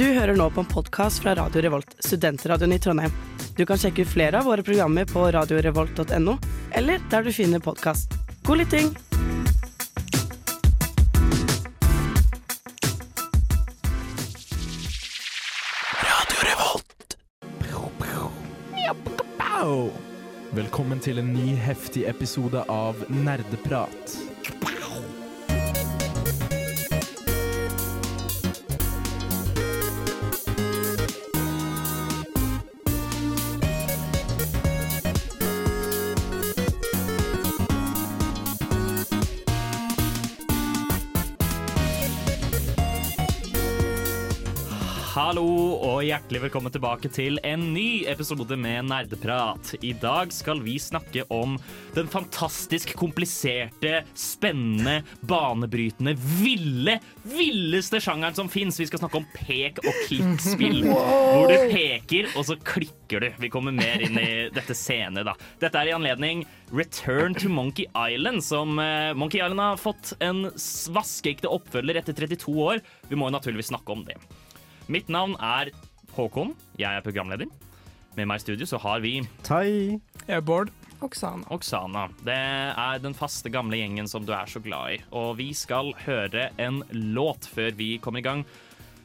Du 0.00 0.06
hører 0.06 0.32
nå 0.32 0.46
på 0.50 0.62
en 0.62 0.68
podkast 0.68 1.20
fra 1.20 1.34
Radio 1.36 1.60
Revolt, 1.60 1.90
studentradioen 2.00 2.72
i 2.72 2.78
Trondheim. 2.80 3.12
Du 3.56 3.66
kan 3.68 3.76
sjekke 3.76 4.00
ut 4.00 4.08
flere 4.08 4.38
av 4.38 4.46
våre 4.48 4.62
programmer 4.64 5.04
på 5.04 5.26
radiorevolt.no, 5.36 6.36
eller 6.72 7.02
der 7.12 7.26
du 7.26 7.28
finner 7.36 7.60
podkast. 7.60 8.16
God 8.48 8.62
lytting! 8.62 8.88
Velkommen 20.50 21.04
til 21.04 21.20
en 21.20 21.32
ny 21.36 21.52
heftig 21.60 22.08
episode 22.08 22.64
av 22.72 23.04
Nerdeprat. 23.12 24.29
Hjertelig 46.40 46.54
velkommen 46.54 46.72
tilbake 46.72 47.08
til 47.12 47.38
en 47.44 47.64
ny 47.74 48.06
episode 48.08 48.56
med 48.56 48.86
Nerdeprat. 48.88 49.74
I 49.84 49.92
dag 49.92 50.30
skal 50.32 50.62
vi 50.64 50.78
snakke 50.80 51.26
om 51.28 51.58
den 51.92 52.08
fantastisk 52.08 52.94
kompliserte, 52.96 54.04
spennende, 54.14 55.02
banebrytende, 55.20 56.14
ville, 56.40 56.96
villeste 57.28 58.00
sjangeren 58.00 58.34
som 58.34 58.48
fins. 58.48 58.80
Vi 58.80 58.88
skal 58.88 59.02
snakke 59.02 59.20
om 59.20 59.28
pek 59.34 59.82
og 59.84 59.92
klikk-spill. 60.06 60.80
Hvor 60.88 61.50
du 61.50 61.74
peker, 61.74 62.30
og 62.32 62.48
så 62.48 62.56
klikker 62.56 63.20
du. 63.20 63.28
Vi 63.42 63.52
kommer 63.52 63.76
mer 63.76 64.00
inn 64.00 64.16
i 64.16 64.48
dette 64.54 64.76
senere, 64.78 65.34
da. 65.34 65.36
Dette 65.60 65.76
er 65.82 65.90
i 65.90 65.96
anledning 65.96 66.46
Return 66.72 67.36
to 67.36 67.52
Monkey 67.52 67.84
Island, 67.92 68.40
som 68.46 68.80
eh, 68.80 69.12
Monkey 69.12 69.42
Island 69.42 69.60
har 69.60 69.82
fått 69.82 70.14
en 70.24 70.46
vaskeekte 70.94 71.52
oppfølger 71.52 72.00
etter 72.00 72.16
32 72.16 72.56
år. 72.70 72.80
Vi 73.10 73.18
må 73.18 73.28
jo 73.28 73.36
naturligvis 73.36 73.74
snakke 73.74 73.92
om 73.92 74.08
det. 74.08 74.16
Mitt 74.90 75.10
navn 75.12 75.36
er 75.38 75.68
Håkon. 76.20 76.54
Jeg 76.78 76.90
er 76.90 77.04
programleder. 77.04 77.48
Med 78.16 78.26
meg 78.26 78.40
i 78.40 78.44
studio 78.44 78.66
så 78.66 78.80
har 78.82 79.02
vi 79.04 79.20
Tai. 79.46 79.66
Jeg 80.26 80.36
er 80.36 80.44
Bård. 80.44 80.72
Oksana. 81.00 81.46
Oksana. 81.54 82.08
Det 82.26 82.36
er 82.36 82.98
den 83.00 83.14
faste, 83.16 83.48
gamle 83.52 83.78
gjengen 83.80 84.08
som 84.10 84.26
du 84.26 84.34
er 84.36 84.50
så 84.50 84.60
glad 84.60 84.96
i. 84.96 84.98
Og 85.16 85.38
vi 85.38 85.50
skal 85.56 85.94
høre 86.04 86.50
en 86.60 86.82
låt 86.92 87.48
før 87.48 87.72
vi 87.78 87.94
kommer 88.02 88.20
i 88.20 88.26
gang. 88.26 88.44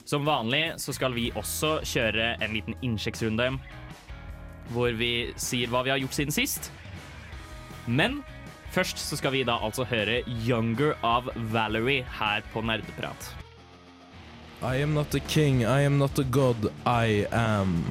Som 0.05 0.27
vanlig 0.27 0.75
så 0.81 0.93
skal 0.93 1.15
vi 1.15 1.29
også 1.33 1.79
kjøre 1.87 2.35
en 2.43 2.53
liten 2.53 2.75
innsjekksrunde 2.85 3.53
hvor 4.73 4.93
vi 4.97 5.31
sier 5.37 5.69
hva 5.69 5.83
vi 5.85 5.93
har 5.93 6.01
gjort 6.01 6.17
siden 6.17 6.33
sist. 6.33 6.71
Men 7.85 8.23
først 8.73 8.99
så 8.99 9.17
skal 9.17 9.35
vi 9.37 9.45
da 9.47 9.59
altså 9.61 9.85
høre 9.85 10.23
'Younger' 10.25 10.97
av 11.05 11.29
Valerie 11.53 12.05
her 12.19 12.41
på 12.51 12.65
Nerdeprat. 12.65 13.44
I 14.63 14.81
am 14.81 14.93
not 14.93 15.13
a 15.13 15.19
king, 15.19 15.65
I 15.65 15.81
am 15.81 15.97
not 15.97 16.17
a 16.19 16.23
god, 16.23 16.71
I 16.85 17.27
am. 17.31 17.83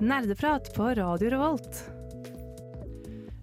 Nerdeprat 0.00 0.68
på 0.74 0.90
Radio 0.94 1.30
Revolt. 1.32 1.80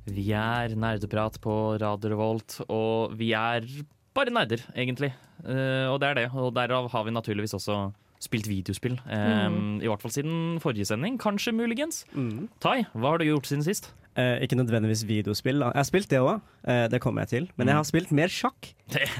Vi 0.05 0.27
er 0.31 0.75
Nerdeprat 0.77 1.39
på 1.41 1.77
Radio 1.81 2.11
Revolt, 2.13 2.59
og 2.69 3.17
vi 3.17 3.31
er 3.33 3.65
bare 4.13 4.33
nerder, 4.33 4.61
egentlig. 4.75 5.11
Uh, 5.41 5.89
og 5.89 5.99
det 6.01 6.11
er 6.11 6.19
det. 6.21 6.27
Og 6.37 6.53
derav 6.53 6.89
har 6.93 7.07
vi 7.07 7.15
naturligvis 7.17 7.57
også 7.57 7.79
spilt 8.21 8.47
videospill. 8.49 8.95
Eh, 9.13 9.57
I 9.81 9.89
hvert 9.89 10.01
fall 10.01 10.13
siden 10.13 10.57
forrige 10.61 10.87
sending. 10.89 11.19
Kanskje, 11.21 11.53
muligens. 11.53 12.01
Mm. 12.17 12.47
Tai, 12.63 12.79
hva 12.97 13.13
har 13.13 13.21
du 13.21 13.27
gjort 13.27 13.45
siden 13.45 13.65
sist? 13.65 13.91
Eh, 14.17 14.39
ikke 14.47 14.57
nødvendigvis 14.57 15.03
videospill. 15.05 15.59
Da. 15.61 15.67
Jeg 15.75 15.77
har 15.83 15.85
spilt 15.91 16.09
det 16.09 16.17
òg, 16.23 16.39
eh, 16.65 16.87
det 16.89 16.99
kommer 17.03 17.21
jeg 17.21 17.29
til. 17.35 17.43
Men 17.59 17.69
jeg 17.69 17.75
har 17.77 17.85
spilt 17.85 18.11
mer 18.17 18.27
sjakk. 18.33 18.71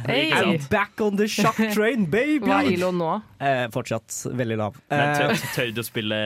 Hey. 0.07 0.31
I'm 0.31 0.61
back 0.71 0.99
on 1.03 1.17
the 1.19 1.25
sjakk 1.27 1.57
train, 1.75 2.05
baby! 2.09 2.39
Hva 2.47 2.61
er 2.63 2.71
ILO 2.71 2.89
nå? 2.95 3.09
Eh, 3.43 3.65
fortsatt 3.73 4.15
veldig 4.33 4.57
lav. 4.57 4.77
Men 4.89 5.03
Eh, 5.11 5.17
tør, 5.19 5.43
tør 5.57 5.71
du 5.75 5.81
å 5.83 5.85
spille 5.85 6.17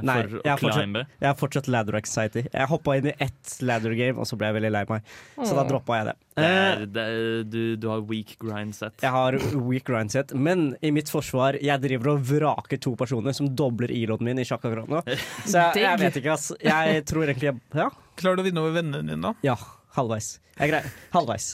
for 0.00 0.06
nei, 0.08 0.54
å 0.56 0.56
climbe? 0.72 1.02
jeg 1.20 1.28
har 1.28 1.36
fortsatt 1.38 1.68
ladder 1.70 1.98
anxiety. 2.00 2.46
Jeg 2.52 2.70
hoppa 2.70 2.96
inn 2.98 3.10
i 3.12 3.14
ett 3.22 3.56
ladder 3.62 3.94
game, 3.98 4.18
og 4.18 4.26
så 4.26 4.38
ble 4.40 4.48
jeg 4.50 4.56
veldig 4.58 4.72
lei 4.74 4.84
meg. 4.88 5.12
Så 5.42 5.52
da 5.56 5.66
droppa 5.68 6.00
jeg 6.00 6.08
det. 6.10 6.16
Det 6.16 6.22
Eh, 6.36 6.52
er, 6.52 6.82
det 6.92 7.02
er, 7.08 7.44
du, 7.48 7.60
du 7.80 7.86
har 7.88 8.02
weak 8.04 8.34
grind 8.42 8.74
set. 8.76 8.92
jeg 9.00 9.08
har 9.14 9.38
weak 9.56 9.86
grind 9.88 10.12
set, 10.12 10.34
men 10.36 10.66
i 10.84 10.90
mitt 10.92 11.08
forsvar, 11.08 11.56
jeg 11.64 11.80
driver 11.80 12.10
og 12.12 12.26
vraker 12.28 12.80
to 12.84 12.92
personer 13.00 13.32
som 13.32 13.48
dobler 13.56 13.88
iloen 13.94 14.20
min 14.26 14.42
i 14.42 14.44
sjakk 14.44 14.66
akkurat 14.68 14.90
nå. 14.92 15.00
Så 15.46 15.62
jeg, 15.72 15.80
jeg 15.86 16.02
vet 16.02 16.18
ikke, 16.20 16.34
ass. 16.34 16.50
Jeg 16.60 17.06
tror 17.08 17.24
egentlig 17.24 17.48
jeg 17.54 17.60
Ja, 17.76 17.90
Klarer 18.16 18.40
du 18.40 18.44
å 18.44 18.48
vinne 18.48 18.62
over 18.64 18.76
vennene 18.78 19.04
dine, 19.04 19.20
da? 19.30 19.34
ja 19.44 19.56
halvveis. 19.96 20.34
Jeg 20.58 20.72
greier 20.72 20.90
Halvveis. 21.14 21.46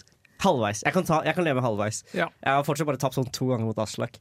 Halvveis. 0.43 0.81
Jeg 0.83 0.95
kan, 0.97 1.07
ta, 1.07 1.21
jeg 1.27 1.37
kan 1.37 1.47
leve 1.47 1.63
halvveis. 1.63 2.03
Ja. 2.17 2.27
Jeg 2.43 2.57
har 2.59 2.65
fortsatt 2.67 2.89
bare 2.89 2.99
tapt 2.99 3.15
sånn 3.15 3.29
to 3.31 3.53
ganger 3.53 3.69
mot 3.69 3.79
Aslak. 3.79 4.19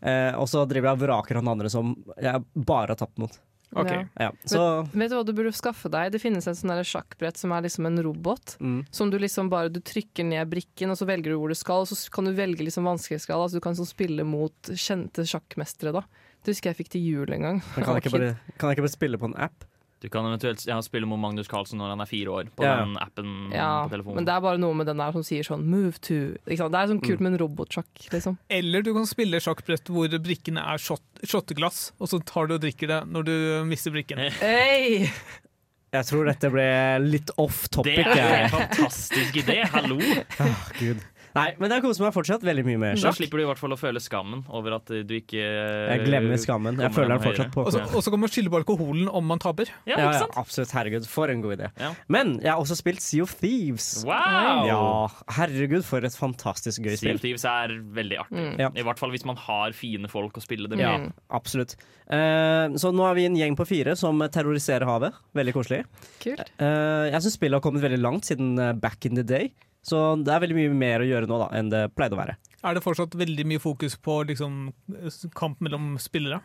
Eh, 0.00 0.32
og 0.34 0.48
så 0.50 0.64
driver 0.66 0.90
jeg 0.90 0.98
og 0.98 1.04
vraker 1.04 1.38
han 1.38 1.50
andre 1.52 1.70
som 1.70 1.92
jeg 2.18 2.42
bare 2.56 2.94
har 2.94 2.98
tapt 2.98 3.20
mot. 3.22 3.36
Okay. 3.70 4.00
Ja. 4.18 4.26
Ja, 4.26 4.48
så 4.50 4.62
Vet 4.90 5.12
du 5.12 5.14
hva 5.14 5.22
du 5.22 5.30
burde 5.36 5.52
skaffe 5.54 5.86
deg? 5.94 6.08
Det 6.10 6.18
finnes 6.18 6.48
en 6.50 6.56
sånn 6.58 6.72
sjakkbrett 6.82 7.38
som 7.38 7.52
er 7.54 7.62
liksom 7.68 7.86
en 7.86 8.02
robot. 8.02 8.56
mm. 8.58 8.80
Som 8.90 9.12
du 9.12 9.18
liksom 9.22 9.50
bare 9.52 9.70
du 9.70 9.78
trykker 9.78 10.26
ned 10.26 10.50
brikken, 10.50 10.90
og 10.90 10.98
så 10.98 11.06
velger 11.06 11.30
du 11.30 11.38
hvor 11.38 11.54
du 11.54 11.58
skal. 11.58 11.84
Og 11.86 11.92
så 11.92 12.10
kan 12.10 12.26
du 12.26 12.34
velge 12.34 12.66
liksom 12.66 12.88
vanskelighetsgrad. 12.90 13.38
Altså 13.46 13.60
du 13.60 13.66
kan 13.68 13.78
sånn 13.78 13.86
spille 13.86 14.26
mot 14.26 14.72
kjente 14.74 15.22
sjakkmestere, 15.22 15.94
da. 16.00 16.02
Det 16.42 16.56
husker 16.56 16.72
jeg 16.72 16.80
fikk 16.80 16.94
til 16.96 17.06
jul 17.06 17.36
en 17.36 17.46
gang. 17.46 17.62
Kan 17.76 17.86
jeg, 17.94 18.00
ikke 18.02 18.16
bare, 18.16 18.32
kan 18.58 18.72
jeg 18.72 18.80
ikke 18.80 18.88
bare 18.88 18.98
spille 18.98 19.22
på 19.22 19.30
en 19.30 19.38
app? 19.46 19.69
Du 20.00 20.08
kan 20.08 20.24
eventuelt 20.24 20.62
ja, 20.64 20.78
spille 20.80 21.04
mot 21.06 21.20
Magnus 21.20 21.46
Carlsen 21.50 21.76
når 21.76 21.90
han 21.92 22.00
er 22.00 22.08
fire 22.08 22.32
år, 22.32 22.44
på 22.56 22.64
Ja. 22.64 22.78
den 22.80 22.94
appen 22.96 23.50
Ja, 23.52 23.84
på 23.84 23.90
telefonen. 23.92 24.14
men 24.16 24.24
det 24.24 24.32
er 24.32 24.40
bare 24.40 24.56
noe 24.58 24.72
med 24.74 24.86
den 24.88 24.96
der 24.96 25.12
som 25.12 25.22
sier 25.22 25.42
sånn 25.44 25.66
'move 25.68 26.00
to'. 26.00 26.38
Ikke 26.48 26.56
sant? 26.56 26.72
Det 26.72 26.80
er 26.80 26.86
sånn 26.94 27.02
kult 27.04 27.20
med 27.20 27.32
en 27.34 27.38
robotsjakk, 27.44 28.08
liksom. 28.10 28.38
Eller 28.48 28.80
du 28.82 28.94
kan 28.94 29.04
spille 29.04 29.36
sjakkbrett 29.40 29.84
hvor 29.92 30.08
brikkene 30.08 30.64
er 30.64 30.78
shot, 30.78 31.02
shotteglass, 31.22 31.92
og 32.00 32.08
så 32.08 32.24
tar 32.24 32.46
du 32.48 32.54
og 32.54 32.60
drikker 32.62 32.88
det 32.88 33.00
når 33.12 33.24
du 33.24 33.64
mister 33.68 33.90
brikken. 33.90 34.18
Hey! 34.40 35.10
Jeg 35.92 36.04
tror 36.06 36.24
dette 36.24 36.48
ble 36.52 37.00
litt 37.10 37.30
off 37.36 37.68
topic. 37.68 37.96
Det 37.96 38.16
er 38.16 38.44
en 38.44 38.50
fantastisk 38.50 39.34
idé! 39.42 39.64
Hallo! 39.66 39.98
Oh, 40.40 40.68
Gud. 40.78 41.00
Nei, 41.36 41.46
men 41.62 41.70
jeg 41.74 41.84
koser 41.84 42.04
meg 42.04 42.14
fortsatt 42.14 42.44
veldig 42.46 42.64
mye 42.66 42.80
med 42.82 43.00
Da 43.02 43.12
slipper 43.14 43.38
du 43.38 43.44
i 43.44 43.48
hvert 43.48 43.60
fall 43.60 43.74
å 43.74 43.78
føle 43.78 44.02
skammen 44.02 44.42
over 44.48 44.78
at 44.80 44.90
du 44.90 45.14
ikke 45.14 45.38
Jeg 45.40 46.02
glemmer 46.06 46.40
skammen. 46.42 46.80
Jeg 46.82 46.94
føler 46.96 47.14
den 47.14 47.24
fortsatt 47.24 47.52
på. 47.54 47.66
Og 47.68 48.02
så, 48.02 48.10
kan 48.10 48.22
man 48.22 48.32
skylde 48.32 48.52
på 48.52 48.60
alkoholen 48.62 49.06
om 49.06 49.26
man 49.30 49.42
taper. 49.42 49.70
Ja, 49.86 50.00
Ja, 50.00 50.10
ja, 50.18 50.26
absolutt. 50.40 50.72
Herregud, 50.74 51.06
for 51.10 51.30
en 51.30 51.44
god 51.44 51.58
idé. 51.58 51.70
Ja. 51.78 51.92
Men 52.10 52.36
jeg 52.42 52.50
har 52.50 52.62
også 52.62 52.78
spilt 52.78 53.02
Sea 53.04 53.22
of 53.22 53.34
Thieves. 53.38 54.02
Wow! 54.08 54.64
Ja, 54.66 54.82
herregud, 55.36 55.84
for 55.86 56.04
et 56.06 56.16
fantastisk 56.16 56.82
gøy 56.82 56.94
Sea 56.96 57.02
spill. 57.04 57.20
of 57.20 57.24
Thieves 57.24 57.46
er 57.46 57.76
veldig 58.00 58.20
artig. 58.24 58.40
Mm. 58.40 58.52
Ja. 58.64 58.72
I 58.74 58.86
hvert 58.86 59.00
fall 59.02 59.14
hvis 59.14 59.26
man 59.28 59.38
har 59.40 59.74
fine 59.76 60.10
folk 60.10 60.38
å 60.40 60.44
spille 60.44 60.70
det 60.70 60.80
Ja, 60.82 60.96
absolutt. 61.30 61.76
Uh, 62.10 62.74
så 62.80 62.90
nå 62.90 63.04
er 63.06 63.14
vi 63.18 63.28
en 63.28 63.38
gjeng 63.38 63.54
på 63.58 63.68
fire 63.68 63.94
som 63.98 64.18
terroriserer 64.34 64.88
havet. 64.88 65.18
Veldig 65.38 65.54
koselig. 65.54 65.84
Kult. 66.22 66.42
Uh, 66.58 67.06
jeg 67.12 67.22
syns 67.22 67.38
spillet 67.38 67.60
har 67.60 67.64
kommet 67.64 67.84
veldig 67.84 68.00
langt 68.02 68.26
siden 68.26 68.56
eh, 68.58 68.72
back 68.74 69.06
in 69.06 69.14
the 69.18 69.26
day. 69.26 69.52
Så 69.82 69.96
det 70.24 70.32
er 70.34 70.42
veldig 70.44 70.56
mye 70.58 70.74
mer 70.76 71.00
å 71.00 71.08
gjøre 71.08 71.26
nå 71.30 71.38
da 71.40 71.50
enn 71.56 71.70
det 71.72 71.86
pleide 71.96 72.12
å 72.16 72.20
være. 72.20 72.36
Er 72.60 72.74
det 72.76 72.82
fortsatt 72.84 73.14
veldig 73.16 73.46
mye 73.48 73.60
fokus 73.62 73.94
på 73.96 74.18
liksom, 74.28 74.72
kamp 75.34 75.60
mellom 75.64 75.94
spillere? 76.02 76.42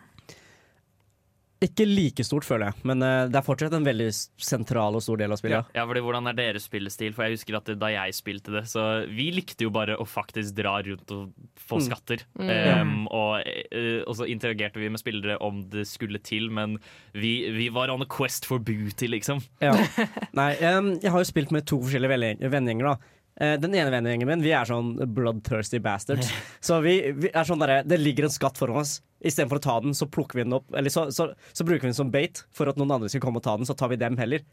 Ikke 1.65 1.85
like 1.87 2.21
stort, 2.27 2.43
føler 2.45 2.67
jeg, 2.67 2.83
men 2.85 2.99
eh, 3.01 3.29
det 3.31 3.39
er 3.39 3.45
fortsatt 3.47 3.73
en 3.73 3.85
veldig 3.87 4.09
sentral 4.43 4.97
og 4.99 5.01
stor 5.01 5.17
del 5.17 5.31
av 5.33 5.39
spillet. 5.39 5.69
Ja, 5.73 5.85
fordi 5.87 6.01
Hvordan 6.03 6.27
er 6.29 6.35
deres 6.37 6.65
spillestil? 6.67 7.13
For 7.15 7.25
jeg 7.25 7.37
husker 7.39 7.57
at 7.57 7.69
det, 7.71 7.77
Da 7.81 7.89
jeg 7.93 8.13
spilte 8.13 8.51
det, 8.53 8.65
så 8.69 8.83
vi 9.07 9.29
likte 9.33 9.63
jo 9.65 9.71
bare 9.73 9.95
å 9.97 10.05
faktisk 10.05 10.53
dra 10.59 10.75
rundt 10.85 11.13
og 11.15 11.31
få 11.57 11.79
Mm. 11.79 11.85
skatter. 11.87 12.25
Mm. 12.37 12.51
Um, 12.81 13.07
og, 13.07 13.47
eh, 13.47 14.03
og 14.05 14.13
så 14.19 14.27
interagerte 14.29 14.77
vi 14.83 14.89
med 14.91 14.99
spillere 15.01 15.39
om 15.41 15.63
det 15.71 15.87
skulle 15.87 16.19
til, 16.21 16.51
men 16.51 16.77
vi, 17.15 17.49
vi 17.55 17.69
var 17.69 17.89
on 17.89 18.03
a 18.03 18.05
quest 18.05 18.45
for 18.45 18.59
booty, 18.59 19.07
liksom. 19.07 19.41
Ja. 19.63 19.73
Nei, 20.37 20.51
um, 20.75 20.99
jeg 21.01 21.09
har 21.09 21.23
jo 21.23 21.31
spilt 21.31 21.51
med 21.55 21.65
to 21.65 21.79
forskjellige 21.81 22.13
venne- 22.13 22.51
vennegjenger, 22.51 22.93
da. 22.93 22.97
Eh, 23.41 23.57
Den 23.59 23.75
ene 23.75 23.91
vennegjengen 23.91 24.29
min, 24.29 24.43
vi 24.45 24.53
er 24.55 24.67
sånn 24.69 24.93
bloodthirsty 25.15 25.81
bastards. 25.83 26.29
Så 26.63 26.79
vi, 26.85 26.99
vi 27.11 27.31
er 27.33 27.47
sånn 27.47 27.59
der, 27.63 27.81
Det 27.87 27.99
ligger 27.99 28.29
en 28.29 28.35
skatt 28.35 28.59
foran 28.61 28.83
oss. 28.83 28.99
Istedenfor 29.25 29.59
å 29.59 29.65
ta 29.65 29.79
den, 29.83 29.95
så 29.97 30.07
plukker 30.07 30.39
vi 30.39 30.45
den 30.45 30.55
opp. 30.55 30.69
Eller 30.75 30.93
så, 30.93 31.09
så, 31.11 31.31
så 31.51 31.65
bruker 31.67 31.87
vi 31.87 31.91
den 31.91 31.97
som 31.97 32.13
bait 32.13 32.45
for 32.55 32.71
at 32.71 32.79
noen 32.79 32.95
andre 32.95 33.09
skal 33.11 33.23
komme 33.25 33.41
og 33.41 33.47
ta 33.47 33.57
den. 33.59 33.67
Så 33.67 33.75
tar 33.77 33.91
vi 33.91 33.99
dem 33.99 34.17
heller. 34.21 34.45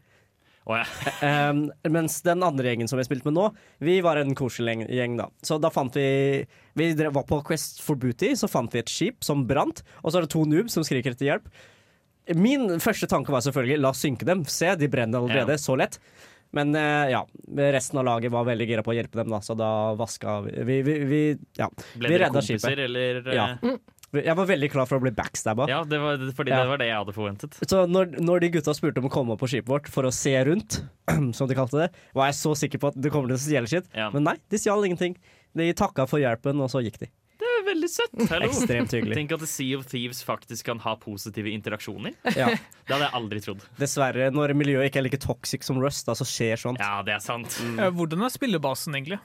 Oh, 0.63 0.77
ja, 0.79 1.49
um, 1.51 1.65
mens 1.91 2.21
den 2.23 2.43
andre 2.45 2.69
gjengen 2.71 2.87
som 2.87 2.95
vi 2.95 3.03
spilte 3.03 3.27
med 3.27 3.35
nå, 3.35 3.49
vi 3.83 3.97
var 3.99 4.15
en 4.21 4.31
koselig 4.31 4.85
gjeng, 4.87 5.17
da. 5.19 5.25
Så 5.43 5.57
da 5.59 5.67
fant 5.73 5.91
vi 5.99 6.45
Vi 6.79 6.85
var 7.03 7.25
på 7.27 7.41
Quest 7.43 7.81
for 7.83 7.99
Booty, 7.99 8.31
så 8.39 8.47
fant 8.47 8.71
vi 8.71 8.79
et 8.79 8.91
skip 8.91 9.27
som 9.27 9.43
brant. 9.47 9.83
Og 10.01 10.11
så 10.11 10.17
er 10.21 10.25
det 10.25 10.31
to 10.33 10.45
noobs 10.47 10.73
som 10.73 10.85
skriker 10.87 11.13
etter 11.13 11.27
hjelp. 11.27 11.51
Min 12.39 12.79
første 12.79 13.09
tanke 13.11 13.33
var 13.35 13.43
selvfølgelig 13.43 13.81
la 13.83 13.91
oss 13.91 14.01
synke 14.05 14.25
dem. 14.25 14.45
Se, 14.47 14.71
de 14.79 14.87
brenner 14.87 15.19
allerede. 15.19 15.57
Ja. 15.57 15.61
Så 15.61 15.75
lett. 15.75 15.99
Men 16.53 16.75
eh, 16.77 17.09
ja, 17.11 17.23
resten 17.73 17.97
av 17.97 18.05
laget 18.05 18.31
var 18.33 18.45
veldig 18.45 18.67
gira 18.69 18.83
på 18.85 18.93
å 18.93 18.97
hjelpe 18.97 19.17
dem, 19.23 19.31
da, 19.33 19.39
så 19.41 19.55
da 19.57 19.71
vaska 19.97 20.39
vi 20.45 20.63
Vi, 20.69 20.75
vi, 20.85 20.93
vi 21.09 21.21
Ja. 21.57 21.67
Ble 21.97 22.09
Vi 22.13 22.19
redda 22.21 22.39
kompiser, 22.39 22.75
skipet. 22.75 22.85
eller? 22.85 23.21
eh, 23.27 23.35
Ja. 23.35 23.77
Jeg 24.13 24.35
var 24.37 24.45
veldig 24.45 24.67
klar 24.69 24.85
for 24.85 24.99
å 24.99 25.01
bli 25.01 25.09
backstabba. 25.17 25.65
Ja, 25.67 25.79
det 25.89 25.97
var, 25.97 26.19
fordi 26.37 26.51
Ja. 26.53 26.59
det 26.61 26.69
var 26.69 26.77
det 26.77 26.85
jeg 26.91 26.97
hadde 26.99 27.13
forventet. 27.15 27.55
Så 27.65 27.87
når, 27.89 28.11
når 28.21 28.43
de 28.43 28.49
gutta 28.53 28.75
spurte 28.77 29.01
om 29.01 29.07
å 29.09 29.11
komme 29.15 29.33
opp 29.33 29.39
på 29.41 29.49
skipet 29.49 29.71
vårt 29.73 29.87
for 29.89 30.05
å 30.05 30.11
se 30.13 30.35
rundt, 30.45 30.83
som 31.33 31.47
de 31.49 31.55
kalte 31.57 31.79
det, 31.81 31.87
var 32.13 32.29
jeg 32.29 32.37
så 32.37 32.53
sikker 32.53 32.77
på 32.83 32.91
at 32.93 33.01
det 33.01 33.09
kommer 33.09 33.33
til 33.33 33.39
å 33.39 33.41
stjele 33.41 33.65
shit. 33.71 33.89
Ja. 33.97 34.11
Men 34.13 34.23
nei, 34.29 34.35
de 34.53 34.59
stjal 34.61 34.85
ingenting. 34.85 35.17
De 35.57 35.71
takka 35.73 36.05
for 36.07 36.21
hjelpen, 36.21 36.61
og 36.61 36.69
så 36.69 36.83
gikk 36.85 36.99
de. 37.01 37.09
Er 37.63 37.69
veldig 37.69 37.87
søtt. 37.89 38.15
Hello. 38.27 38.47
Ekstremt 38.49 38.91
hyggelig. 38.91 39.15
Tenk 39.15 39.31
at 39.37 39.39
The 39.43 39.47
Sea 39.47 39.77
of 39.79 39.85
Thieves 39.87 40.19
faktisk 40.27 40.67
kan 40.67 40.81
ha 40.83 40.95
positive 40.99 41.51
interaksjoner. 41.53 42.15
Ja. 42.35 42.49
Det 42.83 42.91
hadde 42.91 43.05
jeg 43.05 43.13
aldri 43.15 43.39
trodd. 43.45 43.61
Dessverre, 43.79 44.25
når 44.35 44.51
miljøet 44.59 44.89
ikke 44.89 44.99
er 44.99 45.05
like 45.05 45.19
toxic 45.23 45.63
som 45.63 45.77
Rust, 45.79 46.03
da, 46.09 46.15
så 46.17 46.25
skjer 46.27 46.59
sånt. 46.59 46.81
Ja, 46.83 46.97
det 47.07 47.13
er 47.15 47.21
sant. 47.23 47.55
Mm. 47.63 47.79
Hvordan 47.95 48.25
er 48.27 48.33
spillebasen, 48.33 48.97
egentlig? 48.97 49.19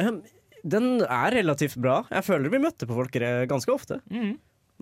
Um, 0.00 0.18
den 0.66 0.88
er 1.04 1.36
relativt 1.36 1.76
bra. 1.78 2.00
Jeg 2.10 2.26
føler 2.26 2.50
vi 2.50 2.62
møtte 2.64 2.88
på 2.90 2.96
folk 2.98 3.14
ganske 3.52 3.70
ofte. 3.74 4.00
Mm. 4.10 4.32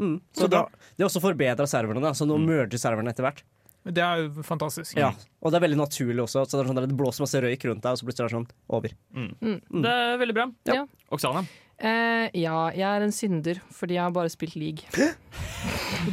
Mm. 0.00 0.14
Så 0.32 0.46
Så 0.46 0.52
da, 0.54 0.62
det 0.96 1.04
er 1.04 1.10
også 1.10 1.20
forbedra 1.20 1.66
serverne, 1.68 2.00
da, 2.00 2.14
så 2.16 2.24
nå 2.24 2.38
Mm. 2.40 2.46
merger 2.48 2.80
serverne 2.80 3.12
etter 3.12 3.26
hvert. 3.28 3.42
Det 3.82 3.98
er 3.98 4.20
jo 4.22 4.44
fantastisk. 4.46 4.94
Ja. 4.96 5.08
Og 5.42 5.50
det 5.50 5.58
er 5.58 5.64
veldig 5.66 5.80
naturlig 5.80 6.22
også. 6.22 6.44
Så 6.46 6.54
det, 6.54 6.62
er 6.62 6.70
sånn 6.70 6.80
det 6.86 6.96
blåser 6.96 7.24
masse 7.26 7.40
røyk 7.42 7.64
rundt 7.66 7.82
deg, 7.82 7.96
og 7.96 7.98
så 7.98 8.06
plutselig 8.06 8.24
er 8.24 8.30
det 8.30 8.36
sånn 8.38 8.48
over. 8.78 8.94
Det 9.82 9.94
er 9.98 10.20
veldig 10.22 10.36
bra. 10.38 10.46
Ja. 10.70 10.84
Oksana? 11.10 11.42
Eh, 11.82 12.28
ja, 12.38 12.56
jeg 12.76 12.86
er 12.86 13.02
en 13.02 13.14
synder, 13.14 13.58
fordi 13.74 13.96
jeg 13.96 14.04
har 14.04 14.14
bare 14.14 14.30
spilt 14.30 14.54
league. 14.54 14.86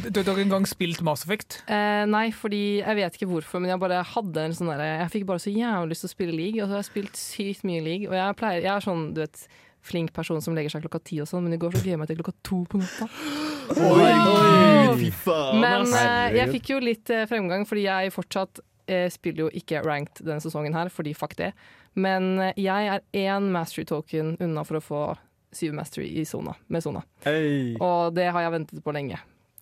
Du, 0.02 0.08
du 0.10 0.18
har 0.18 0.34
ikke 0.34 0.42
engang 0.48 0.66
spilt 0.66 1.02
Mass 1.06 1.22
Effect? 1.26 1.60
Eh, 1.70 2.04
nei, 2.10 2.28
fordi 2.34 2.80
jeg 2.80 2.98
vet 2.98 3.16
ikke 3.18 3.28
hvorfor, 3.30 3.62
men 3.62 3.70
jeg 3.70 3.82
bare 3.82 4.02
hadde 4.06 4.44
en 4.48 4.54
sånn 4.54 4.70
derre 4.70 4.88
Jeg 5.04 5.12
fikk 5.14 5.26
bare 5.30 5.42
så 5.42 5.52
jævlig 5.54 5.94
lyst 5.94 6.04
til 6.04 6.10
å 6.10 6.14
spille 6.14 6.34
league, 6.34 6.58
og 6.58 6.66
så 6.66 6.74
har 6.74 6.82
jeg 6.82 6.90
spilt 6.90 7.20
sykt 7.20 7.66
mye 7.70 7.84
league. 7.86 8.10
Og 8.10 8.16
jeg 8.18 8.38
pleier 8.40 8.66
Jeg 8.66 8.72
er 8.74 8.86
sånn, 8.86 9.10
du 9.14 9.22
vet 9.22 9.44
flink 9.80 10.12
person 10.12 10.42
som 10.44 10.56
legger 10.58 10.74
seg 10.74 10.84
klokka 10.84 11.00
ti 11.08 11.20
og 11.22 11.28
sånn, 11.30 11.46
men 11.46 11.56
i 11.56 11.60
går 11.60 11.78
så 11.78 11.84
gøy 11.86 11.96
meg 11.96 12.10
til 12.10 12.18
klokka 12.18 12.34
to 12.44 12.58
på 12.68 12.82
natta. 12.82 13.06
Oi, 13.86 15.08
faen, 15.14 15.62
Men 15.62 15.86
eh, 15.86 16.36
jeg 16.40 16.50
fikk 16.56 16.74
jo 16.74 16.80
litt 16.82 17.14
eh, 17.14 17.24
fremgang, 17.30 17.64
fordi 17.68 17.86
jeg 17.86 18.12
fortsatt 18.12 18.60
eh, 18.90 19.06
spiller 19.12 19.46
jo 19.46 19.50
ikke 19.62 19.80
ranked 19.86 20.24
denne 20.26 20.42
sesongen 20.42 20.76
her, 20.76 20.90
fordi 20.92 21.14
fuck 21.16 21.38
det. 21.38 21.52
Men 21.94 22.34
eh, 22.42 22.54
jeg 22.60 22.92
er 22.92 23.04
én 23.22 23.48
mastery 23.54 23.86
token 23.88 24.34
unna 24.42 24.66
for 24.66 24.80
å 24.80 24.84
få 24.84 25.02
syv 25.52 25.74
mastery 25.76 26.08
i 26.20 26.24
Sona, 26.28 26.54
med 26.66 26.84
Sona. 26.84 27.02
Hey. 27.24 27.74
Og 27.82 28.14
det 28.16 28.28
har 28.30 28.46
jeg 28.46 28.54
ventet 28.54 28.84
på 28.84 28.94
lenge. 28.94 29.18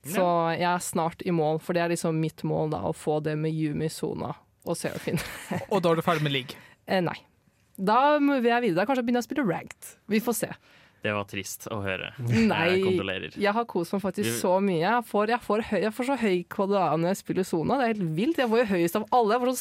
Så 0.09 0.25
jeg 0.55 0.69
er 0.69 0.85
snart 0.85 1.23
i 1.27 1.33
mål, 1.35 1.59
for 1.61 1.77
det 1.77 1.83
er 1.85 1.93
liksom 1.93 2.21
mitt 2.23 2.45
mål 2.47 2.73
da, 2.73 2.83
å 2.89 2.95
få 2.97 3.19
det 3.25 3.35
med 3.41 3.53
Yumi, 3.53 3.91
Sona 3.93 4.33
og 4.69 4.77
Seraphine. 4.79 5.23
Og 5.73 5.83
da 5.83 5.93
er 5.93 5.99
du 5.99 6.05
ferdig 6.05 6.25
med 6.27 6.35
league. 6.35 6.61
Eh, 6.87 7.03
nei. 7.05 7.17
Da 7.79 8.19
må 8.23 8.39
jeg 8.39 8.45
videre. 8.45 8.81
Da 8.81 8.87
kanskje 8.89 9.03
jeg 9.03 9.09
begynner 9.09 9.25
å 9.25 9.29
spille 9.29 9.47
ranked. 9.47 9.91
Vi 10.11 10.21
får 10.23 10.37
se. 10.39 10.51
Det 11.03 11.13
var 11.15 11.27
trist 11.31 11.69
å 11.71 11.79
høre. 11.85 12.09
Nei. 12.51 12.81
Jeg. 12.81 13.31
Jeg 13.39 13.53
har 13.55 13.67
kost 13.71 13.95
meg 13.95 14.03
faktisk 14.03 14.41
så 14.41 14.57
mye. 14.65 14.81
Jeg 14.83 15.05
får, 15.07 15.31
jeg, 15.31 15.41
får 15.45 15.63
jeg 15.85 15.93
får 15.95 16.09
så 16.09 16.17
høy 16.19 16.39
KDA 16.51 16.85
når 16.99 17.13
jeg 17.13 17.21
spiller 17.21 17.47
Sona. 17.47 17.77
Det 17.79 17.85
er 17.87 17.93
helt 17.93 18.17
vilt. 18.17 18.41
Jeg 18.43 18.51
får 18.51 18.63
jo 18.63 18.69
høyest 18.73 18.99
av 18.99 19.05
alle. 19.15 19.37
Jeg 19.37 19.43
får 19.45 19.53
sånn 19.53 19.61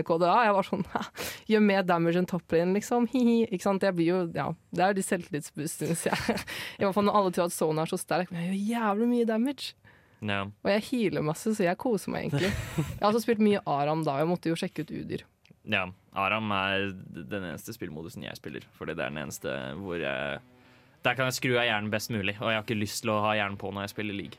16 0.00 0.06
KDA. 0.08 0.32
Jeg 0.48 0.56
var 0.58 0.68
sånn 0.68 0.82
Gjør 1.52 1.64
mer 1.68 1.86
damage 1.86 2.22
enn 2.22 2.28
topplane, 2.32 2.74
liksom. 2.78 3.06
Ikke 3.52 3.62
sant? 3.62 3.86
Jeg 3.86 3.98
blir 3.98 4.10
jo 4.10 4.18
Ja. 4.34 4.48
Det 4.72 4.86
er 4.88 4.96
de 4.98 5.04
selvtillitsboost, 5.06 5.84
syns 5.86 6.02
jeg. 6.08 6.36
I 6.80 6.82
hvert 6.86 6.96
fall 6.96 7.06
når 7.06 7.20
alle 7.20 7.32
tror 7.36 7.46
at 7.46 7.54
Sona 7.54 7.86
er 7.86 7.92
så 7.92 8.00
sterk. 8.00 8.32
Men 8.34 8.48
jeg 8.48 8.58
gjør 8.58 8.82
jævlig 8.82 9.10
mye 9.14 9.28
damage. 9.28 9.74
Ja. 10.22 10.44
Og 10.46 10.70
jeg 10.70 10.84
healer 10.90 11.24
masse, 11.26 11.50
så 11.54 11.64
jeg 11.66 11.78
koser 11.82 12.12
meg 12.14 12.28
egentlig. 12.28 12.50
Jeg 12.78 13.00
har 13.02 13.08
også 13.10 13.24
spilt 13.24 13.42
mye 13.42 13.62
Aram 13.70 14.04
da. 14.06 14.18
Jeg 14.22 14.30
måtte 14.30 14.50
jo 14.52 14.58
sjekke 14.58 14.84
ut 14.86 14.92
Udyr. 14.98 15.24
ja. 15.70 15.86
Aram 16.12 16.50
er 16.52 16.90
den 16.92 17.46
eneste 17.48 17.72
spillmodusen 17.72 18.26
jeg 18.26 18.36
spiller, 18.36 18.64
fordi 18.76 18.92
det 18.98 19.00
er 19.06 19.12
den 19.14 19.22
eneste 19.22 19.52
hvor 19.80 19.96
jeg 19.96 20.42
Der 21.02 21.14
kan 21.18 21.26
jeg 21.26 21.34
skru 21.34 21.56
av 21.58 21.64
hjernen 21.66 21.90
best 21.90 22.10
mulig, 22.14 22.36
og 22.40 22.48
jeg 22.52 22.58
har 22.60 22.62
ikke 22.64 22.78
lyst 22.78 23.00
til 23.02 23.10
å 23.10 23.20
ha 23.24 23.32
hjernen 23.34 23.58
på 23.58 23.72
når 23.74 23.88
jeg 23.88 23.90
spiller 23.96 24.14
league. 24.14 24.38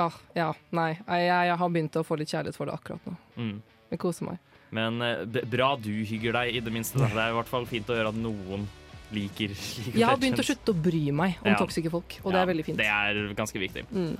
Ah, 0.00 0.14
ja, 0.36 0.52
nei. 0.72 0.92
Jeg, 0.94 1.26
jeg, 1.28 1.56
har 1.60 1.68
begynt 1.74 1.96
å 2.00 2.04
få 2.06 2.16
litt 2.20 2.30
kjærlighet 2.32 2.56
for 2.56 2.70
det 2.70 2.76
akkurat 2.78 3.08
nå. 3.08 3.16
Mm. 3.36 3.56
Jeg 3.90 3.98
koser 4.00 4.28
meg. 4.30 4.38
Men 4.70 5.02
eh, 5.02 5.24
b- 5.26 5.42
bra 5.48 5.72
du 5.80 5.90
hygger 6.06 6.32
deg, 6.38 6.54
i 6.54 6.60
det 6.64 6.72
minste. 6.72 7.00
Da. 7.00 7.08
Det 7.12 7.22
er 7.24 7.32
i 7.32 7.36
hvert 7.38 7.50
fall 7.50 7.66
fint 7.68 7.88
å 7.90 7.96
gjøre 7.98 8.12
at 8.14 8.20
noen 8.20 8.66
liker 9.12 9.52
of 9.54 9.62
Jeg 9.96 10.04
har 10.04 10.18
begynt 10.20 10.40
å 10.40 10.44
slutte 10.44 10.74
å 10.74 10.80
bry 10.84 11.04
meg 11.16 11.38
om 11.42 11.48
Ja. 11.50 11.56
toksiske 11.60 11.90
folk, 11.92 12.18
og 12.22 12.32
det 12.32 12.38
Ja, 12.38 12.42
er 12.44 12.50
veldig 12.52 12.64
fint. 12.66 12.78
Det 12.78 12.86
er 12.92 13.34
ganske 13.34 13.58
viktig. 13.62 13.84
Mm. 13.90 14.16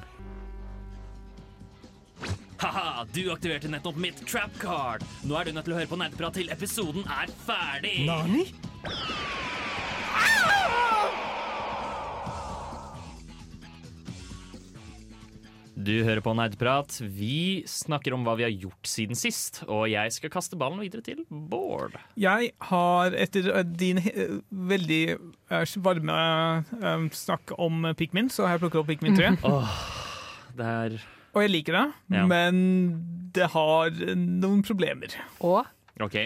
Haha, 2.58 3.04
du 3.14 3.20
aktiverte 3.30 3.68
nettopp 3.70 3.96
mitt 4.02 4.18
trap 4.26 4.56
card. 4.58 5.04
Nå 5.24 5.36
er 5.38 5.44
du 5.44 5.52
nødt 5.54 5.68
til 5.68 5.76
å 5.76 5.78
høre 5.78 5.86
på 5.92 6.00
nerdeprat 6.00 6.34
til 6.40 6.48
episoden 6.50 7.04
er 7.06 7.30
ferdig. 7.46 8.02
Du 15.78 15.92
hører 16.02 16.18
på 16.24 16.32
Nerdprat. 16.34 16.96
Vi 17.06 17.62
snakker 17.70 18.14
om 18.16 18.24
hva 18.26 18.32
vi 18.38 18.42
har 18.48 18.50
gjort 18.50 18.88
siden 18.90 19.14
sist, 19.18 19.60
og 19.70 19.84
jeg 19.92 20.10
skal 20.10 20.32
kaste 20.34 20.58
ballen 20.58 20.80
videre 20.82 21.04
til 21.06 21.20
Bård. 21.30 21.94
Jeg 22.18 22.50
har 22.70 23.14
etter 23.14 23.46
din 23.78 24.00
veldig 24.50 25.02
eh, 25.14 25.76
varme 25.84 26.16
eh, 26.82 27.04
snakk 27.14 27.54
om 27.62 27.86
Pikmin, 27.98 28.26
så 28.32 28.48
har 28.48 28.56
jeg 28.56 28.64
plukket 28.66 28.82
opp 28.82 28.90
Pikmin 28.90 29.18
3. 29.18 29.30
Det 30.58 30.66
er 30.66 30.98
Og 31.36 31.44
jeg 31.44 31.52
liker 31.52 31.76
det, 31.76 31.86
Ja. 32.16 32.24
men 32.26 32.58
det 33.36 33.46
har 33.52 33.92
noen 34.18 34.64
problemer. 34.66 35.12
Og 35.44 35.62
OK. 36.02 36.16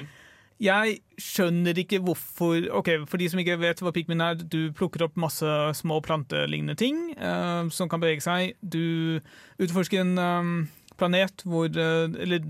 Jeg 0.62 0.98
skjønner 1.20 1.78
ikke 1.78 2.00
hvorfor 2.04 2.68
Ok, 2.78 2.90
For 3.10 3.20
de 3.20 3.28
som 3.30 3.40
ikke 3.42 3.58
vet 3.62 3.80
hva 3.82 3.92
pikmin 3.94 4.22
er, 4.24 4.36
du 4.36 4.72
plukker 4.76 5.06
opp 5.06 5.18
masse 5.20 5.48
små 5.78 6.00
plantelignende 6.04 6.76
ting 6.78 7.12
uh, 7.18 7.68
som 7.72 7.90
kan 7.90 8.02
bevege 8.02 8.24
seg. 8.24 8.56
Du 8.60 9.20
utforsker 9.62 10.02
en 10.02 10.18
um, 10.18 10.52
planet 11.00 11.44
hvor 11.48 11.70
uh, 11.72 12.06
Eller 12.12 12.44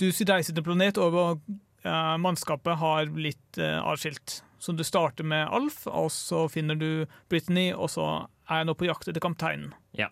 du 0.00 0.08
reiser 0.08 0.50
til 0.50 0.62
en 0.62 0.66
planet, 0.66 0.98
og 0.98 1.38
uh, 1.84 2.16
mannskapet 2.18 2.80
har 2.80 3.12
blitt 3.14 3.60
avskilt. 3.60 4.40
Så 4.58 4.72
du 4.74 4.82
starter 4.86 5.26
med 5.26 5.50
Alf, 5.50 5.84
og 5.86 6.08
så 6.14 6.48
finner 6.50 6.78
du 6.78 7.04
Brittany, 7.30 7.70
og 7.74 7.90
så 7.92 8.06
er 8.48 8.62
jeg 8.62 8.68
nå 8.70 8.74
på 8.78 8.88
jakt 8.88 9.10
etter 9.10 9.22
kapteinen. 9.22 9.70
Ja. 9.98 10.08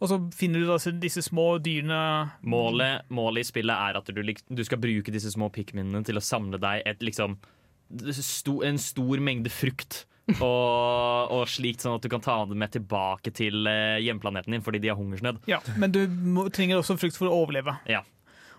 Og 0.00 0.08
så 0.08 0.16
finner 0.32 0.62
du 0.62 0.68
da 0.70 0.78
disse 0.96 1.22
små 1.24 1.58
dyrene 1.60 2.00
Målet, 2.48 3.08
målet 3.12 3.44
i 3.44 3.48
spillet 3.50 3.76
er 3.76 3.98
at 4.00 4.08
du, 4.08 4.20
du 4.24 4.62
skal 4.64 4.80
bruke 4.80 5.12
disse 5.12 5.32
små 5.34 5.50
pikminene 5.52 6.00
til 6.06 6.16
å 6.16 6.24
samle 6.24 6.60
deg 6.60 6.86
et 6.88 7.04
liksom 7.04 7.36
sto, 8.16 8.60
en 8.64 8.80
stor 8.80 9.20
mengde 9.20 9.52
frukt. 9.52 10.04
og, 10.46 11.32
og 11.34 11.48
slikt 11.50 11.82
sånn 11.82 11.96
at 11.98 12.04
du 12.04 12.10
kan 12.12 12.22
ta 12.22 12.36
det 12.46 12.54
med 12.58 12.70
tilbake 12.70 13.32
til 13.34 13.66
eh, 13.66 13.98
hjemplaneten 14.04 14.54
din 14.54 14.62
fordi 14.62 14.78
de 14.84 14.92
har 14.92 14.98
hungersnød. 14.98 15.40
Ja, 15.50 15.58
men 15.80 15.90
du 15.94 16.04
må, 16.06 16.46
trenger 16.54 16.78
også 16.78 16.94
frukt 17.00 17.18
for 17.18 17.26
å 17.26 17.40
overleve. 17.42 17.74
Ja. 17.90 18.04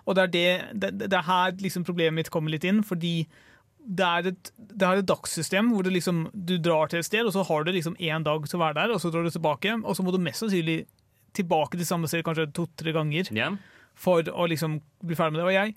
Og 0.04 0.18
det 0.18 0.26
er, 0.26 0.34
det, 0.34 0.44
det, 0.82 1.08
det 1.08 1.16
er 1.16 1.28
her 1.30 1.56
liksom 1.62 1.86
problemet 1.88 2.18
mitt 2.18 2.32
kommer 2.34 2.52
litt 2.52 2.66
inn, 2.68 2.82
fordi 2.84 3.22
det 3.82 4.06
er 4.06 4.32
et, 4.34 4.52
det 4.58 4.86
er 4.86 5.00
et 5.00 5.08
dagssystem 5.10 5.72
hvor 5.74 5.88
liksom, 5.90 6.26
du 6.34 6.58
drar 6.62 6.92
til 6.92 7.00
et 7.00 7.08
sted, 7.08 7.26
og 7.26 7.34
så 7.34 7.46
har 7.48 7.64
du 7.64 7.72
liksom 7.74 7.96
én 7.98 8.26
dag 8.26 8.44
til 8.46 8.60
å 8.60 8.64
være 8.66 8.78
der, 8.82 8.94
og 8.94 9.02
så 9.02 9.14
drar 9.14 9.26
du 9.26 9.32
tilbake, 9.34 9.78
og 9.80 9.96
så 9.98 10.06
må 10.06 10.14
du 10.14 10.20
mest 10.22 10.44
sannsynlig 10.44 10.84
tilbake 11.38 11.80
til 11.80 11.88
samme 11.88 12.10
sted 12.12 12.26
kanskje 12.28 12.50
to-tre 12.56 12.94
ganger 12.96 13.32
yeah. 13.36 13.56
for 13.98 14.26
å 14.28 14.48
liksom 14.52 14.80
bli 15.06 15.18
ferdig 15.18 15.38
med 15.38 15.44
det. 15.44 15.50
Og 15.50 15.56
jeg 15.56 15.76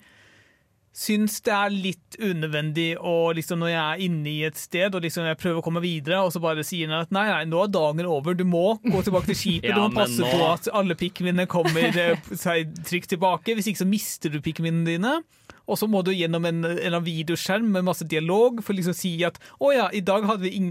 syns 0.95 1.41
det 1.43 1.51
er 1.51 1.73
litt 1.73 2.15
unødvendig 2.23 2.93
å 3.03 3.33
liksom 3.35 3.59
når 3.59 3.71
jeg 3.73 3.81
er 3.83 4.03
inne 4.05 4.31
i 4.31 4.37
et 4.47 4.59
sted 4.59 4.95
og 4.95 5.03
liksom 5.03 5.27
jeg 5.27 5.39
prøver 5.41 5.59
å 5.59 5.65
komme 5.65 5.83
videre, 5.83 6.21
og 6.23 6.31
så 6.31 6.39
bare 6.43 6.63
sier 6.63 6.87
den 6.87 6.95
at 7.01 7.11
nei, 7.15 7.25
nei, 7.27 7.41
nå 7.51 7.65
er 7.65 7.73
dagen 7.73 8.07
over, 8.07 8.37
du 8.37 8.45
må 8.47 8.77
gå 8.79 9.01
tilbake 9.03 9.33
til 9.33 9.39
skipet, 9.41 9.69
Ja, 9.73 9.75
du 9.75 9.89
må 9.89 9.97
passe 9.97 10.23
nå- 10.23 10.31
på 10.31 10.47
at 10.53 10.69
alle 10.71 10.95
pikkminene 10.99 11.49
kommer 11.51 11.99
eh, 11.99 12.31
seg 12.31 12.71
trygt 12.87 13.11
tilbake, 13.11 13.57
hvis 13.57 13.67
ikke 13.71 13.83
så 13.83 13.89
mister 13.89 14.31
du 14.31 14.39
pikkminene 14.45 14.87
dine. 14.95 15.17
Og 15.65 15.79
så 15.79 15.87
må 15.89 16.01
du 16.05 16.11
gjennom 16.13 16.45
en, 16.47 16.63
en 16.65 16.97
videoskjerm 17.05 17.67
med 17.73 17.87
masse 17.87 18.05
dialog 18.09 18.61
for 18.65 18.77
liksom 18.77 18.95
å 18.95 18.97
si 18.97 19.13
at 19.25 19.39
å 19.59 19.71
ja, 19.73 19.87
i 19.95 20.03
dag 20.05 20.25
hadde 20.29 20.45
vi 20.45 20.61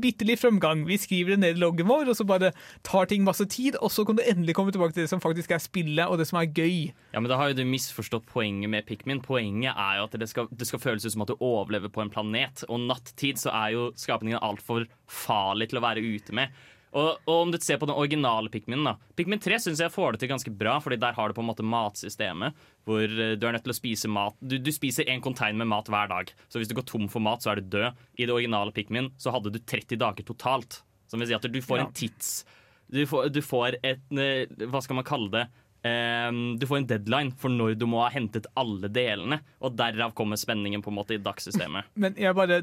litt 0.00 0.24
fremgang, 0.40 0.84
vi 0.88 0.98
skriver 1.00 1.34
det 1.34 1.40
ned 1.42 1.58
i 1.58 1.62
loggen 1.62 1.88
vår, 1.90 2.10
og 2.10 2.18
så 2.18 2.26
bare 2.28 2.52
tar 2.86 3.08
ting 3.10 3.24
masse 3.26 3.46
tid, 3.50 3.78
og 3.80 3.92
så 3.94 4.04
kan 4.06 4.18
du 4.18 4.24
endelig 4.24 4.56
komme 4.58 4.74
tilbake 4.74 4.96
til 4.96 5.06
det 5.06 5.12
som 5.12 5.22
faktisk 5.22 5.54
er 5.54 5.62
spillet, 5.62 6.06
og 6.06 6.20
det 6.20 6.28
som 6.30 6.40
er 6.40 6.50
gøy. 6.50 6.90
Ja, 7.14 7.20
men 7.20 7.30
Da 7.30 7.38
har 7.40 7.50
jo 7.50 7.60
du 7.60 7.64
misforstått 7.68 8.26
poenget 8.30 8.70
med 8.72 8.86
Pikmin. 8.88 9.22
Poenget 9.24 9.74
er 9.76 10.00
jo 10.00 10.08
at 10.08 10.18
det 10.18 10.30
skal, 10.30 10.50
det 10.50 10.68
skal 10.68 10.82
føles 10.82 11.06
ut 11.06 11.14
som 11.14 11.24
at 11.26 11.32
du 11.32 11.38
overlever 11.38 11.92
på 11.92 12.02
en 12.04 12.12
planet. 12.12 12.64
Og 12.68 12.82
nattid 12.86 13.40
så 13.40 13.54
er 13.54 13.76
jo 13.76 13.88
skapningen 13.98 14.42
altfor 14.42 14.86
farlig 15.10 15.70
til 15.70 15.80
å 15.80 15.86
være 15.86 16.04
ute 16.04 16.36
med. 16.36 16.54
Og, 16.90 17.20
og 17.24 17.36
om 17.44 17.52
du 17.52 17.58
ser 17.62 17.78
på 17.78 17.86
den 17.86 17.94
originale 17.94 18.50
Pikmin 18.50 18.82
da 18.82 18.96
Pikmin 19.14 19.38
3 19.38 19.60
synes 19.62 19.82
jeg 19.82 19.92
får 19.94 20.16
det 20.16 20.24
til 20.24 20.32
ganske 20.32 20.50
bra, 20.50 20.78
Fordi 20.82 20.98
der 20.98 21.14
har 21.14 21.28
du 21.28 21.36
på 21.36 21.44
en 21.44 21.50
måte 21.50 21.66
matsystemet. 21.66 22.56
Hvor 22.88 23.04
eh, 23.04 23.36
du 23.38 23.46
er 23.46 23.54
nødt 23.54 23.66
til 23.66 23.74
å 23.74 23.78
spise 23.78 24.10
mat 24.10 24.38
Du, 24.42 24.58
du 24.58 24.72
spiser 24.74 25.06
en 25.08 25.22
container 25.22 25.62
med 25.62 25.70
mat 25.70 25.90
hver 25.90 26.10
dag. 26.10 26.32
Så 26.48 26.58
hvis 26.58 26.70
du 26.70 26.74
går 26.78 26.88
tom 26.90 27.06
for 27.12 27.22
mat, 27.22 27.42
så 27.44 27.52
er 27.52 27.60
du 27.60 27.70
død. 27.76 28.00
I 28.18 28.26
det 28.26 28.34
originale 28.34 28.74
Pikmin 28.74 29.12
så 29.20 29.34
hadde 29.34 29.54
du 29.54 29.60
30 29.62 30.00
dager 30.02 30.26
totalt. 30.26 30.82
Som 31.10 31.22
vil 31.22 31.30
si 31.30 31.38
at 31.38 31.46
du 31.46 31.62
får 31.62 31.84
en 31.84 31.94
tids 31.94 32.40
du 32.90 33.06
får, 33.06 33.28
du 33.30 33.40
får 33.42 33.76
et 33.86 34.18
eh, 34.18 34.66
Hva 34.66 34.80
skal 34.82 34.98
man 34.98 35.06
kalle 35.06 35.30
det? 35.30 35.44
Ehm, 35.86 36.58
Du 36.60 36.66
får 36.68 36.80
en 36.80 36.86
deadline 36.90 37.32
for 37.40 37.52
når 37.52 37.74
du 37.80 37.86
må 37.90 38.02
ha 38.04 38.10
hentet 38.12 38.46
alle 38.58 38.90
delene, 38.92 39.40
og 39.60 39.76
derav 39.78 40.12
kommer 40.18 40.38
spenningen 40.40 40.82
på 40.84 40.92
en 40.92 40.98
måte 40.98 41.16
i 41.16 41.20
dagssystemet. 41.22 41.90
Men 42.02 42.16
jeg 42.20 42.36
bare, 42.36 42.60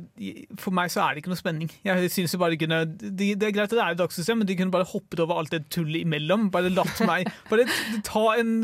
for 0.61 0.75
meg 0.75 0.91
så 0.93 1.03
er 1.05 1.15
det 1.15 1.23
ikke 1.23 1.33
noe 1.33 1.41
spenning. 1.41 1.71
Jeg 1.87 2.11
synes 2.13 2.35
jo 2.35 2.41
bare 2.41 2.55
de 2.55 2.61
kunne, 2.63 2.79
det, 2.87 3.29
det 3.39 3.49
er 3.49 3.55
greit 3.55 3.67
at 3.71 3.77
det 3.77 3.83
er 3.85 3.99
dagssystem, 3.99 4.41
men 4.41 4.49
de 4.49 4.57
kunne 4.59 4.73
bare 4.73 4.87
hoppet 4.91 5.21
over 5.23 5.41
alt 5.41 5.53
det 5.53 5.63
tullet 5.73 6.03
imellom. 6.05 6.49
Bare 6.53 6.71
latt 6.73 7.01
meg 7.09 7.29
Bare 7.49 7.67
ta 8.05 8.25
en 8.39 8.55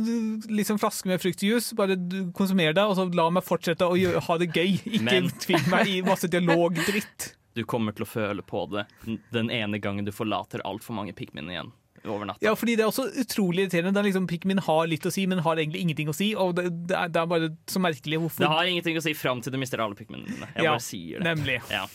liksom, 0.49 0.79
flaske 0.81 1.09
med 1.09 1.21
fruktjuice, 1.23 1.75
bare 1.79 1.97
konsumere 2.35 2.75
det, 2.77 2.83
og 2.87 2.97
så 2.99 3.07
la 3.15 3.29
meg 3.33 3.45
fortsette 3.47 3.87
å 3.87 3.97
gjøre, 3.99 4.23
ha 4.27 4.39
det 4.41 4.51
gøy. 4.55 4.75
Ikke 4.97 5.05
Men- 5.09 5.31
tving 5.43 5.69
meg 5.71 5.89
i 5.91 6.01
masse 6.05 6.29
dialogdritt. 6.31 7.33
Du 7.53 7.61
kommer 7.69 7.93
til 7.93 8.01
å 8.01 8.09
føle 8.09 8.41
på 8.41 8.63
det 8.71 8.87
den 9.29 9.51
ene 9.53 9.77
gangen 9.77 10.07
du 10.07 10.09
forlater 10.09 10.63
altfor 10.65 10.95
mange 10.97 11.13
Pikmin 11.13 11.51
igjen 11.53 11.69
over 12.05 12.29
natta. 12.29 12.43
Ja, 12.45 12.53
fordi 12.59 12.75
det 12.79 12.85
er 12.85 12.91
også 12.91 13.07
utrolig 13.23 13.65
irriterende. 13.65 13.99
Er 13.99 14.07
liksom, 14.07 14.27
Pikmin 14.29 14.61
har 14.65 14.87
litt 14.91 15.05
å 15.07 15.11
si, 15.13 15.25
men 15.29 15.43
har 15.45 15.61
egentlig 15.61 15.83
ingenting 15.85 16.11
å 16.11 16.15
si. 16.17 16.31
Og 16.39 16.55
det, 16.57 16.69
det, 16.89 16.97
er, 16.97 17.11
det 17.13 17.21
er 17.21 17.29
bare 17.31 17.51
så 17.69 17.81
merkelig 17.83 18.21
hvorfor 18.23 18.45
Det 18.45 18.53
har 18.53 18.71
ingenting 18.71 18.99
å 18.99 19.05
si 19.05 19.15
fram 19.17 19.43
til 19.43 19.55
du 19.55 19.59
mister 19.61 19.83
alle 19.83 19.97
Pikminene 19.99 20.31
dine. 20.31 20.49
Jeg 20.55 20.67
Ja, 20.67 20.75
bare 20.75 20.87
sier 20.87 21.19
det. 21.19 21.29
Nemlig. 21.29 21.59
Ja. 21.73 21.85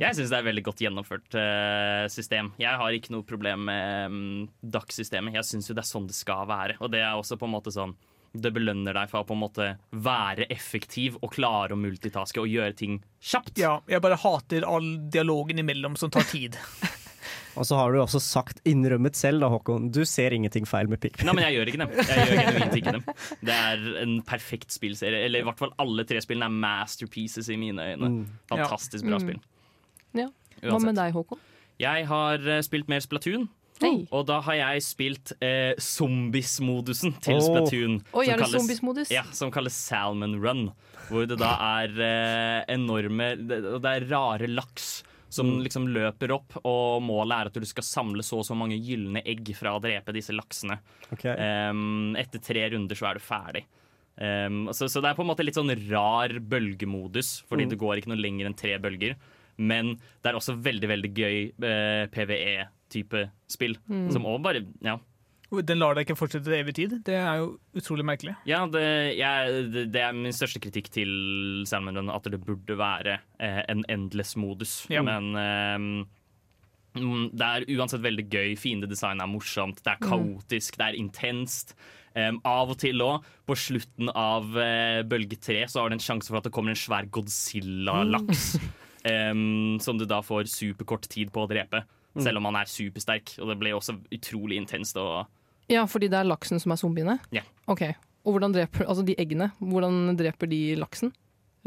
Jeg 0.00 0.16
syns 0.16 0.30
det 0.30 0.38
er 0.38 0.40
et 0.40 0.48
veldig 0.48 0.64
godt 0.66 0.82
gjennomført 0.82 1.36
uh, 1.36 2.04
system. 2.10 2.52
Jeg 2.60 2.80
har 2.80 2.94
ikke 2.96 3.12
noe 3.14 3.26
problem 3.28 3.66
med 3.68 4.12
um, 4.12 4.20
DAC-systemet. 4.64 5.36
Jeg 5.38 5.50
syns 5.50 5.68
jo 5.70 5.76
det 5.76 5.84
er 5.84 5.90
sånn 5.90 6.08
det 6.08 6.16
skal 6.16 6.48
være. 6.48 6.78
Og 6.82 6.90
det 6.92 7.04
er 7.04 7.18
også 7.18 7.38
på 7.38 7.48
en 7.48 7.54
måte 7.58 7.74
sånn 7.74 7.94
det 8.36 8.50
belønner 8.52 8.92
deg 8.92 9.08
for 9.10 9.22
å 9.22 9.26
på 9.28 9.36
en 9.36 9.40
måte 9.40 9.66
være 10.04 10.46
effektiv 10.52 11.16
og 11.22 11.32
klare 11.32 11.74
å 11.74 11.80
multitaske 11.80 12.42
og 12.42 12.50
gjøre 12.50 12.76
ting 12.76 12.98
kjapt. 13.24 13.56
Ja, 13.60 13.78
jeg 13.88 14.04
bare 14.04 14.18
hater 14.20 14.66
all 14.68 14.90
dialogen 15.12 15.62
imellom 15.62 15.96
som 15.96 16.12
tar 16.12 16.26
tid. 16.28 16.58
Og 17.56 17.64
så 17.66 17.76
har 17.78 17.92
du 17.92 17.98
også 18.02 18.20
sagt, 18.22 18.60
innrømmet 18.68 19.16
selv 19.16 19.40
da, 19.40 19.48
Håkon, 19.48 19.88
du 19.94 20.04
ser 20.04 20.34
ingenting 20.36 20.66
feil 20.68 20.86
med 20.90 21.00
Pikmin. 21.00 21.26
Nei, 21.26 21.34
men 21.34 21.44
jeg 21.48 21.56
gjør 21.56 21.70
ikke 21.72 21.80
dem. 21.84 21.92
Jeg 21.98 22.28
gjør 22.28 22.42
genuint 22.52 22.76
ikke 22.80 22.94
dem. 22.98 23.04
Det 23.48 23.54
er 23.56 23.86
en 24.04 24.16
perfekt 24.28 24.74
spillserie. 24.76 25.24
Eller 25.26 25.40
i 25.40 25.46
hvert 25.48 25.58
fall 25.58 25.72
alle 25.82 26.04
tre 26.08 26.20
spillene 26.22 26.46
er 26.50 26.58
masterpieces 26.62 27.48
i 27.50 27.56
mine 27.60 27.82
øyne. 27.94 28.10
Mm. 28.18 28.24
Fantastisk 28.52 29.04
bra 29.08 29.18
Mm. 29.18 29.26
spill. 29.26 29.40
Ja. 30.18 30.28
Hva 30.62 30.78
med 30.82 30.94
deg, 30.98 31.12
Håkon? 31.14 31.38
Jeg 31.78 32.06
har 32.10 32.42
eh, 32.48 32.60
spilt 32.66 32.88
mer 32.90 33.00
Splatoon. 33.04 33.48
Hei. 33.78 34.08
Og 34.10 34.24
da 34.26 34.40
har 34.42 34.56
jeg 34.58 34.82
spilt 34.82 35.32
eh, 35.38 35.74
zombies-modusen 35.78 37.14
til 37.22 37.36
oh. 37.38 37.44
Splatoon. 37.44 37.98
Som 38.10 38.22
er 38.22 38.26
det 38.26 38.38
kalles- 38.42 38.56
zombies-modus? 38.58 39.12
Ja, 39.14 39.22
som 39.32 39.52
kalles 39.54 39.76
Salmon 39.78 40.34
Run. 40.42 40.64
Hvor 41.08 41.26
det 41.30 41.38
da 41.40 41.52
er 41.82 41.94
eh, 42.04 42.64
enorme 42.74 43.30
det, 43.38 43.60
det 43.80 43.92
er 43.94 44.08
rare 44.10 44.48
laks 44.50 44.88
som 45.30 45.46
Mm. 45.46 45.62
liksom 45.66 45.88
løper 45.92 46.30
opp, 46.32 46.56
og 46.64 47.02
målet 47.02 47.32
er 47.40 47.46
at 47.46 47.52
du 47.54 47.64
skal 47.68 47.82
samle 47.84 48.22
så 48.24 48.38
og 48.38 48.44
så 48.48 48.56
mange 48.56 48.78
gylne 48.80 49.20
egg 49.26 49.54
fra 49.54 49.74
å 49.76 49.80
drepe 49.82 50.12
disse 50.12 50.32
laksene. 50.32 50.78
Okay. 51.12 51.34
Um, 51.70 52.14
etter 52.16 52.40
tre 52.40 52.68
runder 52.70 52.96
så 52.96 53.10
er 53.10 53.14
du 53.14 53.20
ferdig. 53.20 53.64
Um, 54.20 54.66
så, 54.74 54.88
så 54.90 55.00
det 55.00 55.10
er 55.10 55.14
på 55.14 55.22
en 55.22 55.28
måte 55.30 55.44
litt 55.44 55.54
sånn 55.54 55.70
rar 55.90 56.28
bølgemodus, 56.40 57.42
fordi 57.48 57.66
Mm. 57.66 57.70
det 57.70 57.78
går 57.78 57.96
ikke 58.00 58.08
noe 58.08 58.22
lenger 58.24 58.46
enn 58.46 58.56
tre 58.56 58.78
bølger. 58.78 59.14
Men 59.58 59.96
det 60.22 60.26
er 60.30 60.34
også 60.38 60.54
veldig 60.62 60.88
veldig 60.88 61.12
gøy 61.14 61.52
eh, 61.66 62.06
PVE-type 62.14 63.30
spill. 63.50 63.76
Mm. 63.88 64.10
Som 64.12 64.24
også 64.24 64.42
bare 64.42 64.64
Ja, 64.82 64.98
Den 65.48 65.80
lar 65.80 65.96
deg 65.96 66.04
ikke 66.04 66.18
fortsette 66.18 66.44
til 66.44 66.58
evig 66.58 66.74
tid. 66.76 66.94
Det 67.06 67.14
er 67.16 67.40
jo 67.40 67.54
utrolig 67.78 68.04
merkelig. 68.04 68.34
ja 68.48 68.60
det, 68.68 68.84
jeg, 69.16 69.62
det, 69.94 70.02
er 70.02 70.16
min 70.16 70.34
største 70.34 70.60
kritikk 70.60 70.90
til 70.92 71.10
Salmon 71.68 71.96
Run, 71.96 72.12
at 72.12 72.28
det 72.28 72.40
burde 72.44 72.76
være 72.76 73.16
eh, 73.40 73.62
en 73.72 73.80
endless-modus. 73.88 74.82
Ja. 74.92 75.00
Men 75.06 75.30
em, 75.40 75.86
mm, 77.00 77.30
det 77.32 77.48
er 77.48 77.68
uansett 77.78 78.04
veldig 78.04 78.26
gøy. 78.28 78.52
Fiendedesign 78.60 79.24
er 79.24 79.30
morsomt, 79.30 79.80
det 79.86 79.94
er 79.94 80.04
kaotisk, 80.04 80.76
det 80.76 80.90
er 80.90 81.00
intenst. 81.00 81.72
Um, 82.18 82.40
av 82.48 82.72
og 82.72 82.78
til 82.80 83.00
òg, 83.04 83.24
på 83.46 83.54
slutten 83.56 84.10
av 84.10 84.48
uh, 84.52 85.00
bølge 85.08 85.38
tre, 85.40 85.62
så 85.70 85.80
har 85.80 85.92
du 85.92 85.96
en 85.96 86.02
sjanse 86.02 86.28
for 86.28 86.40
at 86.40 86.48
det 86.48 86.52
kommer 86.52 86.74
en 86.74 86.80
svær 86.80 87.08
Godzilla-laks. 87.08 88.50
Um, 89.08 89.78
som 89.80 89.96
du 89.96 90.02
da 90.10 90.18
får 90.26 90.48
superkort 90.50 91.06
tid 91.08 91.30
på 91.32 91.44
å 91.44 91.48
drepe. 91.48 91.84
Selv 92.18 92.40
om 92.40 92.48
han 92.48 92.58
er 92.60 92.68
supersterk. 92.68 93.36
Og 93.38 93.52
det 93.52 93.56
ble 93.60 93.70
også 93.76 93.94
utrolig 94.12 94.58
intenst. 94.58 94.98
Og 95.00 95.28
Ja, 95.68 95.84
fordi 95.90 96.08
det 96.10 96.18
er 96.20 96.28
laksen 96.28 96.60
som 96.62 96.72
er 96.72 96.80
zombiene? 96.80 97.18
Ja. 97.34 97.44
Ok, 97.68 97.82
Og 98.24 98.34
hvordan 98.34 98.52
dreper 98.54 98.86
Altså 98.88 99.04
de 99.04 99.14
eggene, 99.20 99.50
hvordan 99.60 100.16
dreper 100.18 100.48
de 100.50 100.76
laksen? 100.80 101.12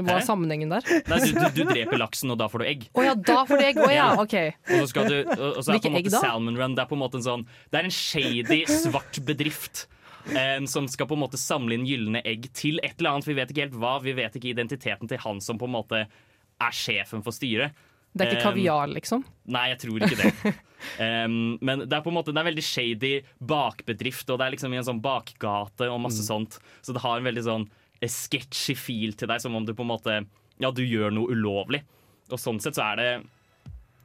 Hva 0.02 0.18
er 0.18 0.26
sammenhengen 0.26 0.72
der? 0.72 0.86
Nei, 1.10 1.18
du, 1.22 1.36
du, 1.36 1.48
du 1.60 1.70
dreper 1.70 2.00
laksen, 2.00 2.32
og 2.34 2.38
da 2.40 2.48
får 2.50 2.64
du 2.64 2.68
egg. 2.70 2.86
Å 2.98 3.04
ja, 3.06 3.14
da 3.14 3.42
får 3.46 3.60
du 3.60 3.66
egg! 3.68 3.80
Oh, 3.84 3.92
ja, 3.92 4.08
OK. 4.18 4.36
Og 4.72 4.78
så, 4.80 4.88
skal 4.90 5.10
du, 5.12 5.18
og 5.36 5.58
og 5.60 5.60
så 5.62 5.74
er 5.74 5.78
det 5.78 5.84
på 5.84 5.92
en 5.92 5.98
måte 5.98 6.14
da? 6.14 6.22
Salmon 6.24 6.58
Run 6.58 6.78
Det 6.78 6.84
er 6.84 6.90
på 6.90 6.98
en 6.98 7.02
måte 7.04 7.20
en 7.20 7.26
sånn 7.26 7.44
Det 7.70 7.82
er 7.82 7.90
en 7.90 7.94
shady, 7.96 8.62
svart 8.72 9.20
bedrift. 9.28 9.86
Um, 10.32 10.68
som 10.70 10.86
skal 10.90 11.08
på 11.10 11.18
en 11.18 11.24
måte 11.24 11.40
samle 11.42 11.74
inn 11.76 11.86
gylne 11.90 12.22
egg 12.30 12.48
til 12.58 12.78
et 12.86 13.00
eller 13.00 13.16
annet. 13.16 13.30
Vi 13.30 13.38
vet 13.38 13.54
ikke 13.54 13.66
helt 13.66 13.78
hva. 13.82 13.96
Vi 14.04 14.14
vet 14.18 14.38
ikke 14.38 14.52
identiteten 14.54 15.10
til 15.10 15.22
han 15.24 15.42
som 15.44 15.60
på 15.62 15.70
en 15.70 15.76
måte 15.76 16.04
er 16.06 16.76
sjefen 16.78 17.24
for 17.26 17.36
styret. 17.36 17.74
Det 18.12 18.26
er 18.26 18.34
ikke 18.34 18.42
Um, 18.42 18.48
kaviar, 18.50 18.92
liksom? 18.92 19.24
Nei, 19.56 19.66
jeg 19.72 19.82
tror 19.86 20.04
ikke 20.04 20.18
det. 20.20 20.54
um, 21.26 21.58
men 21.64 21.86
det 21.86 21.96
er 21.96 22.04
på 22.04 22.12
en 22.12 22.18
måte 22.18 22.34
Det 22.34 22.42
er 22.42 22.50
veldig 22.50 22.66
shady 22.66 23.12
bakbedrift, 23.40 24.30
og 24.30 24.42
det 24.42 24.48
er 24.48 24.56
liksom 24.58 24.74
i 24.76 24.82
en 24.82 24.88
sånn 24.90 25.04
bakgate 25.04 25.88
og 25.92 26.02
masse 26.04 26.26
sånt. 26.28 26.60
Så 26.84 26.96
det 26.96 27.04
har 27.06 27.20
en 27.20 27.30
veldig 27.30 27.46
sånn 27.48 27.68
eh, 28.02 28.12
sketchy 28.12 28.76
feel 28.76 29.16
til 29.16 29.32
deg, 29.32 29.44
som 29.44 29.56
om 29.56 29.68
du 29.68 29.76
på 29.78 29.86
en 29.88 29.94
måte 29.94 30.22
Ja, 30.62 30.70
du 30.76 30.84
gjør 30.84 31.14
noe 31.16 31.32
ulovlig. 31.32 31.84
Og 32.32 32.40
sånn 32.40 32.60
sett 32.64 32.78
så 32.78 32.92
er 32.92 33.00
det 33.00 33.12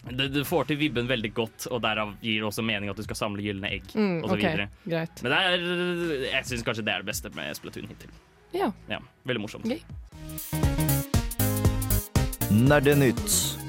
det, 0.07 0.29
det 0.29 0.45
får 0.47 0.69
til 0.69 0.79
vibben 0.79 1.09
veldig 1.11 1.33
godt, 1.35 1.67
og 1.73 1.81
derav 1.83 2.13
gir 2.23 2.39
det 2.39 2.47
også 2.47 2.63
mening 2.63 2.91
at 2.93 2.99
du 2.99 3.03
skal 3.03 3.19
samle 3.19 3.43
gylne 3.43 3.71
egg. 3.75 3.91
Mm, 3.99 4.21
og 4.23 4.31
så 4.31 4.37
ok. 4.39 4.47
Greit. 4.87 5.23
Men 5.25 5.35
det 5.35 5.41
er, 5.43 5.67
jeg 6.31 6.49
syns 6.53 6.67
kanskje 6.67 6.87
det 6.87 6.95
er 6.95 7.03
det 7.03 7.11
beste 7.11 7.33
med 7.35 7.59
Splatoon 7.59 7.91
hittil. 7.91 8.15
Ja. 8.55 8.71
Ja, 8.91 9.03
veldig 9.27 9.43
morsomt. 9.43 9.67
Okay. 9.67 9.83
Nerdenytt. 12.55 13.66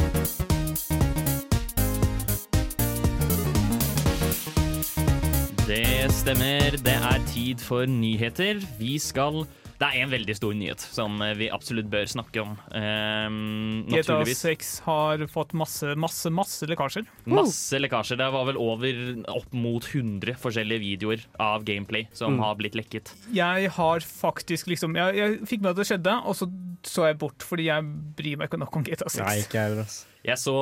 Stemmer. 6.27 6.75
Det 6.83 6.91
er 6.91 7.21
tid 7.31 7.61
for 7.63 7.87
nyheter. 7.87 8.59
Vi 8.81 8.97
skal 8.99 9.45
Det 9.77 9.85
er 9.85 10.01
en 10.01 10.09
veldig 10.09 10.33
stor 10.35 10.55
nyhet 10.57 10.81
som 10.81 11.21
vi 11.37 11.47
absolutt 11.53 11.85
bør 11.87 12.09
snakke 12.09 12.41
om. 12.41 12.55
Um, 12.73 13.85
GTA 13.87 14.17
6 14.25 14.71
har 14.87 15.21
fått 15.31 15.53
masse, 15.53 15.93
masse, 15.95 16.31
masse 16.33 16.67
lekkasjer. 16.67 17.05
Masse 17.29 17.79
lekkasjer. 17.79 18.17
Det 18.19 18.27
var 18.33 18.47
vel 18.49 18.57
over 18.59 18.99
opp 19.37 19.53
mot 19.53 19.85
100 19.85 20.35
forskjellige 20.41 20.83
videoer 20.83 21.23
av 21.39 21.63
gameplay 21.63 22.09
som 22.17 22.41
har 22.41 22.57
blitt 22.59 22.75
lekket. 22.75 23.13
Jeg 23.31 23.71
har 23.77 24.03
faktisk 24.03 24.73
liksom 24.73 24.97
Jeg, 24.97 25.15
jeg 25.21 25.39
fikk 25.47 25.63
med 25.63 25.75
at 25.75 25.79
det 25.79 25.87
skjedde, 25.93 26.17
og 26.25 26.35
så 26.41 26.49
så 26.87 27.07
jeg 27.07 27.17
bort 27.21 27.45
fordi 27.45 27.69
jeg 27.69 27.87
bryr 28.17 28.37
meg 28.39 28.49
ikke 28.49 28.59
nok 28.61 28.75
om 28.79 28.85
GTA 28.85 29.07
6. 29.09 29.23
Nei, 29.23 29.39
ikke 29.45 29.59
jeg 29.59 29.69
heller. 29.69 29.87
ass. 29.87 30.03
Jeg 30.27 30.39
så, 30.41 30.53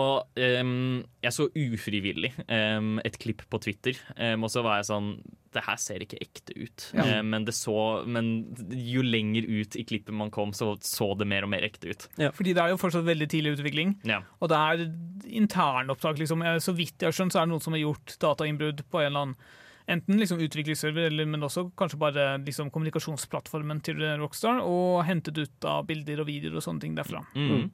um, 0.62 1.00
jeg 1.26 1.34
så 1.34 1.48
ufrivillig 1.50 2.30
um, 2.46 3.00
et 3.02 3.18
klipp 3.18 3.42
på 3.50 3.60
Twitter, 3.64 3.98
um, 4.20 4.46
og 4.46 4.52
så 4.54 4.62
var 4.66 4.78
jeg 4.78 4.88
sånn 4.92 5.08
Det 5.56 5.64
her 5.66 5.80
ser 5.82 6.04
ikke 6.04 6.20
ekte 6.22 6.54
ut. 6.60 6.86
Ja. 6.94 7.20
Um, 7.22 7.32
men, 7.34 7.48
det 7.48 7.56
så, 7.58 7.76
men 8.06 8.30
jo 8.70 9.02
lenger 9.02 9.48
ut 9.48 9.78
i 9.80 9.86
klippet 9.88 10.14
man 10.14 10.30
kom, 10.36 10.54
så 10.54 10.76
så 10.86 11.08
det 11.18 11.26
mer 11.32 11.48
og 11.48 11.52
mer 11.54 11.66
ekte 11.66 11.90
ut. 11.96 12.08
Fordi 12.36 12.54
det 12.54 12.62
er 12.62 12.74
jo 12.74 12.80
fortsatt 12.82 13.08
veldig 13.08 13.28
tidlig 13.32 13.56
utvikling, 13.56 13.96
Ja. 14.06 14.22
og 14.40 14.52
det 14.52 14.60
er 14.60 14.84
internopptak. 15.26 16.20
Liksom. 16.20 16.44
Så 16.62 16.76
vidt 16.76 17.00
jeg 17.00 17.10
har 17.10 17.16
skjønt, 17.16 17.34
så 17.34 17.42
er 17.42 17.48
det 17.48 17.56
noen 17.56 17.64
som 17.64 17.74
har 17.74 17.82
gjort 17.86 18.18
datainnbrudd 18.22 18.84
på 18.92 19.02
en 19.02 19.10
eller 19.12 19.24
annen 19.28 19.38
Enten 19.86 20.18
liksom 20.18 20.40
utviklingsserver, 20.42 21.14
men 21.30 21.46
også 21.46 21.68
kanskje 21.78 22.00
bare 22.02 22.24
liksom 22.42 22.72
kommunikasjonsplattformen 22.74 23.84
til 23.86 24.00
Rockstar, 24.18 24.64
og 24.66 25.04
hentet 25.06 25.38
ut 25.38 25.68
av 25.70 25.84
bilder 25.86 26.24
og 26.24 26.26
videoer 26.26 26.56
og 26.58 26.64
sånne 26.66 26.82
ting 26.82 26.96
derfra. 26.98 27.22
Mm. 27.38 27.68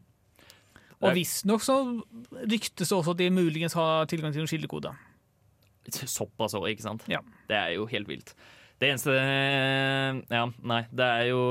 Og 1.01 1.17
visstnok 1.17 1.63
så 1.65 1.77
ryktes 2.45 2.87
det 2.87 2.97
også 2.97 3.15
at 3.15 3.21
de 3.21 3.29
muligens 3.33 3.75
har 3.77 4.09
tilgang 4.11 4.33
til 4.33 4.43
noen 4.43 4.51
kildekoder. 4.51 4.97
Såpass 5.89 6.55
òg, 6.57 6.69
ikke 6.71 6.85
sant? 6.85 7.05
Ja. 7.09 7.23
Det 7.49 7.57
er 7.57 7.75
jo 7.75 7.87
helt 7.89 8.09
vilt. 8.09 8.35
Det 8.81 8.89
eneste 8.89 9.13
Ja, 9.13 10.45
nei, 10.65 10.79
det 10.89 11.05
er 11.05 11.27
jo 11.29 11.41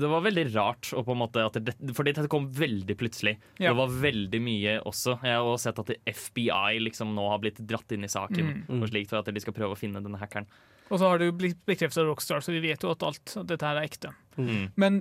Det 0.00 0.08
var 0.08 0.22
veldig 0.24 0.44
rart 0.54 0.88
å 0.96 1.02
på 1.04 1.12
en 1.12 1.20
måte 1.20 1.44
at 1.44 1.58
det, 1.60 1.74
Fordi 1.92 2.14
dette 2.16 2.30
kom 2.32 2.46
veldig 2.56 2.96
plutselig. 2.96 3.34
Ja. 3.58 3.72
Det 3.72 3.76
var 3.82 3.92
veldig 4.06 4.40
mye 4.40 4.78
også. 4.88 5.18
Jeg 5.20 5.36
har 5.36 5.44
også 5.44 5.68
sett 5.68 5.82
at 5.82 5.92
FBI 6.22 6.80
liksom 6.86 7.12
nå 7.16 7.26
har 7.28 7.42
blitt 7.44 7.60
dratt 7.60 7.92
inn 7.92 8.08
i 8.08 8.12
saken. 8.12 8.54
Mm. 8.68 8.80
Og 8.80 8.88
slikt 8.88 9.12
for 9.12 9.20
at 9.20 9.28
de 9.28 9.44
skal 9.44 9.56
prøve 9.56 9.76
å 9.76 9.80
finne 9.80 10.00
denne 10.04 10.20
hackeren. 10.20 10.48
Og 10.92 11.00
så 11.00 11.08
har 11.08 11.20
det 11.20 11.28
jo 11.28 11.36
blitt 11.36 11.60
bekreftet 11.68 12.02
av 12.02 12.08
Rockstar, 12.10 12.42
så 12.44 12.52
vi 12.52 12.60
vet 12.64 12.82
jo 12.84 12.90
at 12.92 13.04
alt 13.06 13.36
at 13.40 13.46
dette 13.48 13.64
her 13.64 13.78
er 13.80 13.88
ekte. 13.88 14.10
Mm. 14.36 14.64
Men 14.80 14.98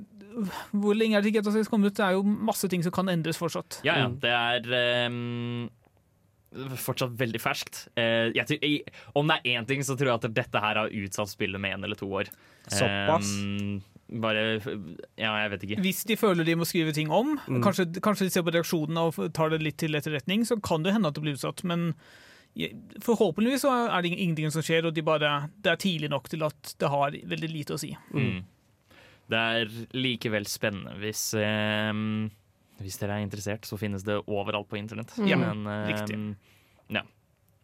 hvor 0.71 0.95
lenge 0.97 1.17
er 1.17 1.21
det 1.23 1.31
til 1.33 1.41
GTA 1.41 1.53
6 1.57 1.69
kommer 1.71 1.91
ut? 1.91 1.97
Det 1.97 2.05
er 2.05 2.17
jo 2.17 2.23
masse 2.23 2.69
ting 2.71 2.83
som 2.85 2.93
kan 2.95 3.09
endres 3.11 3.39
fortsatt. 3.41 3.81
Ja, 3.87 3.97
ja. 4.03 4.07
Det 4.23 4.31
er 4.31 5.07
um, 5.09 5.69
fortsatt 6.79 7.13
veldig 7.19 7.41
ferskt. 7.41 7.85
Uh, 7.99 8.31
jeg 8.35 8.81
om 9.17 9.27
det 9.31 9.39
er 9.41 9.57
én 9.59 9.67
ting, 9.69 9.83
så 9.83 9.97
tror 9.99 10.13
jeg 10.13 10.19
at 10.21 10.35
dette 10.41 10.63
her 10.63 10.81
har 10.83 10.91
utsatt 11.03 11.31
spillet 11.33 11.61
med 11.61 11.77
én 11.77 11.83
eller 11.87 11.99
to 11.99 12.09
år. 12.09 12.31
Såpass? 12.67 13.33
Um, 13.43 13.81
bare 14.21 14.59
Ja, 15.15 15.35
jeg 15.43 15.51
vet 15.53 15.63
ikke. 15.67 15.81
Hvis 15.85 16.03
de 16.07 16.17
føler 16.19 16.47
de 16.47 16.57
må 16.59 16.67
skrive 16.67 16.91
ting 16.95 17.11
om, 17.11 17.37
Mm. 17.47 17.61
kanskje, 17.63 17.85
kanskje 18.03 18.27
de 18.27 18.33
ser 18.33 18.43
på 18.43 18.51
reaksjonene 18.51 19.07
og 19.07 19.33
tar 19.33 19.49
det 19.49 19.61
litt 19.63 19.77
til 19.77 19.95
etterretning, 19.95 20.43
så 20.43 20.59
kan 20.61 20.83
det 20.83 20.93
hende 20.93 21.07
at 21.07 21.15
det 21.15 21.23
blir 21.23 21.37
utsatt. 21.39 21.63
Men 21.63 21.93
Forhåpentligvis 22.99 23.63
så 23.63 23.71
er 23.87 24.01
det 24.03 24.11
ingenting 24.11 24.51
som 24.51 24.61
skjer, 24.61 24.83
og 24.85 24.93
de 24.93 25.01
bare, 25.01 25.49
det 25.63 25.71
er 25.71 25.77
tidlig 25.79 26.09
nok 26.11 26.27
til 26.27 26.43
at 26.43 26.73
det 26.83 26.89
har 26.91 27.11
veldig 27.15 27.49
lite 27.49 27.77
å 27.77 27.79
si. 27.79 27.93
Mm. 28.11 28.41
Det 29.31 29.39
er 29.39 29.73
likevel 29.95 30.47
spennende 30.49 30.97
hvis 30.99 31.29
eh, 31.39 31.91
Hvis 32.81 32.99
dere 32.99 33.19
er 33.19 33.25
interessert, 33.25 33.67
så 33.69 33.79
finnes 33.79 34.03
det 34.07 34.19
overalt 34.25 34.67
på 34.69 34.79
internett. 34.79 35.13
Ja, 35.23 35.39
Men, 35.39 35.65
eh, 35.69 35.91
riktig. 35.93 36.19
Ja. 36.91 37.05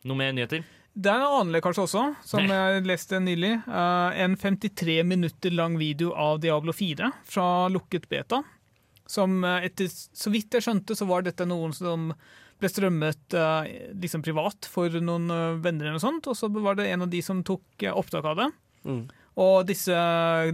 Noe 0.07 0.19
mer 0.19 0.35
nyheter? 0.35 0.63
Det 0.97 1.11
er 1.11 1.21
en 1.21 1.29
annen 1.29 1.53
lekkasje 1.53 1.83
også, 1.83 2.03
som 2.25 2.47
jeg 2.49 2.81
leste 2.87 3.19
nylig. 3.21 3.51
Eh, 3.69 4.21
en 4.23 4.33
53 4.39 5.03
minutter 5.05 5.53
lang 5.53 5.75
video 5.77 6.09
av 6.17 6.39
Diablo 6.41 6.73
4 6.73 7.11
fra 7.29 7.45
lukket 7.69 8.07
beta. 8.09 8.39
Som 9.05 9.43
eh, 9.45 9.67
etter, 9.69 9.91
så 9.93 10.33
vidt 10.33 10.57
jeg 10.57 10.65
skjønte, 10.65 10.97
så 10.97 11.05
var 11.05 11.27
dette 11.27 11.45
noen 11.45 11.75
som 11.77 12.09
ble 12.57 12.71
strømmet 12.71 13.37
eh, 13.37 13.69
liksom 13.93 14.25
privat 14.25 14.65
for 14.73 14.89
noen 14.97 15.29
venner 15.61 15.85
eller 15.85 15.99
noe 15.99 16.05
sånt, 16.07 16.31
og 16.31 16.39
så 16.39 16.49
var 16.49 16.79
det 16.79 16.89
en 16.89 17.05
av 17.05 17.13
de 17.13 17.21
som 17.21 17.45
tok 17.45 17.85
opptak 17.93 18.25
av 18.33 18.41
det. 18.41 18.49
Mm. 18.87 19.03
Og 19.37 19.67
disse 19.69 19.93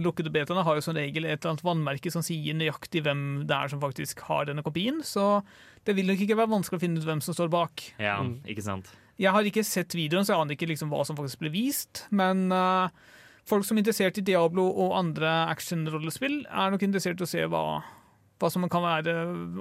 lukkede 0.04 0.28
betaene 0.32 0.60
har 0.66 0.76
jo 0.76 0.82
som 0.84 0.96
regel 0.96 1.24
et 1.24 1.38
eller 1.38 1.54
annet 1.54 1.64
vannmerke 1.64 2.10
som 2.12 2.20
sier 2.24 2.52
nøyaktig 2.58 3.00
hvem 3.06 3.22
det 3.48 3.56
er 3.56 3.70
som 3.72 3.80
faktisk 3.80 4.20
har 4.28 4.44
denne 4.50 4.64
kopien, 4.66 4.98
så 5.02 5.38
det 5.88 5.94
vil 5.96 6.06
nok 6.10 6.20
ikke 6.20 6.36
være 6.36 6.52
vanskelig 6.52 6.76
å 6.80 6.84
finne 6.84 7.00
ut 7.00 7.06
hvem 7.08 7.22
som 7.24 7.32
står 7.36 7.48
bak. 7.52 7.86
Ja, 7.98 8.18
Mm. 8.20 8.42
ikke 8.44 8.62
sant? 8.66 8.92
Jeg 9.16 9.30
har 9.32 9.42
ikke 9.46 9.64
sett 9.64 9.94
videoen, 9.94 10.24
så 10.26 10.34
jeg 10.34 10.40
aner 10.42 10.56
ikke 10.56 10.68
liksom 10.68 10.90
hva 10.90 11.04
som 11.06 11.16
faktisk 11.16 11.38
ble 11.40 11.50
vist. 11.54 12.04
Men 12.10 12.50
uh, 12.52 12.88
folk 13.46 13.64
som 13.64 13.76
er 13.78 13.84
interessert 13.84 14.18
i 14.18 14.24
Diablo 14.26 14.66
og 14.68 14.96
andre 14.98 15.46
actionrollespill, 15.52 16.44
er 16.50 16.70
nok 16.74 16.82
interessert 16.82 17.20
i 17.20 17.24
å 17.24 17.30
se 17.30 17.44
hva, 17.46 17.62
hva 18.40 18.50
som 18.50 18.66
kan 18.68 18.82
være 18.84 19.14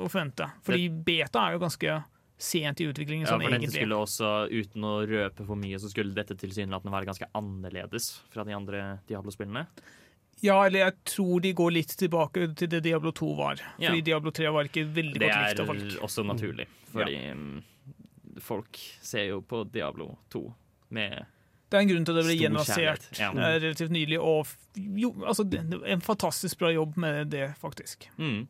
å 0.03 0.09
forvente. 0.09 0.49
Fordi 0.65 0.89
beta 0.89 1.47
er 1.47 1.53
jo 1.55 1.63
ganske 1.63 1.99
sent 2.37 2.81
i 2.81 2.87
utviklingen. 2.89 3.25
Ja, 3.27 3.33
sånn 3.33 3.43
for 3.45 3.55
dette 3.55 3.71
skulle 3.73 3.97
også, 3.97 4.31
uten 4.51 4.85
å 4.87 4.93
røpe 5.07 5.45
for 5.47 5.59
mye, 5.59 5.79
så 5.79 5.91
skulle 5.91 6.15
dette 6.15 6.37
tilsynelatende 6.39 6.93
være 6.93 7.09
ganske 7.11 7.29
annerledes 7.37 8.09
fra 8.33 8.45
de 8.47 8.55
andre 8.57 8.85
Diablo-spillene. 9.09 9.67
Ja, 10.43 10.57
eller 10.65 10.87
jeg 10.87 10.95
tror 11.07 11.43
de 11.43 11.53
går 11.55 11.71
litt 11.71 11.93
tilbake 11.99 12.49
til 12.59 12.71
det 12.73 12.81
Diablo 12.83 13.13
2 13.15 13.29
var. 13.37 13.61
Ja. 13.77 13.91
Fordi 13.91 14.01
Diablo 14.09 14.33
3 14.35 14.49
var 14.51 14.67
ikke 14.67 14.83
veldig 14.91 15.21
Det 15.21 15.29
godt 15.29 15.45
likt 15.45 15.61
av 15.63 15.69
folk. 15.71 15.83
Det 15.85 15.93
er 15.93 16.07
også 16.09 16.25
naturlig, 16.27 16.65
fordi 16.91 17.19
ja. 17.21 17.37
folk 18.43 18.81
ser 18.99 19.29
jo 19.29 19.39
på 19.47 19.63
Diablo 19.71 20.09
2 20.35 20.43
med 20.97 21.15
Det 21.71 21.79
er 21.79 21.85
en 21.85 21.93
grunn 21.93 22.03
til 22.05 22.13
at 22.13 22.19
det 22.19 22.25
ble 22.27 22.35
gjennomsert 22.41 23.07
ja. 23.21 23.29
eh, 23.31 23.55
relativt 23.63 23.93
nylig. 23.95 24.19
Og 24.19 24.51
jo, 24.99 25.13
altså, 25.23 25.47
en 25.95 26.03
fantastisk 26.03 26.59
bra 26.59 26.73
jobb 26.73 26.99
med 26.99 27.31
det, 27.33 27.53
faktisk. 27.61 28.09
mm. 28.17 28.43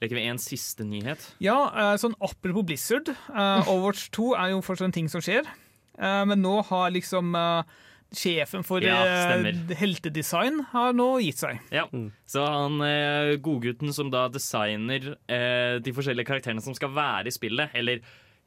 Rekker 0.00 0.14
vi 0.14 0.26
en 0.30 0.38
siste 0.38 0.84
nyhet? 0.86 1.24
Ja, 1.42 1.56
eh, 1.74 1.96
sånn 1.98 2.14
apropos 2.22 2.62
Blizzard. 2.64 3.08
eh, 3.08 3.68
Overwatch 3.68 4.10
2 4.14 4.34
er 4.38 4.50
jo 4.52 4.60
fortsatt 4.62 4.86
en 4.86 4.92
ting 4.92 5.08
som 5.08 5.20
skjer. 5.20 5.42
Eh, 5.98 6.24
Men 6.24 6.40
nå 6.42 6.64
har 6.64 6.90
liksom 6.94 7.34
sjefen 8.14 8.62
for 8.64 8.80
Ja, 8.80 9.02
heltedesign 9.76 10.62
har 10.72 10.92
nå 10.96 11.18
gitt 11.20 11.36
seg. 11.42 11.58
Ja, 11.70 11.86
Mm. 11.92 12.12
så 12.26 12.46
han 12.46 12.80
eh, 12.80 13.36
godgutten 13.36 13.92
som 13.92 14.08
da 14.10 14.28
designer 14.28 15.16
eh, 15.28 15.78
de 15.78 15.92
forskjellige 15.92 16.24
karakterene 16.26 16.62
som 16.62 16.72
skal 16.74 16.88
være 16.94 17.26
i 17.26 17.30
spillet, 17.30 17.70
eller 17.74 18.00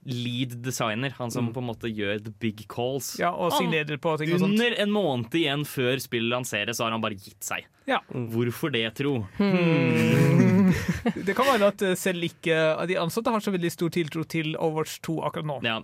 lead 0.03 0.55
designer, 0.65 1.13
han 1.17 1.31
som 1.31 1.51
på 1.53 1.61
en 1.61 1.67
måte 1.67 1.89
gjør 1.91 2.23
the 2.25 2.31
big 2.41 2.63
calls. 2.71 3.13
Ja, 3.21 3.29
Og 3.35 3.53
signerer 3.53 3.99
på 4.01 4.15
ting 4.17 4.33
og 4.33 4.41
sånt. 4.41 4.55
Under 4.57 4.75
en 4.81 4.91
måned 4.95 5.35
igjen 5.37 5.65
før 5.69 6.01
spillet 6.01 6.31
lanseres, 6.33 6.77
så 6.79 6.87
har 6.87 6.95
han 6.95 7.03
bare 7.03 7.19
gitt 7.19 7.43
seg. 7.45 7.67
Ja. 7.89 7.99
Hvorfor 8.09 8.73
det, 8.73 8.87
tro? 8.97 9.19
Det 11.25 11.33
kan 11.35 11.47
være 11.49 11.67
at 11.73 11.81
eh, 11.83 11.97
selv 11.99 12.23
ikke 12.23 12.55
de 12.87 12.95
ansatte 13.01 13.31
har 13.33 13.43
så 13.43 13.51
veldig 13.53 13.71
stor 13.73 13.91
tiltro 13.93 14.23
til 14.29 14.53
Overwatch 14.55 15.01
2 15.03 15.17
akkurat 15.27 15.49
nå. 15.49 15.57
Ja. 15.67 15.81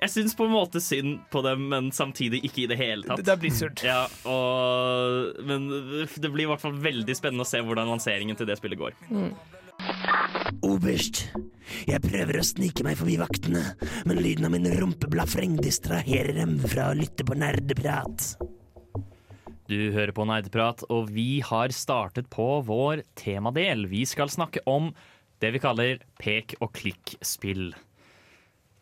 Jeg 0.00 0.12
syns 0.14 0.36
på 0.38 0.46
en 0.46 0.54
måte 0.54 0.80
synd 0.80 1.18
på 1.32 1.42
dem, 1.44 1.66
men 1.68 1.90
samtidig 1.92 2.40
ikke 2.46 2.62
i 2.62 2.68
det 2.70 2.78
hele 2.80 3.04
tatt. 3.04 3.20
det 3.26 3.34
er 3.34 3.40
Blizzard. 3.42 3.82
Ja, 3.84 4.04
og, 4.24 5.42
men 5.44 5.66
det 5.68 6.30
blir 6.32 6.46
i 6.46 6.48
hvert 6.48 6.62
fall 6.62 6.78
veldig 6.80 7.16
spennende 7.18 7.44
å 7.44 7.50
se 7.50 7.60
hvordan 7.60 7.90
lanseringen 7.92 8.38
til 8.38 8.48
det 8.48 8.56
spillet 8.60 8.80
går. 8.80 8.96
Oberst, 10.66 11.24
jeg 11.88 12.02
prøver 12.04 12.40
å 12.40 12.46
snike 12.46 12.84
meg 12.86 12.98
forbi 13.00 13.16
vaktene, 13.20 13.62
men 14.08 14.20
lyden 14.20 14.48
av 14.48 14.54
min 14.54 14.68
rumpeblafreng 14.80 15.58
distraherer 15.60 16.34
dem 16.36 16.58
fra 16.64 16.90
å 16.90 16.96
lytte 16.98 17.26
på 17.26 17.36
nerdeprat. 17.38 18.34
Du 19.70 19.92
hører 19.94 20.10
på 20.10 20.24
Nerdeprat, 20.26 20.82
og 20.90 21.12
vi 21.14 21.38
har 21.46 21.70
startet 21.70 22.26
på 22.32 22.46
vår 22.66 23.04
temadel. 23.14 23.84
Vi 23.86 24.02
skal 24.08 24.32
snakke 24.32 24.64
om 24.66 24.88
det 25.38 25.52
vi 25.54 25.60
kaller 25.62 26.00
pek 26.18 26.56
og 26.58 26.72
klikk-spill. 26.74 27.68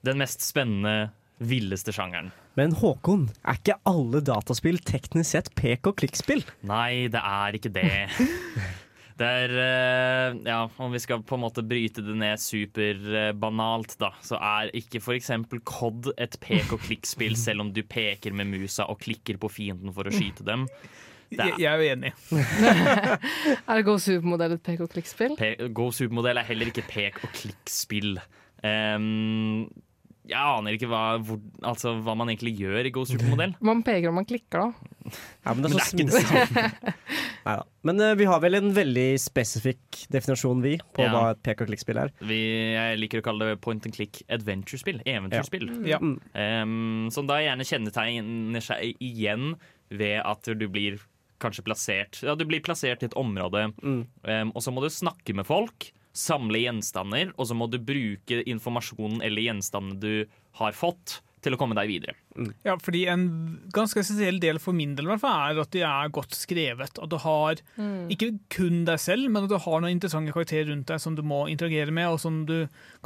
Den 0.09 0.23
mest 0.23 0.41
spennende, 0.47 1.11
villeste 1.45 1.93
sjangeren. 1.93 2.33
Men 2.57 2.73
Håkon, 2.75 3.29
er 3.45 3.61
ikke 3.61 3.77
alle 3.87 4.23
dataspill 4.25 4.81
teknisk 4.81 5.35
sett 5.37 5.53
pek- 5.61 5.87
og 5.91 6.01
klikkspill? 6.01 6.41
Nei, 6.67 7.07
det 7.13 7.21
er 7.21 7.61
ikke 7.61 7.75
det. 7.77 7.93
Det 9.19 9.27
er 9.27 9.55
eh, 9.59 10.37
Ja, 10.47 10.61
om 10.79 10.93
vi 10.95 11.01
skal 11.03 11.25
på 11.27 11.39
en 11.39 11.43
måte 11.43 11.65
bryte 11.67 12.05
det 12.07 12.15
ned 12.19 12.39
superbanalt, 12.43 13.97
da, 14.01 14.13
så 14.25 14.39
er 14.39 14.71
ikke 14.79 15.01
f.eks. 15.03 15.33
COD 15.67 16.13
et 16.17 16.39
pek 16.43 16.73
og 16.77 16.83
klikk-spill, 16.87 17.37
selv 17.47 17.67
om 17.67 17.73
du 17.75 17.83
peker 17.83 18.37
med 18.37 18.51
musa 18.53 18.87
og 18.89 19.01
klikker 19.03 19.41
på 19.43 19.51
fienden 19.53 19.95
for 19.97 20.09
å 20.09 20.15
skyte 20.15 20.47
dem. 20.47 20.69
Det 21.29 21.45
Jeg, 21.45 21.59
er, 21.59 21.59
jeg 21.61 21.69
er 21.69 21.83
jo 21.83 21.89
enig. 21.93 22.13
Er 23.75 23.83
Go 23.85 23.99
Supermodell 24.01 24.55
et 24.57 24.63
pek 24.65 24.81
og 24.87 24.93
klikk-spill? 24.95 25.35
Go 25.77 25.91
Supermodell 25.93 26.41
er 26.41 26.47
heller 26.49 26.71
ikke 26.71 26.87
pek 26.89 27.19
og 27.27 27.35
klikk-spill. 27.37 28.17
Em, 28.65 29.67
jeg 30.29 30.39
aner 30.59 30.75
ikke 30.77 30.89
hva, 30.91 31.03
hvor, 31.25 31.39
altså, 31.65 31.95
hva 32.05 32.15
man 32.21 32.29
egentlig 32.29 32.53
gjør 32.61 32.87
i 32.89 32.93
Go 32.95 33.05
Supermodell. 33.09 33.55
Man 33.69 33.81
peker 33.87 34.11
og 34.11 34.15
man 34.19 34.27
klikker, 34.29 34.67
da. 34.69 35.15
Ja, 35.47 35.55
men 35.55 35.63
det 35.65 35.71
Men 35.71 35.73
er 35.73 35.79
det 35.79 35.81
er 35.81 35.89
så 35.89 35.97
ikke 35.97 36.07
det 36.11 36.23
samme. 36.29 36.95
Neida. 37.49 37.63
Men 37.89 38.03
uh, 38.05 38.11
vi 38.19 38.27
har 38.29 38.41
vel 38.45 38.59
en 38.59 38.71
veldig 38.77 39.07
spesifikk 39.23 40.03
definisjon, 40.13 40.61
vi, 40.65 40.75
på 40.95 41.07
Ja. 41.07 41.13
hva 41.15 41.23
et 41.33 41.41
pek- 41.47 41.63
og 41.65 41.71
klikkspill 41.71 42.01
er. 42.03 42.13
Vi, 42.29 42.41
jeg 42.75 42.99
liker 43.01 43.23
å 43.23 43.27
kalle 43.31 43.49
det 43.55 43.61
point 43.65 43.87
and 43.89 43.97
click 43.97 44.21
adventure-spill. 44.29 45.01
Eventyrspill. 45.09 45.69
Ja. 45.89 46.01
Mm. 46.03 46.17
Um, 46.37 47.09
som 47.15 47.29
da 47.31 47.39
gjerne 47.41 47.65
kjennetegner 47.69 48.65
seg 48.69 48.99
igjen 49.01 49.55
ved 49.89 50.19
at 50.29 50.51
du 50.61 50.67
blir 50.69 50.99
kanskje 51.41 51.63
plassert 51.65 52.19
Ja, 52.27 52.35
du 52.35 52.43
blir 52.45 52.61
plassert 52.67 53.01
i 53.05 53.07
et 53.09 53.15
område, 53.17 53.69
Mm. 53.81 54.01
um, 54.27 54.53
og 54.53 54.61
så 54.65 54.73
må 54.75 54.83
du 54.85 54.91
snakke 54.93 55.33
med 55.39 55.47
folk, 55.49 55.93
samle 56.19 56.65
gjenstander, 56.65 57.33
og 57.37 57.49
så 57.49 57.57
må 57.57 57.71
du 57.71 57.79
bruke 57.79 58.43
informasjonen 58.43 59.23
eller 59.25 59.49
gjenstandene 59.49 60.03
du 60.03 60.39
har 60.61 60.77
fått, 60.77 61.21
til 61.45 61.55
å 61.55 61.59
komme 61.61 61.77
deg 61.79 61.87
videre. 61.87 62.15
Ja, 62.67 62.75
fordi 62.83 63.05
en 63.11 63.25
ganske 63.75 64.01
essensiell 64.03 64.41
del 64.43 64.61
for 64.63 64.77
min 64.77 64.97
del 64.99 65.07
hvert 65.07 65.23
fall 65.23 65.53
er 65.53 65.61
at 65.63 65.73
de 65.75 65.83
er 65.87 66.13
godt 66.15 66.35
skrevet. 66.35 66.99
At 66.99 67.13
du 67.13 67.19
har 67.23 67.61
ikke 68.11 68.33
kun 68.53 68.85
deg 68.89 68.99
selv, 69.03 69.29
men 69.31 69.47
at 69.47 69.53
du 69.53 69.59
har 69.63 69.83
noen 69.83 69.95
interessante 69.95 70.35
karakterer 70.35 70.71
rundt 70.73 70.91
deg 70.91 71.03
som 71.03 71.15
du 71.19 71.23
må 71.27 71.45
interagere 71.51 71.95
med, 71.95 72.11
og 72.11 72.19
som 72.23 72.43
du 72.49 72.57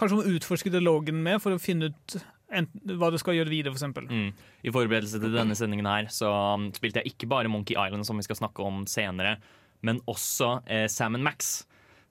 kanskje 0.00 0.20
må 0.20 0.36
utforske 0.36 0.72
dialogen 0.72 1.20
med 1.24 1.42
for 1.44 1.54
å 1.54 1.62
finne 1.62 1.92
ut 1.92 2.16
enten, 2.52 2.96
hva 3.00 3.10
du 3.12 3.18
skal 3.20 3.36
gjøre 3.38 3.52
videre, 3.52 3.74
f.eks. 3.76 4.08
Mm. 4.08 4.30
I 4.64 4.74
forberedelse 4.74 5.20
til 5.22 5.36
denne 5.36 5.56
sendingen 5.58 5.88
her 5.88 6.08
så 6.12 6.30
um, 6.56 6.68
spilte 6.76 7.00
jeg 7.02 7.14
ikke 7.14 7.30
bare 7.32 7.52
Monkey 7.52 7.76
Island, 7.76 8.06
som 8.08 8.20
vi 8.20 8.26
skal 8.26 8.38
snakke 8.42 8.64
om 8.64 8.84
senere, 8.90 9.38
men 9.82 10.00
også 10.10 10.58
eh, 10.70 10.86
Sam 10.92 11.18
Max. 11.24 11.62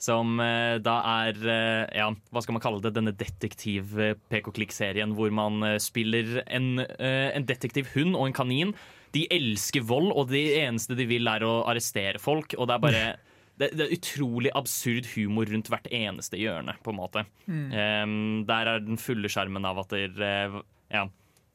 Som 0.01 0.39
eh, 0.41 0.79
da 0.81 0.95
er 1.21 1.37
eh, 1.45 1.83
ja, 1.99 2.07
hva 2.33 2.41
skal 2.41 2.57
man 2.57 2.63
kalle 2.63 2.81
det, 2.81 2.95
denne 2.95 3.13
detektiv-pek-og-klikk-serien 3.13 5.13
hvor 5.17 5.29
man 5.35 5.61
eh, 5.67 5.77
spiller 5.83 6.39
en, 6.47 6.79
eh, 6.81 7.29
en 7.35 7.45
detektivhund 7.45 8.17
og 8.17 8.27
en 8.27 8.37
kanin. 8.39 8.73
De 9.13 9.27
elsker 9.29 9.85
vold, 9.85 10.11
og 10.15 10.31
det 10.31 10.57
eneste 10.63 10.97
de 10.97 11.05
vil, 11.05 11.27
er 11.29 11.45
å 11.45 11.61
arrestere 11.69 12.21
folk. 12.21 12.55
Og 12.57 12.69
det 12.69 12.77
er 12.77 12.85
bare 12.87 13.03
det, 13.61 13.69
det 13.77 13.85
er 13.85 13.93
utrolig 13.93 14.51
absurd 14.57 15.11
humor 15.13 15.49
rundt 15.51 15.69
hvert 15.69 15.89
eneste 15.93 16.39
hjørne, 16.39 16.73
på 16.81 16.93
en 16.93 16.97
måte. 16.97 17.25
Um, 17.45 18.41
der 18.49 18.73
er 18.73 18.83
den 18.83 19.01
fulle 19.01 19.29
skjermen 19.29 19.67
av 19.69 19.83
at 19.83 19.93
eh, 19.97 20.61
ja, 20.91 21.03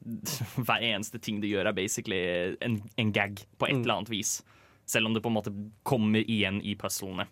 hver 0.67 0.85
eneste 0.87 1.19
ting 1.23 1.41
du 1.43 1.49
gjør, 1.49 1.67
er 1.67 1.75
basically 1.75 2.21
en, 2.63 2.79
en 2.95 3.11
gag 3.11 3.43
på 3.59 3.67
et 3.67 3.81
eller 3.81 3.99
annet 3.99 4.13
vis. 4.13 4.37
Selv 4.87 5.09
om 5.09 5.17
det 5.17 5.25
på 5.25 5.33
en 5.33 5.35
måte 5.35 5.51
kommer 5.87 6.23
igjen 6.23 6.61
i 6.63 6.77
puzzlene. 6.79 7.27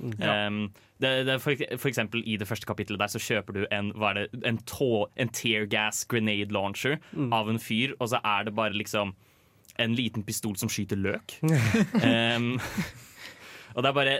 Um, 0.00 0.70
det, 1.00 1.10
det 1.28 1.36
for, 1.44 1.60
for 1.76 1.90
eksempel 1.90 2.22
I 2.24 2.38
det 2.40 2.48
første 2.48 2.68
kapittelet 2.68 3.00
der 3.02 3.10
så 3.12 3.20
kjøper 3.20 3.56
du 3.56 3.60
en, 3.72 3.90
hva 4.00 4.14
det, 4.16 4.28
en, 4.48 4.60
tå, 4.68 5.08
en 5.20 5.32
tear 5.32 5.66
gas 5.68 6.06
grenade 6.08 6.52
launcher 6.56 6.98
av 7.32 7.50
en 7.52 7.60
fyr, 7.60 7.94
og 7.98 8.12
så 8.12 8.20
er 8.24 8.48
det 8.48 8.56
bare 8.56 8.76
liksom 8.76 9.14
en 9.80 9.94
liten 9.96 10.24
pistol 10.26 10.56
som 10.60 10.68
skyter 10.72 10.98
løk. 11.00 11.38
um, 11.44 12.52
og 13.74 13.82
det 13.84 13.88
er, 13.88 13.96
bare, 13.96 14.16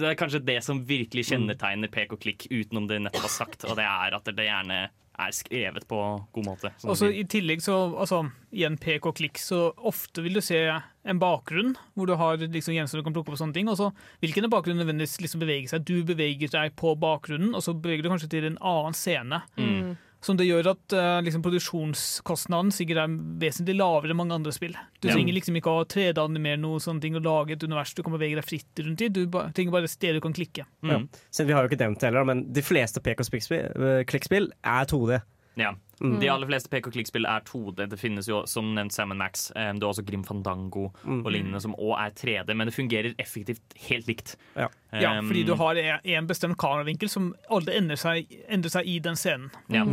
det 0.00 0.08
er 0.12 0.18
kanskje 0.20 0.44
det 0.46 0.60
som 0.64 0.84
virkelig 0.88 1.26
kjennetegner 1.32 1.92
pek 1.92 2.14
og 2.16 2.22
klikk, 2.22 2.48
utenom 2.52 2.88
det 2.88 3.02
nettopp 3.04 3.28
har 3.28 3.34
sagt, 3.34 3.66
og 3.68 3.76
det 3.80 3.88
er 3.88 4.16
at 4.16 4.32
det 4.32 4.48
gjerne 4.48 4.82
er 5.20 5.34
skrevet 5.36 5.84
på 5.88 5.98
god 6.32 6.46
måte. 6.46 6.72
som 6.78 6.92
Og 6.92 6.98
så. 6.98 7.10
I 7.12 7.24
tillegg, 7.28 7.62
så, 7.64 7.76
altså, 8.00 8.22
igjen 8.52 8.78
pek 8.80 9.06
og 9.08 9.16
klikk, 9.18 9.40
så 9.40 9.70
ofte 9.76 10.24
vil 10.24 10.38
du 10.38 10.42
se 10.44 10.60
en 11.02 11.20
bakgrunn 11.20 11.74
hvor 11.98 12.08
du 12.08 12.14
har 12.18 12.38
liksom 12.40 12.76
gjenstander 12.76 13.02
du 13.02 13.08
kan 13.08 13.16
plukke 13.16 13.32
opp 13.32 13.36
og 13.36 13.42
sånne 13.42 13.56
ting. 13.56 13.70
Og 13.70 13.78
så 13.80 13.90
vil 14.22 14.32
ikke 14.32 14.44
den 14.44 14.54
bakgrunnen 14.54 14.82
nødvendigvis 14.84 15.20
liksom 15.24 15.42
bevege 15.44 15.72
seg. 15.72 15.84
Du 15.88 16.00
beveger 16.08 16.52
deg 16.54 16.76
på 16.78 16.94
bakgrunnen, 17.00 17.52
og 17.56 17.64
så 17.64 17.74
beveger 17.76 18.06
du 18.06 18.12
kanskje 18.12 18.32
til 18.32 18.48
en 18.48 18.58
annen 18.60 18.96
scene. 18.96 19.42
Mm. 19.58 19.94
Som 20.22 20.36
det 20.38 20.46
gjør 20.46 20.68
at 20.70 20.94
eh, 20.94 21.20
liksom, 21.26 21.42
produksjonskostnaden 21.42 22.70
sikkert 22.70 23.00
er 23.02 23.14
vesentlig 23.42 23.74
lavere 23.74 24.12
enn 24.14 24.20
mange 24.20 24.36
andre 24.36 24.52
spill. 24.54 24.76
Du 25.02 25.08
Ja. 25.08 25.16
trenger 25.16 25.34
liksom 25.34 25.56
ikke 25.58 25.72
å 25.74 25.82
3D-animere 25.84 26.60
noe 26.62 26.78
sånne 26.78 27.02
ting 27.02 27.16
og 27.18 27.24
lage 27.26 27.56
et 27.56 27.64
univers 27.66 27.92
du 27.94 28.02
kan 28.06 28.12
bevege 28.14 28.38
deg 28.38 28.46
fritt 28.46 28.82
rundt 28.86 29.02
i. 29.02 29.08
Du 29.08 29.26
ba, 29.26 29.48
trenger 29.50 29.72
bare 29.74 29.84
et 29.90 29.90
sted 29.90 30.14
du 30.14 30.20
kan 30.22 30.32
klikke. 30.32 30.64
Mm. 30.86 31.08
Siden 31.30 31.46
vi 31.50 31.52
har 31.58 31.66
jo 31.66 31.72
ikke 31.72 31.80
nevnt 31.82 31.98
det 31.98 32.12
heller, 32.12 32.24
men 32.24 32.44
de 32.52 32.62
fleste 32.62 33.02
pek-og-klikk-spill 33.02 34.50
er 34.62 34.84
2D. 34.86 35.20
Ja. 35.58 35.74
Mm. 36.02 36.18
De 36.20 36.28
aller 36.32 36.48
fleste 36.50 36.68
pek-og-klikk-spill 36.72 37.26
er 37.30 37.44
2D. 37.46 37.86
Det 37.92 37.98
finnes 38.00 38.26
jo 38.26 38.42
som 38.50 38.72
nevnt 38.74 38.92
Sam 38.92 39.12
Max. 39.16 39.50
Um, 39.54 39.78
har 39.78 39.88
også 39.92 40.04
Grim 40.04 40.24
Fandango 40.26 40.88
Mm. 41.04 41.20
og 41.24 41.30
lignende 41.32 41.60
som 41.62 41.74
òg 41.78 41.94
er 41.98 42.10
3D, 42.18 42.54
men 42.56 42.66
det 42.66 42.74
fungerer 42.74 43.14
effektivt 43.22 43.62
helt 43.88 44.06
likt. 44.10 44.36
Ja. 44.56 44.68
Ja, 44.92 45.14
fordi 45.22 45.44
du 45.46 45.54
har 45.54 45.76
en 45.76 46.00
en 46.04 46.26
bestemt 46.26 46.56
kameravinkel 46.58 47.08
som 47.08 47.34
aldri 47.50 47.76
endrer 47.78 47.96
seg, 47.96 48.26
endrer 48.48 48.70
seg 48.70 48.86
i 48.86 48.98
den 48.98 49.14
scenen. 49.14 49.50
Ja. 49.68 49.84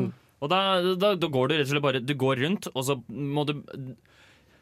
Og 0.41 0.50
da, 0.50 0.60
da, 0.95 1.15
da 1.19 1.28
går 1.28 1.50
du 1.50 1.56
rett 1.56 1.67
og 1.67 1.74
slett 1.74 1.84
bare 1.84 2.00
Du 2.00 2.13
går 2.15 2.39
rundt, 2.39 2.67
og 2.74 2.84
så 2.88 2.95
må 3.10 3.45
du 3.45 3.54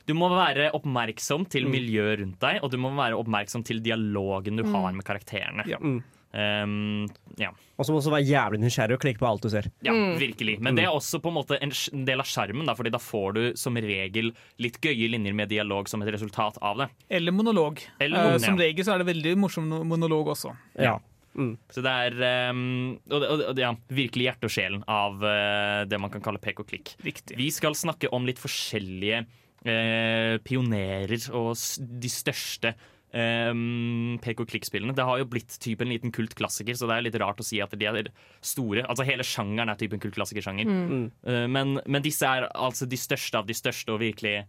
Du 0.08 0.14
må 0.16 0.30
være 0.32 0.72
oppmerksom 0.74 1.46
til 1.52 1.68
miljøet 1.68 2.20
rundt 2.22 2.40
deg, 2.40 2.62
og 2.64 2.72
du 2.72 2.78
må 2.78 2.90
være 2.96 3.18
oppmerksom 3.20 3.64
til 3.68 3.82
dialogen 3.84 4.56
du 4.56 4.64
har 4.64 4.94
med 4.96 5.04
karakterene. 5.04 5.66
Ja. 5.68 5.78
Mm. 5.84 6.02
Um, 6.38 7.08
ja. 7.42 7.48
Og 7.80 7.86
så 7.88 7.90
må 7.90 7.98
du 7.98 8.04
også 8.04 8.12
være 8.14 8.28
jævlig 8.30 8.60
nysgjerrig 8.62 8.94
og 8.98 9.02
klikke 9.02 9.22
på 9.24 9.26
alt 9.30 9.42
du 9.42 9.50
ser. 9.50 9.68
ja, 9.86 9.94
virkelig. 10.22 10.60
Men 10.62 10.78
det 10.78 10.84
er 10.86 10.94
også 10.94 11.18
på 11.24 11.32
en 11.32 11.38
måte 11.40 11.58
en 11.62 11.74
del 12.06 12.22
av 12.22 12.28
sjarmen, 12.30 12.70
Fordi 12.78 12.92
da 12.94 13.00
får 13.02 13.34
du 13.34 13.42
som 13.58 13.74
regel 13.82 14.30
litt 14.62 14.78
gøye 14.82 15.10
linjer 15.10 15.34
med 15.34 15.50
dialog 15.50 15.90
som 15.90 16.02
et 16.06 16.12
resultat 16.14 16.60
av 16.62 16.78
det. 16.84 16.88
Eller 17.10 17.34
monolog. 17.34 17.82
Eller 18.00 18.18
Eh, 18.18 18.24
monolog, 18.28 18.46
som 18.46 18.58
regel 18.62 18.86
så 18.86 18.94
er 18.94 19.02
det 19.04 19.08
veldig 19.16 19.34
morsom 19.38 19.68
monolog 19.90 20.28
også. 20.36 20.54
Ja. 20.78 21.00
Mm. 21.38 21.56
Så 21.70 21.82
det 21.86 21.92
er 21.92 22.50
um, 22.52 23.00
og, 23.12 23.22
og, 23.22 23.42
og, 23.52 23.60
ja, 23.62 23.72
virkelig 23.94 24.26
hjerte 24.30 24.46
og 24.50 24.54
sjelen 24.54 24.84
av 24.90 25.18
uh, 25.22 25.86
det 25.86 26.00
man 26.02 26.10
kan 26.14 26.22
kalle 26.26 26.40
pek 26.42 26.62
og 26.64 26.70
klikk. 26.70 26.94
Riktig. 27.06 27.38
Vi 27.38 27.50
skal 27.54 27.74
snakke 27.78 28.10
om 28.14 28.26
litt 28.26 28.40
forskjellige 28.42 29.20
uh, 29.66 30.38
pionerer 30.46 31.30
og 31.38 31.52
s- 31.58 31.78
de 31.82 32.10
største 32.10 32.74
um, 33.14 34.18
pek 34.24 34.42
og 34.44 34.50
klikk-spillene. 34.52 34.96
Det 34.96 35.06
har 35.08 35.22
jo 35.22 35.30
blitt 35.30 35.58
typ 35.64 35.84
en 35.84 35.92
liten 35.92 36.14
kultklassiker, 36.16 36.78
så 36.78 36.90
det 36.90 36.98
er 36.98 37.06
litt 37.08 37.20
rart 37.22 37.42
å 37.42 37.46
si 37.46 37.62
at 37.64 37.76
de 37.78 37.88
er 37.90 38.12
store. 38.42 38.86
Altså 38.88 39.08
Hele 39.08 39.26
sjangeren 39.28 39.72
er 39.72 39.80
typen 39.80 40.02
kultklassikersjanger. 40.04 40.68
Mm. 40.68 41.06
Uh, 41.28 41.46
men, 41.52 41.78
men 41.86 42.06
disse 42.06 42.28
er 42.28 42.50
altså 42.54 42.90
de 42.90 43.00
største 43.00 43.40
av 43.40 43.48
de 43.48 43.58
største, 43.58 43.94
og 43.94 44.04
virkelig 44.04 44.42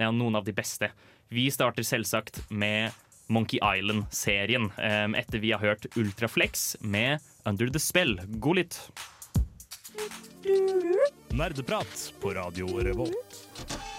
ja, 0.00 0.10
noen 0.10 0.38
av 0.38 0.48
de 0.48 0.56
beste. 0.56 0.90
Vi 1.30 1.46
starter 1.52 1.86
selvsagt 1.86 2.42
med 2.50 2.96
Monkey 3.30 3.60
Island-serien, 3.62 4.72
um, 4.74 5.14
etter 5.14 5.38
vi 5.42 5.52
har 5.54 5.62
hørt 5.62 5.86
Ultraflex 5.94 6.74
med 6.82 7.22
Under 7.46 7.70
the 7.70 7.82
Spell. 7.82 8.18
God 8.42 8.62
lytt. 8.62 8.80
Nerdeprat 11.30 12.12
på 12.20 12.34
Radio 12.34 12.80
Revolt. 12.82 13.89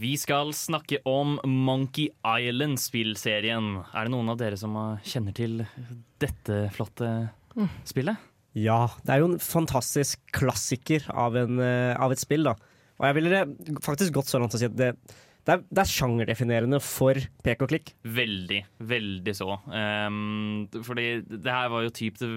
Vi 0.00 0.16
skal 0.18 0.50
snakke 0.56 0.98
om 1.06 1.36
Monkey 1.46 2.08
Island-spillserien. 2.26 3.76
Er 3.94 4.06
det 4.08 4.10
noen 4.14 4.32
av 4.32 4.38
dere 4.40 4.58
som 4.58 4.74
kjenner 5.06 5.34
til 5.36 5.60
dette 6.22 6.64
flotte 6.74 7.10
spillet? 7.86 8.18
Ja, 8.58 8.88
det 9.06 9.14
er 9.14 9.22
jo 9.22 9.28
en 9.32 9.42
fantastisk 9.42 10.18
klassiker 10.34 11.06
av, 11.10 11.36
en, 11.38 11.60
eh, 11.62 11.94
av 11.94 12.14
et 12.14 12.22
spill, 12.22 12.46
da. 12.46 12.56
Og 12.98 13.06
jeg 13.08 13.16
ville 13.18 13.40
faktisk 13.82 14.14
gått 14.14 14.30
så 14.30 14.38
langt 14.42 14.54
å 14.54 14.60
si 14.60 14.68
at 14.68 14.76
det, 14.78 14.92
det, 15.46 15.56
er, 15.56 15.64
det 15.70 15.82
er 15.82 15.90
sjangerdefinerende 15.90 16.78
for 16.82 17.18
pek 17.46 17.64
og 17.66 17.72
klikk. 17.72 17.94
Veldig, 18.06 18.60
veldig 18.90 19.34
så. 19.34 19.58
Um, 19.70 20.68
fordi 20.86 21.08
det 21.26 21.50
her 21.50 21.70
var 21.70 21.86
jo 21.86 21.94
typ 21.94 22.18
det, 22.22 22.30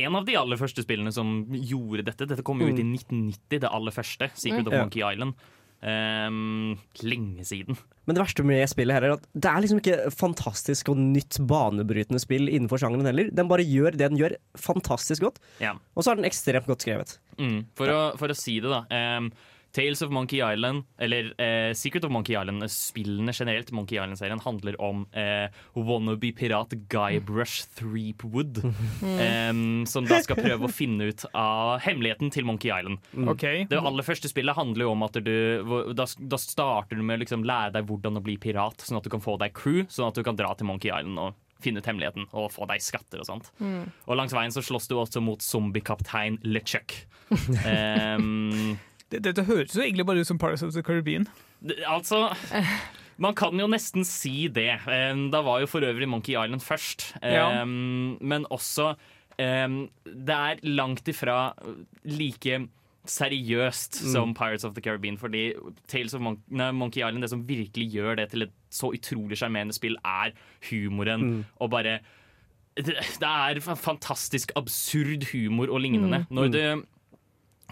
en 0.00 0.16
av 0.16 0.24
de 0.28 0.36
aller 0.40 0.60
første 0.60 0.84
spillene 0.84 1.12
som 1.12 1.42
gjorde 1.52 2.06
dette. 2.08 2.28
Dette 2.28 2.44
kom 2.46 2.60
jo 2.60 2.68
ut 2.72 2.78
i 2.78 2.84
1990, 2.84 3.64
det 3.64 3.68
aller 3.72 3.92
første. 3.96 4.28
Secret 4.32 4.68
of 4.68 4.76
Ja. 4.76 4.84
Monkey 4.84 5.04
Island. 5.04 5.36
Um, 5.82 6.76
lenge 7.02 7.42
siden. 7.46 7.78
Men 8.06 8.14
det 8.16 8.22
verste 8.22 8.44
med 8.46 8.62
spillet 8.70 8.94
her 8.94 9.06
er 9.08 9.14
at 9.16 9.24
det 9.34 9.50
er 9.50 9.62
liksom 9.64 9.80
ikke 9.82 10.10
fantastisk 10.14 10.90
og 10.92 10.98
nytt 10.98 11.40
banebrytende 11.50 12.20
spill 12.22 12.46
innenfor 12.50 12.78
sjangeren 12.82 13.06
heller. 13.10 13.30
Den 13.34 13.50
bare 13.50 13.66
gjør 13.66 13.94
det 13.96 14.08
den 14.12 14.18
gjør 14.20 14.36
fantastisk 14.58 15.22
godt, 15.26 15.40
Ja. 15.62 15.74
og 15.94 16.02
så 16.06 16.12
er 16.12 16.20
den 16.20 16.28
ekstremt 16.30 16.66
godt 16.70 16.86
skrevet. 16.86 17.16
Mm. 17.38 17.64
For, 17.78 17.90
å, 17.90 18.00
for 18.20 18.30
å 18.30 18.38
si 18.38 18.60
det, 18.62 18.70
da. 18.70 18.84
Um, 19.18 19.32
Tales 19.72 20.02
of 20.02 20.10
Monkey 20.10 20.42
Island, 20.52 20.84
eller 20.98 21.32
eh, 21.40 21.72
Secret 21.72 22.04
of 22.04 22.12
Monkey 22.12 22.34
Island, 22.36 22.62
eh, 22.62 22.68
spillene 22.68 23.32
generelt, 23.32 23.70
Monkey 23.72 23.96
Island-serien, 23.96 24.40
handler 24.44 24.76
om 24.80 25.06
eh, 25.12 25.48
wannabe-pirat 25.72 26.74
Guybrush 26.92 27.64
Threepwood. 27.78 28.60
em, 29.20 29.86
som 29.88 30.04
da 30.08 30.20
skal 30.24 30.36
prøve 30.40 30.68
å 30.68 30.72
finne 30.72 31.08
ut 31.08 31.24
av 31.32 31.80
hemmeligheten 31.86 32.32
til 32.34 32.44
Monkey 32.48 32.68
Island. 32.68 33.00
Okay. 33.32 33.64
Det 33.70 33.80
aller 33.80 34.04
første 34.06 34.28
spillet 34.28 34.56
handler 34.56 34.86
jo 34.86 34.92
om 34.92 35.06
at 35.06 35.16
du 35.22 35.32
Da, 35.96 36.04
da 36.04 36.38
starter 36.40 36.98
du 36.98 37.02
med 37.06 37.20
å 37.20 37.22
liksom 37.22 37.44
lære 37.46 37.72
deg 37.78 37.88
hvordan 37.88 38.20
å 38.20 38.24
bli 38.24 38.36
pirat, 38.40 38.84
sånn 38.84 39.00
at 39.00 39.06
du 39.06 39.10
kan 39.12 39.24
få 39.24 39.38
deg 39.40 39.56
crew, 39.56 39.86
sånn 39.88 40.10
at 40.10 40.18
du 40.18 40.24
kan 40.26 40.36
dra 40.36 40.52
til 40.56 40.68
Monkey 40.68 40.92
Island 40.92 41.16
og 41.22 41.38
finne 41.62 41.80
ut 41.80 41.88
hemmeligheten 41.88 42.26
og 42.34 42.50
få 42.52 42.66
deg 42.68 42.82
skatter 42.82 43.22
og 43.22 43.28
sånt. 43.28 43.52
Og 43.62 44.16
langs 44.18 44.34
veien 44.34 44.52
så 44.52 44.64
slåss 44.64 44.90
du 44.90 44.96
også 44.98 45.22
mot 45.24 45.42
zombiekaptein 45.42 46.42
LeChuck. 46.44 46.98
Um, 47.32 48.74
Det- 49.12 49.22
Dette 49.28 49.44
høres 49.44 49.76
jo 49.76 49.82
egentlig 49.84 50.06
bare 50.08 50.20
ut 50.24 50.26
som 50.26 50.38
Pirates 50.38 50.62
of 50.64 50.72
the 50.74 50.82
Caribbean. 50.82 51.26
det- 51.62 51.78
altså 51.86 52.34
Man 53.18 53.34
kan 53.34 53.52
jo 53.60 53.66
nesten 53.68 54.04
si 54.08 54.48
det. 54.48 54.80
Da 54.86 55.42
var 55.42 55.60
jo 55.60 55.66
for 55.66 55.80
øvrig 55.84 56.08
Monkey 56.08 56.32
Island 56.32 56.60
først. 56.64 57.12
Ja. 57.22 57.64
Men 57.64 58.46
også 58.50 58.94
Det 59.38 60.34
er 60.34 60.56
langt 60.62 61.04
ifra 61.08 61.52
like 62.04 62.68
seriøst 63.06 63.94
som 64.12 64.32
Pirates 64.34 64.64
of 64.64 64.74
the 64.74 64.80
Caribbean. 64.80 65.16
Fordi 65.18 65.52
Tales 65.88 66.14
of 66.14 66.20
Mon 66.20 66.38
nei, 66.50 66.70
Monkey 66.72 67.00
Island, 67.02 67.22
det 67.22 67.30
som 67.30 67.44
virkelig 67.48 67.90
gjør 67.92 68.16
det 68.16 68.30
til 68.30 68.42
et 68.46 68.52
så 68.70 68.92
utrolig 68.94 69.36
sjarmerende 69.38 69.74
spill, 69.74 69.96
er 70.04 70.30
humoren 70.70 71.44
og 71.60 71.70
bare 71.70 71.98
det, 72.76 72.86
det 72.86 73.28
er 73.28 73.60
fantastisk 73.76 74.52
absurd 74.56 75.26
humor 75.32 75.68
og 75.70 75.80
lignende. 75.84 76.22
Når 76.30 76.52
du 76.52 76.86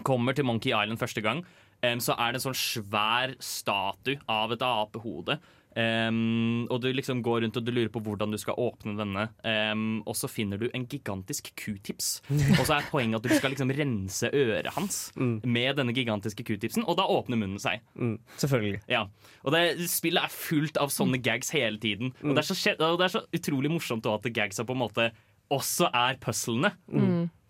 kommer 0.05 0.37
til 0.37 0.47
Monkey 0.47 0.73
Island 0.73 0.99
første 1.01 1.23
gang, 1.25 1.43
um, 1.85 2.03
så 2.03 2.17
er 2.17 2.31
det 2.31 2.41
en 2.41 2.47
sånn 2.49 2.61
svær 2.61 3.35
statue 3.43 4.21
av 4.31 4.53
et 4.55 4.63
apehode. 4.65 5.39
Um, 5.71 6.65
og 6.67 6.81
du 6.83 6.89
liksom 6.91 7.21
går 7.23 7.45
rundt 7.45 7.55
og 7.55 7.63
du 7.63 7.71
lurer 7.71 7.91
på 7.93 8.01
hvordan 8.03 8.33
du 8.33 8.37
skal 8.41 8.57
åpne 8.59 8.97
denne. 8.99 9.27
Um, 9.45 10.01
og 10.03 10.17
så 10.19 10.27
finner 10.31 10.59
du 10.59 10.67
en 10.75 10.83
gigantisk 10.89 11.53
q-tips. 11.55 12.09
og 12.59 12.65
så 12.65 12.77
er 12.77 12.89
poenget 12.91 13.21
at 13.21 13.29
du 13.29 13.35
skal 13.37 13.53
liksom 13.55 13.71
rense 13.77 14.31
øret 14.35 14.71
hans 14.75 14.99
med 15.15 15.79
denne 15.79 15.95
gigantiske 15.95 16.45
q-tipsen, 16.47 16.83
og 16.83 16.99
da 16.99 17.07
åpner 17.07 17.39
munnen 17.39 17.61
seg. 17.61 17.83
Mm, 17.95 18.17
selvfølgelig. 18.41 18.83
Ja, 18.91 19.05
og 19.45 19.55
det, 19.55 19.63
Spillet 19.91 20.27
er 20.27 20.35
fullt 20.35 20.79
av 20.81 20.91
sånne 20.93 21.21
gags 21.23 21.53
hele 21.55 21.79
tiden. 21.81 22.11
Og 22.25 22.35
det 22.35 22.43
er 22.43 22.51
så, 22.51 22.75
det 22.75 23.07
er 23.07 23.15
så 23.15 23.25
utrolig 23.31 23.71
morsomt 23.71 24.07
at 24.11 24.27
gagsa 24.35 24.67
på 24.67 24.75
en 24.75 24.83
måte 24.83 25.11
også 25.51 25.89
er 25.95 26.19
puzzlene. 26.21 26.73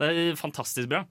Det 0.02 0.08
er 0.10 0.38
fantastisk 0.40 0.90
bra. 0.92 1.04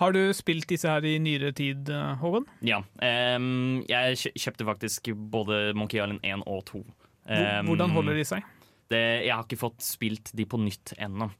Har 0.00 0.12
du 0.16 0.20
spilt 0.34 0.66
disse 0.70 0.90
her 0.90 1.04
i 1.06 1.16
nyere 1.22 1.52
tid, 1.54 1.86
Håvon? 2.20 2.46
Ja. 2.66 2.80
Um, 2.98 3.84
jeg 3.88 4.16
kjøpte 4.34 4.66
faktisk 4.66 5.12
både 5.30 5.68
Monkey 5.78 6.00
Island 6.02 6.20
1 6.26 6.42
og 6.50 6.64
2. 6.70 6.82
Hvor- 6.84 7.00
Ehm, 7.38 7.66
Hvordan 7.70 7.90
holder 7.94 8.14
de 8.18 8.24
seg? 8.28 8.42
det, 8.90 8.98
jeg 9.24 9.32
har 9.32 9.44
ikke 9.46 9.56
fått 9.62 9.80
spilt 9.80 10.32
de 10.36 10.44
på 10.44 10.58
nytt 10.60 10.92
ennå. 10.98 11.30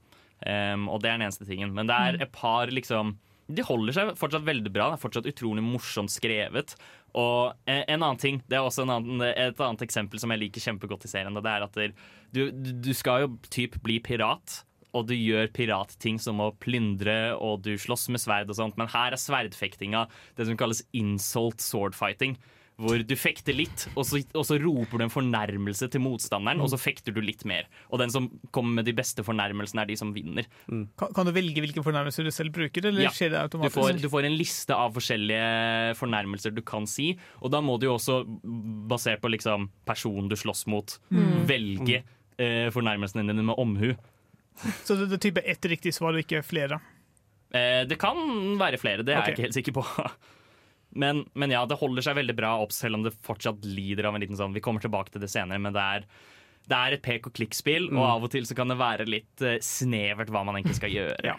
Um, 0.46 0.88
og 0.88 1.00
det 1.02 1.10
er 1.10 1.18
den 1.18 1.26
eneste 1.26 1.44
tingen. 1.48 1.74
Men 1.74 1.86
det 1.90 1.94
er 1.98 2.22
et 2.22 2.32
par 2.32 2.66
liksom 2.72 3.16
De 3.52 3.60
holder 3.62 3.92
seg 3.92 4.14
fortsatt 4.16 4.46
veldig 4.46 4.72
bra. 4.72 4.86
Det 4.88 4.96
er 4.96 5.02
fortsatt 5.08 5.26
utrolig 5.28 5.60
morsomt 5.62 6.08
skrevet. 6.08 6.74
Og 7.14 7.52
eh, 7.68 7.82
en 7.92 8.00
annen 8.00 8.16
ting, 8.18 8.38
det 8.48 8.56
er 8.56 8.64
også 8.64 8.86
en 8.86 8.94
annen, 8.94 9.20
et 9.20 9.60
annet 9.60 9.82
eksempel 9.84 10.18
som 10.18 10.30
jeg 10.32 10.40
liker 10.40 10.64
kjempegodt 10.64 11.04
i 11.04 11.10
serien. 11.12 11.34
Det 11.36 11.44
er 11.52 11.62
at 11.66 11.76
du, 12.32 12.50
du 12.50 12.92
skal 12.96 13.26
jo 13.26 13.28
typ 13.52 13.76
bli 13.84 13.98
pirat. 14.00 14.62
Og 14.94 15.09
du 15.11 15.14
gjør 15.18 15.48
piratting 15.52 16.20
som 16.22 16.38
å 16.44 16.52
plyndre 16.62 17.35
og 17.37 17.62
du 17.66 17.72
slåss 17.76 18.09
med 18.14 18.22
sverd 18.22 18.50
og 18.52 18.57
sånt, 18.61 18.76
men 18.78 18.87
her 18.94 19.12
er 19.16 19.20
sverdfektinga 19.20 20.07
det 20.38 20.46
som 20.46 20.57
kalles 20.61 20.85
insult 20.94 21.59
swordfighting. 21.64 22.37
Hvor 22.74 22.98
du 23.07 23.12
fekter 23.14 23.54
litt, 23.54 23.85
og 23.94 24.02
så, 24.02 24.18
og 24.35 24.42
så 24.48 24.57
roper 24.59 24.98
du 24.98 25.04
en 25.04 25.12
fornærmelse 25.14 25.87
til 25.94 26.02
motstanderen, 26.02 26.59
og 26.59 26.72
så 26.72 26.78
fekter 26.83 27.14
du 27.14 27.20
litt 27.22 27.44
mer. 27.46 27.68
Og 27.94 28.00
den 28.02 28.11
som 28.11 28.26
kommer 28.50 28.80
med 28.80 28.88
de 28.88 28.94
beste 28.98 29.22
fornærmelsene, 29.22 29.85
er 29.85 29.90
de 29.92 29.96
som 30.00 30.11
vinner. 30.11 30.48
Kan, 30.66 31.12
kan 31.14 31.28
du 31.28 31.30
velge 31.37 31.62
hvilke 31.62 31.85
fornærmelser 31.87 32.26
du 32.26 32.33
selv 32.35 32.50
bruker, 32.57 32.88
eller 32.90 33.07
Ja. 33.07 33.12
skjer 33.14 33.30
det 33.30 33.38
Du 33.38 33.42
automatisk? 33.61 33.78
får, 33.78 34.00
du 34.02 34.09
får 34.11 34.26
en 34.26 34.35
liste 34.40 34.74
av 34.74 34.90
forskjellige 34.98 35.94
fornærmelser 36.02 36.50
du 36.57 36.62
kan 36.66 36.88
si, 36.90 37.12
og 37.40 37.52
da 37.54 37.61
må 37.62 37.78
du 37.78 37.87
jo 37.87 37.94
også, 37.94 38.18
basert 38.90 39.22
på 39.22 39.30
liksom 39.30 39.68
personen 39.87 40.26
du 40.28 40.35
slåss 40.35 40.66
mot, 40.66 40.98
velge 41.46 42.02
eh, 42.42 42.70
fornærmelsene 42.74 43.22
dine 43.30 43.46
med 43.46 43.54
omhu. 43.54 43.92
Så 44.84 44.96
det, 44.96 45.08
det 45.10 45.18
er 45.18 45.24
type 45.28 45.42
ett 45.44 45.70
riktig 45.70 45.94
svar 45.96 46.14
og 46.14 46.22
ikke 46.22 46.44
flere? 46.46 46.80
Eh, 47.54 47.82
det 47.88 47.98
kan 48.00 48.18
være 48.60 48.80
flere, 48.82 49.04
det 49.06 49.14
er 49.14 49.22
okay. 49.22 49.32
jeg 49.32 49.38
ikke 49.38 49.48
helt 49.48 49.58
sikker 49.60 49.76
på. 49.80 49.84
Men, 50.94 51.24
men 51.34 51.50
ja, 51.50 51.64
det 51.66 51.74
holder 51.80 52.04
seg 52.06 52.14
veldig 52.20 52.36
bra 52.38 52.52
opp, 52.62 52.70
selv 52.70 52.94
om 52.94 53.02
det 53.02 53.10
fortsatt 53.26 53.64
lider 53.66 54.06
av 54.06 54.14
en 54.14 54.22
liten 54.22 54.38
sånn 54.38 54.52
Vi 54.54 54.60
kommer 54.62 54.78
tilbake 54.78 55.10
til 55.10 55.24
det 55.24 55.30
senere, 55.32 55.58
men 55.58 55.74
det 55.74 55.82
er, 55.82 56.04
det 56.70 56.76
er 56.78 56.94
et 56.94 57.02
pek 57.02 57.26
og 57.26 57.34
klikk-spill, 57.34 57.88
og 57.96 58.04
av 58.06 58.26
og 58.28 58.30
til 58.30 58.46
så 58.46 58.54
kan 58.54 58.70
det 58.70 58.76
være 58.78 59.08
litt 59.10 59.42
eh, 59.42 59.56
snevert 59.58 60.30
hva 60.30 60.44
man 60.46 60.60
egentlig 60.60 60.78
skal 60.78 60.94
gjøre. 61.00 61.32
Ja. 61.32 61.34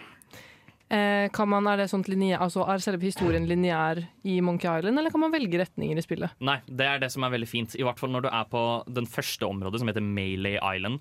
Eh, 0.86 1.32
kan 1.34 1.50
man, 1.50 1.66
er, 1.72 1.80
det 1.80 1.88
sånt 1.90 2.10
linje, 2.12 2.36
altså, 2.36 2.66
er 2.70 2.84
selve 2.84 3.08
historien 3.08 3.48
lineær 3.50 4.04
i 4.28 4.36
Monkey 4.44 4.70
Island, 4.70 5.00
eller 5.00 5.14
kan 5.14 5.24
man 5.24 5.34
velge 5.34 5.64
retninger 5.64 5.98
i 5.98 6.04
spillet? 6.04 6.36
Nei, 6.46 6.60
det 6.68 6.90
er 6.92 7.02
det 7.02 7.14
som 7.16 7.26
er 7.26 7.34
veldig 7.34 7.50
fint. 7.50 7.80
I 7.80 7.88
hvert 7.88 8.02
fall 8.02 8.12
når 8.14 8.28
du 8.28 8.30
er 8.34 8.52
på 8.52 8.66
den 8.92 9.08
første 9.10 9.48
området, 9.48 9.82
som 9.82 9.90
heter 9.90 10.06
Melee 10.06 10.60
Island. 10.60 11.00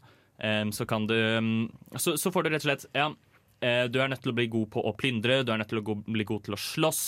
Så 0.75 0.83
kan 0.87 1.05
du 1.07 1.14
så, 1.94 2.16
så 2.18 2.31
får 2.35 2.42
du 2.42 2.49
rett 2.51 2.64
og 2.64 2.66
slett 2.66 2.87
Ja, 2.97 3.05
eh, 3.62 3.85
du 3.87 4.01
er 4.03 4.11
nødt 4.11 4.25
til 4.25 4.33
å 4.33 4.37
bli 4.37 4.49
god 4.51 4.70
på 4.75 4.83
å 4.83 4.94
plyndre, 4.99 5.42
du 5.47 5.53
er 5.55 5.61
nødt 5.62 5.70
til 5.70 5.81
å 5.81 5.97
bli 6.03 6.27
god 6.27 6.47
til 6.49 6.57
å 6.57 6.61
slåss, 6.61 7.05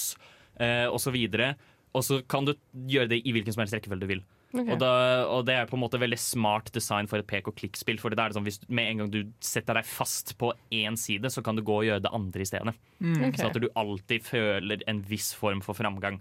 uh, 0.63 0.95
så 1.03 1.13
videre. 1.15 1.55
Og 1.97 2.05
så 2.05 2.21
kan 2.29 2.47
du 2.47 2.55
gjøre 2.87 3.11
det 3.15 3.23
i 3.25 3.33
hvilken 3.35 3.55
som 3.55 3.65
helst 3.65 3.77
rekkefølge 3.77 4.05
du 4.05 4.11
vil. 4.15 4.25
Okay. 4.57 4.73
Og, 4.73 4.79
da, 4.81 4.91
og 5.29 5.45
det 5.49 5.57
er 5.59 5.69
på 5.69 5.77
en 5.77 5.83
måte 5.83 6.01
veldig 6.01 6.19
smart 6.21 6.71
design 6.73 7.09
for 7.11 7.21
et 7.21 7.29
pek 7.29 7.49
og 7.51 7.57
klikk-spill. 7.59 7.99
For 8.01 8.13
det 8.13 8.21
er 8.21 8.31
det 8.31 8.39
sånn, 8.39 8.47
hvis 8.47 8.61
med 8.69 8.91
en 8.91 9.03
gang 9.03 9.13
du 9.13 9.19
setter 9.45 9.81
deg 9.81 9.89
fast 9.89 10.37
på 10.41 10.53
én 10.75 10.97
side, 11.01 11.33
så 11.33 11.43
kan 11.45 11.59
du 11.59 11.65
gå 11.67 11.81
og 11.81 11.89
gjøre 11.89 12.05
det 12.05 12.13
andre 12.17 12.45
i 12.45 12.49
stedet. 12.49 12.77
Ok. 13.01 13.41
Så 13.41 13.49
at 13.51 13.59
du 13.61 13.69
alltid 13.75 14.25
føler 14.29 14.85
en 14.89 15.03
viss 15.09 15.33
form 15.37 15.65
for 15.65 15.79
framgang. 15.79 16.21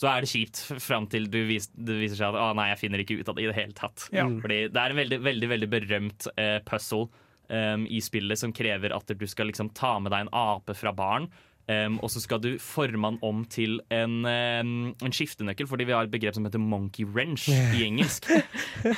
Så 0.00 0.08
er 0.10 0.24
det 0.24 0.30
kjipt 0.32 0.60
fram 0.82 1.06
til 1.10 1.28
du 1.30 1.40
vis, 1.48 1.68
det 1.74 2.00
viser 2.00 2.18
seg 2.18 2.34
at 2.34 2.40
å, 2.40 2.50
nei, 2.58 2.70
jeg 2.72 2.82
finner 2.82 3.02
ikke 3.04 3.20
ut 3.20 3.30
av 3.30 3.38
det 3.38 3.44
i 3.44 3.50
det 3.50 3.56
hele 3.58 3.76
tatt. 3.78 4.08
Ja. 4.14 4.26
Fordi 4.42 4.64
det 4.74 4.80
er 4.80 4.94
en 4.94 5.00
veldig, 5.00 5.20
veldig, 5.22 5.50
veldig 5.54 5.70
berømt 5.70 6.28
uh, 6.34 6.58
puzzle 6.66 7.06
um, 7.48 7.86
i 7.86 8.02
spillet 8.02 8.40
som 8.40 8.54
krever 8.54 8.94
at 8.96 9.14
du 9.14 9.26
skal 9.30 9.50
liksom 9.52 9.70
ta 9.76 9.96
med 10.02 10.14
deg 10.14 10.26
en 10.26 10.32
ape 10.34 10.76
fra 10.78 10.94
baren. 10.96 11.30
Um, 11.64 11.96
og 12.04 12.10
så 12.12 12.20
skal 12.20 12.42
du 12.44 12.50
forme 12.60 13.08
den 13.08 13.22
om 13.24 13.38
til 13.48 13.78
en, 13.94 14.18
um, 14.28 14.90
en 15.00 15.14
skiftenøkkel, 15.14 15.68
fordi 15.70 15.86
vi 15.88 15.94
har 15.96 16.04
et 16.04 16.12
begrep 16.12 16.36
som 16.36 16.44
heter 16.44 16.60
monkey 16.60 17.06
wrench 17.08 17.46
i 17.78 17.86
engelsk. 17.86 18.28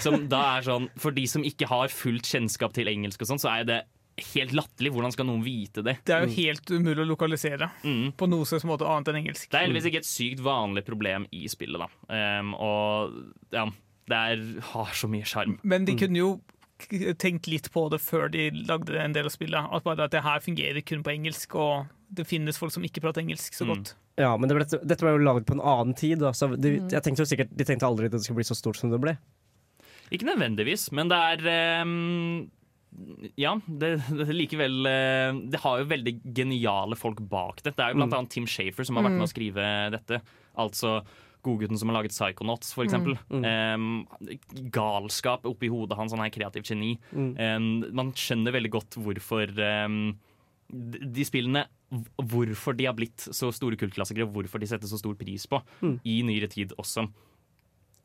Som 0.03 0.27
da 0.33 0.43
er 0.57 0.67
sånn, 0.67 0.89
For 0.99 1.15
de 1.15 1.29
som 1.31 1.47
ikke 1.47 1.69
har 1.71 1.93
fullt 1.95 2.27
kjennskap 2.27 2.75
til 2.75 2.91
engelsk, 2.91 3.23
og 3.23 3.31
sånn, 3.31 3.43
så 3.45 3.53
er 3.53 3.69
det 3.69 3.79
helt 4.17 4.53
latterlig. 4.57 4.93
Hvordan 4.95 5.13
skal 5.13 5.27
noen 5.29 5.43
vite 5.45 5.83
det? 5.85 5.99
Det 6.09 6.15
er 6.17 6.25
jo 6.27 6.33
helt 6.39 6.71
umulig 6.73 7.03
å 7.05 7.09
lokalisere 7.11 7.71
Mm. 7.85 8.13
på 8.17 8.29
noe 8.29 8.45
slags 8.49 8.65
måte 8.65 8.87
annet 8.89 9.09
enn 9.13 9.19
engelsk. 9.25 9.51
Det 9.51 9.59
er 9.61 9.67
heldigvis 9.67 9.89
ikke 9.91 10.03
et 10.05 10.09
sykt 10.09 10.41
vanlig 10.41 10.85
problem 10.87 11.27
i 11.33 11.47
spillet, 11.53 11.79
da. 11.79 11.89
Um, 12.41 12.55
og 12.55 13.13
ja, 13.53 13.67
det 14.09 14.17
er, 14.17 14.61
har 14.73 14.87
så 14.97 15.09
mye 15.11 15.25
sjarm. 15.29 15.59
Men 15.63 15.85
de 15.85 15.97
kunne 15.97 16.17
jo 16.17 16.41
tenkt 17.17 17.47
litt 17.49 17.71
på 17.73 17.87
det 17.91 18.01
før 18.05 18.31
de 18.31 18.51
lagde 18.69 18.97
en 19.01 19.13
del 19.13 19.25
av 19.29 19.33
spillet. 19.33 19.69
At 19.73 19.85
bare 19.85 20.05
at 20.05 20.11
det 20.13 20.23
her 20.23 20.41
fungerer 20.45 20.85
kun 20.85 21.03
på 21.03 21.13
engelsk, 21.15 21.55
og 21.57 21.87
det 22.13 22.27
finnes 22.29 22.59
folk 22.61 22.73
som 22.73 22.83
ikke 22.85 23.01
prater 23.03 23.23
engelsk 23.25 23.53
så 23.57 23.65
Mm. 23.67 23.75
godt. 23.75 23.95
Ja, 24.19 24.37
men 24.37 24.49
det 24.49 24.57
ble, 24.57 24.65
dette 24.87 25.03
var 25.03 25.17
jo 25.19 25.25
laget 25.25 25.45
på 25.47 25.53
en 25.55 25.61
annen 25.61 25.95
tid. 25.97 26.19
Da, 26.21 26.31
så 26.33 26.49
de, 26.59 26.79
Mm. 26.81 26.89
jeg 26.91 27.03
tenkte 27.03 27.21
jo 27.21 27.25
sikkert, 27.37 27.55
de 27.57 27.65
tenkte 27.65 27.85
aldri 27.89 28.07
at 28.07 28.13
det 28.13 28.23
skulle 28.25 28.37
bli 28.41 28.45
så 28.49 28.57
stort 28.57 28.77
som 28.77 28.91
det 28.91 29.01
ble. 29.01 29.19
Ikke 30.13 30.25
nødvendigvis, 30.29 30.93
men 30.93 31.09
det 31.09 31.17
er 31.19 31.81
em, 31.83 32.51
Ja, 33.37 33.53
det, 33.67 33.91
det 34.09 34.27
likevel 34.33 34.87
eh, 34.89 35.37
Det 35.53 35.61
har 35.61 35.83
jo 35.83 35.89
veldig 35.91 36.15
geniale 36.37 36.97
folk 36.97 37.21
bak 37.21 37.63
det. 37.63 37.75
Det 37.77 37.85
er 37.85 37.93
jo 37.93 38.01
blant 38.01 38.15
annet 38.17 38.33
Tim 38.33 38.47
Shafer 38.49 38.87
som 38.89 38.97
har 38.97 39.05
vært 39.09 39.19
med 39.19 39.27
å 39.27 39.33
skrive 39.33 39.67
dette. 39.95 40.21
Altså 40.57 40.99
godgutten 41.47 41.79
som 41.79 41.93
har 41.93 42.01
laget 42.01 42.15
Psychonauts, 42.17 42.73
for 42.75 42.83
eksempel. 42.87 43.15
Um, 43.31 44.07
galskap 44.75 45.45
oppi 45.47 45.69
hodet 45.71 45.99
hans, 45.99 46.15
han 46.17 46.25
er 46.25 46.33
kreativt 46.35 46.73
geni. 46.73 46.97
Em, 47.15 47.69
man 47.95 48.11
skjønner 48.19 48.57
veldig 48.57 48.73
godt 48.75 48.97
hvorfor 48.99 49.53
um, 49.87 50.17
de 50.73 51.25
spillene 51.29 51.67
Hvorfor 52.19 52.75
de 52.75 52.89
har 52.89 52.97
blitt 52.99 53.29
så 53.31 53.53
store 53.55 53.77
kultklassikere, 53.79 54.27
hvorfor 54.27 54.59
de 54.59 54.67
setter 54.67 54.91
så 54.91 54.99
stor 54.99 55.15
pris 55.15 55.45
på 55.47 55.61
i 56.03 56.17
nyere 56.27 56.49
tid 56.51 56.73
også. 56.83 57.05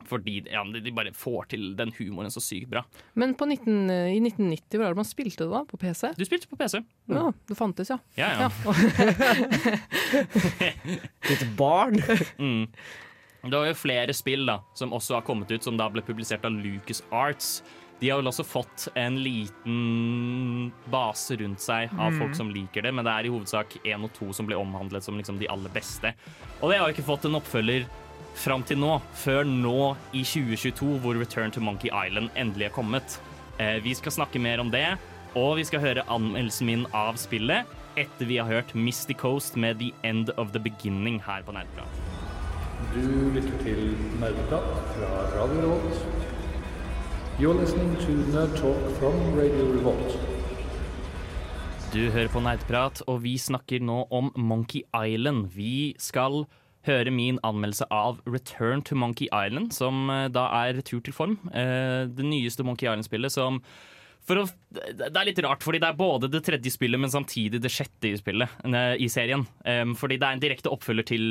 Fordi 0.08 0.38
ja, 0.50 0.62
de 0.64 0.94
bare 0.94 1.12
får 1.16 1.50
til 1.54 1.68
den 1.78 1.92
humoren 1.98 2.32
så 2.32 2.42
sykt 2.42 2.70
bra. 2.72 2.84
Men 3.18 3.34
på 3.38 3.46
19, 3.48 3.90
i 3.90 4.18
1990, 4.20 4.78
hvor 4.78 4.86
er 4.86 4.96
det 4.96 5.00
man 5.02 5.08
spilte 5.08 5.46
det 5.46 5.52
da? 5.52 5.62
På 5.68 5.80
PC? 5.80 6.12
Du 6.18 6.24
spilte 6.28 6.50
på 6.50 6.58
PC. 6.60 6.82
Ja, 7.12 7.28
det 7.48 7.58
fantes, 7.58 7.92
ja. 7.92 7.98
Ja, 8.18 8.32
ja. 8.46 8.50
Litt 11.28 11.46
barn. 11.60 12.00
Mm. 12.38 12.66
Det 13.42 13.56
var 13.58 13.66
jo 13.66 13.74
flere 13.74 14.14
spill 14.14 14.46
da, 14.46 14.60
som 14.78 14.92
også 14.94 15.16
har 15.18 15.24
kommet 15.26 15.50
ut, 15.50 15.64
som 15.64 15.78
da 15.78 15.88
ble 15.90 16.04
publisert 16.06 16.44
av 16.46 16.54
Lucas 16.54 17.02
Arts. 17.10 17.56
De 18.02 18.08
har 18.10 18.18
vel 18.18 18.30
også 18.30 18.42
fått 18.46 18.88
en 18.98 19.16
liten 19.22 20.70
base 20.90 21.36
rundt 21.38 21.62
seg 21.62 21.90
av 22.02 22.14
folk 22.18 22.34
som 22.34 22.48
liker 22.50 22.82
det, 22.82 22.90
men 22.94 23.06
det 23.06 23.12
er 23.14 23.28
i 23.28 23.30
hovedsak 23.30 23.76
én 23.86 24.02
og 24.02 24.10
to 24.16 24.32
som 24.34 24.48
blir 24.48 24.58
omhandlet 24.58 25.06
som 25.06 25.18
liksom 25.18 25.38
de 25.38 25.46
aller 25.50 25.70
beste. 25.74 26.10
Og 26.60 26.70
det 26.70 26.80
har 26.80 26.90
jo 26.90 26.96
ikke 26.96 27.06
fått 27.06 27.28
en 27.28 27.38
oppfølger 27.38 27.86
fram 28.38 28.64
til 28.66 28.80
nå, 28.80 28.96
før 29.14 29.44
nå 29.48 29.94
i 30.12 30.24
2022, 30.24 30.98
hvor 31.02 31.18
Return 31.18 31.52
to 31.52 31.60
Monkey 31.60 31.90
Island 31.92 32.30
endelig 32.36 32.70
er 32.70 32.74
kommet. 32.74 33.18
Eh, 33.60 33.78
vi 33.84 33.94
skal 33.94 34.12
snakke 34.12 34.40
mer 34.42 34.60
om 34.60 34.70
det, 34.72 34.86
og 35.34 35.56
vi 35.56 35.64
skal 35.64 35.80
høre 35.80 36.06
anmeldelsen 36.10 36.68
min 36.68 36.86
av 36.96 37.20
spillet 37.20 37.68
etter 38.00 38.24
vi 38.24 38.38
har 38.40 38.48
hørt 38.48 38.74
Misty 38.74 39.12
Coast 39.12 39.56
med 39.56 39.78
The 39.78 39.92
End 40.02 40.32
of 40.40 40.52
the 40.52 40.60
Beginning 40.60 41.20
her 41.26 41.42
på 41.44 41.52
Nerdprat. 41.52 42.00
Du 42.94 43.04
lytter 43.34 43.58
til 43.62 43.92
Nerdeprat 44.20 44.70
fra 44.96 45.10
Radio 45.36 45.60
Revolt. 45.60 46.04
You're 47.38 47.56
listening 47.60 47.96
to 47.96 48.12
Nerd 48.32 48.56
Talk 48.56 48.80
from 48.98 49.14
Radio 49.36 49.72
Revolt. 49.76 50.16
Du 51.92 52.10
hører 52.10 52.28
på 52.32 52.40
Nerdprat, 52.40 53.02
og 53.06 53.22
vi 53.24 53.36
snakker 53.36 53.82
nå 53.84 54.06
om 54.10 54.32
Monkey 54.36 54.80
Island. 54.96 55.50
Vi 55.52 55.94
skal 56.00 56.46
høre 56.86 57.12
min 57.14 57.38
anmeldelse 57.46 57.86
av 57.94 58.20
Return 58.26 58.82
to 58.82 58.96
Monkey 58.98 59.28
Island, 59.30 59.72
som 59.76 60.10
eh, 60.10 60.28
da 60.34 60.48
er 60.62 60.76
retur 60.80 61.02
til 61.04 61.14
form. 61.16 61.38
Eh, 61.54 62.08
Det 62.10 62.26
nyeste 62.26 62.66
Monkey 62.66 62.88
Island-spillet 62.88 63.32
som 63.34 63.62
for 64.22 64.38
å, 64.38 64.44
det 64.70 65.08
er 65.10 65.26
litt 65.26 65.40
rart, 65.42 65.64
fordi 65.66 65.80
det 65.82 65.88
er 65.88 65.96
både 65.98 66.28
det 66.30 66.44
tredje 66.46 66.70
spillet, 66.70 67.00
men 67.02 67.10
samtidig 67.10 67.58
det 67.58 67.72
sjette 67.74 68.06
i 68.12 68.18
spillet 68.20 68.60
eh, 68.68 68.92
i 69.02 69.08
serien. 69.10 69.42
Fordi 69.98 70.14
det 70.14 70.28
er 70.28 70.36
en 70.36 70.42
direkte 70.44 70.70
oppfølger 70.70 71.08
til 71.10 71.24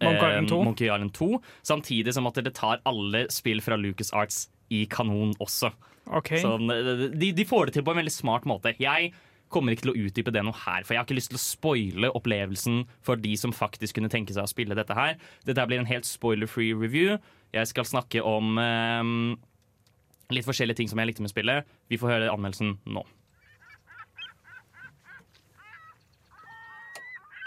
Monkey 0.00 0.30
Island 0.30 0.48
2. 0.48 0.62
Monkey 0.64 0.88
Island 0.88 1.12
2, 1.18 1.28
samtidig 1.62 2.14
som 2.16 2.28
at 2.30 2.40
det 2.40 2.54
tar 2.56 2.80
alle 2.88 3.26
spill 3.32 3.60
fra 3.64 3.76
Lucas 3.76 4.14
Arts 4.16 4.46
i 4.72 4.86
kanon 4.88 5.34
også. 5.44 5.70
Okay. 6.08 6.40
Så, 6.40 6.56
de, 6.56 7.32
de 7.36 7.44
får 7.44 7.68
det 7.68 7.76
til 7.76 7.84
på 7.84 7.92
en 7.92 8.00
veldig 8.00 8.14
smart 8.14 8.48
måte. 8.48 8.72
Jeg 8.80 9.12
kommer 9.52 9.74
ikke 9.74 9.86
til 9.86 9.92
å 9.94 10.06
utdype 10.06 10.32
det 10.34 10.44
noe 10.46 10.56
her, 10.64 10.84
for 10.84 10.94
jeg 10.94 11.00
har 11.00 11.08
ikke 11.08 11.18
lyst 11.18 11.32
til 11.32 11.40
å 11.40 11.42
spoile 11.42 12.12
opplevelsen 12.16 12.82
for 13.04 13.20
de 13.20 13.34
som 13.40 13.54
faktisk 13.54 13.98
kunne 13.98 14.12
tenke 14.12 14.36
seg 14.36 14.44
å 14.44 14.50
spille 14.50 14.76
dette 14.78 14.96
her. 14.96 15.18
Dette 15.48 15.66
blir 15.68 15.82
en 15.82 15.90
helt 15.90 16.08
spoiler-free 16.08 16.76
review. 16.76 17.18
Jeg 17.56 17.70
skal 17.70 17.88
snakke 17.88 18.24
om 18.24 18.58
ehm, 18.60 19.36
litt 20.34 20.48
forskjellige 20.48 20.82
ting 20.82 20.90
som 20.90 21.00
jeg 21.00 21.12
likte 21.12 21.24
med 21.24 21.32
spillet. 21.32 21.78
Vi 21.88 22.00
får 22.00 22.16
høre 22.16 22.34
anmeldelsen 22.34 22.76
nå. 22.88 23.04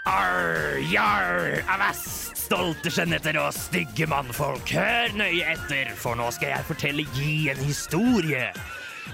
Arr, 0.02 0.80
jarr, 0.90 1.60
avast, 1.70 2.34
stolte 2.34 2.90
skjønnheter 2.90 3.38
og 3.38 3.52
stygge 3.54 4.08
mannfolk. 4.10 4.74
Hør 4.74 5.14
nøye 5.14 5.54
etter, 5.54 5.92
for 5.94 6.18
nå 6.18 6.26
skal 6.34 6.56
jeg 6.56 6.66
fortelle 6.66 7.06
gi 7.14 7.36
en 7.52 7.62
historie. 7.62 8.48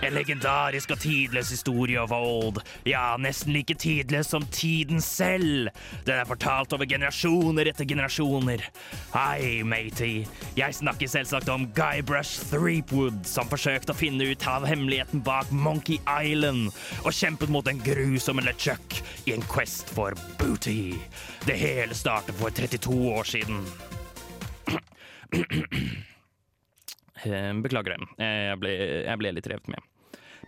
En 0.02 0.14
legendarisk 0.14 0.92
og 0.94 1.00
tidløs 1.02 1.50
historie 1.50 1.98
of 2.00 2.12
old. 2.14 2.60
Ja, 2.86 3.16
nesten 3.20 3.52
like 3.56 3.74
tidløs 3.74 4.30
som 4.32 4.46
tiden 4.52 5.00
selv. 5.04 5.70
Den 6.06 6.14
er 6.20 6.28
fortalt 6.28 6.72
over 6.76 6.86
generasjoner 6.88 7.70
etter 7.70 7.88
generasjoner. 7.88 8.62
Hei, 9.14 9.62
matey. 9.66 10.26
Jeg 10.58 10.74
snakker 10.74 11.10
selvsagt 11.10 11.48
om 11.52 11.66
Guybrush 11.76 12.50
Threepwood, 12.52 13.24
som 13.28 13.50
forsøkte 13.50 13.94
å 13.94 13.98
finne 13.98 14.30
ut 14.30 14.46
av 14.48 14.66
hemmeligheten 14.68 15.24
bak 15.26 15.50
Monkey 15.52 15.98
Island, 16.04 16.70
og 17.04 17.12
kjempet 17.14 17.52
mot 17.52 17.68
en 17.68 17.82
grusom 17.84 18.42
LeChuck 18.44 19.00
i 19.26 19.34
en 19.36 19.44
quest 19.50 19.90
for 19.96 20.16
booty. 20.38 20.94
Det 21.46 21.58
hele 21.58 21.96
startet 21.96 22.38
for 22.38 22.50
32 22.54 23.00
år 23.16 23.24
siden. 23.36 23.64
Eh, 27.26 27.52
Beklager 27.64 27.96
det. 27.96 28.08
Eh, 28.18 28.50
Jeg 28.50 28.58
ble, 28.60 28.74
jeg 29.06 29.18
ble 29.18 29.32
litt 29.32 29.46
revet 29.50 29.68
med. 29.68 29.80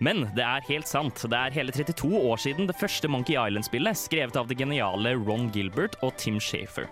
Men 0.01 0.23
det 0.35 0.45
er 0.47 0.65
helt 0.71 0.89
sant. 0.89 1.15
Det 1.29 1.37
er 1.37 1.53
hele 1.53 1.73
32 1.73 2.09
år 2.09 2.39
siden 2.41 2.67
det 2.67 2.77
første 2.81 3.09
Monkey 3.11 3.37
Island-spillet, 3.37 3.99
skrevet 4.01 4.37
av 4.37 4.49
det 4.49 4.57
geniale 4.57 5.13
Ron 5.19 5.51
Gilbert 5.53 5.99
og 6.03 6.17
Tim 6.17 6.39
Shafer. 6.41 6.89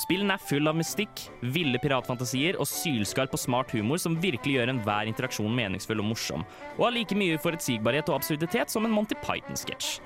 Spillene 0.00 0.32
er 0.36 0.40
full 0.44 0.68
av 0.68 0.76
mystikk, 0.76 1.26
ville 1.52 1.80
piratfantasier 1.80 2.56
og 2.60 2.68
sylskarp 2.68 3.34
og 3.36 3.40
smart 3.40 3.72
humor 3.76 4.00
som 4.00 4.16
virkelig 4.20 4.54
gjør 4.56 4.72
enhver 4.72 5.08
interaksjon 5.10 5.52
meningsfull 5.56 6.00
og 6.00 6.08
morsom, 6.12 6.44
og 6.78 6.86
har 6.86 6.94
like 6.94 7.16
mye 7.16 7.40
forutsigbarhet 7.40 8.08
og 8.08 8.20
absurditet 8.20 8.72
som 8.72 8.86
en 8.88 8.94
Monty 8.96 9.16
Python-sketsj. 9.20 9.98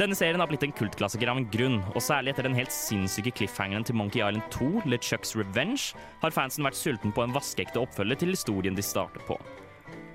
Denne 0.00 0.16
serien 0.16 0.40
har 0.40 0.48
blitt 0.48 0.62
en 0.64 0.72
kultklassiker 0.72 1.28
av 1.28 1.36
en 1.36 1.46
grunn, 1.52 1.74
og 1.92 2.00
særlig 2.00 2.32
etter 2.32 2.46
den 2.46 2.54
helt 2.56 2.72
sinnssyke 2.72 3.34
cliffhangeren 3.36 3.84
til 3.84 3.98
Monkey 4.00 4.22
Island 4.22 4.46
2, 4.54 4.86
LeChucks 4.88 5.34
Revenge, 5.36 5.90
har 6.22 6.32
fansen 6.32 6.64
vært 6.64 6.78
sulten 6.78 7.12
på 7.12 7.26
en 7.26 7.34
vaskeekte 7.34 7.82
oppfølger 7.82 8.22
til 8.22 8.32
historien 8.32 8.78
de 8.78 8.84
starter 8.86 9.20
på. 9.28 9.36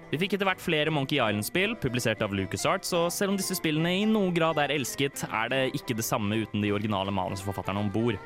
Vi 0.09 0.17
fikk 0.23 0.33
etter 0.37 0.49
hvert 0.49 0.63
flere 0.63 0.93
Monkey 0.95 1.19
Island-spill, 1.19 1.77
publisert 1.77 2.25
av 2.25 2.33
LucasArts, 2.33 2.95
og 2.97 3.13
selv 3.13 3.35
om 3.35 3.37
disse 3.37 3.59
spillene 3.59 3.93
i 3.99 4.09
noen 4.09 4.33
grad 4.33 4.57
er 4.63 4.73
elsket, 4.73 5.21
er 5.29 5.53
det 5.53 5.63
ikke 5.77 6.01
det 6.01 6.09
samme 6.09 6.41
uten 6.41 6.65
de 6.65 6.73
originale 6.73 7.13
manusforfatterne 7.13 7.85
om 7.85 7.93
bord. 7.93 8.17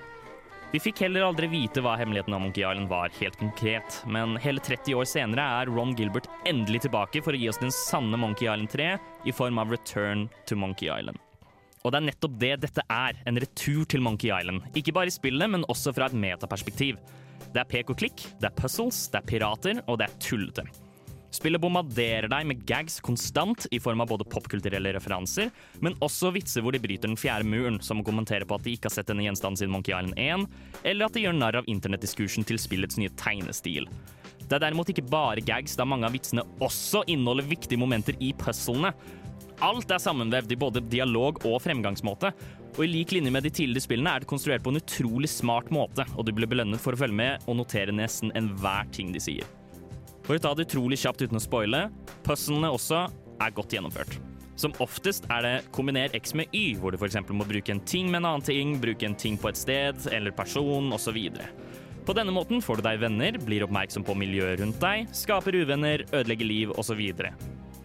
Vi 0.72 0.80
fikk 0.80 1.04
heller 1.10 1.28
aldri 1.28 1.52
vite 1.52 1.84
hva 1.84 2.00
hemmeligheten 2.00 2.40
av 2.40 2.46
Monkey 2.46 2.64
Island 2.64 2.88
var, 2.88 3.12
helt 3.20 3.36
konkret, 3.42 4.00
men 4.08 4.40
hele 4.40 4.64
30 4.64 4.96
år 4.96 5.12
senere 5.12 5.52
er 5.60 5.76
Ron 5.76 5.92
Gilbert 6.00 6.32
endelig 6.48 6.86
tilbake 6.88 7.20
for 7.26 7.36
å 7.36 7.42
gi 7.42 7.52
oss 7.52 7.60
den 7.60 7.76
sanne 7.76 8.22
Monkey 8.22 8.48
Island 8.48 8.72
3 8.72 8.94
i 9.28 9.36
form 9.36 9.60
av 9.60 9.76
Return 9.76 10.30
to 10.48 10.56
Monkey 10.56 10.88
Island. 10.88 11.20
Og 11.84 11.94
det 11.94 12.02
er 12.02 12.08
nettopp 12.10 12.36
det 12.42 12.52
dette 12.66 12.84
er, 12.92 13.22
en 13.30 13.40
retur 13.40 13.86
til 13.88 14.04
Monkey 14.04 14.34
Island. 14.34 14.66
Ikke 14.76 14.94
bare 14.96 15.12
i 15.12 15.16
spillet, 15.16 15.50
men 15.52 15.66
også 15.72 15.96
fra 15.96 16.10
et 16.10 16.18
metaperspektiv. 16.18 17.00
Det 17.50 17.64
er 17.64 17.70
pek 17.70 17.90
og 17.94 17.98
klikk, 18.02 18.28
det 18.42 18.50
er 18.50 18.58
puzzles, 18.58 19.08
det 19.14 19.22
er 19.22 19.28
pirater, 19.30 19.82
og 19.88 20.02
det 20.02 20.10
er 20.10 20.22
tullete. 20.22 20.68
Spillet 21.30 21.62
bombarderer 21.62 22.26
deg 22.30 22.48
med 22.50 22.62
gags 22.68 22.98
konstant 23.06 23.68
i 23.70 23.78
form 23.82 24.02
av 24.02 24.10
både 24.10 24.26
popkulturelle 24.26 24.96
referanser, 24.96 25.52
men 25.86 25.98
også 26.02 26.32
vitser 26.34 26.66
hvor 26.66 26.74
de 26.74 26.82
bryter 26.82 27.06
den 27.06 27.20
fjerde 27.22 27.46
muren, 27.46 27.78
som 27.86 28.02
å 28.02 28.06
kommentere 28.06 28.48
på 28.50 28.58
at 28.58 28.66
de 28.66 28.74
ikke 28.74 28.90
har 28.90 28.96
sett 28.98 29.12
denne 29.12 29.28
gjenstanden 29.28 29.62
siden 29.62 29.76
Monkey 29.76 29.94
Island 29.94 30.18
1, 30.18 30.48
eller 30.90 31.06
at 31.06 31.16
de 31.16 31.28
gjør 31.28 31.38
narr 31.38 31.60
av 31.62 31.70
internettdiskursen 31.70 32.48
til 32.50 32.58
spillets 32.62 32.98
nye 32.98 33.14
tegnestil. 33.22 33.86
Det 34.50 34.58
er 34.58 34.66
derimot 34.66 34.90
ikke 34.90 35.06
bare 35.06 35.46
gags, 35.46 35.78
da 35.78 35.86
mange 35.86 36.10
av 36.10 36.16
vitsene 36.18 36.42
også 36.66 37.04
inneholder 37.06 37.46
viktige 37.52 37.78
momenter 37.78 38.18
i 38.18 38.32
puzzlene. 38.34 38.96
Alt 39.60 39.92
er 39.92 40.00
sammenvevd 40.00 40.54
i 40.54 40.58
både 40.60 40.82
dialog 40.88 41.42
og 41.44 41.58
fremgangsmåte, 41.60 42.32
og 42.78 42.84
i 42.86 42.88
lik 42.88 43.12
linje 43.12 43.32
med 43.34 43.44
de 43.44 43.52
tidligere 43.52 43.84
spillene 43.84 44.14
er 44.16 44.24
det 44.24 44.30
konstruert 44.32 44.64
på 44.64 44.72
en 44.72 44.80
utrolig 44.80 45.28
smart 45.32 45.68
måte, 45.76 46.06
og 46.16 46.24
du 46.24 46.32
blir 46.36 46.48
belønnet 46.48 46.80
for 46.80 46.96
å 46.96 47.00
følge 47.02 47.18
med 47.20 47.44
og 47.44 47.58
notere 47.60 47.96
nesten 47.96 48.32
enhver 48.40 48.88
ting 48.96 49.12
de 49.12 49.20
sier. 49.20 49.48
For 50.24 50.38
å 50.38 50.44
ta 50.44 50.54
det 50.56 50.70
utrolig 50.70 51.02
kjapt 51.02 51.26
uten 51.26 51.40
å 51.40 51.44
spoile, 51.44 51.88
puzzlene 52.24 52.72
også 52.72 53.02
er 53.44 53.56
godt 53.58 53.76
gjennomført. 53.76 54.16
Som 54.60 54.76
oftest 54.84 55.28
er 55.32 55.44
det 55.44 55.54
kombiner 55.76 56.16
X 56.16 56.36
med 56.40 56.56
Y, 56.56 56.78
hvor 56.80 56.96
du 56.96 57.00
f.eks. 57.00 57.20
må 57.28 57.48
bruke 57.48 57.76
en 57.76 57.84
ting 57.84 58.08
med 58.08 58.22
en 58.22 58.32
annen 58.32 58.48
ting, 58.48 58.78
bruke 58.80 59.08
en 59.08 59.18
ting 59.20 59.36
på 59.40 59.52
et 59.52 59.60
sted 59.60 60.08
eller 60.16 60.36
person 60.36 60.88
osv. 60.96 61.20
På 62.08 62.16
denne 62.16 62.32
måten 62.36 62.64
får 62.64 62.80
du 62.80 62.88
deg 62.88 63.04
venner, 63.04 63.36
blir 63.44 63.68
oppmerksom 63.68 64.08
på 64.08 64.16
miljøet 64.20 64.64
rundt 64.64 64.80
deg, 64.84 65.12
skaper 65.16 65.60
uvenner, 65.66 66.08
ødelegger 66.14 66.48
liv 66.48 66.76
osv. 66.80 67.04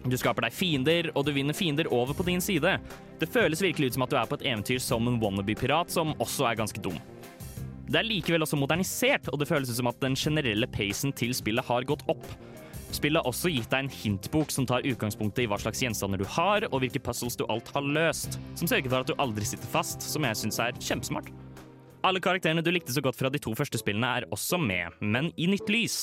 Du 0.05 0.13
skaper 0.21 0.45
deg 0.45 0.53
fiender, 0.53 1.09
og 1.17 1.25
du 1.25 1.31
vinner 1.33 1.55
fiender 1.57 1.89
over 1.93 2.13
på 2.13 2.25
din 2.27 2.41
side. 2.43 2.75
Det 3.19 3.29
føles 3.33 3.63
virkelig 3.63 3.89
ut 3.89 3.97
som 3.97 4.05
at 4.05 4.11
du 4.13 4.17
er 4.19 4.27
på 4.29 4.37
et 4.37 4.47
eventyr 4.51 4.81
som 4.83 5.07
en 5.09 5.17
wannabe-pirat, 5.21 5.89
som 5.93 6.13
også 6.21 6.45
er 6.51 6.59
ganske 6.59 6.81
dum. 6.83 6.99
Det 7.85 7.99
er 7.99 8.05
likevel 8.05 8.45
også 8.45 8.57
modernisert, 8.57 9.29
og 9.31 9.41
det 9.41 9.49
føles 9.49 9.69
ut 9.69 9.79
som 9.79 9.89
at 9.89 10.01
den 10.01 10.17
generelle 10.17 10.69
pacen 10.69 11.13
til 11.13 11.33
spillet 11.37 11.65
har 11.65 11.85
gått 11.89 12.05
opp. 12.11 12.25
Spillet 12.93 13.19
har 13.19 13.27
også 13.27 13.49
gitt 13.51 13.71
deg 13.73 13.85
en 13.85 13.91
hintbok 13.91 14.53
som 14.53 14.67
tar 14.69 14.85
utgangspunktet 14.85 15.43
i 15.43 15.49
hva 15.49 15.57
slags 15.61 15.81
gjenstander 15.83 16.21
du 16.21 16.27
har, 16.37 16.67
og 16.69 16.83
hvilke 16.83 17.01
puzzles 17.01 17.37
du 17.37 17.45
alt 17.49 17.69
har 17.73 17.85
løst, 17.97 18.39
som 18.55 18.69
sørger 18.69 18.91
for 18.91 19.01
at 19.01 19.09
du 19.09 19.17
aldri 19.21 19.47
sitter 19.47 19.69
fast, 19.73 20.05
som 20.05 20.25
jeg 20.25 20.39
syns 20.41 20.61
er 20.61 20.77
kjempesmart. 20.77 21.33
Alle 22.05 22.19
karakterene 22.21 22.61
du 22.61 22.69
likte 22.69 22.93
så 22.93 23.01
godt 23.01 23.17
fra 23.17 23.31
de 23.33 23.39
to 23.41 23.49
første 23.57 23.79
spillene, 23.81 24.05
er 24.05 24.27
også 24.33 24.59
med, 24.61 24.93
men 25.01 25.31
i 25.41 25.47
nytt 25.49 25.71
lys. 25.73 25.95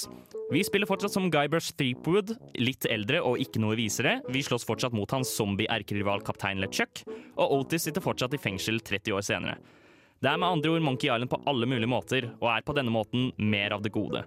Vi 0.51 0.63
spiller 0.67 0.89
fortsatt 0.91 1.15
som 1.15 1.29
Guybrush 1.31 1.77
Threepwood, 1.79 2.33
litt 2.59 2.89
eldre 2.91 3.21
og 3.23 3.39
ikke 3.39 3.63
noe 3.63 3.77
visere. 3.79 4.17
Vi 4.35 4.43
slåss 4.43 4.67
fortsatt 4.67 4.97
mot 4.99 5.15
hans 5.15 5.31
zombie-erkerival 5.39 6.25
kaptein 6.27 6.59
LeChuck, 6.65 7.05
og 7.37 7.55
Otis 7.61 7.87
sitter 7.87 8.03
fortsatt 8.03 8.35
i 8.35 8.41
fengsel 8.43 8.83
30 8.83 9.15
år 9.15 9.23
senere. 9.29 9.61
Det 10.23 10.31
er 10.31 10.43
med 10.43 10.49
andre 10.49 10.75
ord 10.75 10.83
Monkey 10.89 11.07
Island 11.07 11.31
på 11.31 11.39
alle 11.51 11.71
mulige 11.71 11.91
måter, 11.91 12.27
og 12.41 12.51
er 12.51 12.67
på 12.67 12.75
denne 12.75 12.95
måten 12.95 13.31
mer 13.39 13.77
av 13.79 13.87
det 13.87 13.95
gode. 13.95 14.25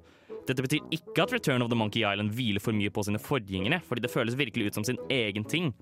Dette 0.47 0.63
betyr 0.63 0.95
ikke 0.95 1.25
at 1.25 1.35
Return 1.35 1.65
of 1.65 1.73
the 1.73 1.79
Monkey 1.79 2.05
Island 2.07 2.31
hviler 2.37 2.63
for 2.63 2.77
mye 2.77 2.93
på 2.93 3.03
sine 3.03 3.19
forgjengere, 3.19 3.81
fordi 3.83 4.05
det 4.05 4.15
føles 4.15 4.39
virkelig 4.39 4.69
ut 4.69 4.79
som 4.79 4.87
sin 4.87 5.01
egen 5.11 5.43
ting. 5.43 5.73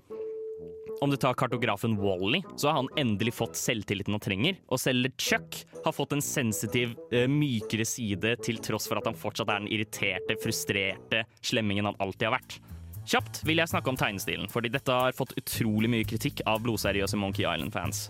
Om 1.00 1.10
du 1.10 1.16
tar 1.16 1.34
kartografen 1.34 1.96
Wally, 1.96 2.42
så 2.56 2.68
har 2.68 2.74
han 2.74 2.88
endelig 2.96 3.34
fått 3.34 3.56
selvtilliten 3.58 4.14
han 4.14 4.22
trenger. 4.22 4.58
Og 4.68 4.80
selv 4.80 5.10
Chuck 5.18 5.64
har 5.84 5.92
fått 5.92 6.14
en 6.14 6.22
sensitiv, 6.22 6.94
eh, 7.12 7.26
mykere 7.28 7.84
side, 7.84 8.36
til 8.42 8.58
tross 8.62 8.86
for 8.88 8.98
at 8.98 9.08
han 9.10 9.18
fortsatt 9.18 9.48
er 9.48 9.60
den 9.60 9.68
irriterte, 9.68 10.38
frustrerte 10.42 11.24
slemmingen 11.42 11.84
han 11.90 11.98
alltid 11.98 12.28
har 12.28 12.38
vært. 12.38 12.60
Kjapt 13.04 13.42
vil 13.44 13.60
jeg 13.60 13.68
snakke 13.68 13.90
om 13.92 13.96
tegnestilen, 14.00 14.48
fordi 14.48 14.70
dette 14.72 14.92
har 14.92 15.12
fått 15.12 15.34
utrolig 15.36 15.90
mye 15.90 16.06
kritikk 16.08 16.40
av 16.46 16.62
blodseriøse 16.64 17.18
Monkey 17.20 17.44
Island-fans. 17.44 18.08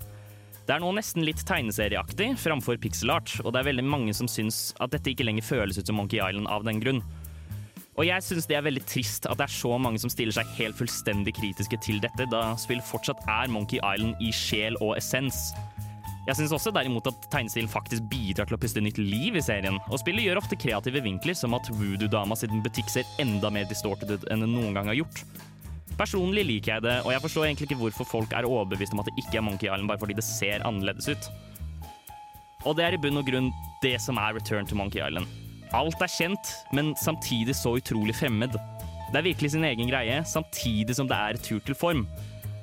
Det 0.65 0.73
er 0.73 0.81
nå 0.81 0.93
nesten 0.97 1.25
litt 1.27 1.43
tegneserieaktig 1.45 2.39
framfor 2.41 2.79
pixel 2.81 3.11
art, 3.11 3.35
og 3.45 3.53
det 3.53 3.61
er 3.61 3.73
veldig 3.73 3.85
mange 3.85 4.15
som 4.17 4.31
syns 4.31 4.73
at 4.81 4.95
dette 4.95 5.11
ikke 5.11 5.27
lenger 5.27 5.45
føles 5.45 5.77
ut 5.77 5.87
som 5.87 5.99
Monkey 5.99 6.23
Island 6.23 6.49
av 6.49 6.65
den 6.65 6.81
grunn. 6.81 7.03
Og 7.95 8.09
jeg 8.09 8.25
syns 8.27 8.49
det 8.51 8.57
er 8.59 8.65
veldig 8.67 8.83
trist 8.91 9.29
at 9.31 9.39
det 9.39 9.47
er 9.47 9.55
så 9.55 9.77
mange 9.79 10.01
som 10.03 10.11
stiller 10.11 10.35
seg 10.35 10.51
helt 10.59 10.79
fullstendig 10.79 11.37
kritiske 11.37 11.79
til 11.85 12.01
dette, 12.03 12.27
da 12.33 12.57
spill 12.59 12.83
fortsatt 12.83 13.23
er 13.31 13.53
Monkey 13.55 13.79
Island 13.79 14.19
i 14.23 14.33
sjel 14.35 14.79
og 14.83 14.97
essens. 14.99 15.53
Jeg 16.25 16.39
syns 16.39 16.55
også 16.57 16.73
derimot 16.73 17.07
at 17.11 17.27
tegnestilen 17.31 17.69
faktisk 17.69 18.07
bidrar 18.11 18.49
til 18.49 18.57
å 18.57 18.61
puste 18.61 18.81
nytt 18.83 18.99
liv 18.99 19.37
i 19.37 19.45
serien, 19.45 19.77
og 19.93 20.01
spillet 20.01 20.25
gjør 20.25 20.41
ofte 20.41 20.59
kreative 20.59 21.05
vinkler, 21.05 21.37
som 21.37 21.55
at 21.55 21.69
voodoo-dama 21.69 22.39
sin 22.41 22.65
butikk 22.65 22.89
ser 22.91 23.09
enda 23.23 23.53
mer 23.53 23.69
distorted 23.69 24.15
ut 24.17 24.27
enn 24.33 24.43
den 24.43 24.57
noen 24.57 24.75
gang 24.75 24.89
har 24.91 24.99
gjort. 25.03 25.21
Personlig 25.95 26.47
liker 26.49 26.75
jeg 26.75 26.87
det, 26.89 26.97
og 27.05 27.13
jeg 27.13 27.23
forstår 27.23 27.47
egentlig 27.47 27.69
ikke 27.69 27.83
hvorfor 27.85 28.09
folk 28.17 28.35
er 28.35 28.49
overbevist 28.49 28.97
om 28.97 29.05
at 29.05 29.13
det 29.13 29.21
ikke 29.21 29.39
er 29.39 29.47
Monkey 29.47 29.69
Island 29.69 29.93
bare 29.93 30.03
fordi 30.03 30.17
det 30.19 30.27
ser 30.27 30.65
annerledes 30.67 31.13
ut. 31.13 31.31
Og 32.65 32.75
det 32.75 32.89
er 32.89 32.97
i 32.97 33.03
bunn 33.05 33.21
og 33.21 33.29
grunn 33.29 33.53
det 33.85 33.99
som 34.03 34.19
er 34.19 34.35
Return 34.35 34.67
to 34.67 34.81
Monkey 34.81 35.05
Island. 35.05 35.29
Alt 35.75 35.99
er 36.05 36.11
kjent, 36.11 36.51
men 36.71 36.93
samtidig 36.95 37.57
så 37.59 37.73
utrolig 37.81 38.15
fremmed. 38.15 38.55
Det 39.11 39.19
er 39.19 39.27
virkelig 39.27 39.51
sin 39.57 39.65
egen 39.67 39.89
greie, 39.91 40.21
samtidig 40.23 40.95
som 40.95 41.09
det 41.11 41.19
er 41.19 41.41
tur 41.43 41.59
til 41.67 41.75
form. 41.75 42.05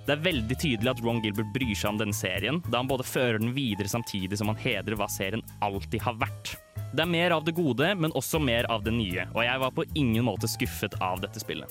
Det 0.07 0.15
er 0.15 0.23
veldig 0.23 0.55
tydelig 0.55 0.93
at 0.93 1.01
Ron 1.03 1.19
Gilbert 1.23 1.51
bryr 1.51 1.75
seg 1.75 1.91
om 1.91 1.99
denne 1.99 2.15
serien, 2.15 2.61
da 2.71 2.79
han 2.79 2.87
både 2.87 3.03
fører 3.03 3.41
den 3.41 3.51
videre 3.55 3.91
samtidig 3.91 4.39
som 4.39 4.49
han 4.53 4.61
hedrer 4.63 4.95
hva 4.95 5.09
serien 5.11 5.43
alltid 5.59 5.99
har 6.07 6.15
vært. 6.23 6.55
Det 6.95 7.03
er 7.03 7.11
mer 7.11 7.35
av 7.35 7.43
det 7.43 7.55
gode, 7.59 7.91
men 7.99 8.15
også 8.15 8.39
mer 8.39 8.67
av 8.71 8.87
det 8.87 8.95
nye, 8.95 9.27
og 9.35 9.43
jeg 9.43 9.63
var 9.65 9.75
på 9.75 9.87
ingen 9.91 10.25
måte 10.27 10.47
skuffet 10.51 10.95
av 11.03 11.19
dette 11.23 11.43
spillet. 11.43 11.67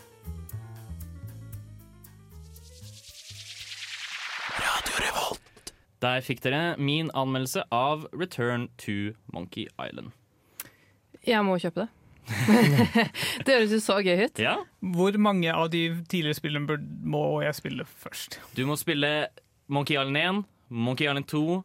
Der 6.01 6.23
fikk 6.25 6.41
dere 6.45 6.79
min 6.81 7.11
anmeldelse 7.17 7.67
av 7.73 8.07
Return 8.17 8.71
to 8.81 9.13
Monkey 9.33 9.69
Island. 9.77 10.15
Jeg 11.27 11.45
må 11.47 11.57
kjøpe 11.61 11.85
det. 11.85 11.91
det 13.47 13.57
høres 13.57 13.73
jo 13.75 13.81
så 13.83 13.99
gøy 14.05 14.27
ut. 14.27 14.41
Ja, 14.41 14.59
Hvor 14.81 15.17
mange 15.19 15.53
av 15.53 15.71
de 15.73 15.89
tidligere 16.11 16.39
spillene 16.39 16.79
må 17.03 17.41
jeg 17.45 17.57
spille 17.59 17.87
først? 17.89 18.39
du 18.57 18.65
må 18.69 18.77
spille 18.79 19.31
Monkey 19.71 19.97
Island 19.97 20.21
1, 20.21 20.45
Monkey 20.71 21.09
Island 21.09 21.27
2, 21.31 21.61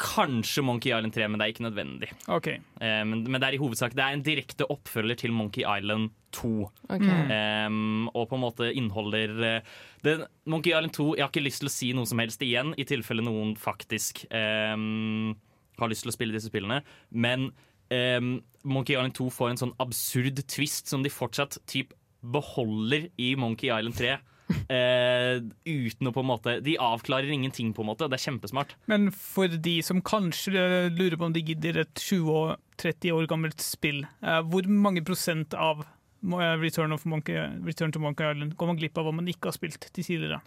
kanskje 0.00 0.64
Monkey 0.66 0.90
Island 0.90 1.14
3, 1.14 1.28
men 1.28 1.38
det 1.38 1.44
er 1.44 1.52
ikke 1.52 1.66
nødvendig. 1.68 2.08
Okay. 2.26 2.58
Um, 2.80 3.12
men, 3.12 3.24
men 3.30 3.40
det 3.40 3.48
er 3.48 3.56
i 3.56 3.60
hovedsak 3.62 3.94
Det 3.94 4.02
er 4.02 4.16
en 4.16 4.24
direkte 4.26 4.66
oppfølger 4.70 5.20
til 5.22 5.32
Monkey 5.32 5.62
Island 5.62 6.10
2. 6.34 6.50
Okay. 6.96 7.66
Um, 7.68 8.08
og 8.08 8.28
på 8.28 8.38
en 8.38 8.42
måte 8.42 8.72
inneholder 8.74 9.36
uh, 9.38 9.76
det, 10.02 10.16
Monkey 10.50 10.74
Island 10.74 10.96
2 10.96 11.14
Jeg 11.14 11.24
har 11.24 11.30
ikke 11.30 11.46
lyst 11.46 11.62
til 11.62 11.70
å 11.70 11.74
si 11.76 11.92
noe 11.94 12.10
som 12.10 12.18
helst 12.18 12.42
igjen, 12.42 12.74
i 12.76 12.88
tilfelle 12.88 13.22
noen 13.24 13.54
faktisk 13.56 14.24
um, 14.34 15.36
har 15.78 15.90
lyst 15.90 16.06
til 16.06 16.12
å 16.12 16.16
spille 16.16 16.34
disse 16.34 16.50
spillene. 16.50 16.82
Men 17.10 17.52
um, 17.90 18.36
Monkey 18.64 18.96
Island 18.96 19.16
2 19.18 19.28
får 19.34 19.50
en 19.50 19.60
sånn 19.64 19.74
absurd 19.82 20.40
twist 20.50 20.88
som 20.92 21.04
de 21.04 21.12
fortsatt 21.12 21.58
typ 21.70 21.92
beholder 22.24 23.10
i 23.20 23.34
Monkey 23.36 23.68
Island 23.68 23.98
3. 23.98 24.14
Uh, 24.44 25.40
uten 25.64 26.10
å 26.10 26.12
på 26.12 26.20
en 26.20 26.28
måte 26.28 26.52
De 26.60 26.74
avklarer 26.76 27.30
ingenting, 27.32 27.72
på 27.76 27.84
en 27.84 27.88
måte. 27.92 28.08
Det 28.10 28.18
er 28.18 28.26
kjempesmart. 28.26 28.74
Men 28.90 29.10
for 29.14 29.48
de 29.48 29.78
som 29.84 30.02
kanskje 30.04 30.90
lurer 30.92 31.18
på 31.20 31.28
om 31.28 31.36
de 31.36 31.44
gidder 31.44 31.84
et 31.84 32.04
20-30 32.04 33.16
år 33.16 33.28
gammelt 33.30 33.64
spill, 33.64 34.04
uh, 34.24 34.40
hvor 34.44 34.68
mange 34.68 35.04
prosent 35.06 35.56
av 35.56 35.84
eh, 35.84 36.54
Return, 36.60 36.92
of 36.96 37.04
Monkey, 37.08 37.40
Return 37.64 37.92
to 37.92 38.02
Monkey 38.02 38.28
Island 38.30 38.56
går 38.56 38.72
man 38.72 38.80
glipp 38.80 39.00
av 39.00 39.10
om 39.10 39.20
man 39.20 39.32
ikke 39.32 39.50
har 39.50 39.56
spilt 39.56 39.88
til 39.90 40.04
tidligere? 40.04 40.40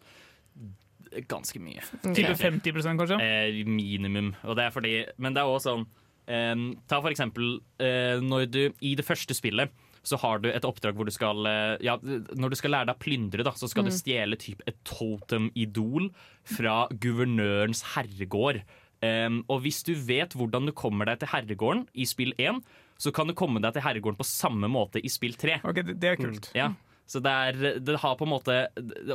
Ganske 1.30 1.62
mye. 1.64 1.86
Type 2.12 2.36
50% 2.38 3.00
kanskje? 3.02 3.22
Uh, 3.22 3.64
minimum. 3.70 4.36
Og 4.46 4.58
det 4.60 4.68
er 4.68 4.76
fordi, 4.76 4.98
men 5.18 5.34
det 5.34 5.42
er 5.42 5.50
også 5.50 5.72
sånn 5.72 5.88
eh, 5.88 6.04
Ta 6.28 6.98
for 7.00 7.08
eksempel 7.08 7.62
eh, 7.80 8.20
når 8.20 8.50
du 8.52 8.64
i 8.84 8.96
det 9.00 9.06
første 9.08 9.36
spillet 9.38 9.72
så 10.08 10.18
har 10.22 10.42
du 10.44 10.50
et 10.52 10.66
oppdrag 10.68 10.98
hvor 10.98 11.08
du 11.08 11.14
skal 11.14 11.48
eh, 11.50 11.76
ja, 11.84 11.98
Når 12.00 12.54
du 12.54 12.58
skal 12.60 12.74
lære 12.74 12.90
deg 12.90 12.98
å 12.98 13.04
plyndre, 13.04 13.46
da, 13.48 13.54
så 13.58 13.70
skal 13.72 13.88
du 13.88 13.94
stjele 13.96 14.40
typ 14.40 14.64
et 14.70 14.78
totem-idol 14.88 16.10
fra 16.48 16.86
guvernørens 17.04 17.84
herregård. 17.94 18.62
Um, 18.98 19.44
og 19.52 19.62
hvis 19.66 19.84
du 19.86 19.92
vet 19.94 20.34
hvordan 20.34 20.70
du 20.70 20.74
kommer 20.74 21.10
deg 21.10 21.20
til 21.22 21.30
herregården 21.30 21.84
i 21.94 22.08
spill 22.10 22.34
1, 22.42 22.64
så 22.98 23.12
kan 23.14 23.30
du 23.30 23.36
komme 23.38 23.62
deg 23.62 23.76
til 23.76 23.86
herregården 23.86 24.18
på 24.18 24.26
samme 24.26 24.70
måte 24.74 25.04
i 25.04 25.12
spill 25.12 25.36
3. 25.38 25.60
Okay, 25.68 25.86
det, 25.86 26.00
det 26.02 26.14
er 26.14 26.22
kult. 26.22 26.50
Ja. 26.58 26.72
Så 27.08 27.22
det 27.24 27.32
er, 27.32 27.78
det 27.80 28.00
har 28.02 28.18
på 28.20 28.26
en 28.26 28.34
måte 28.34 28.56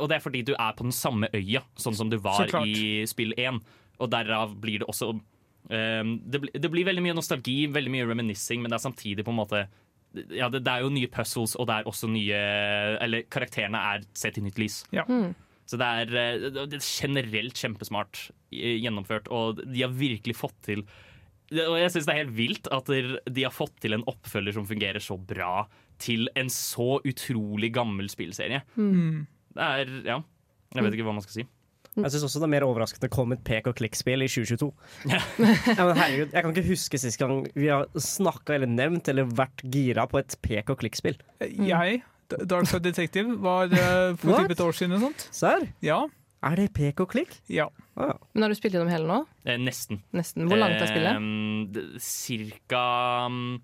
Og 0.01 0.07
det 0.09 0.15
er 0.15 0.21
fordi 0.23 0.39
du 0.41 0.55
er 0.55 0.71
på 0.73 0.87
den 0.87 0.95
samme 0.95 1.27
øya, 1.29 1.61
sånn 1.77 1.93
som 1.93 2.09
du 2.09 2.15
var 2.21 2.49
i 2.63 3.03
spill 3.09 3.35
1. 3.37 3.59
Og 4.01 4.09
derav 4.09 4.55
blir 4.61 4.81
det 4.81 4.87
også 4.89 5.11
det, 5.69 6.39
blir- 6.43 6.59
det 6.59 6.69
blir 6.71 6.85
veldig 6.85 7.01
mye 7.05 7.15
nostalgi, 7.15 7.67
veldig 7.71 7.91
mye 7.93 8.07
reminiscing, 8.09 8.61
men 8.61 8.69
det 8.73 8.77
er 8.79 8.83
samtidig 8.89 9.23
på 9.25 9.31
en 9.31 9.39
måte 9.39 9.61
ja, 10.29 10.45
det, 10.53 10.59
det 10.65 10.69
er 10.69 10.83
jo 10.83 10.89
nye 10.93 11.07
puzzles, 11.09 11.55
og 11.57 11.65
det 11.65 11.73
er 11.79 11.87
også 11.89 12.05
nye 12.11 12.41
Eller 13.01 13.23
karakterene 13.33 13.79
er 13.95 14.03
sett 14.13 14.37
i 14.37 14.43
nytt 14.45 14.59
lys. 14.61 14.83
Ja. 14.93 15.05
Så 15.65 15.79
det 15.79 15.87
er, 15.87 16.11
eh, 16.19 16.49
det 16.53 16.75
er 16.77 16.83
generelt 16.85 17.55
kjempesmart 17.57 18.19
eh, 18.53 18.75
gjennomført, 18.83 19.31
og 19.33 19.63
de 19.63 19.81
har 19.81 19.89
virkelig 19.95 20.35
fått 20.37 20.59
til 20.67 20.83
Og 21.53 21.79
jeg 21.79 21.89
syns 21.95 22.05
det 22.05 22.13
er 22.13 22.21
helt 22.25 22.35
vilt 22.37 22.67
at 22.75 22.91
de 23.33 23.43
har 23.47 23.53
fått 23.55 23.73
til 23.81 23.93
en 23.97 24.03
oppfølger 24.09 24.53
som 24.59 24.67
fungerer 24.69 25.01
så 25.01 25.17
bra 25.17 25.63
til 26.03 26.27
en 26.35 26.49
så 26.49 26.99
utrolig 27.05 27.71
gammel 27.73 28.07
spillserie. 28.11 28.61
Mm. 28.75 29.25
Det 29.55 29.65
er 29.79 29.91
Ja. 30.11 30.19
Jeg 30.75 30.83
vet 30.83 30.93
ikke 30.97 31.05
hva 31.05 31.13
man 31.13 31.21
skal 31.25 31.39
si. 31.41 31.47
Jeg 31.95 32.13
syns 32.13 32.25
også 32.25 32.41
det 32.41 32.47
er 32.47 32.53
mer 32.55 32.65
overraskende 32.65 33.09
kom 33.13 33.35
et 33.35 33.43
pek 33.45 33.67
og 33.69 33.75
klikk-spill 33.77 34.25
i 34.25 34.29
2022. 34.31 34.69
ja, 35.13 35.19
men 35.37 35.99
herregud, 35.99 36.33
Jeg 36.33 36.41
kan 36.41 36.55
ikke 36.55 36.65
huske 36.71 37.01
sist 37.01 37.21
gang 37.21 37.43
vi 37.53 37.69
har 37.69 37.85
snakka 37.93 38.57
eller 38.57 38.71
nevnt 38.71 39.11
eller 39.13 39.29
vært 39.29 39.61
gira 39.73 40.07
på 40.09 40.21
et 40.21 40.35
pek 40.41 40.73
og 40.73 40.81
klikk-spill. 40.81 41.19
Jeg, 41.43 42.01
Dark 42.49 42.67
Side 42.69 42.83
Detective, 42.87 43.37
var 43.43 43.69
uh, 43.69 44.15
for 44.17 44.41
typ 44.41 44.55
et 44.55 44.63
år 44.63 44.75
siden 44.77 44.95
eller 44.95 45.11
sånt. 45.11 45.27
Serr? 45.35 45.67
Ja. 45.85 46.01
Er 46.43 46.59
det 46.59 46.71
pek 46.75 46.99
og 47.03 47.11
klikk? 47.13 47.37
ja. 47.47 47.69
Ah, 47.95 48.17
Men 48.33 48.47
har 48.47 48.49
du 48.49 48.57
spilt 48.57 48.73
gjennom 48.73 48.89
hele 48.89 49.05
nå? 49.05 49.19
Eh, 49.45 49.59
nesten. 49.61 50.01
Nesten. 50.17 50.47
Hvor 50.49 50.57
langt 50.57 50.81
er 50.81 50.89
spillet? 50.89 51.77
Eh, 51.77 51.99
cirka 52.01 52.81
um, 53.29 53.61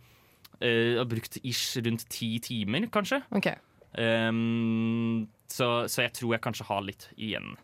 uh, 0.61 0.99
har 0.99 1.09
brukt 1.09 1.39
ish 1.41 1.79
rundt 1.81 2.05
ti 2.13 2.37
timer, 2.45 2.85
kanskje. 2.93 3.23
Okay. 3.33 3.57
Um, 3.97 5.25
så, 5.49 5.89
så 5.89 6.05
jeg 6.05 6.13
tror 6.19 6.35
jeg 6.35 6.43
kanskje 6.45 6.67
har 6.69 6.85
litt 6.85 7.09
igjen. 7.17 7.57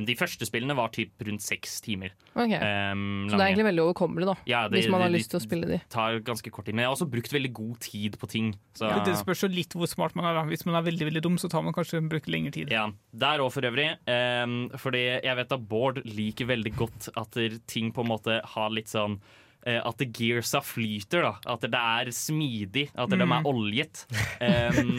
De 0.00 0.14
første 0.14 0.46
spillene 0.48 0.74
var 0.76 0.88
typ 0.88 1.10
rundt 1.26 1.42
seks 1.42 1.80
timer. 1.80 2.10
ok. 2.34 2.52
Um, 2.92 3.28
Så 3.28 3.36
det 3.36 3.40
er 3.40 3.48
egentlig 3.52 3.66
veldig 3.68 3.84
overkommelig, 3.94 4.26
da. 4.26 4.34
Ja, 4.46 4.68
det- 4.68 4.80
hvis 4.80 4.90
man 4.90 5.00
har 5.02 5.08
det- 5.10 5.18
lyst 5.20 5.30
til 5.30 5.40
å 5.40 5.42
spille 5.42 5.66
de. 5.68 5.80
tar 5.88 6.18
ganske 6.20 6.50
kort 6.50 6.64
tid. 6.66 6.74
Men 6.74 6.82
jeg 6.84 6.88
har 6.88 6.96
også 6.96 7.10
brukt 7.10 7.32
veldig 7.32 7.52
god 7.52 7.80
tid 7.80 8.18
på 8.18 8.28
ting. 8.28 8.54
Så, 8.74 8.88
Det, 8.88 9.04
det 9.12 9.16
spørs 9.24 9.42
jo 9.42 9.48
litt 9.48 9.72
hvor 9.74 9.86
smart 9.88 10.14
man 10.16 10.24
er. 10.24 10.34
da. 10.34 10.42
Hvis 10.48 10.64
man 10.66 10.74
er 10.74 10.82
veldig 10.90 11.10
veldig 11.12 11.22
dum, 11.22 11.36
så 11.36 11.48
tar 11.50 11.62
man 11.62 11.72
kanskje 11.72 12.00
bruker 12.08 12.30
lengre 12.30 12.52
tid. 12.52 12.70
ja, 12.70 12.90
Der 13.14 13.38
òg, 13.38 13.52
for 13.52 13.60
øvrig. 13.62 13.96
Um, 14.08 14.70
fordi 14.70 15.22
jeg 15.22 15.36
vet 15.36 15.52
at 15.52 15.68
Bård 15.68 16.02
liker 16.04 16.46
veldig 16.46 16.74
godt 16.76 17.08
at 17.16 17.66
ting 17.66 17.92
på 17.92 18.00
en 18.02 18.08
måte 18.08 18.40
har 18.44 18.70
litt 18.70 18.86
sånn 18.86 19.20
at 19.62 19.98
det 20.00 20.08
gearsa 20.16 20.58
flyter, 20.64 21.22
da. 21.22 21.32
At 21.54 21.62
det 21.62 21.78
er 21.78 22.10
smidig. 22.14 22.88
At 22.98 23.12
de 23.12 23.20
er 23.20 23.48
oljet. 23.48 24.06
Um, 24.42 24.98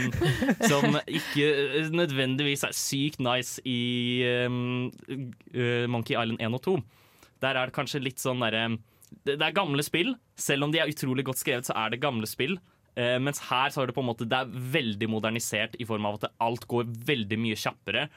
som 0.64 0.95
ikke 1.03 1.47
nødvendigvis 1.91 2.64
er 2.64 2.76
sykt 2.78 3.20
nice 3.20 3.59
i 3.68 4.24
um, 4.47 4.88
uh, 5.51 5.84
Monkey 5.91 6.16
Island 6.16 6.39
1 6.39 6.55
og 6.55 6.61
2. 6.64 6.76
Der 7.43 7.59
er 7.59 7.68
det 7.68 7.76
kanskje 7.76 7.99
litt 8.05 8.24
sånn 8.24 8.39
derre 8.39 8.70
det, 9.22 9.36
det 9.36 9.45
er 9.45 9.55
gamle 9.55 9.84
spill. 9.86 10.14
Selv 10.39 10.68
om 10.68 10.74
de 10.74 10.80
er 10.82 10.91
utrolig 10.91 11.26
godt 11.28 11.41
skrevet, 11.41 11.68
så 11.68 11.76
er 11.78 11.93
det 11.93 12.01
gamle 12.03 12.30
spill. 12.30 12.55
Uh, 12.95 13.18
mens 13.24 13.41
her 13.49 13.74
så 13.74 13.84
er 13.84 13.89
det 13.89 13.95
på 13.97 14.03
en 14.03 14.09
måte 14.11 14.28
Det 14.30 14.38
er 14.38 14.51
veldig 14.76 15.07
modernisert 15.09 15.74
i 15.82 15.86
form 15.89 16.05
av 16.05 16.20
at 16.20 16.36
alt 16.45 16.68
går 16.70 16.88
veldig 17.11 17.39
mye 17.41 17.59
kjappere. 17.59 18.07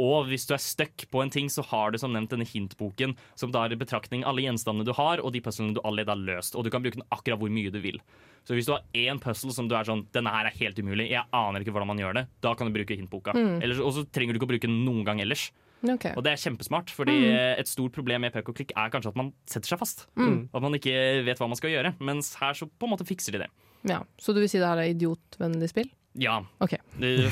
Og 0.00 0.26
hvis 0.26 0.46
du 0.48 0.54
er 0.56 0.62
stuck 0.62 1.04
på 1.12 1.22
en 1.22 1.30
ting, 1.30 1.48
så 1.52 1.62
har 1.70 1.92
du 1.94 1.98
som 2.02 2.14
nevnt 2.14 2.32
denne 2.34 2.46
hintboken, 2.48 3.14
som 3.38 3.52
tar 3.54 3.72
i 3.72 3.78
betraktning 3.78 4.24
alle 4.26 4.42
gjenstandene 4.42 4.86
du 4.88 4.94
har, 4.96 5.22
og 5.22 5.34
de 5.34 5.42
puzzlene 5.44 5.76
du 5.76 5.82
allerede 5.84 6.14
har 6.14 6.24
løst. 6.30 6.56
Og 6.58 6.66
du 6.66 6.70
kan 6.74 6.82
bruke 6.82 6.98
den 6.98 7.06
akkurat 7.14 7.38
hvor 7.38 7.52
mye 7.52 7.70
du 7.70 7.78
vil. 7.84 8.00
Så 8.44 8.56
hvis 8.58 8.66
du 8.68 8.74
har 8.74 8.82
én 8.92 9.20
puzzle 9.22 9.54
som 9.56 9.70
du 9.70 9.76
er 9.78 9.86
sånn 9.88 10.02
Denne 10.12 10.32
her 10.34 10.50
er 10.50 10.56
helt 10.58 10.76
umulig, 10.76 11.06
jeg 11.14 11.24
aner 11.32 11.62
ikke 11.62 11.72
hvordan 11.72 11.88
man 11.94 12.02
gjør 12.02 12.18
det, 12.18 12.24
da 12.44 12.52
kan 12.58 12.68
du 12.68 12.74
bruke 12.74 12.98
hintboka. 12.98 13.32
Mm. 13.32 13.62
Og 13.80 13.94
så 13.96 14.04
trenger 14.12 14.34
du 14.34 14.40
ikke 14.40 14.50
å 14.50 14.52
bruke 14.56 14.68
den 14.68 14.82
noen 14.84 15.06
gang 15.06 15.22
ellers. 15.24 15.48
Okay. 15.84 16.14
Og 16.16 16.24
det 16.24 16.32
er 16.32 16.40
kjempesmart, 16.40 16.88
fordi 16.96 17.14
et 17.28 17.68
stort 17.68 17.92
problem 17.92 18.22
med 18.24 18.32
pek 18.32 18.46
og 18.48 18.56
klikk 18.56 18.70
er 18.72 18.92
kanskje 18.92 19.10
at 19.12 19.18
man 19.20 19.34
setter 19.48 19.74
seg 19.74 19.80
fast. 19.82 20.06
At 20.16 20.64
man 20.64 20.76
ikke 20.76 20.94
vet 21.26 21.40
hva 21.40 21.48
man 21.50 21.60
skal 21.60 21.74
gjøre. 21.74 21.94
Mens 22.04 22.34
her 22.40 22.56
så 22.56 22.68
på 22.68 22.88
en 22.88 22.94
måte 22.94 23.06
fikser 23.08 23.36
de 23.36 23.44
det. 23.44 23.50
Ja. 23.84 24.00
Så 24.16 24.32
du 24.32 24.40
vil 24.40 24.48
si 24.48 24.60
det 24.60 24.68
her 24.68 24.80
er 24.80 24.94
idiotvennlig 24.94 25.68
spill? 25.74 25.90
Ja. 26.16 26.36
Okay. 26.62 26.78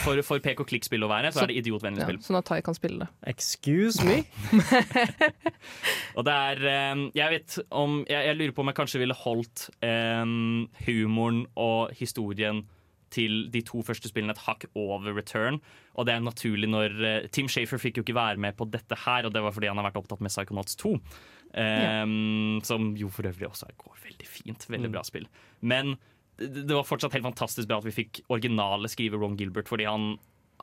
For, 0.02 0.18
for 0.26 0.40
pek 0.42 0.58
og 0.58 0.66
klikk-spill 0.66 1.04
å 1.06 1.08
være, 1.10 1.30
så 1.30 1.38
Så- 1.38 1.44
er 1.44 1.52
det 1.52 1.58
idiotvennlig 1.62 2.02
Ja, 2.02 2.08
spill. 2.08 2.18
sånn 2.24 2.38
at 2.40 2.46
Tai 2.48 2.60
kan 2.66 2.74
spille 2.74 2.98
det. 3.04 3.08
Excuse 3.30 4.02
me? 4.02 4.24
Og 6.18 6.24
det 6.26 6.34
er 6.34 6.62
eh, 6.68 7.02
Jeg 7.16 7.30
vet 7.36 7.58
om 7.70 8.00
Jeg, 8.08 8.26
jeg 8.28 8.38
lurer 8.38 8.54
på 8.56 8.64
om 8.64 8.70
jeg 8.72 8.78
kanskje 8.80 9.00
ville 9.02 9.16
holdt 9.22 9.66
um, 9.86 10.68
humoren 10.86 11.44
og 11.56 11.92
historien 11.98 12.64
til 13.12 13.50
de 13.52 13.60
to 13.68 13.82
første 13.84 14.08
spillene 14.08 14.32
et 14.32 14.40
hakk 14.46 14.64
over 14.74 15.12
Return. 15.12 15.58
Og 16.00 16.06
det 16.08 16.14
er 16.14 16.22
naturlig 16.24 16.70
når 16.72 16.94
uh, 16.96 17.26
Tim 17.28 17.44
Shafer 17.52 17.76
fikk 17.80 17.98
jo 18.00 18.04
ikke 18.06 18.16
være 18.16 18.40
med 18.40 18.56
på 18.56 18.64
dette 18.72 18.96
her, 19.04 19.26
og 19.28 19.34
det 19.34 19.42
var 19.44 19.52
fordi 19.52 19.68
han 19.68 19.76
har 19.76 19.90
vært 19.90 19.98
opptatt 20.00 20.22
med 20.24 20.32
Psychonauts 20.32 20.78
2. 20.80 20.94
eh, 21.60 22.06
Som 22.64 22.94
jo 22.96 23.10
for 23.12 23.28
øvrig 23.28 23.50
også 23.50 23.68
går 23.76 24.00
veldig 24.08 24.26
fint. 24.30 24.64
Veldig 24.72 24.90
bra 24.94 25.02
spill. 25.04 25.28
Men 25.60 25.92
det, 26.48 26.66
det 26.68 26.76
var 26.76 26.86
fortsatt 26.88 27.14
helt 27.16 27.26
fantastisk 27.26 27.70
bra 27.70 27.78
at 27.82 27.86
vi 27.88 27.94
fikk 27.94 28.22
originale 28.32 28.90
skriver 28.90 29.20
Ron 29.22 29.38
Gilbert, 29.38 29.70
fordi 29.70 29.88
han 29.88 30.14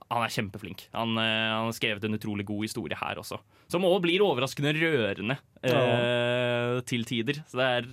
han 0.10 0.26
er 0.26 0.34
kjempeflink. 0.34 0.86
Han, 0.96 1.18
eh, 1.22 1.48
han 1.54 1.70
har 1.70 1.76
skrevet 1.76 2.06
en 2.06 2.18
utrolig 2.18 2.46
god 2.48 2.66
historie 2.66 2.98
her 2.98 3.20
også. 3.22 3.40
Som 3.70 3.86
òg 3.86 4.00
blir 4.06 4.24
overraskende 4.26 4.74
rørende 4.78 5.38
eh, 5.62 6.80
til 6.90 7.06
tider. 7.06 7.44
Så 7.50 7.60
det 7.60 7.68
er 7.68 7.90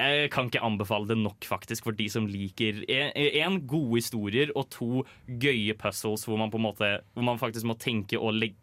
Jeg 0.00 0.30
kan 0.30 0.46
ikke 0.48 0.62
anbefale 0.64 1.08
det 1.10 1.18
nok, 1.18 1.44
faktisk, 1.44 1.84
for 1.84 1.92
de 1.92 2.06
som 2.08 2.26
liker 2.30 2.84
én 2.88 3.60
gode 3.66 3.98
historier 3.98 4.52
og 4.54 4.70
to 4.70 5.04
gøye 5.26 5.74
puzzles 5.76 6.24
hvor 6.24 6.38
man 6.38 6.50
på 6.50 6.56
en 6.56 6.68
måte 6.70 6.90
Hvor 7.12 7.26
man 7.26 7.38
faktisk 7.42 7.66
må 7.66 7.76
tenke 7.76 8.16
og 8.16 8.38
legge, 8.38 8.56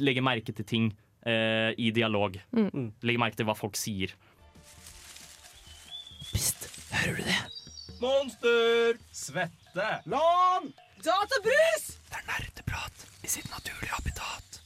legge 0.00 0.24
merke 0.24 0.52
til 0.52 0.64
ting 0.64 0.92
eh, 1.22 1.70
i 1.78 1.92
dialog. 1.94 2.40
Legge 3.02 3.20
merke 3.20 3.38
til 3.38 3.46
hva 3.46 3.54
folk 3.54 3.78
sier. 3.78 4.16
Monster! 8.04 8.98
Svette! 9.16 9.86
Lan! 10.12 10.66
Databrus! 11.00 11.86
Det 12.10 12.18
er 12.18 12.26
nerdeprat 12.28 13.04
i 13.24 13.30
sitt 13.32 13.48
naturlige 13.48 13.94
habitat. 13.94 14.58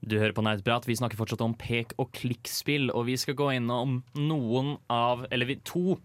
Du 0.00 0.14
hører 0.16 0.32
på 0.32 0.44
Nerdprat. 0.46 0.86
Vi 0.88 0.96
snakker 0.96 1.18
fortsatt 1.18 1.42
om 1.44 1.52
pek 1.58 1.92
og 2.00 2.14
klikk-spill, 2.16 2.88
og 2.94 3.08
vi 3.10 3.18
skal 3.20 3.36
gå 3.36 3.50
innom 3.58 3.98
noen 4.16 4.76
av 4.92 5.26
Eller 5.34 5.52
to 5.68 5.98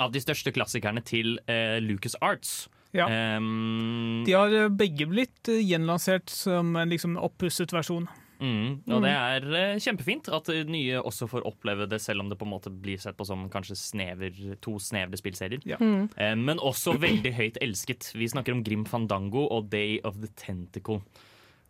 av 0.00 0.14
de 0.14 0.22
største 0.22 0.50
klassikerne 0.54 1.04
til 1.06 1.36
eh, 1.44 1.76
Lucas 1.84 2.16
Arts. 2.24 2.54
Ja. 2.96 3.04
Um, 3.36 4.24
De 4.26 4.32
har 4.34 4.54
eh, 4.54 4.72
begge 4.72 5.06
blitt 5.10 5.50
eh, 5.52 5.60
gjenlansert 5.60 6.32
som 6.32 6.72
en 6.80 6.90
liksom 6.90 7.18
oppusset 7.20 7.74
versjon. 7.74 8.08
Mm, 8.40 8.68
og 8.90 9.04
det 9.04 9.12
er 9.12 9.46
eh, 9.60 9.82
kjempefint 9.82 10.30
at 10.34 10.50
eh, 10.52 10.64
nye 10.68 11.00
også 11.00 11.28
får 11.30 11.46
oppleve 11.48 11.88
det, 11.90 12.00
selv 12.02 12.24
om 12.24 12.30
det 12.30 12.38
på 12.40 12.48
en 12.48 12.54
måte 12.54 12.72
blir 12.72 13.00
sett 13.02 13.18
på 13.18 13.26
som 13.28 13.46
kanskje 13.52 13.78
snever, 13.78 14.34
to 14.64 14.76
snevre 14.82 15.20
spillserier. 15.20 15.62
Ja. 15.68 15.80
Eh, 15.80 16.34
men 16.38 16.62
også 16.62 16.96
veldig 17.06 17.34
høyt 17.38 17.60
elsket. 17.64 18.12
Vi 18.18 18.30
snakker 18.30 18.56
om 18.56 18.64
Grim 18.66 18.86
Fandango 18.88 19.46
og 19.48 19.70
Day 19.72 20.00
of 20.04 20.20
the 20.22 20.30
Tentacle. 20.40 21.02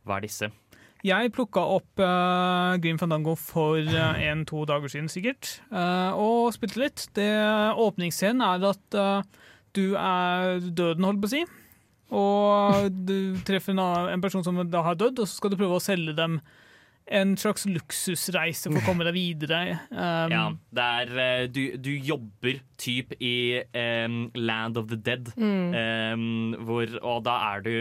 Hva 0.04 0.18
er 0.18 0.28
disse? 0.28 0.50
Jeg 1.04 1.34
plukka 1.36 1.60
opp 1.68 2.00
uh, 2.00 2.78
Grim 2.80 2.96
Fandango 2.96 3.34
for 3.36 3.76
uh, 3.76 4.22
en-to 4.24 4.62
dager 4.64 4.88
siden, 4.88 5.10
sikkert, 5.12 5.58
eh, 5.68 6.16
og 6.16 6.54
spilte 6.56 6.80
litt. 6.80 7.04
Det 7.12 7.28
Åpningsscenen 7.76 8.40
er 8.40 8.64
at 8.70 8.96
eh, 8.96 9.42
du 9.76 9.98
er 10.00 10.64
døden, 10.64 11.04
holdt 11.04 11.20
på 11.20 11.28
å 11.28 11.34
si. 11.34 11.42
Og 12.14 12.86
du 13.08 13.16
treffer 13.46 13.74
en, 13.74 13.82
annen- 13.82 14.12
en 14.14 14.22
person 14.22 14.44
som 14.46 14.60
da 14.70 14.80
har 14.86 14.94
dødd, 15.00 15.18
og 15.24 15.26
så 15.26 15.34
skal 15.40 15.50
du 15.54 15.58
prøve 15.60 15.80
å 15.80 15.82
selge 15.82 16.14
dem 16.18 16.38
en 17.04 17.34
slags 17.36 17.66
luksusreise 17.68 18.70
for 18.70 18.78
å 18.80 18.84
komme 18.86 19.04
deg 19.04 19.12
videre. 19.18 19.58
Um, 19.92 20.30
Ja, 20.32 20.44
det 20.72 20.84
er, 21.02 21.10
eh, 21.20 21.42
du, 21.52 21.76
du 21.76 21.90
jobber 22.00 22.62
typ 22.80 23.12
i 23.20 23.60
um, 23.76 24.30
Land 24.40 24.78
of 24.80 24.86
the 24.88 24.96
Dead, 24.96 25.28
em, 25.36 26.54
hvor, 26.64 26.88
og 27.04 27.18
da 27.26 27.34
er 27.52 27.60
du 27.66 27.74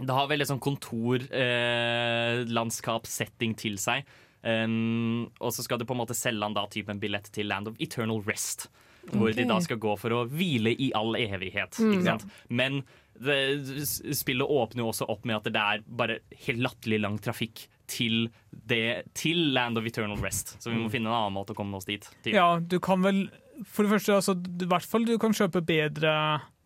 Det 0.00 0.14
har 0.16 0.28
veldig 0.28 0.46
sånn 0.48 0.60
kontorlandskap-setting 0.64 3.52
til 3.60 3.76
seg. 3.80 4.04
Og 4.44 5.50
så 5.52 5.60
skal 5.64 5.78
du 5.80 5.84
på 5.88 5.92
en 5.96 6.00
måte 6.00 6.14
selge 6.16 6.44
han 6.46 6.54
da 6.56 6.64
typ 6.72 6.88
en 6.92 7.00
billett 7.02 7.28
til 7.34 7.46
Land 7.50 7.68
of 7.68 7.76
Eternal 7.80 8.20
Rest. 8.28 8.68
Hvor 9.10 9.32
de 9.34 9.44
da 9.48 9.56
skal 9.64 9.78
gå 9.80 9.94
for 9.98 10.10
å 10.12 10.26
hvile 10.28 10.70
i 10.76 10.90
all 10.96 11.14
evighet. 11.16 11.72
Ikke 11.80 12.04
sant? 12.04 12.24
Men 12.52 12.82
det, 13.20 13.84
spillet 14.16 14.48
åpner 14.48 14.84
jo 14.84 14.88
også 14.92 15.06
opp 15.12 15.26
med 15.28 15.36
at 15.40 15.48
det 15.52 15.60
er 15.60 15.82
bare 15.86 16.20
helt 16.46 16.62
latterlig 16.64 17.00
lang 17.02 17.18
trafikk 17.22 17.66
til, 17.90 18.28
det, 18.50 19.10
til 19.18 19.50
Land 19.54 19.80
of 19.80 19.86
Eternal 19.88 20.20
Rest. 20.22 20.54
Så 20.62 20.70
vi 20.70 20.78
må 20.78 20.90
finne 20.92 21.10
en 21.10 21.16
annen 21.16 21.36
måte 21.36 21.52
å 21.54 21.58
komme 21.58 21.76
oss 21.80 21.88
dit. 21.88 22.06
Til. 22.24 22.36
Ja, 22.38 22.54
du 22.62 22.78
kan 22.82 23.02
vel 23.04 23.26
For 23.66 23.84
det 23.84 23.92
første, 23.92 24.14
altså, 24.16 24.36
i 24.38 24.68
hvert 24.70 24.86
fall 24.88 25.04
du 25.04 25.16
kan 25.20 25.34
kjøpe 25.36 25.60
bedre, 25.66 26.12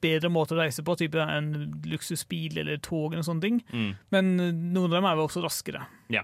bedre 0.05 0.31
måter 0.31 0.55
å 0.55 0.63
reise 0.63 0.85
på, 0.87 0.95
type 1.01 1.19
en 1.19 1.49
luksusbil 1.91 2.61
eller 2.63 2.79
tog 2.85 3.15
eller 3.17 3.27
sånne 3.27 3.43
ting. 3.43 3.59
Mm, 3.73 3.89
Men 4.15 4.31
eh, 4.39 4.53
noen 4.55 4.93
av 4.93 4.99
dem 5.01 5.09
er 5.11 5.17
vel 5.19 5.27
også 5.27 5.43
raskere. 5.43 5.83
Ja, 6.15 6.23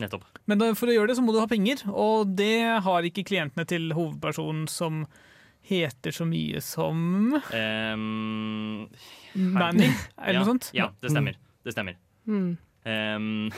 nettopp. 0.00 0.24
Men 0.48 0.64
for 0.78 0.88
å 0.88 0.94
gjøre 0.94 1.10
det, 1.12 1.18
så 1.18 1.26
må 1.26 1.34
du 1.36 1.42
ha 1.42 1.50
penger, 1.50 1.82
og 1.92 2.32
det 2.38 2.80
har 2.86 3.10
ikke 3.10 3.26
klientene 3.28 3.68
til 3.68 3.90
hovedpersonen 3.92 4.64
som 4.72 5.04
heter 5.68 6.14
så 6.14 6.24
mye 6.28 6.60
som 6.64 7.34
Um, 7.52 8.88
Manny, 9.34 9.90
eller 10.16 10.32
ja, 10.32 10.40
noe 10.40 10.48
sånt. 10.48 10.70
Ja, 10.76 10.88
det 11.02 11.12
stemmer. 11.12 11.36
Det 11.64 11.74
stemmer. 11.76 11.98
Mm. 12.28 12.56
Um, 12.88 13.52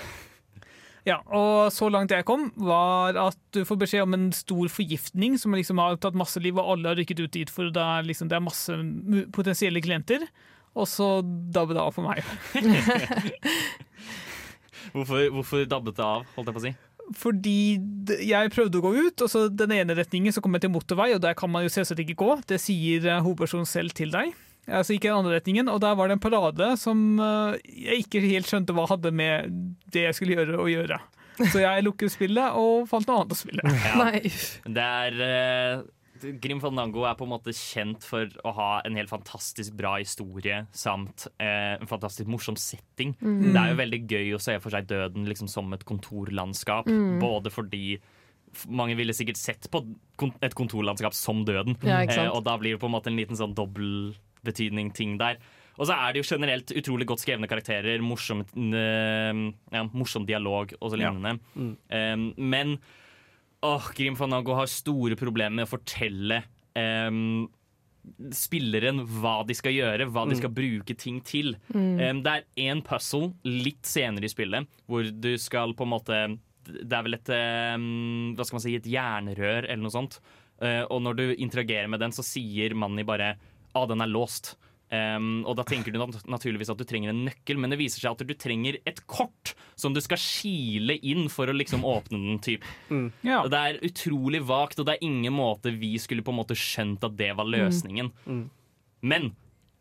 Ja, 1.09 1.17
og 1.33 1.71
så 1.73 1.89
langt 1.89 2.13
jeg 2.13 2.27
kom, 2.29 2.51
var 2.61 3.17
at 3.19 3.39
du 3.57 3.63
får 3.65 3.79
beskjed 3.81 4.05
om 4.05 4.17
en 4.17 4.27
stor 4.37 4.69
forgiftning 4.69 5.39
som 5.41 5.55
liksom 5.57 5.81
har 5.81 5.97
tatt 6.01 6.19
masse 6.19 6.41
liv, 6.45 6.59
og 6.61 6.75
alle 6.75 6.93
har 6.93 6.99
rykket 7.01 7.23
ut 7.25 7.33
dit, 7.39 7.51
for 7.51 7.71
det 7.73 7.81
er, 7.83 8.05
liksom, 8.07 8.29
det 8.29 8.37
er 8.37 8.45
masse 8.45 8.77
potensielle 9.33 9.81
klienter. 9.85 10.27
Og 10.79 10.87
så 10.87 11.09
dabbet 11.25 11.75
det 11.79 11.83
av 11.83 11.97
for 11.97 12.07
meg. 12.07 12.21
hvorfor, 14.95 15.25
hvorfor 15.35 15.65
dabbet 15.67 15.97
det 15.99 16.05
av, 16.05 16.29
holdt 16.37 16.53
jeg 16.53 16.59
på 16.59 16.63
å 16.63 16.67
si? 16.69 16.75
Fordi 17.17 17.81
jeg 18.23 18.53
prøvde 18.55 18.79
å 18.79 18.85
gå 18.85 18.93
ut, 19.09 19.25
og 19.25 19.31
så 19.33 19.47
den 19.51 19.75
ene 19.75 19.97
retningen 19.99 20.35
så 20.35 20.43
kom 20.45 20.55
jeg 20.55 20.67
til 20.67 20.75
motorvei, 20.75 21.11
og 21.17 21.23
der 21.25 21.35
kan 21.39 21.51
man 21.51 21.65
jo 21.67 21.73
selvsagt 21.73 22.03
ikke 22.05 22.19
gå. 22.23 22.31
Det 22.51 22.61
sier 22.63 23.09
eh, 23.09 23.23
hovedpersonen 23.25 23.69
selv 23.69 23.95
til 23.99 24.13
deg. 24.15 24.35
Ja, 24.69 24.83
så 24.85 24.95
gikk 24.95 25.07
jeg 25.07 25.11
i 25.11 25.15
den 25.15 25.25
andre 25.25 25.39
retningen, 25.41 25.71
og 25.73 25.81
der 25.83 25.97
var 25.99 26.11
det 26.11 26.19
en 26.19 26.23
parade 26.23 26.69
som 26.79 27.01
eh, 27.19 27.57
jeg 27.67 28.05
ikke 28.05 28.23
helt 28.27 28.51
skjønte 28.51 28.77
hva 28.77 28.87
hadde 28.93 29.11
med 29.11 29.57
det 29.91 30.07
jeg 30.07 30.19
skulle 30.19 30.39
gjøre, 30.39 30.61
å 30.63 30.69
gjøre. 30.71 31.01
Så 31.41 31.63
jeg 31.63 31.87
lukket 31.87 32.13
spillet 32.13 32.59
og 32.61 32.85
fant 32.91 33.09
noe 33.09 33.23
annet 33.23 33.35
å 33.35 33.39
spille. 33.39 33.75
Nei. 34.03 34.21
Det 34.69 34.87
er 35.07 35.23
eh, 35.27 35.83
Grim 36.43 36.61
Fandango 36.63 37.05
er 37.09 37.17
på 37.19 37.27
en 37.27 37.33
måte 37.33 37.55
kjent 37.57 38.05
for 38.07 38.31
å 38.47 38.53
ha 38.57 38.71
en 38.87 38.97
helt 38.99 39.11
fantastisk 39.13 39.75
bra 39.79 39.97
historie 39.99 40.63
samt 40.77 41.27
eh, 41.41 41.77
en 41.77 41.91
fantastisk 41.91 42.31
morsom 42.31 42.59
setting. 42.61 43.15
Mm. 43.21 43.51
Det 43.51 43.61
er 43.61 43.73
jo 43.73 43.81
veldig 43.81 44.01
gøy 44.11 44.35
å 44.37 44.43
se 44.43 44.57
for 44.63 44.75
seg 44.75 44.89
døden 44.91 45.29
liksom 45.31 45.51
som 45.51 45.71
et 45.77 45.87
kontorlandskap. 45.89 46.91
Mm. 46.91 47.19
Både 47.23 47.53
fordi 47.55 47.99
mange 48.69 48.97
ville 48.99 49.15
sikkert 49.17 49.39
sett 49.41 49.71
på 49.71 49.85
et 50.43 50.57
kontorlandskap 50.59 51.15
som 51.17 51.45
døden. 51.47 51.79
Ja. 51.87 52.03
Eh, 52.05 52.29
og 52.29 52.45
da 52.49 52.57
blir 52.61 52.77
det 52.77 52.83
på 52.83 52.91
en 52.91 52.97
måte 52.97 53.13
en 53.13 53.19
liten 53.19 53.39
sånn 53.39 53.57
dobbeltbetydning-ting 53.59 55.19
der. 55.21 55.41
Og 55.81 55.89
så 55.89 55.97
er 55.97 56.13
det 56.13 56.21
jo 56.21 56.29
generelt 56.35 56.73
utrolig 56.77 57.07
godt 57.09 57.23
skrevne 57.23 57.49
karakterer, 57.49 58.03
morsom, 58.05 58.43
øh, 58.45 59.45
ja, 59.73 59.85
morsom 59.95 60.27
dialog 60.29 60.75
og 60.81 60.91
så 60.93 61.01
Ja. 61.01 61.13
Mm. 61.15 61.77
Um, 61.89 62.35
men 62.37 62.79
åh, 63.67 63.87
Grim 63.97 64.17
Nago 64.31 64.55
har 64.57 64.67
store 64.71 65.17
problemer 65.17 65.61
med 65.61 65.67
å 65.69 65.73
fortelle 65.75 66.43
um, 66.75 67.49
spilleren 68.33 69.03
hva 69.21 69.41
de 69.47 69.55
skal 69.57 69.75
gjøre, 69.77 70.07
hva 70.09 70.25
de 70.29 70.35
Mm. 70.35 70.39
skal 70.41 70.55
bruke 70.57 70.97
ting 70.97 71.21
til. 71.21 71.55
Mm. 71.75 72.01
Um, 72.01 72.23
det 72.25 72.33
er 72.33 72.47
én 72.71 72.83
puzzle 72.83 73.33
litt 73.45 73.85
senere 73.85 74.25
i 74.25 74.33
spillet 74.33 74.67
hvor 74.89 75.05
du 75.05 75.37
skal 75.39 75.75
på 75.75 75.85
en 75.85 75.93
måte 75.93 76.39
Det 76.71 76.93
er 76.93 77.03
vel 77.03 77.15
et 77.17 77.29
um, 77.75 78.35
Hva 78.37 78.45
skal 78.47 78.57
man 78.59 78.63
si, 78.63 78.75
et 78.77 78.85
jernrør 78.87 79.65
eller 79.67 79.83
noe 79.83 79.91
sånt. 79.95 80.21
Uh, 80.61 80.85
og 80.91 81.01
når 81.03 81.15
du 81.17 81.25
interagerer 81.37 81.89
med 81.89 82.01
den, 82.01 82.13
så 82.13 82.23
sier 82.23 82.75
Manni 82.75 83.03
bare 83.05 83.35
ah, 83.75 83.87
den 83.87 84.01
er 84.03 84.11
låst. 84.11 84.57
Um, 84.91 85.45
og 85.47 85.55
da 85.55 85.63
tenker 85.63 85.95
du 85.95 86.01
nat 86.01 86.17
naturligvis 86.27 86.73
at 86.73 86.81
du 86.81 86.87
trenger 86.89 87.13
en 87.13 87.23
nøkkel, 87.29 87.61
men 87.63 87.71
det 87.71 87.79
viser 87.79 88.03
seg 88.03 88.17
at 88.17 88.25
du 88.27 88.35
trenger 88.35 88.81
et 88.89 88.99
kort 89.07 89.53
som 89.79 89.95
du 89.95 90.01
skal 90.03 90.19
kile 90.19 90.97
inn 91.07 91.29
for 91.31 91.51
å 91.51 91.55
liksom 91.55 91.87
åpne 91.87 92.19
den. 92.19 92.41
Typ. 92.43 92.67
Ja. 93.27 93.45
Det 93.47 93.61
er 93.61 93.79
utrolig 93.87 94.43
vagt, 94.49 94.81
og 94.83 94.89
det 94.89 94.97
er 94.97 95.07
ingen 95.07 95.37
måte 95.37 95.71
vi 95.77 95.95
skulle 96.03 96.27
på 96.27 96.35
en 96.35 96.41
måte 96.41 96.59
skjønt 96.59 97.07
at 97.07 97.15
det 97.19 97.31
var 97.39 97.47
løsningen. 97.47 98.11
Mm. 98.27 98.43
Men 99.07 99.31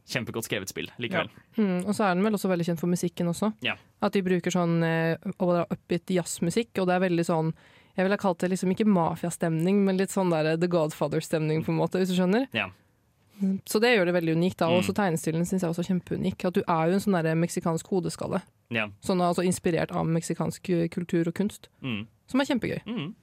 kjempegodt 0.10 0.48
skrevet 0.48 0.72
spill 0.72 0.90
likevel. 1.02 1.30
Mm, 1.58 1.86
og 1.86 1.94
så 1.96 2.08
er 2.08 2.16
den 2.16 2.26
vel 2.26 2.38
også 2.38 2.50
veldig 2.52 2.68
kjent 2.72 2.82
for 2.82 2.92
musikken 2.92 3.30
også. 3.32 3.52
Ja. 3.66 3.76
At 4.06 4.16
de 4.16 4.24
bruker 4.26 4.54
sånn 4.54 4.80
eh, 4.86 5.30
upbeat 5.40 6.14
jazzmusikk, 6.14 6.74
og 6.80 6.90
det 6.90 6.98
er 6.98 7.06
veldig 7.08 7.26
sånn 7.28 7.54
Jeg 7.98 8.06
ville 8.06 8.16
ha 8.16 8.22
kalt 8.22 8.40
det 8.40 8.52
liksom 8.54 8.72
ikke 8.72 8.88
mafiastemning, 8.88 9.82
men 9.84 9.98
litt 10.00 10.14
sånn 10.14 10.32
der 10.32 10.54
The 10.56 10.70
Godfather-stemning, 10.72 11.66
på 11.66 11.74
en 11.74 11.82
måte, 11.82 12.00
hvis 12.00 12.14
du 12.14 12.16
skjønner. 12.16 12.46
Ja. 12.56 12.70
Så 13.66 13.80
det 13.80 13.96
gjør 13.98 14.06
det 14.06 14.14
veldig 14.16 14.36
unikt. 14.36 14.58
da, 14.58 14.66
og 14.68 14.74
Mm. 14.74 14.80
også 14.84 14.94
Tegnestilen 14.96 15.46
syns 15.46 15.62
jeg 15.62 15.70
også 15.70 15.80
er 15.80 15.90
kjempeunik. 15.94 16.46
At 16.46 16.54
du 16.54 16.62
er 16.68 16.88
jo 16.90 16.94
en 16.94 17.00
sånn 17.00 17.40
meksikansk 17.40 17.88
hodeskalle. 17.88 18.42
Ja. 18.70 18.88
Sånn 19.02 19.22
altså 19.22 19.44
Inspirert 19.46 19.92
av 19.92 20.06
meksikansk 20.06 20.70
eh, 20.70 20.88
kultur 20.90 21.28
og 21.28 21.34
kunst. 21.34 21.68
Mm. 21.82 22.08
Som 22.28 22.42
er 22.42 22.46
kjempegøy. 22.46 22.82
Mm. 22.86 23.14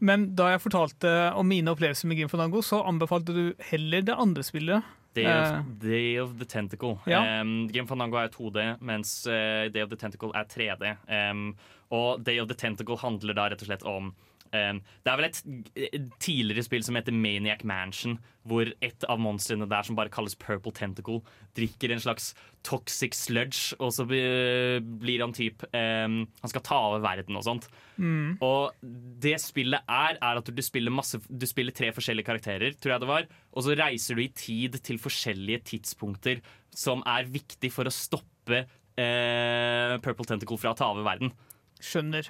Men 0.00 0.34
da 0.34 0.50
jeg 0.56 0.60
fortalte 0.60 1.34
om 1.36 1.46
mine 1.46 1.66
opplevelser 1.68 2.06
med 2.08 2.16
Grim 2.18 2.28
Fandango, 2.28 2.60
så 2.62 2.82
anbefalte 2.86 3.34
du 3.34 3.54
heller 3.70 4.02
det 4.02 4.14
andre 4.18 4.42
spillet. 4.42 4.82
Day 5.14 5.24
Eh. 5.26 5.58
of, 5.58 5.64
Day 5.80 6.16
of 6.18 6.38
the 6.38 6.44
Tentacle. 6.44 6.98
Ja. 7.06 7.40
Um, 7.40 7.66
Grim 7.68 7.86
Fandango 7.86 8.16
er 8.16 8.28
2D, 8.28 8.78
mens 8.80 9.26
eh, 9.26 9.68
Day 9.68 9.82
of 9.82 9.88
the 9.90 9.96
Tentacle 9.96 10.30
er 10.34 10.44
3D. 10.44 10.96
Um, 11.30 11.56
og 11.90 12.22
Day 12.24 12.38
of 12.38 12.46
the 12.48 12.54
Tentacle 12.54 12.96
handler 12.96 13.34
da 13.34 13.48
rett 13.48 13.60
og 13.62 13.66
slett 13.68 13.82
om 13.84 14.14
Det 14.50 15.10
er 15.10 15.18
vel 15.18 15.28
et 15.28 15.40
eh, 15.78 15.96
tidligere 16.22 16.64
spill 16.66 16.82
som 16.86 16.96
heter 16.98 17.14
Maniac 17.14 17.62
Mansion, 17.68 18.16
hvor 18.48 18.66
et 18.82 19.04
av 19.06 19.20
monstrene 19.22 19.68
der 19.70 19.86
som 19.86 19.98
bare 19.98 20.10
kalles 20.12 20.34
Purple 20.40 20.72
Tentacle, 20.74 21.20
drikker 21.56 21.92
en 21.92 22.02
slags 22.02 22.32
toxic 22.66 23.14
sludge, 23.16 23.76
og 23.78 23.92
så 23.94 24.06
blir 24.08 25.22
han 25.22 25.34
typ 25.36 25.62
um, 25.70 26.22
Han 26.42 26.52
skal 26.52 26.64
ta 26.66 26.80
over 26.88 27.04
verden 27.04 27.38
og 27.38 27.46
sånt. 27.46 27.68
Mm. 27.96 28.40
Og 28.44 28.74
det 29.22 29.36
spillet 29.42 29.86
er, 29.86 30.18
er 30.18 30.40
at 30.40 30.50
du 30.50 30.62
spiller, 30.64 30.94
masse, 30.94 31.20
du 31.28 31.46
spiller 31.48 31.76
tre 31.76 31.92
forskjellige 31.94 32.26
karakterer, 32.26 32.74
tror 32.74 32.96
jeg 32.96 33.04
det 33.04 33.12
var, 33.12 33.30
og 33.54 33.66
så 33.66 33.76
reiser 33.78 34.18
du 34.18 34.24
i 34.24 34.32
tid 34.34 34.80
til 34.82 35.00
forskjellige 35.02 35.62
tidspunkter 35.74 36.42
som 36.74 37.04
er 37.08 37.30
viktig 37.30 37.72
for 37.74 37.88
å 37.88 37.94
stoppe 37.94 38.64
uh, 38.64 39.96
Purple 40.02 40.26
Tentacle 40.26 40.60
fra 40.60 40.74
å 40.74 40.78
ta 40.78 40.90
over 40.92 41.06
verden. 41.06 41.34
Skjønner. 41.80 42.28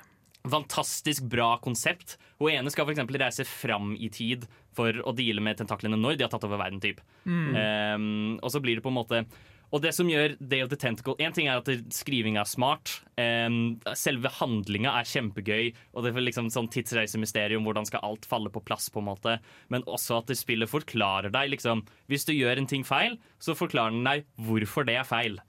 Fantastisk 0.48 1.26
bra 1.28 1.58
konsept. 1.60 2.16
Hun 2.40 2.54
ene 2.54 2.72
skal 2.72 2.88
eksempel 2.88 3.18
reise 3.20 3.44
fram 3.44 3.92
i 4.00 4.08
tid 4.12 4.46
for 4.76 4.96
å 5.04 5.12
deale 5.12 5.42
med 5.44 5.58
tentaklene 5.60 5.98
når 6.00 6.16
de 6.16 6.24
har 6.24 6.32
tatt 6.32 6.46
over 6.48 6.60
verden. 6.62 6.80
Typ. 6.80 7.02
Mm. 7.28 7.48
Um, 7.52 8.38
og 8.40 8.52
så 8.54 8.62
blir 8.64 8.78
det 8.78 8.84
på 8.86 8.92
en 8.92 8.96
måte 8.96 9.24
Og 9.70 9.82
det 9.84 9.92
som 9.94 10.08
gjør 10.08 10.32
Day 10.40 10.64
of 10.64 10.70
the 10.72 10.78
Tentacle 10.80 11.14
En 11.20 11.34
ting 11.36 11.46
er 11.46 11.60
at 11.60 11.68
skrivinga 11.68 11.92
skriving 11.94 12.38
er 12.40 12.48
smart. 12.48 12.94
Um, 13.20 13.78
selve 13.92 14.32
handlinga 14.40 14.94
er 14.96 15.10
kjempegøy. 15.12 15.70
Og 15.92 16.06
det 16.06 16.14
er 16.14 16.24
liksom 16.24 16.48
sånn 16.50 16.70
tidsreisemysterium. 16.72 17.66
Hvordan 17.68 17.86
skal 17.90 18.04
alt 18.06 18.24
falle 18.26 18.50
på 18.50 18.64
plass? 18.64 18.88
på 18.90 19.04
en 19.04 19.10
måte 19.12 19.38
Men 19.68 19.84
også 19.84 20.22
at 20.22 20.32
det 20.32 20.40
spillet 20.40 20.72
forklarer 20.72 21.30
deg 21.34 21.52
liksom 21.52 21.84
Hvis 22.08 22.24
du 22.24 22.32
gjør 22.32 22.62
en 22.62 22.70
ting 22.70 22.86
feil, 22.86 23.20
så 23.38 23.58
forklarer 23.58 23.92
den 23.92 24.08
deg 24.08 24.24
hvorfor 24.40 24.88
det 24.88 24.96
er 24.96 25.08
feil. 25.08 25.42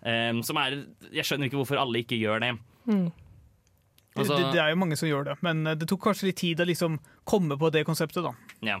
Um, 0.00 0.40
som 0.40 0.56
er 0.56 0.86
Jeg 1.12 1.28
skjønner 1.28 1.50
ikke 1.50 1.60
hvorfor 1.60 1.82
alle 1.82 2.00
ikke 2.00 2.16
gjør 2.16 2.40
det. 2.40 2.54
Mm. 2.88 3.10
Altså- 4.20 4.38
det, 4.38 4.52
det 4.54 4.60
er 4.62 4.70
jo 4.70 4.76
mange 4.82 4.96
som 5.00 5.08
gjør 5.08 5.24
det, 5.30 5.36
men 5.42 5.66
eh, 5.66 5.74
det 5.80 5.88
tok 5.88 6.00
kanskje 6.08 6.30
litt 6.30 6.36
tid 6.40 6.60
å 6.60 6.66
liksom 6.68 6.98
komme 7.24 7.56
på 7.60 7.70
det 7.72 7.84
konseptet. 7.88 8.22
da. 8.24 8.32
Ja. 8.62 8.78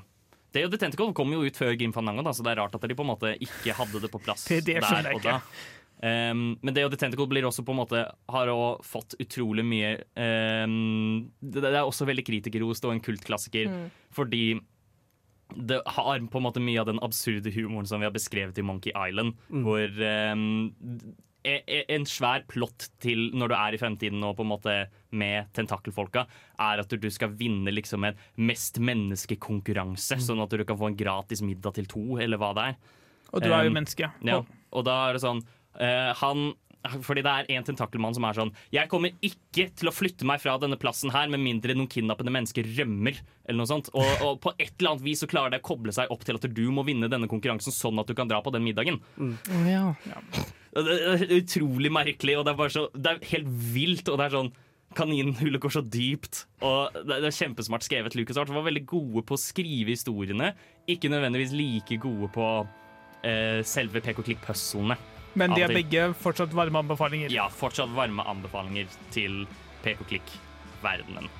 Of 0.64 0.70
the 0.72 0.78
Tentacle 0.78 1.12
kom 1.14 1.30
jo 1.32 1.44
ut 1.46 1.54
før 1.56 1.76
Grim 1.78 1.92
Fandango, 1.94 2.22
da, 2.26 2.32
så 2.34 2.42
det 2.42 2.50
er 2.56 2.58
rart 2.62 2.74
at 2.74 2.82
de 2.82 2.94
på 2.98 3.04
en 3.06 3.12
måte 3.12 3.36
ikke 3.38 3.72
hadde 3.78 4.00
det 4.02 4.10
på 4.10 4.18
plass 4.24 4.44
Det- 4.50 4.64
det 4.66 4.80
der 4.82 5.12
og 5.14 5.22
da. 5.22 5.40
Um, 6.02 6.56
men 6.62 6.72
Day 6.74 6.82
of 6.82 6.90
the 6.90 6.96
Tentacle 6.96 7.26
blir 7.28 7.44
også 7.44 7.62
på 7.62 7.70
en 7.74 7.76
måte 7.82 8.00
har 8.32 8.46
også 8.48 8.82
fått 8.88 9.14
utrolig 9.20 9.62
mye 9.68 9.90
um, 10.16 11.28
det, 11.44 11.60
det 11.60 11.74
er 11.74 11.84
også 11.84 12.06
veldig 12.08 12.24
kritikerrost 12.24 12.84
og 12.88 12.94
en 12.96 13.02
kultklassiker, 13.04 13.68
Mm. 13.68 13.90
fordi 14.10 14.60
det 15.68 15.80
har 15.86 16.18
på 16.30 16.38
en 16.38 16.44
måte 16.46 16.60
mye 16.62 16.78
av 16.80 16.86
den 16.86 17.00
absurde 17.02 17.50
humoren 17.52 17.86
som 17.86 18.00
vi 18.00 18.06
har 18.06 18.14
beskrevet 18.14 18.56
i 18.58 18.62
Monkey 18.62 18.92
Island, 18.96 19.34
Mm. 19.50 19.62
hvor 19.66 20.32
um, 20.32 20.70
en 21.42 22.06
svær 22.08 22.44
plott 22.50 22.88
til 23.00 23.30
når 23.36 23.52
du 23.52 23.54
er 23.56 23.74
i 23.74 23.80
fremtiden 23.80 24.24
og 24.26 24.36
på 24.38 24.44
en 24.44 24.50
måte 24.50 24.74
med 25.16 25.48
tentakelfolka, 25.56 26.26
er 26.60 26.82
at 26.82 26.92
du 26.92 27.08
skal 27.12 27.32
vinne 27.38 27.72
liksom 27.72 28.04
en 28.06 28.18
mest 28.36 28.80
menneskekonkurranse, 28.82 30.20
sånn 30.20 30.42
at 30.44 30.52
du 30.52 30.64
kan 30.68 30.78
få 30.80 30.90
en 30.90 30.98
gratis 30.98 31.42
middag 31.44 31.78
til 31.78 31.88
to, 31.90 32.04
eller 32.20 32.40
hva 32.40 32.52
det 32.56 32.66
er. 32.72 32.80
Og 33.30 33.44
du 33.44 33.50
er 33.50 33.64
jo 33.64 33.70
Um, 33.70 33.78
menneske. 33.78 34.10
Ja, 34.26 34.40
og 34.74 34.86
da 34.88 34.96
er 35.06 35.16
det 35.16 35.22
sånn 35.22 35.42
uh, 35.78 36.10
Han 36.18 36.52
fordi 37.04 37.22
det 37.26 37.32
er 37.32 37.50
en 37.56 37.66
tentakelmann 37.66 38.14
som 38.16 38.24
er 38.24 38.38
sånn 38.38 38.52
Jeg 38.72 38.88
kommer 38.88 39.12
ikke 39.20 39.66
til 39.76 39.90
å 39.90 39.92
flytte 39.92 40.24
meg 40.28 40.40
fra 40.40 40.54
denne 40.60 40.78
plassen 40.80 41.12
her 41.12 41.28
med 41.32 41.42
mindre 41.44 41.76
noen 41.76 41.90
kidnappende 41.90 42.32
mennesker 42.32 42.64
rømmer. 42.78 43.18
Eller 43.44 43.60
noe 43.60 43.68
sånt 43.68 43.90
Og, 43.92 44.08
og 44.24 44.40
på 44.46 44.54
et 44.56 44.72
eller 44.78 44.94
annet 44.94 45.04
vis 45.04 45.20
så 45.24 45.28
klarer 45.30 45.52
det 45.52 45.60
å 45.60 45.68
koble 45.68 45.92
seg 45.96 46.12
opp 46.14 46.24
til 46.24 46.40
at 46.40 46.48
du 46.48 46.64
må 46.72 46.86
vinne 46.88 47.10
denne 47.12 47.28
konkurransen 47.30 47.74
sånn 47.74 48.00
at 48.00 48.08
du 48.08 48.16
kan 48.16 48.30
dra 48.30 48.40
på 48.44 48.52
den 48.54 48.64
middagen. 48.64 49.00
Ja. 49.68 49.92
Ja. 50.08 50.24
Det 50.70 50.96
er 50.96 51.24
utrolig 51.40 51.90
merkelig, 51.92 52.36
og 52.38 52.44
det 52.46 52.52
er 52.52 52.58
bare 52.60 52.72
så 52.72 52.82
Det 52.94 53.12
er 53.12 53.30
helt 53.32 53.48
vilt, 53.74 54.08
og 54.08 54.20
det 54.20 54.28
er 54.28 54.36
sånn 54.38 54.52
Kaninhullet 54.98 55.62
går 55.62 55.70
så 55.70 55.84
dypt, 55.86 56.44
og 56.66 56.96
det 57.06 57.20
det 57.22 57.28
er 57.28 57.36
kjempesmart 57.36 57.84
skrevet. 57.86 58.16
Lucas 58.18 58.40
Art 58.42 58.50
var 58.50 58.64
veldig 58.66 58.82
gode 58.90 59.22
på 59.22 59.36
å 59.36 59.38
skrive 59.38 59.94
historiene, 59.94 60.48
ikke 60.90 61.12
nødvendigvis 61.12 61.54
like 61.54 61.98
gode 62.02 62.26
på 62.34 62.46
eh, 63.22 63.60
selve 63.62 64.02
pek-og-klikk-puzzlene. 64.02 64.96
Men 65.38 65.54
de 65.54 65.62
er 65.62 65.70
og 65.70 65.76
begge 65.78 66.06
fortsatt 66.18 66.54
varme 66.56 66.82
anbefalinger. 66.82 67.30
Ja, 67.32 67.46
fortsatt 67.52 67.92
varme 67.94 68.24
anbefalinger 68.26 68.90
til 69.14 69.44
pek-og-klikk-verdenen. 69.84 71.30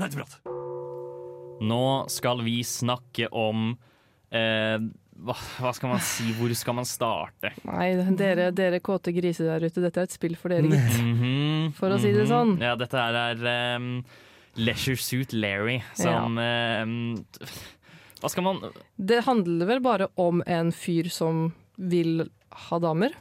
Nerdeprat. 0.00 0.38
Nå 1.60 1.84
skal 2.08 2.40
vi 2.40 2.62
snakke 2.64 3.28
om 3.36 3.74
eh, 4.32 4.78
hva, 5.20 5.36
hva 5.60 5.72
skal 5.76 5.92
man 5.92 6.02
si? 6.04 6.30
Hvor 6.38 6.52
skal 6.56 6.76
man 6.78 6.88
starte? 6.88 7.52
Nei, 7.68 7.92
dere, 8.18 8.50
dere 8.56 8.80
kåte 8.84 9.12
griser 9.16 9.50
der 9.50 9.68
ute, 9.68 9.82
dette 9.84 10.02
er 10.02 10.08
et 10.08 10.16
spill 10.16 10.36
for 10.40 10.52
dere, 10.52 10.68
gitt. 10.70 11.00
Mhm, 11.04 11.72
For 11.78 11.92
å 11.92 12.00
si 12.00 12.12
det 12.14 12.24
mhm. 12.24 12.30
sånn. 12.30 12.54
Ja, 12.62 12.74
dette 12.80 13.04
er 13.04 13.44
um, 13.76 13.90
Leisure 14.60 15.00
Suit 15.00 15.34
Larry 15.36 15.78
som 15.94 16.38
um, 16.40 16.94
Hva 18.20 18.30
skal 18.32 18.44
man 18.44 18.58
Det 18.98 19.22
handler 19.28 19.68
vel 19.70 19.82
bare 19.84 20.10
om 20.20 20.42
en 20.48 20.72
fyr 20.74 21.08
som 21.12 21.50
vil 21.80 22.26
ha 22.68 22.80
damer? 22.82 23.14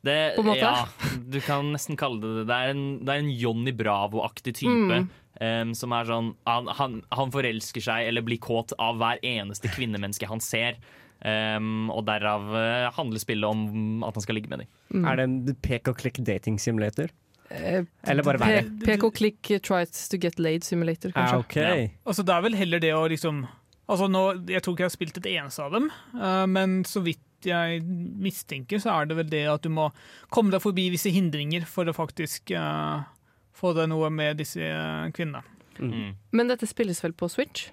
det, 0.00 0.34
På 0.36 0.42
en 0.42 0.46
måte. 0.46 0.58
Ja, 0.60 0.86
du 1.34 1.40
kan 1.44 1.72
nesten 1.74 1.98
kalle 1.98 2.20
det 2.22 2.34
det. 2.40 2.44
Det 2.50 2.58
er 2.58 2.74
en, 2.74 2.84
det 3.04 3.14
er 3.14 3.24
en 3.24 3.32
Johnny 3.34 3.74
Bravo-aktig 3.76 4.54
type. 4.60 5.02
Mm. 5.02 5.08
um, 5.40 5.74
som 5.78 5.94
er 5.94 6.08
sånn 6.08 6.32
han, 6.48 6.70
han, 6.78 7.00
han 7.14 7.34
forelsker 7.34 7.84
seg 7.84 8.08
eller 8.10 8.24
blir 8.26 8.40
kåt 8.42 8.74
av 8.82 8.98
hver 9.00 9.20
eneste 9.26 9.70
kvinnemenneske 9.74 10.30
han 10.30 10.42
ser. 10.44 10.78
Um, 11.18 11.88
og 11.90 12.04
derav 12.06 12.44
eh, 12.54 12.88
handler 12.94 13.18
spillet 13.18 13.48
om 13.48 14.04
at 14.06 14.14
han 14.14 14.22
skal 14.22 14.38
ligge 14.38 14.50
med 14.52 14.62
dem. 14.62 14.68
Mm. 14.94 15.06
Er 15.10 15.18
det 15.18 15.24
en 15.26 15.56
pek 15.66 15.90
og 15.90 15.98
klikk 15.98 16.20
dating 16.22 16.60
simulator? 16.62 17.10
Eh, 17.50 17.82
Eller 18.04 18.22
bare 18.22 18.40
verre? 18.40 18.64
PK 18.84 19.06
og 19.08 19.14
klikk 19.16 19.50
Tries 19.64 20.08
to 20.12 20.18
Get 20.20 20.38
Laid 20.38 20.66
Simulator, 20.66 21.12
Ah, 21.16 21.38
okay. 21.38 21.86
ok. 21.88 21.94
Altså, 22.06 22.22
det 22.22 22.34
er 22.34 22.44
vel 22.44 22.58
heller 22.58 22.82
det 22.82 22.92
å 22.92 23.06
liksom 23.08 23.46
Altså 23.88 24.04
nå, 24.04 24.22
Jeg 24.52 24.60
tror 24.60 24.74
ikke 24.74 24.84
jeg 24.84 24.90
har 24.90 24.92
spilt 24.92 25.16
et 25.16 25.28
eneste 25.32 25.64
av 25.64 25.72
dem, 25.72 25.86
uh, 26.12 26.44
men 26.44 26.82
så 26.84 27.00
vidt 27.00 27.24
jeg 27.46 27.80
mistenker, 28.20 28.82
så 28.82 28.90
er 28.98 29.08
det 29.08 29.16
vel 29.16 29.30
det 29.30 29.44
at 29.48 29.62
du 29.64 29.70
må 29.72 29.86
komme 30.34 30.52
deg 30.52 30.60
forbi 30.60 30.88
visse 30.92 31.08
hindringer 31.14 31.64
for 31.70 31.88
å 31.88 31.94
faktisk 31.96 32.52
uh, 32.52 33.06
få 33.56 33.72
deg 33.78 33.88
noe 33.92 34.10
med 34.10 34.40
disse 34.42 34.60
eh, 34.60 35.06
kvinnene. 35.14 35.44
Mm. 35.78 36.16
Men 36.34 36.50
dette 36.50 36.66
spilles 36.66 37.00
vel 37.04 37.14
på 37.14 37.30
Switch? 37.30 37.68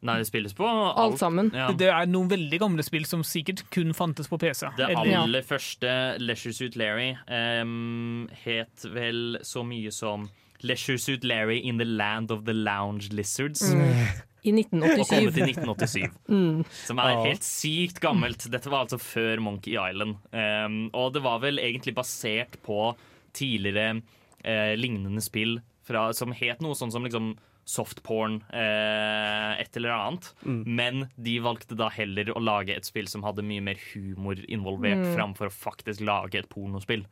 Nei, 0.00 0.16
det 0.22 0.30
spilles 0.30 0.54
på 0.56 0.64
Alt 0.66 1.18
sammen. 1.20 1.50
Ja. 1.52 1.68
Det 1.76 1.90
er 1.92 2.08
noen 2.08 2.30
veldig 2.30 2.60
gamle 2.62 2.84
spill 2.84 3.04
som 3.08 3.24
sikkert 3.26 3.66
kun 3.74 3.92
fantes 3.96 4.30
på 4.30 4.38
PC. 4.40 4.70
Det 4.78 4.88
aller 4.88 5.18
aller 5.20 5.44
første 5.44 5.90
Leisure 6.22 6.56
Suit 6.56 6.78
Larry 6.80 7.10
um, 7.28 8.24
het 8.44 8.86
vel 8.94 9.36
så 9.44 9.64
mye 9.66 9.92
som 9.92 10.30
Leisure 10.64 11.00
Suit 11.00 11.24
Larry 11.24 11.60
in 11.60 11.78
the 11.80 11.88
Land 11.88 12.32
of 12.32 12.46
the 12.48 12.56
Lounge 12.56 13.12
Lizards. 13.12 13.62
Mm. 13.72 13.92
I 14.40 14.52
Og 14.56 15.04
kommet 15.04 15.36
i 15.36 15.44
1987. 15.50 16.08
Mm. 16.30 16.62
Som 16.86 17.00
er 17.02 17.26
helt 17.26 17.44
sykt 17.44 18.00
gammelt. 18.00 18.46
Dette 18.52 18.70
var 18.72 18.86
altså 18.86 18.96
før 19.02 19.40
Monkey 19.44 19.74
Island. 19.76 20.16
Um, 20.32 20.88
og 20.96 21.12
det 21.12 21.24
var 21.24 21.42
vel 21.42 21.60
egentlig 21.60 21.92
basert 21.98 22.56
på 22.64 22.94
tidligere 23.36 24.00
uh, 24.00 24.72
lignende 24.80 25.20
spill 25.20 25.58
fra, 25.84 26.08
som 26.16 26.32
het 26.32 26.62
noe 26.64 26.78
sånn 26.78 26.92
som 26.94 27.04
liksom 27.04 27.34
softporn, 27.66 28.42
eh, 28.52 29.60
et 29.60 29.76
eller 29.76 29.90
annet. 29.90 30.32
Men 30.44 31.08
de 31.20 31.38
valgte 31.40 31.76
da 31.76 31.88
heller 31.88 32.24
å 32.34 32.42
lage 32.42 32.70
et 32.76 32.84
spill 32.84 33.06
som 33.06 33.22
hadde 33.22 33.42
mye 33.46 33.62
mer 33.62 33.76
humor 33.92 34.36
involvert, 34.48 35.04
Mm. 35.04 35.14
framfor 35.16 35.46
å 35.48 35.52
faktisk 35.52 36.00
lage 36.04 36.34
et 36.36 36.48
pornospill. 36.48 37.04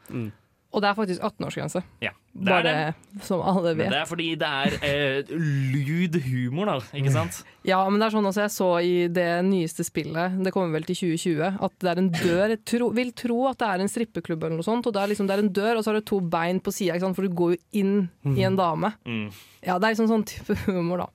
Og 0.69 0.83
det 0.85 0.91
er 0.91 0.97
faktisk 0.99 1.23
18-årsgrense. 1.25 1.81
Ja, 2.05 2.11
det 2.37 2.43
er 2.45 2.51
Bare 2.51 2.63
det. 2.93 3.23
som 3.25 3.41
alle 3.41 3.71
Men 3.73 3.79
vet. 3.87 3.93
det 3.95 4.01
er 4.03 4.09
fordi 4.11 4.27
det 4.37 4.49
er 4.53 4.75
eh, 4.85 5.31
lyd 5.33 6.19
humor, 6.27 6.69
da. 6.69 6.75
Ikke 6.99 7.13
sant? 7.15 7.39
Ja, 7.65 7.79
men 7.89 7.97
det 7.99 8.07
er 8.11 8.15
sånn 8.19 8.29
også 8.29 8.43
jeg 8.45 8.53
så 8.53 8.69
i 8.85 8.93
det 9.09 9.25
nyeste 9.49 9.87
spillet, 9.89 10.37
det 10.45 10.53
kommer 10.53 10.77
vel 10.77 10.85
til 10.85 10.99
2020, 11.17 11.57
at 11.65 11.73
det 11.81 11.89
er 11.95 12.03
en 12.03 12.11
dør. 12.13 12.45
Jeg 12.53 12.61
tro, 12.69 12.91
vil 13.01 13.13
tro 13.17 13.39
at 13.49 13.59
det 13.65 13.71
er 13.73 13.85
en 13.87 13.89
strippeklubb 13.95 14.45
eller 14.45 14.59
noe 14.61 14.67
sånt, 14.69 14.87
og 14.87 14.93
det 14.93 15.01
er, 15.03 15.13
liksom, 15.15 15.31
det 15.31 15.39
er 15.39 15.45
en 15.47 15.53
dør, 15.57 15.73
og 15.81 15.85
så 15.87 15.91
har 15.95 16.03
du 16.03 16.07
to 16.13 16.21
bein 16.37 16.61
på 16.61 16.75
sida, 16.77 17.01
for 17.17 17.25
du 17.25 17.33
går 17.41 17.57
jo 17.57 17.61
inn 17.81 17.97
i 18.37 18.45
en 18.45 18.61
dame. 18.61 18.93
Mm. 19.09 19.25
Ja, 19.65 19.79
det 19.81 19.89
er 19.89 19.97
liksom 19.97 20.13
sånn 20.13 20.27
type 20.29 20.55
humor, 20.69 21.07
da. 21.07 21.09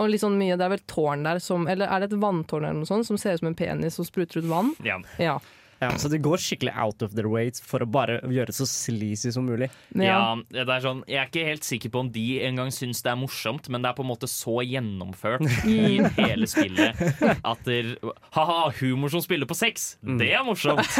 Og 0.00 0.08
litt 0.08 0.24
sånn 0.24 0.40
mye, 0.40 0.56
det 0.56 0.64
er 0.64 0.72
vel 0.78 0.82
tårn 0.88 1.22
der 1.28 1.38
som 1.42 1.64
Eller 1.68 1.88
er 1.92 2.00
det 2.04 2.12
et 2.12 2.18
vanntårn 2.20 2.64
eller 2.64 2.80
noe 2.80 2.86
sånt 2.88 3.06
som 3.08 3.16
ser 3.20 3.34
ut 3.36 3.40
som 3.40 3.48
en 3.50 3.56
penis 3.58 3.96
og 4.00 4.06
spruter 4.08 4.40
ut 4.40 4.48
vann? 4.50 4.72
Ja. 4.86 4.96
Ja. 5.20 5.38
Ja, 5.78 5.92
så 5.98 6.10
det 6.10 6.18
går 6.24 6.40
skikkelig 6.42 6.72
out 6.74 7.02
of 7.06 7.14
their 7.14 7.28
way 7.30 7.52
for 7.64 7.84
å 7.84 7.88
bare 7.88 8.18
gjøre 8.26 8.50
det 8.50 8.56
så 8.56 8.66
sleazy 8.68 9.30
som 9.34 9.46
mulig. 9.46 9.68
Ja, 9.94 10.18
ja. 10.50 10.64
det 10.64 10.64
er 10.66 10.82
sånn, 10.84 11.04
Jeg 11.08 11.20
er 11.22 11.30
ikke 11.30 11.44
helt 11.46 11.66
sikker 11.66 11.92
på 11.94 12.02
om 12.02 12.10
de 12.14 12.24
engang 12.44 12.72
syns 12.74 13.02
det 13.04 13.12
er 13.12 13.18
morsomt, 13.20 13.68
men 13.70 13.84
det 13.84 13.92
er 13.92 13.98
på 13.98 14.04
en 14.04 14.10
måte 14.10 14.28
så 14.30 14.58
gjennomført 14.66 15.44
i 15.70 16.00
hele 16.18 16.48
spillet 16.50 16.98
at 17.38 17.62
der, 17.68 17.94
Ha-ha, 18.34 18.58
humor 18.80 19.12
som 19.12 19.22
spiller 19.24 19.48
på 19.48 19.56
sex! 19.58 19.90
Det 20.02 20.32
er 20.34 20.44
morsomt! 20.46 20.84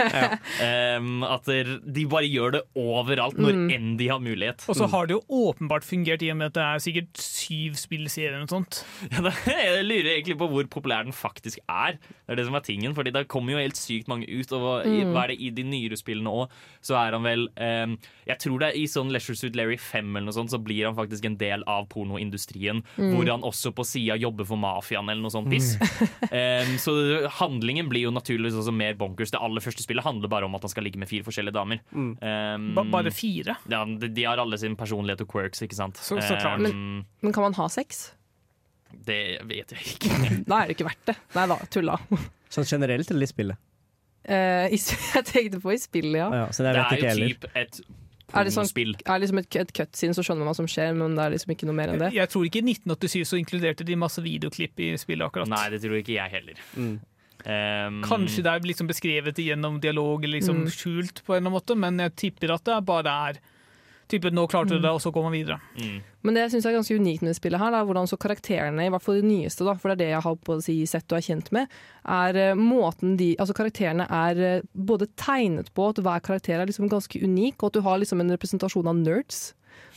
Em, 0.62 1.22
at 1.26 1.46
der, 1.48 1.74
de 1.84 2.04
bare 2.10 2.28
gjør 2.28 2.54
det 2.58 2.62
overalt, 2.78 3.38
når 3.40 3.58
enn 3.74 3.92
de 3.98 4.08
har 4.10 4.22
mulighet. 4.22 4.64
Og 4.70 4.78
så 4.78 4.88
har 4.90 5.08
det 5.08 5.16
jo 5.18 5.44
åpenbart 5.48 5.86
fungert 5.86 6.22
i 6.24 6.30
og 6.32 6.38
med 6.40 6.52
at 6.52 6.58
det 6.58 6.64
er 6.64 6.84
sikkert 6.84 7.22
syv 7.22 7.78
spillserier 7.80 8.34
eller 8.34 8.46
noe 8.46 8.54
sånt. 8.54 8.82
Ja, 9.18 9.22
det, 9.24 9.32
jeg 9.48 9.84
lurer 9.86 10.10
egentlig 10.12 10.36
på 10.38 10.46
hvor 10.52 10.66
populær 10.70 11.06
den 11.06 11.16
faktisk 11.16 11.60
er. 11.64 11.96
Det 11.98 12.34
er 12.34 12.38
det 12.38 12.46
som 12.46 12.56
er 12.58 12.64
tingen, 12.66 12.94
fordi 12.94 13.12
det 13.14 13.24
kommer 13.32 13.54
jo 13.54 13.62
helt 13.62 13.78
sykt 13.78 14.10
mange 14.10 14.28
ut. 14.28 14.52
Og 14.54 14.67
i, 14.86 15.02
hva 15.08 15.24
er 15.24 15.32
det 15.32 15.36
i 15.40 15.50
de 15.56 15.64
nyere 15.66 15.96
spillene 15.98 16.30
òg, 16.30 16.54
så 16.84 16.96
er 17.00 17.16
han 17.16 17.24
vel 17.26 17.46
em, 17.56 17.96
Jeg 18.28 18.38
tror 18.44 18.58
det 18.62 18.68
er 18.70 18.78
i 18.80 18.84
sånn 18.90 19.10
Leisure 19.14 19.36
Suit 19.40 19.56
Larry 19.58 19.76
5 19.80 20.10
eller 20.16 20.26
noe 20.28 20.36
sånt, 20.36 20.52
så 20.52 20.60
blir 20.62 20.84
han 20.88 20.96
faktisk 20.98 21.24
en 21.28 21.36
del 21.40 21.64
av 21.66 21.86
pornoindustrien. 21.92 22.82
Hvor 22.96 23.30
han 23.30 23.46
også 23.46 23.72
på 23.76 23.84
sida 23.88 24.16
jobber 24.20 24.44
for 24.48 24.60
mafiaen 24.60 25.08
eller 25.08 25.22
noe 25.24 25.34
sånt 25.34 25.50
piss. 25.52 25.74
Em, 26.32 26.74
så 26.82 26.92
handlingen 27.40 27.88
blir 27.88 28.04
jo 28.08 28.10
naturligvis 28.14 28.58
også 28.60 28.74
mer 28.74 28.94
bonkers. 29.00 29.30
Det 29.34 29.40
aller 29.40 29.64
første 29.64 29.82
spillet 29.86 30.04
handler 30.04 30.28
bare 30.32 30.44
om 30.48 30.54
at 30.58 30.66
han 30.66 30.72
skal 30.74 30.84
ligge 30.86 31.00
med 31.00 31.08
fire 31.10 31.24
forskjellige 31.26 31.56
damer. 31.56 31.80
Em, 31.94 32.68
Ba 32.76 32.84
bare 32.84 33.10
fire. 33.14 33.56
ja, 33.70 33.82
de, 33.88 34.08
de 34.12 34.24
har 34.28 34.38
alle 34.42 34.58
sin 34.60 34.76
personlighet 34.78 35.22
og 35.24 35.30
quirks, 35.32 35.62
ikke 35.64 35.78
sant. 35.78 35.96
Så- 35.96 36.20
så 36.20 36.36
klart. 36.40 36.60
Em, 36.68 37.04
Men 37.22 37.32
kan 37.32 37.42
man 37.48 37.54
ha 37.58 37.68
sex? 37.72 38.12
det 39.04 39.38
vet 39.44 39.72
jeg 39.72 39.80
ikke. 39.84 40.44
Da 40.48 40.62
er 40.62 40.68
det 40.70 40.76
ikke 40.78 40.86
verdt 40.88 41.06
det. 41.10 41.14
Nei 41.36 41.46
da, 41.50 41.56
tulla. 41.72 41.98
Sånn 42.52 42.64
generelt 42.68 43.10
eller 43.12 43.26
i 43.26 43.28
spillet? 43.28 43.58
Eh, 44.28 44.66
i, 44.76 44.78
jeg 45.16 45.24
tenkte 45.24 45.60
på 45.64 45.72
i 45.72 45.78
spillet, 45.80 46.18
ja. 46.20 46.28
Ja, 46.42 46.46
så 46.52 46.66
det 46.66 46.74
Det 46.76 47.02
er 47.08 47.16
jo 47.16 47.28
typ 47.32 47.46
et 47.56 47.80
Er 48.34 48.44
det 48.44 48.52
sånn- 48.52 48.68
Er 48.68 49.14
det 49.16 49.20
liksom 49.24 49.38
et, 49.40 49.56
et 49.56 49.70
cutscene, 49.72 50.12
så 50.12 50.20
skjønner 50.20 50.44
man 50.44 50.50
hva 50.52 50.56
som 50.58 50.66
skjer, 50.68 50.92
men 50.94 51.14
det 51.16 51.24
er 51.24 51.30
liksom 51.32 51.54
ikke 51.54 51.64
noe 51.70 51.78
mer 51.78 51.88
enn 51.94 51.98
det. 52.02 52.10
Jeg 52.12 52.28
tror 52.28 52.44
ikke 52.44 52.60
i 52.60 52.66
1987 52.74 53.24
så 53.30 53.38
inkluderte 53.40 53.86
de 53.88 53.96
masse 53.96 54.20
videoklipp 54.20 54.82
i 54.84 54.90
spillet 55.00 55.24
akkurat. 55.24 55.48
Nei, 55.48 55.70
det 55.72 55.80
tror 55.80 55.96
ikke 56.02 56.18
jeg 56.18 56.30
heller. 56.36 56.60
Mm. 56.76 56.98
Um, 57.48 58.02
Kanskje 58.04 58.42
det 58.44 58.50
er 58.52 58.66
liksom 58.68 58.88
beskrevet 58.90 59.38
gjennom 59.40 59.80
dialog 59.80 60.24
eller 60.26 60.40
liksom 60.42 60.64
Mm. 60.66 60.70
skjult 60.74 61.22
på 61.24 61.32
en 61.36 61.46
eller 61.46 61.48
annen 61.48 61.56
måte, 61.56 61.76
men 61.78 61.96
jeg 62.04 62.16
tipper 62.16 62.52
at 62.52 62.64
det 62.68 62.84
bare 62.84 63.06
er 63.30 63.38
type 64.08 64.30
'nå 64.30 64.46
klarte 64.48 64.74
du 64.74 64.80
det', 64.80 64.92
og 64.92 65.00
så 65.00 65.12
går 65.12 65.22
man 65.22 65.32
videre. 65.32 65.60
mm. 65.78 66.00
Men 66.22 66.34
det 66.34 66.40
jeg 66.42 66.50
synes 66.50 66.66
er 66.66 66.72
ganske 66.72 66.96
unikt 66.98 67.22
med 67.22 67.36
spillet 67.36 67.60
her, 67.60 67.70
da, 67.70 67.84
hvordan 67.84 68.08
så 68.10 68.18
karakterene, 68.18 68.86
i 68.86 68.90
hvert 68.90 69.02
fall 69.02 69.20
de 69.20 69.28
nyeste, 69.28 69.64
da, 69.64 69.74
for 69.74 69.88
det 69.88 69.94
er 69.94 70.04
det 70.04 70.10
jeg 70.10 70.24
har 70.24 70.34
på 70.34 70.56
å 70.56 70.62
si 70.64 70.74
sett 70.86 71.12
og 71.12 71.18
er 71.18 71.26
kjent 71.28 71.52
med, 71.54 71.68
er 72.04 72.36
eh, 72.36 72.54
måten 72.58 73.16
de 73.16 73.36
Altså 73.38 73.54
karakterene 73.54 74.06
er 74.10 74.40
eh, 74.42 74.62
både 74.74 75.06
tegnet 75.16 75.72
på, 75.74 75.88
at 75.88 76.02
hver 76.02 76.20
karakter 76.20 76.58
er 76.58 76.66
liksom 76.66 76.88
ganske 76.88 77.22
unik, 77.22 77.62
og 77.62 77.66
at 77.70 77.78
du 77.78 77.80
har 77.86 77.98
liksom 77.98 78.20
en 78.20 78.34
representasjon 78.34 78.88
av 78.88 78.96
nerds. 78.96 79.54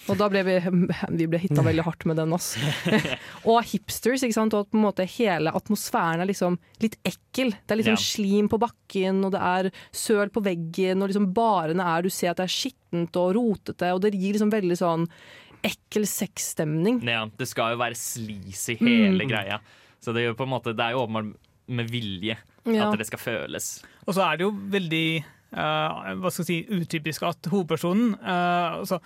Og 0.09 0.17
da 0.17 0.28
ble 0.34 0.41
vi, 0.47 0.55
vi 1.19 1.28
ble 1.30 1.39
hitta 1.43 1.61
veldig 1.69 1.84
hardt 1.86 2.05
med 2.09 2.17
den, 2.17 2.34
ass. 2.34 2.55
og 3.49 3.59
hipsters, 3.69 4.24
ikke 4.26 4.34
sant. 4.38 4.53
Og 4.57 4.65
at 4.65 4.72
på 4.72 4.80
en 4.80 4.86
måte 4.88 5.05
hele 5.17 5.53
atmosfæren 5.53 6.24
er 6.24 6.30
liksom 6.32 6.57
litt 6.82 6.97
ekkel. 7.05 7.53
Det 7.53 7.76
er 7.76 7.82
liksom 7.84 7.97
Ja. 7.99 8.05
slim 8.05 8.49
på 8.49 8.59
bakken, 8.61 9.22
og 9.28 9.32
det 9.36 9.41
er 9.41 9.69
søl 9.93 10.30
på 10.34 10.41
veggen, 10.45 11.01
og 11.03 11.09
liksom 11.11 11.30
barene 11.38 11.86
er 11.86 12.01
Du 12.01 12.09
ser 12.09 12.32
at 12.34 12.38
det 12.41 12.47
er 12.49 12.55
skittent 12.55 13.15
og 13.22 13.36
rotete, 13.38 13.93
og 13.93 14.01
det 14.01 14.13
gir 14.17 14.34
liksom 14.34 14.51
veldig 14.51 14.78
sånn 14.80 15.05
ekkel 15.63 16.07
sexstemning. 16.09 17.03
Ja, 17.05 17.28
det 17.38 17.47
skal 17.51 17.76
jo 17.76 17.78
være 17.84 17.93
sleazy, 17.95 18.80
hele 18.82 19.22
Mm. 19.22 19.30
greia. 19.30 19.59
Så 20.01 20.13
det 20.13 20.24
er 20.24 20.28
jo 20.32 20.34
på 20.34 20.47
en 20.47 20.49
måte 20.49 20.74
Det 20.76 20.82
er 20.82 20.91
jo 20.95 21.05
åpenbart 21.05 21.36
med 21.67 21.91
vilje 21.91 22.38
Ja. 22.65 22.89
at 22.91 22.97
det 22.97 23.05
skal 23.05 23.19
føles. 23.19 23.84
Og 24.07 24.15
så 24.15 24.26
er 24.34 24.38
det 24.38 24.47
jo 24.47 24.51
veldig 24.51 25.24
uh, 25.53 26.15
hva 26.17 26.32
skal 26.32 26.45
jeg 26.45 26.65
si, 26.65 26.65
utypisk 26.74 27.22
at 27.28 27.43
hovedpersonen 27.51 28.15
uh, 28.24 28.80
altså, 28.82 28.99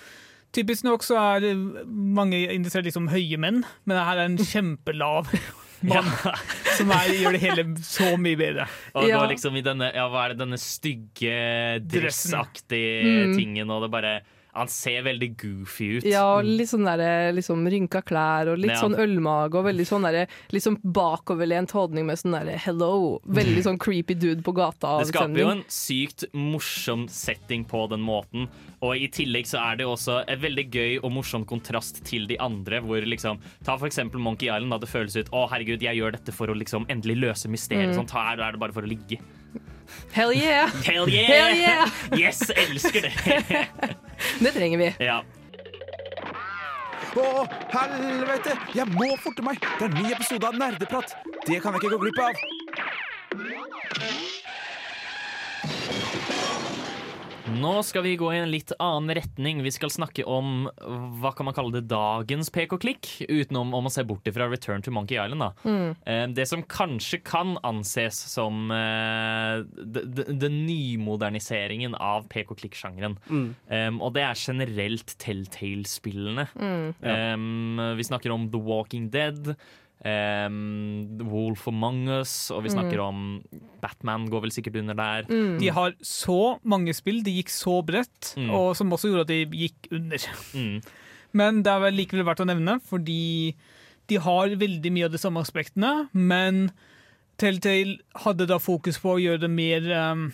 Typisk 0.55 0.85
nok 0.87 1.03
så 1.03 1.17
er 1.19 1.41
det 1.43 1.53
mange 1.89 2.37
interessert 2.53 2.87
liksom 2.87 3.09
høye 3.11 3.37
menn, 3.41 3.63
men 3.85 3.97
her 3.99 4.21
er 4.21 4.29
en 4.29 4.37
kjempelav 4.39 5.27
mann 5.89 6.07
som 6.77 6.93
er, 6.95 7.09
gjør 7.19 7.35
det 7.35 7.41
hele 7.43 7.65
så 7.83 8.13
mye 8.17 8.39
bedre. 8.39 8.65
Og 8.95 9.09
Ja. 9.09 9.19
går 9.19 9.33
liksom 9.35 9.57
i 9.59 9.65
denne 9.65 9.91
Ja, 9.93 10.07
hva 10.09 10.23
er 10.25 10.33
det, 10.33 10.39
denne 10.45 10.57
stygge, 10.61 11.35
dressaktige 11.83 13.27
Mm. 13.27 13.35
tingen, 13.37 13.69
og 13.75 13.83
det 13.83 13.91
bare 13.91 14.13
Han 14.55 14.69
ser 14.71 15.03
veldig 15.03 15.29
goofy 15.37 15.87
ut. 15.97 16.05
Ja, 16.07 16.23
og 16.37 16.47
litt 16.47 16.69
sånn 16.71 16.85
der, 16.87 17.33
liksom 17.35 17.65
rynka 17.67 18.01
klær 18.07 18.53
og 18.53 18.59
litt 18.61 18.71
Ja. 18.71 18.81
sånn 18.81 18.95
ølmage 18.95 19.55
og 19.59 19.65
veldig 19.67 19.85
sånn 19.87 20.07
der, 20.07 20.27
liksom 20.55 20.77
bakoverlent 20.83 21.71
holdning 21.75 22.05
med 22.07 22.17
sånn 22.17 22.31
derre 22.37 22.57
hello. 22.57 23.19
Veldig 23.27 23.63
sånn 23.67 23.79
creepy 23.79 24.15
dude 24.15 24.41
på 24.45 24.53
gata. 24.55 24.99
Det 25.03 25.11
skaper 25.11 25.41
jo 25.43 25.49
en 25.49 25.63
sykt 25.67 26.25
morsom 26.33 27.07
setting 27.09 27.65
på 27.65 27.89
den 27.89 28.01
måten. 28.01 28.47
Og 28.81 28.95
i 28.95 29.07
tillegg 29.07 29.45
så 29.49 29.59
er 29.59 29.77
det 29.77 29.85
jo 29.85 29.93
også 29.95 30.23
et 30.27 30.39
veldig 30.39 30.67
gøy 30.71 30.99
og 31.03 31.11
morsom 31.11 31.45
kontrast 31.45 32.03
til 32.05 32.27
de 32.27 32.37
andre. 32.37 32.81
Hvor 32.81 33.01
liksom, 33.05 33.39
Ta 33.65 33.77
for 33.77 33.87
eksempel 33.87 34.19
Monkey 34.19 34.47
Island. 34.47 34.71
Da 34.71 34.77
det 34.77 34.89
føles 34.89 35.15
ut 35.17 35.29
å 35.31 35.49
herregud, 35.49 35.81
jeg 35.81 35.97
gjør 35.97 36.11
dette 36.17 36.33
for 36.33 36.47
å 36.47 36.55
liksom 36.55 36.85
endelig 36.87 37.17
løse 37.19 37.49
mysteriet. 37.51 37.93
Mm. 37.93 37.99
Sånn, 37.99 38.11
her 38.11 38.39
er 38.39 38.51
det 38.53 38.59
bare 38.59 38.73
for 38.75 38.81
å 38.81 38.89
ligge. 38.89 39.19
Hell 40.11 40.33
yeah! 40.33 40.71
Hell 40.83 41.09
yeah! 41.09 41.27
Hell 41.27 41.57
yeah! 41.57 41.89
Yes, 42.19 42.41
elsker 42.49 43.01
det! 43.01 43.13
Det 44.43 44.51
trenger 44.55 44.77
vi. 44.77 44.93
ja. 45.05 45.21
Å, 47.15 47.45
helvete! 47.71 48.57
Jeg 48.75 48.87
må 48.91 49.07
forte 49.23 49.43
meg! 49.45 49.61
Det 49.79 49.85
er 49.85 49.91
en 49.93 50.01
ny 50.03 50.09
episode 50.11 50.49
av 50.49 50.57
Nerdeprat! 50.59 51.13
Det 51.47 51.61
kan 51.63 51.75
jeg 51.75 51.85
ikke 51.85 51.93
gå 51.95 52.01
glipp 52.03 52.19
av! 52.25 52.33
Nå 57.55 57.71
skal 57.87 58.03
vi 58.05 58.15
gå 58.19 58.29
i 58.33 58.39
en 58.41 58.51
litt 58.51 58.71
annen 58.81 59.15
retning. 59.17 59.61
Vi 59.65 59.71
skal 59.73 59.91
snakke 59.93 60.25
om 60.27 60.67
hva 61.21 61.31
kan 61.35 61.47
man 61.47 61.55
kalle 61.57 61.77
det 61.77 61.87
dagens 61.91 62.51
pek-og-klikk, 62.53 63.09
utenom 63.29 63.73
om 63.77 63.87
å 63.87 63.93
se 63.93 64.03
bort 64.07 64.27
fra 64.35 64.49
Return 64.51 64.83
to 64.85 64.93
Monkey 64.93 65.17
Island. 65.17 65.43
Da. 65.45 65.51
Mm. 65.63 65.95
Eh, 66.05 66.25
Det 66.35 66.47
som 66.49 66.63
kanskje 66.63 67.21
kan 67.23 67.55
anses 67.63 68.17
som 68.33 68.71
eh, 68.71 69.63
den 69.65 70.59
nymoderniseringen 70.65 71.95
av 71.95 72.27
pek-og-klikk-sjangeren. 72.33 73.17
Um, 73.29 74.01
og 74.01 74.13
det 74.15 74.25
er 74.25 74.39
generelt 74.39 75.15
Telltale-spillene. 75.21 76.47
Mm. 76.55 76.93
Um, 77.01 77.81
vi 77.97 78.07
snakker 78.07 78.33
om 78.35 78.49
The 78.51 78.61
Walking 78.61 79.09
Dead. 79.13 79.55
Ehm, 80.05 81.17
Wolf 81.25 81.67
Among 81.67 82.03
Us, 82.19 82.51
og 82.53 82.63
vi 82.65 82.69
snakker 82.73 82.99
om 83.01 83.41
Batman 83.81 84.27
går 84.29 84.41
vel 84.45 84.53
sikkert 84.53 84.77
under 84.81 84.93
der. 84.99 85.25
Mm. 85.29 85.57
De 85.61 85.71
har 85.73 85.95
så 86.05 86.59
mange 86.63 86.93
spill, 86.93 87.23
de 87.25 87.33
gikk 87.39 87.49
så 87.53 87.79
bredt, 87.85 88.35
Mm. 88.37 88.51
og 88.53 88.75
som 88.77 88.89
også 88.93 89.09
gjorde 89.11 89.25
at 89.25 89.33
de 89.33 89.45
gikk 89.65 89.89
under. 89.91 90.17
Mm. 90.53 90.81
Men 91.33 91.63
det 91.63 91.71
er 91.73 91.79
vel 91.79 91.97
likevel 91.97 92.25
verdt 92.25 92.43
å 92.45 92.47
nevne, 92.47 92.77
fordi 92.85 93.55
de 94.07 94.15
har 94.21 94.47
veldig 94.55 94.91
mye 94.93 95.05
av 95.05 95.11
de 95.11 95.17
samme 95.17 95.41
aspektene, 95.41 96.09
men 96.13 96.69
Telltale 97.37 97.97
hadde 98.23 98.45
da 98.47 98.57
fokus 98.63 98.97
på 99.01 99.15
å 99.17 99.19
gjøre 99.19 99.41
det 99.41 99.49
mer 99.51 99.81
um, 100.13 100.31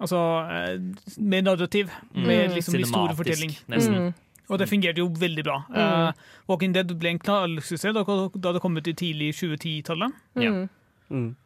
Altså 0.00 0.14
eh, 0.46 0.76
mer 1.18 1.42
narrativ. 1.42 1.88
Mm. 2.14 2.26
Mer 2.28 2.48
liksom 2.54 2.76
historiefortelling. 2.78 3.56
nesten. 3.66 4.14
Mm. 4.48 4.54
Og 4.54 4.58
det 4.62 4.68
fungerte 4.70 5.02
jo 5.02 5.08
veldig 5.12 5.44
bra. 5.44 5.58
Eh, 5.76 6.12
Walking 6.48 6.72
Dead 6.72 6.92
ble 6.98 7.10
en 7.10 7.18
knallsuksess 7.20 7.92
da, 7.94 8.04
da 8.40 8.52
det 8.56 8.62
kom 8.64 8.76
ut 8.80 8.88
i 8.88 8.94
tidlig 8.96 9.34
2010-tallet. 9.36 10.12
Ja. 10.40 10.50
Mm. 10.50 10.68
Mm. 11.10 11.36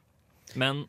Men, 0.55 0.84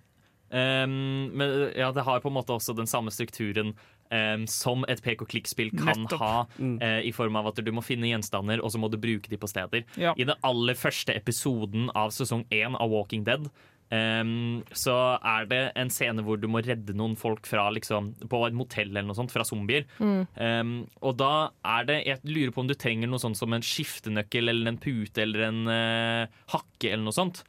um, 0.53 1.31
men 1.33 1.71
ja, 1.75 1.91
det 1.91 2.03
har 2.05 2.19
på 2.21 2.29
en 2.29 2.37
måte 2.37 2.53
også 2.53 2.75
den 2.77 2.87
samme 2.89 3.11
strukturen 3.11 3.73
Um, 4.13 4.43
som 4.45 4.83
et 4.91 4.99
pek-og-klikk-spill 5.01 5.71
kan 5.73 6.03
Nettopp. 6.03 6.19
ha, 6.19 6.45
Mm. 6.59 6.75
uh, 6.83 6.99
i 7.01 7.09
form 7.11 7.35
av 7.35 7.47
at 7.47 7.55
du 7.65 7.71
må 7.71 7.81
finne 7.81 8.05
gjenstander, 8.05 8.61
og 8.61 8.69
så 8.69 8.77
må 8.77 8.87
du 8.91 8.97
bruke 8.97 9.27
de 9.27 9.37
på 9.37 9.47
steder. 9.49 9.85
Ja. 9.97 10.13
I 10.15 10.23
den 10.23 10.35
aller 10.43 10.75
første 10.75 11.15
episoden 11.15 11.89
av 11.95 12.11
sesong 12.11 12.43
én 12.51 12.75
av 12.79 12.91
Walking 12.91 13.23
Dead 13.23 13.49
ehm, 13.93 14.61
så 14.75 14.95
er 15.19 15.47
det 15.49 15.61
en 15.79 15.91
scene 15.93 16.23
hvor 16.25 16.39
du 16.41 16.47
må 16.51 16.63
redde 16.65 16.95
noen 16.97 17.15
folk 17.19 17.47
fra 17.49 17.67
liksom, 17.75 18.11
på 18.29 18.41
et 18.47 18.57
motell 18.57 18.91
eller 18.91 19.07
noe 19.09 19.17
sånt, 19.17 19.33
fra 19.33 19.45
zombier. 19.47 19.85
Mm. 19.99 20.23
Um, 20.37 20.73
og 21.05 21.17
da 21.21 21.33
er 21.75 21.89
det 21.89 21.99
Jeg 22.07 22.21
lurer 22.27 22.53
på 22.53 22.63
om 22.63 22.71
du 22.71 22.75
trenger 22.79 23.09
noe 23.09 23.21
sånt 23.21 23.39
som 23.39 23.53
en 23.55 23.65
skiftenøkkel 23.65 24.51
eller 24.51 24.73
en 24.73 24.81
pute 24.81 25.23
eller 25.23 25.47
en 25.49 25.61
uh, 25.69 26.41
hakke 26.55 26.91
eller 26.91 27.05
noe 27.05 27.15
sånt. 27.15 27.43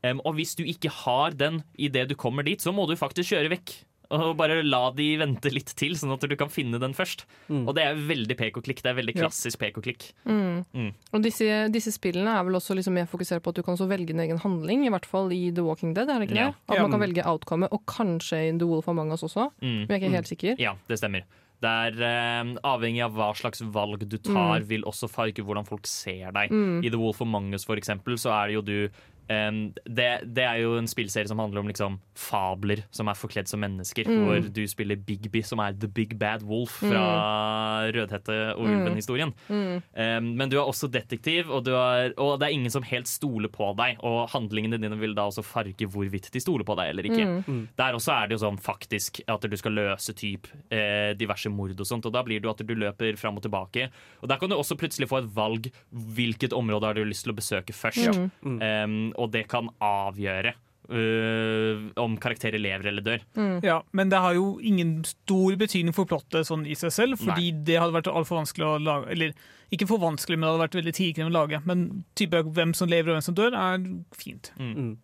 Um, 0.00 0.22
og 0.24 0.38
hvis 0.38 0.56
du 0.56 0.64
ikke 0.64 0.92
har 1.02 1.36
den 1.36 1.60
idet 1.76 2.08
du 2.10 2.16
kommer 2.18 2.46
dit, 2.46 2.60
så 2.62 2.72
må 2.72 2.88
du 2.88 2.96
faktisk 2.98 3.34
kjøre 3.34 3.52
vekk. 3.52 3.76
Og 4.10 4.36
bare 4.36 4.62
la 4.66 4.90
de 4.90 5.16
vente 5.20 5.52
litt 5.54 5.70
til, 5.78 5.92
sånn 5.94 6.12
at 6.16 6.24
du 6.26 6.34
kan 6.36 6.48
finne 6.50 6.80
den 6.82 6.92
først. 6.92 7.26
Mm. 7.48 7.68
Og 7.68 7.74
det 7.76 7.84
er 7.86 7.94
veldig 7.94 8.36
pek 8.36 8.56
og 8.58 8.64
klikk. 8.66 8.82
Det 8.82 8.90
er 8.90 8.98
veldig 8.98 9.14
Ja. 9.14 9.22
klassisk 9.28 9.58
pek 9.62 9.76
og 9.78 9.84
klikk. 9.84 10.12
Mm. 10.26 10.64
Mm. 10.74 10.92
Og 11.14 11.22
disse, 11.22 11.68
disse 11.70 11.92
spillene 11.94 12.26
er 12.34 12.42
vel 12.44 12.54
også 12.58 12.74
liksom 12.74 12.92
mer 12.98 13.06
fokusert 13.06 13.40
på 13.42 13.50
at 13.50 13.54
du 13.54 13.62
kan 13.62 13.76
også 13.76 13.86
velge 13.88 14.10
en 14.10 14.20
egen 14.26 14.38
handling, 14.42 14.84
i 14.86 14.90
hvert 14.90 15.06
fall 15.06 15.30
i 15.32 15.50
The 15.54 15.62
Walking 15.62 15.94
Dead. 15.94 16.08
er 16.10 16.18
det 16.18 16.28
ikke 16.28 16.36
Ja. 16.36 16.46
det? 16.50 16.56
At 16.68 16.76
Ja. 16.76 16.82
man 16.82 16.90
kan 16.90 17.00
velge 17.00 17.24
outcome, 17.26 17.68
og 17.70 17.86
kanskje 17.86 18.48
i 18.54 18.58
The 18.58 18.66
Wolf 18.66 18.88
Among 18.88 19.12
Us 19.12 19.22
også. 19.22 19.52
Mm. 19.62 19.86
Men 19.86 19.88
jeg 19.88 20.02
er 20.02 20.06
ikke 20.08 20.14
helt 20.16 20.28
sikker. 20.28 20.58
Ja, 20.58 20.74
det 20.88 20.98
stemmer. 20.98 21.22
Det 21.60 21.68
er 21.68 22.02
eh, 22.02 22.56
Avhengig 22.64 23.04
av 23.04 23.12
hva 23.12 23.34
slags 23.36 23.60
valg 23.60 24.08
du 24.08 24.16
tar, 24.16 24.60
vil 24.64 24.82
også 24.82 25.08
farge 25.10 25.44
hvordan 25.44 25.66
folk 25.66 25.86
ser 25.86 26.32
deg. 26.32 26.50
Mm. 26.50 26.82
I 26.84 26.88
The 26.88 26.96
Wolf 26.98 27.20
of 27.20 27.28
Us 27.52 27.64
for 27.64 27.76
eksempel, 27.76 28.14
så 28.16 28.30
er 28.32 28.46
det 28.48 28.54
jo 28.54 28.62
du 28.62 28.88
em, 29.30 29.60
det, 29.86 30.08
det 30.36 30.44
er 30.44 30.60
jo 30.64 30.74
en 30.78 30.88
spillserie 30.90 31.28
som 31.30 31.40
handler 31.42 31.62
om 31.62 31.70
liksom 31.70 31.98
fabler 32.18 32.82
som 32.94 33.08
er 33.10 33.18
forkledd 33.18 33.50
som 33.50 33.62
mennesker. 33.62 34.08
Mm. 34.08 34.22
Hvor 34.26 34.48
du 34.56 34.62
spiller 34.70 35.00
Bigby, 35.06 35.42
som 35.46 35.62
er 35.64 35.76
The 35.78 35.90
Big 35.90 36.16
Bad 36.20 36.44
Wolf 36.46 36.80
fra 36.82 37.04
Rødhette 37.94 38.36
og 38.56 38.66
Ulven-historien. 38.66 39.32
Mm. 39.48 39.80
Um, 39.94 40.30
men 40.40 40.52
du 40.52 40.58
er 40.58 40.64
også 40.64 40.90
detektiv, 40.92 41.50
og, 41.50 41.64
du 41.66 41.72
er, 41.76 42.14
og 42.20 42.38
det 42.40 42.48
er 42.48 42.56
ingen 42.56 42.72
som 42.72 42.86
helt 42.86 43.10
stoler 43.10 43.52
på 43.52 43.72
deg. 43.78 44.00
Og 44.06 44.28
handlingene 44.34 44.80
dine 44.80 44.98
vil 45.00 45.16
da 45.16 45.28
også 45.30 45.44
farge 45.46 45.88
hvorvidt 45.90 46.30
de 46.34 46.42
stoler 46.42 46.66
på 46.66 46.76
deg 46.78 46.92
eller 46.92 47.10
ikke. 47.10 47.28
Mm. 47.46 47.62
Der 47.78 47.98
også 47.98 48.14
er 48.16 48.28
det 48.28 48.38
jo 48.38 48.44
sånn 48.44 48.60
faktisk 48.60 49.22
at 49.30 49.46
du 49.50 49.56
skal 49.60 49.76
løse 49.76 50.14
typ 50.16 50.48
eh, 50.72 51.12
diverse 51.18 51.50
mord 51.52 51.78
og 51.80 51.86
sånt, 51.88 52.06
og 52.08 52.14
da 52.14 52.24
blir 52.26 52.40
det 52.40 52.48
jo 52.48 52.54
at 52.54 52.64
du 52.66 52.74
løper 52.76 53.18
fram 53.20 53.38
og 53.38 53.44
tilbake. 53.46 53.88
Og 54.20 54.30
der 54.30 54.40
kan 54.40 54.50
du 54.50 54.56
også 54.58 54.78
plutselig 54.80 55.08
få 55.10 55.22
et 55.22 55.30
valg 55.34 55.70
hvilket 55.90 56.54
område 56.56 56.90
har 56.90 56.98
du 56.98 57.04
lyst 57.06 57.26
til 57.26 57.34
å 57.34 57.38
besøke 57.38 57.76
først. 57.76 58.20
Mm. 58.42 59.12
Og 59.20 59.30
det 59.36 59.46
kan 59.52 59.70
avgjøre 59.84 60.56
Uh, 60.90 61.84
om 62.02 62.16
karakterer 62.18 62.58
lever 62.58 62.88
eller 62.90 63.04
dør. 63.06 63.20
Ja, 63.62 63.76
men 63.94 64.08
det 64.10 64.18
har 64.18 64.34
jo 64.34 64.56
ingen 64.58 65.04
stor 65.06 65.54
betydning 65.60 65.94
for 65.94 66.08
plottet 66.10 66.48
sånn 66.48 66.64
i 66.66 66.74
seg 66.74 66.90
selv, 66.90 67.20
fordi 67.20 67.52
det 67.68 67.76
hadde 67.78 67.94
vært 67.94 68.08
altfor 68.10 68.40
vanskelig 68.40 68.66
å 68.66 68.72
lage 68.82 69.12
Eller 69.14 69.36
ikke 69.70 69.86
for 69.86 70.02
vanskelig, 70.02 70.34
men 70.34 70.48
det 70.48 70.50
hadde 70.50 70.64
vært 70.64 70.78
veldig 70.80 70.94
tidkrevende 70.98 71.30
å 71.30 71.36
lage. 71.36 71.60
Men 71.70 71.84
type 72.18 72.40
hvem 72.42 72.72
som 72.74 72.90
lever 72.90 73.12
og 73.12 73.20
hvem 73.20 73.26
som 73.28 73.36
dør, 73.38 73.54
er 73.54 73.84
fint. 74.18 74.50
Mm. 74.58 74.96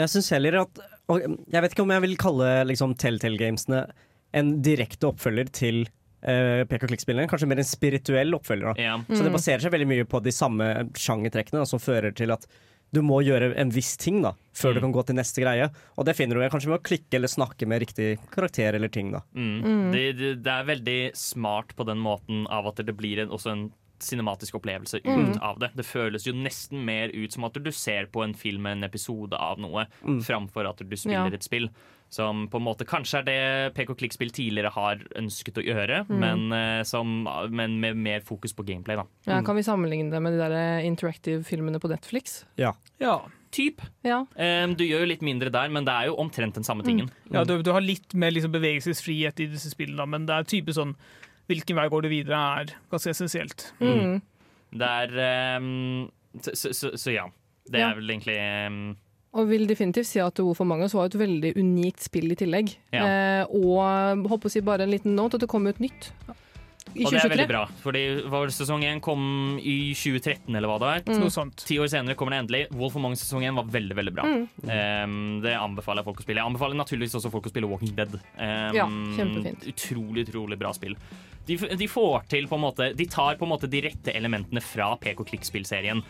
Jeg 0.00 0.12
syns 0.16 0.32
heller 0.34 0.56
at 0.64 0.80
og 1.10 1.22
Jeg 1.22 1.62
vet 1.62 1.76
ikke 1.76 1.84
om 1.86 1.94
jeg 1.94 2.04
vil 2.08 2.16
kalle 2.24 2.48
liksom, 2.66 2.96
Telltale-gamesene 2.98 3.84
en 4.34 4.50
direkte 4.66 5.12
oppfølger 5.12 5.52
til 5.54 5.84
uh, 6.26 6.64
pek 6.70 6.88
og 6.88 6.90
klikk-spillene. 6.90 7.28
Kanskje 7.30 7.48
mer 7.52 7.62
en 7.62 7.70
spirituell 7.70 8.34
oppfølger. 8.34 8.72
Da. 8.74 8.82
Ja. 8.82 8.98
Så 9.06 9.22
det 9.22 9.30
Mm. 9.30 9.38
baserer 9.38 9.62
seg 9.62 9.76
veldig 9.78 9.88
mye 9.94 10.10
på 10.10 10.24
de 10.26 10.34
samme 10.34 10.72
sjangertrekkene 10.98 11.62
som 11.70 11.78
fører 11.78 12.10
til 12.18 12.34
at 12.34 12.50
du 12.92 13.02
må 13.06 13.20
gjøre 13.22 13.52
en 13.56 13.70
viss 13.70 13.96
ting 13.96 14.22
da, 14.22 14.32
før 14.52 14.74
du 14.74 14.80
Mm. 14.80 14.84
kan 14.88 14.92
gå 14.92 15.06
til 15.06 15.14
neste 15.16 15.40
greie. 15.42 15.70
Og 15.96 16.04
det 16.04 16.16
finner 16.16 16.34
du 16.34 16.48
kanskje 16.50 16.68
med 16.72 16.80
å 16.80 16.82
klikke 16.82 17.14
eller 17.14 17.28
snakke 17.28 17.66
med 17.66 17.80
riktig 17.84 18.18
karakter 18.30 18.74
eller 18.74 18.88
ting. 18.88 19.12
da. 19.12 19.20
Mm. 19.34 19.62
Mm. 19.62 19.92
Det, 19.92 20.04
det, 20.18 20.30
det 20.42 20.52
er 20.52 20.64
veldig 20.74 21.00
smart 21.14 21.74
på 21.76 21.86
den 21.86 21.98
måten 22.02 22.46
av 22.50 22.66
at 22.66 22.76
det 22.84 22.96
blir 22.96 23.20
en, 23.22 23.28
også 23.30 23.52
en 23.52 23.72
cinematisk 24.02 24.54
opplevelse 24.60 25.00
ut 25.00 25.04
Mm. 25.06 25.42
av 25.42 25.58
det. 25.58 25.70
Det 25.76 25.84
føles 25.86 26.24
jo 26.26 26.32
nesten 26.32 26.84
mer 26.84 27.08
ut 27.14 27.32
som 27.32 27.44
at 27.44 27.52
du 27.54 27.70
ser 27.72 28.06
på 28.06 28.22
en 28.24 28.34
film, 28.34 28.66
en 28.66 28.84
episode 28.84 29.32
av 29.34 29.58
noe, 29.58 29.86
Mm. 30.04 30.20
framfor 30.22 30.68
at 30.68 30.76
du 30.78 30.96
spiller 30.96 31.26
Ja. 31.30 31.34
et 31.34 31.42
spill. 31.42 31.68
Som 32.12 32.48
på 32.48 32.56
en 32.56 32.64
måte 32.64 32.84
kanskje 32.84 33.20
er 33.20 33.22
det 33.22 33.74
pek 33.74 33.90
og 33.90 33.98
klikk-spill 33.98 34.32
tidligere 34.32 34.72
har 34.72 34.96
ønsket 35.14 35.54
å 35.54 35.64
gjøre, 35.64 36.08
Mm. 36.08 36.18
men, 36.18 36.52
eh, 36.52 36.82
som, 36.82 37.22
men 37.50 37.78
med 37.80 37.96
mer 37.96 38.20
fokus 38.20 38.52
på 38.52 38.64
gameplay, 38.66 38.96
da. 38.96 39.04
Ja, 39.28 39.42
kan 39.42 39.54
vi 39.54 39.62
sammenligne 39.62 40.10
det 40.10 40.20
med 40.20 40.32
de 40.32 40.38
der 40.38 40.50
eh, 40.52 40.86
interactive-filmene 40.90 41.78
på 41.78 41.88
Netflix? 41.88 42.44
Ja, 42.56 42.72
Typ. 43.52 43.80
Ja. 44.04 44.20
Um, 44.38 44.74
du 44.76 44.84
gjør 44.84 45.00
jo 45.00 45.06
litt 45.06 45.22
mindre 45.22 45.50
der, 45.50 45.68
men 45.68 45.84
det 45.84 45.90
er 45.92 46.06
jo 46.06 46.14
omtrent 46.16 46.54
den 46.54 46.62
samme 46.62 46.84
tingen. 46.84 47.10
ja 47.32 47.42
du, 47.42 47.60
du 47.62 47.72
har 47.72 47.80
litt 47.80 48.14
mer 48.14 48.30
liksom 48.30 48.52
bevegelsesfrihet 48.52 49.40
i 49.40 49.46
disse 49.50 49.70
spillene, 49.74 50.06
men 50.08 50.24
det 50.26 50.36
er 50.36 50.44
type 50.44 50.68
sånn 50.72 50.94
Hvilken 51.50 51.76
vei 51.80 51.88
går 51.90 52.06
du 52.06 52.08
videre, 52.12 52.40
er 52.62 52.72
ganske 52.92 53.10
essensielt. 53.10 53.68
Mm. 53.82 54.20
Det 54.80 54.86
er 54.86 55.56
um, 55.58 56.08
så, 56.38 56.52
så, 56.54 56.72
så, 56.76 56.90
så 56.94 57.14
ja. 57.16 57.24
Det 57.70 57.78
Ja. 57.82 57.90
er 57.90 57.98
vel 57.98 58.10
egentlig 58.14 58.36
um 58.68 58.96
Og 59.32 59.46
vil 59.50 59.66
definitivt 59.70 60.06
si 60.08 60.18
at 60.18 60.34
The 60.34 60.42
for 60.54 60.64
Among 60.66 60.82
Us 60.82 60.94
var 60.94 61.06
et 61.06 61.14
veldig 61.18 61.52
unikt 61.60 62.02
spill 62.02 62.32
i 62.32 62.38
tillegg. 62.38 62.72
Ja. 62.92 63.04
Eh, 63.06 63.44
og 63.54 64.24
håper 64.30 64.48
å 64.48 64.50
si 64.50 64.62
bare 64.66 64.82
en 64.82 64.90
liten 64.90 65.14
note 65.14 65.38
at 65.38 65.44
det 65.44 65.48
kom 65.52 65.68
ut 65.70 65.78
nytt 65.78 66.08
i 66.94 67.04
Og 67.06 67.12
det 67.14 67.20
er 67.22 67.32
veldig 67.32 67.48
bra, 67.50 67.62
fordi 67.82 68.02
var 68.32 68.52
sesong 68.54 68.84
1 68.86 69.00
kom 69.04 69.22
i 69.58 69.92
2013, 69.94 70.50
eller 70.50 70.70
hva 70.70 70.78
det 70.82 70.90
er. 70.90 71.04
Mm. 71.06 71.20
Noe 71.22 71.34
sånt. 71.34 71.64
Ti 71.68 71.78
år 71.82 71.90
senere 71.92 72.18
kommer 72.18 72.34
det 72.34 72.42
endelig. 72.44 72.62
Wolf 72.74 72.98
of 72.98 73.04
Mong 73.04 73.16
sesong 73.18 73.46
1 73.46 73.58
var 73.58 73.70
veldig 73.70 73.98
veldig 74.00 74.14
bra. 74.16 74.26
Mm. 74.26 74.44
Um, 74.66 75.16
det 75.44 75.54
anbefaler 75.58 76.02
jeg 76.02 76.10
folk 76.10 76.22
å 76.22 76.26
spille. 76.26 76.42
Jeg 76.42 76.52
anbefaler 76.52 76.80
naturligvis 76.80 77.18
også 77.20 77.32
folk 77.32 77.46
å 77.46 77.52
spille 77.54 77.70
Walking 77.70 77.94
Dead. 77.98 78.16
Um, 78.36 78.76
Ja, 78.76 78.86
kjempefint. 79.16 79.66
Utrolig, 79.70 80.26
utrolig 80.28 80.58
bra 80.60 80.74
spill. 80.76 80.96
De, 81.46 81.56
de 81.56 81.88
får 81.90 82.26
til 82.30 82.44
på 82.46 82.58
en 82.58 82.62
måte 82.62 82.90
De 82.94 83.06
tar 83.10 83.38
på 83.40 83.46
en 83.46 83.50
måte 83.50 83.70
de 83.70 83.80
rette 83.82 84.12
elementene 84.14 84.60
fra 84.62 84.92
pek 85.00 85.22
og 85.22 85.30
klikk-spillserien 85.30 86.02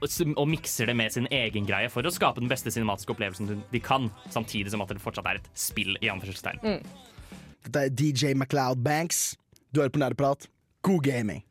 og 0.00 0.36
og 0.40 0.46
mikser 0.48 0.88
det 0.88 0.96
med 0.96 1.12
sin 1.12 1.26
egen 1.28 1.66
greie 1.68 1.90
for 1.92 2.06
å 2.06 2.12
skape 2.12 2.40
den 2.40 2.48
beste 2.48 2.72
cinematiske 2.72 3.12
opplevelsen 3.12 3.62
de 3.68 3.80
kan, 3.84 4.08
samtidig 4.32 4.72
som 4.72 4.80
at 4.80 4.92
det 4.94 5.02
fortsatt 5.02 5.28
er 5.28 5.40
et 5.42 5.50
spill. 5.52 5.98
i 6.00 6.08
anførselstegn. 6.08 6.80
Dette 7.66 7.82
er 7.84 7.92
DJ 7.92 8.32
MacLeod 8.34 8.80
Banks. 8.84 9.36
Du 9.72 9.80
hører 9.80 9.92
på 9.94 10.00
Nerdeprat. 10.02 10.48
God 10.82 11.04
gaming. 11.04 11.44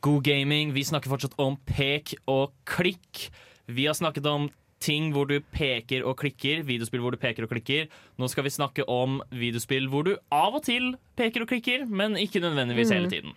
God 0.00 0.22
gaming. 0.24 0.72
Vi 0.76 0.84
snakker 0.86 1.10
fortsatt 1.10 1.34
om 1.42 1.56
pek 1.68 2.14
og 2.30 2.52
klikk. 2.68 3.28
Vi 3.68 3.86
har 3.88 3.96
snakket 3.98 4.26
om 4.30 4.48
ting 4.80 5.08
hvor 5.12 5.26
du 5.26 5.40
peker 5.52 6.04
og 6.06 6.16
klikker, 6.20 6.62
videospill 6.62 7.02
hvor 7.02 7.10
du 7.12 7.18
peker 7.18 7.44
og 7.44 7.50
klikker. 7.50 7.88
Nå 8.18 8.28
skal 8.30 8.46
vi 8.46 8.52
snakke 8.54 8.86
om 8.88 9.18
videospill 9.34 9.88
hvor 9.90 10.06
du 10.06 10.12
av 10.32 10.54
og 10.54 10.62
til 10.68 10.92
peker 11.18 11.42
og 11.42 11.50
klikker, 11.50 11.84
men 11.90 12.14
ikke 12.16 12.40
nødvendigvis 12.44 12.92
Mm. 12.92 12.96
hele 12.96 13.10
tiden. 13.10 13.32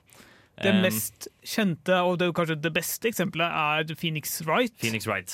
Det 0.62 0.76
mest 0.84 1.28
kjente, 1.44 1.96
og 2.06 2.20
det 2.20 2.34
kanskje 2.36 2.62
det 2.62 2.74
beste 2.74 3.08
eksempelet, 3.10 3.50
er 3.50 3.96
Phoenix 3.96 4.42
Wright. 4.46 4.76
Phoenix 4.78 5.08
Wright. 5.08 5.34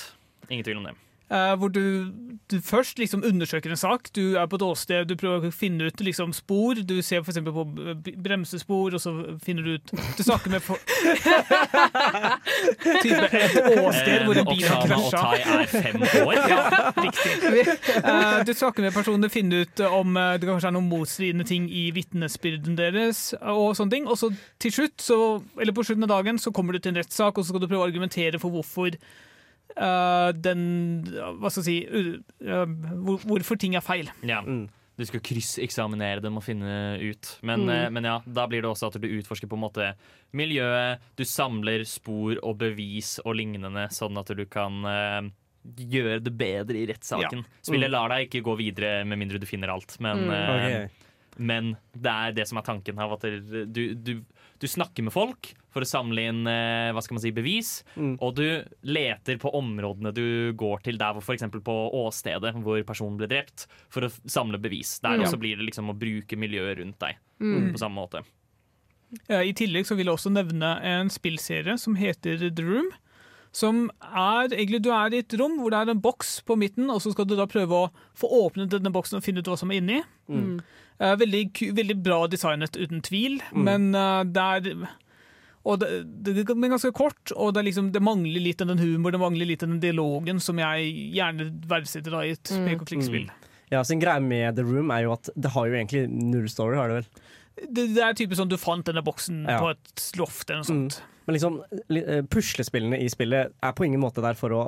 Ingen 0.49 0.63
tvil 0.63 0.77
om 0.77 0.83
det. 0.85 0.93
Eh, 1.27 1.53
hvor 1.59 1.67
du, 1.67 2.07
du 2.51 2.61
først 2.63 2.99
liksom 2.99 3.23
undersøker 3.27 3.69
en 3.69 3.79
sak. 3.79 4.07
Du 4.15 4.37
er 4.39 4.45
på 4.47 4.55
et 4.55 4.63
åsted, 4.63 5.09
du 5.09 5.17
prøver 5.19 5.49
å 5.49 5.51
finne 5.51 5.89
ut 5.89 5.99
liksom 5.99 6.31
spor. 6.35 6.79
Du 6.87 7.01
ser 7.03 7.19
f.eks. 7.19 7.41
på 7.43 7.65
bremsespor, 8.23 8.95
og 8.95 9.03
så 9.03 9.11
finner 9.43 9.67
du 9.67 9.73
ut 9.75 9.91
Du 10.15 10.23
snakker 10.23 10.53
med 10.53 10.63
folk 10.63 10.87
Type 13.03 13.27
et 13.27 13.57
åsted 13.59 14.23
hvor 14.23 14.39
en 14.39 14.47
bil 14.47 14.63
har 14.69 14.79
og 14.79 14.87
krasja. 14.87 15.25
Tai 15.25 15.41
er 15.57 15.71
fem 15.73 16.07
år. 16.23 16.33
Ja, 16.47 16.61
riktig. 17.01 17.35
Eh, 18.07 18.43
du 18.45 18.51
snakker 18.55 18.85
med 18.85 18.93
personer, 18.95 19.29
finner 19.31 19.65
ut 19.65 19.81
om 19.83 20.17
eh, 20.19 20.35
det 20.39 20.47
kanskje 20.47 20.69
er 20.69 20.75
noen 20.75 20.87
motstridende 20.89 21.45
ting 21.47 21.65
i 21.73 21.87
vitnesbyrden 21.95 22.77
deres, 22.77 23.33
og 23.41 23.73
sånne 23.77 23.93
ting. 23.93 24.07
Og 24.07 24.19
så 24.19 24.29
til 24.61 24.73
slutt, 24.73 24.95
så, 25.03 25.17
eller 25.59 25.75
på 25.75 25.83
slutten 25.87 26.05
av 26.07 26.13
dagen, 26.13 26.39
så 26.39 26.53
kommer 26.55 26.75
du 26.75 26.79
til 26.79 26.93
en 26.93 27.01
rettssak, 27.01 27.35
og 27.35 27.43
så 27.43 27.51
skal 27.51 27.63
du 27.63 27.67
prøve 27.67 27.83
å 27.83 27.89
argumentere 27.89 28.39
for 28.41 28.53
hvorfor 28.53 28.95
eh, 29.75 30.31
den 30.33 31.03
Hva 31.41 31.49
skal 31.51 31.63
jeg 31.63 31.67
si 31.67 31.77
uh, 32.41 32.65
hvor, 33.03 33.17
Hvorfor 33.25 33.57
ting 33.59 33.75
er 33.75 33.81
feil. 33.85 34.09
Ja. 34.23 34.41
Mm. 34.41 34.67
Du 34.97 35.05
skal 35.05 35.21
krysseksaminere 35.21 36.23
dem 36.23 36.37
og 36.39 36.43
finne 36.43 36.97
ut. 36.97 37.35
Men, 37.45 37.65
Mm. 37.67 37.69
eh, 37.69 37.89
men 37.93 38.03
ja, 38.03 38.15
da 38.25 38.47
blir 38.49 38.63
det 38.63 38.71
også 38.71 38.87
at 38.89 38.99
du 39.01 39.05
utforsker 39.07 39.47
på 39.47 39.53
en 39.59 39.61
måte 39.67 39.91
miljøet. 40.33 40.99
Du 41.15 41.23
samler 41.23 41.83
spor 41.85 42.39
og 42.41 42.57
bevis 42.57 43.19
og 43.23 43.35
lignende, 43.37 43.89
sånn 43.93 44.17
at 44.17 44.31
du 44.35 44.45
kan 44.49 44.81
gjøre 45.77 46.21
det 46.23 46.33
bedre 46.39 46.79
i 46.79 46.85
rettssaken. 46.89 47.43
Spillet 47.61 47.91
lar 47.91 48.09
deg 48.09 48.27
ikke 48.29 48.41
gå 48.45 48.55
videre 48.57 49.03
med 49.05 49.19
mindre 49.19 49.37
du 49.39 49.45
finner 49.45 49.69
alt, 49.73 49.97
men, 49.99 50.17
Mm. 50.25 50.31
eh, 50.31 50.87
men 51.37 51.77
det 51.93 52.11
er 52.11 52.31
det 52.33 52.47
som 52.47 52.57
er 52.57 52.63
tanken 52.63 52.97
her. 52.97 53.13
At 53.13 53.21
du, 53.21 53.93
du, 53.95 54.23
du 54.59 54.67
snakker 54.67 55.03
med 55.03 55.13
folk 55.13 55.53
for 55.77 55.85
å 55.85 55.89
samle 55.89 56.25
inn 56.31 56.41
eh, 56.49 56.89
hva 56.95 57.03
skal 57.05 57.17
man 57.19 57.23
si, 57.23 57.31
bevis, 57.37 57.71
Mm. 57.95 58.15
og 58.25 58.35
du 58.39 58.47
leter 58.89 59.37
på 59.41 59.53
områdene 59.53 60.13
du 60.17 60.53
går 60.57 60.81
til, 60.87 60.97
der 60.97 61.13
hvor 61.13 61.21
f.eks. 61.21 61.45
på 61.61 61.77
åstedet 62.01 62.55
hvor 62.65 62.81
personen 62.87 63.17
ble 63.21 63.29
drept, 63.29 63.67
for 63.93 64.07
å 64.07 64.11
samle 64.25 64.57
bevis. 64.59 64.97
Der 65.05 65.17
Mm. 65.19 65.23
også 65.27 65.37
blir 65.39 65.55
det 65.61 65.67
liksom 65.69 65.89
å 65.93 65.97
bruke 65.97 66.35
miljøet 66.37 66.79
rundt 66.81 66.99
deg 66.99 67.15
Mm. 67.39 67.71
på 67.73 67.77
samme 67.85 67.95
måte. 68.01 68.23
Ja, 69.29 69.39
I 69.39 69.53
tillegg 69.53 69.85
så 69.87 69.95
vil 69.95 70.07
jeg 70.09 70.15
også 70.17 70.31
nevne 70.33 70.81
en 70.83 71.07
spillserie 71.13 71.77
som 71.79 71.95
heter 71.95 72.49
The 72.53 72.63
Room. 72.63 72.89
Som 73.55 73.89
er 74.03 74.49
egentlig 74.51 74.81
Du 74.83 74.89
er 74.91 75.13
i 75.15 75.19
et 75.23 75.33
rom 75.39 75.55
hvor 75.61 75.71
det 75.71 75.79
er 75.79 75.91
en 75.93 76.01
boks 76.03 76.41
på 76.45 76.57
midten, 76.59 76.89
og 76.91 76.99
så 77.01 77.13
skal 77.13 77.25
du 77.25 77.35
da 77.37 77.45
prøve 77.47 77.71
å 77.87 77.91
få 78.19 78.27
åpnet 78.43 78.69
denne 78.69 78.91
boksen 78.91 79.17
og 79.17 79.23
finne 79.23 79.39
ut 79.39 79.47
hva 79.47 79.57
som 79.57 79.71
er 79.71 79.79
inni. 79.79 80.01
Mm. 80.29 80.59
Eh, 80.99 81.15
veldig, 81.15 81.43
veldig 81.77 81.95
bra 82.03 82.27
designet, 82.27 82.75
uten 82.75 83.01
tvil, 83.01 83.39
Mm. 83.53 83.63
men 83.63 83.95
eh, 83.95 84.23
det 84.25 84.43
er 84.67 84.87
og 85.67 85.79
det, 85.83 85.89
det, 86.23 86.33
det 86.39 86.43
er 86.55 86.71
ganske 86.71 86.91
kort, 86.95 87.33
og 87.35 87.51
det, 87.53 87.61
er 87.61 87.67
liksom, 87.67 87.89
det 87.95 88.01
mangler 88.05 88.39
litt 88.43 88.61
av 88.63 88.69
den 88.71 88.79
humor, 88.79 89.11
det 89.15 89.19
mangler 89.21 89.49
litt 89.49 89.65
av 89.65 89.69
den 89.73 89.81
dialogen 89.83 90.39
som 90.43 90.59
jeg 90.61 90.93
gjerne 91.17 91.49
verdsetter 91.69 92.15
da 92.15 92.21
i 92.23 92.31
et 92.37 92.53
Mm. 92.55 92.67
pek 92.69 92.81
og 92.85 92.87
klikk-spill. 92.93 93.25
Mm. 93.27 93.51
Ja, 93.73 93.81
sin 93.83 93.99
greie 93.99 94.21
med 94.23 94.55
The 94.55 94.63
Room 94.63 94.91
er 94.95 95.03
jo 95.03 95.11
at 95.17 95.27
det 95.35 95.51
har 95.51 95.67
jo 95.67 95.75
egentlig 95.75 96.05
null 96.09 96.47
story, 96.49 96.77
har 96.79 96.87
det 96.93 97.01
vel? 97.01 97.09
Det, 97.67 97.83
det 97.97 98.03
er 98.05 98.13
typisk 98.15 98.39
sånn 98.39 98.51
du 98.53 98.57
fant 98.61 98.85
denne 98.87 99.03
boksen 99.03 99.43
Ja. 99.49 99.59
på 99.59 99.71
et 99.73 100.11
loft 100.15 100.49
eller 100.49 100.61
noe 100.63 100.69
sånt. 100.71 101.01
Men 101.27 101.35
liksom, 101.35 101.57
eh, 101.91 102.21
puslespillene 102.31 103.01
i 103.03 103.09
spillet 103.11 103.51
er 103.61 103.73
på 103.75 103.83
ingen 103.85 103.99
måte 103.99 104.21
der 104.23 104.37
for 104.39 104.55
å 104.55 104.61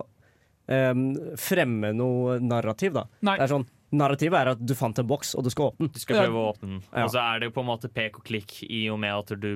um, 0.67 1.03
fremme 1.39 1.93
noe 1.95 2.39
narrativ, 2.43 2.93
da. 2.97 3.05
Nei. 3.25 3.37
Det 3.39 3.45
er 3.47 3.53
sånn, 3.55 3.67
Narrativet 3.89 4.37
er 4.37 4.49
at 4.51 4.59
du 4.61 4.75
fant 4.77 4.99
en 5.01 5.07
boks, 5.09 5.31
og 5.33 5.47
du 5.47 5.49
skal 5.49 5.71
åpne 5.71 5.87
den. 5.87 5.93
Du 5.95 5.99
skal 6.03 6.19
prøve 6.19 6.37
å 6.37 6.49
åpne 6.51 6.67
den. 6.75 6.81
Ja. 6.93 7.05
Og 7.07 7.09
så 7.15 7.23
er 7.23 7.39
det 7.41 7.47
jo 7.47 7.53
på 7.55 7.61
en 7.63 7.69
måte 7.71 7.89
pek 7.89 8.19
og 8.19 8.25
klikk 8.27 8.59
i 8.69 8.83
og 8.93 8.99
med 9.01 9.15
at 9.15 9.31
du 9.41 9.47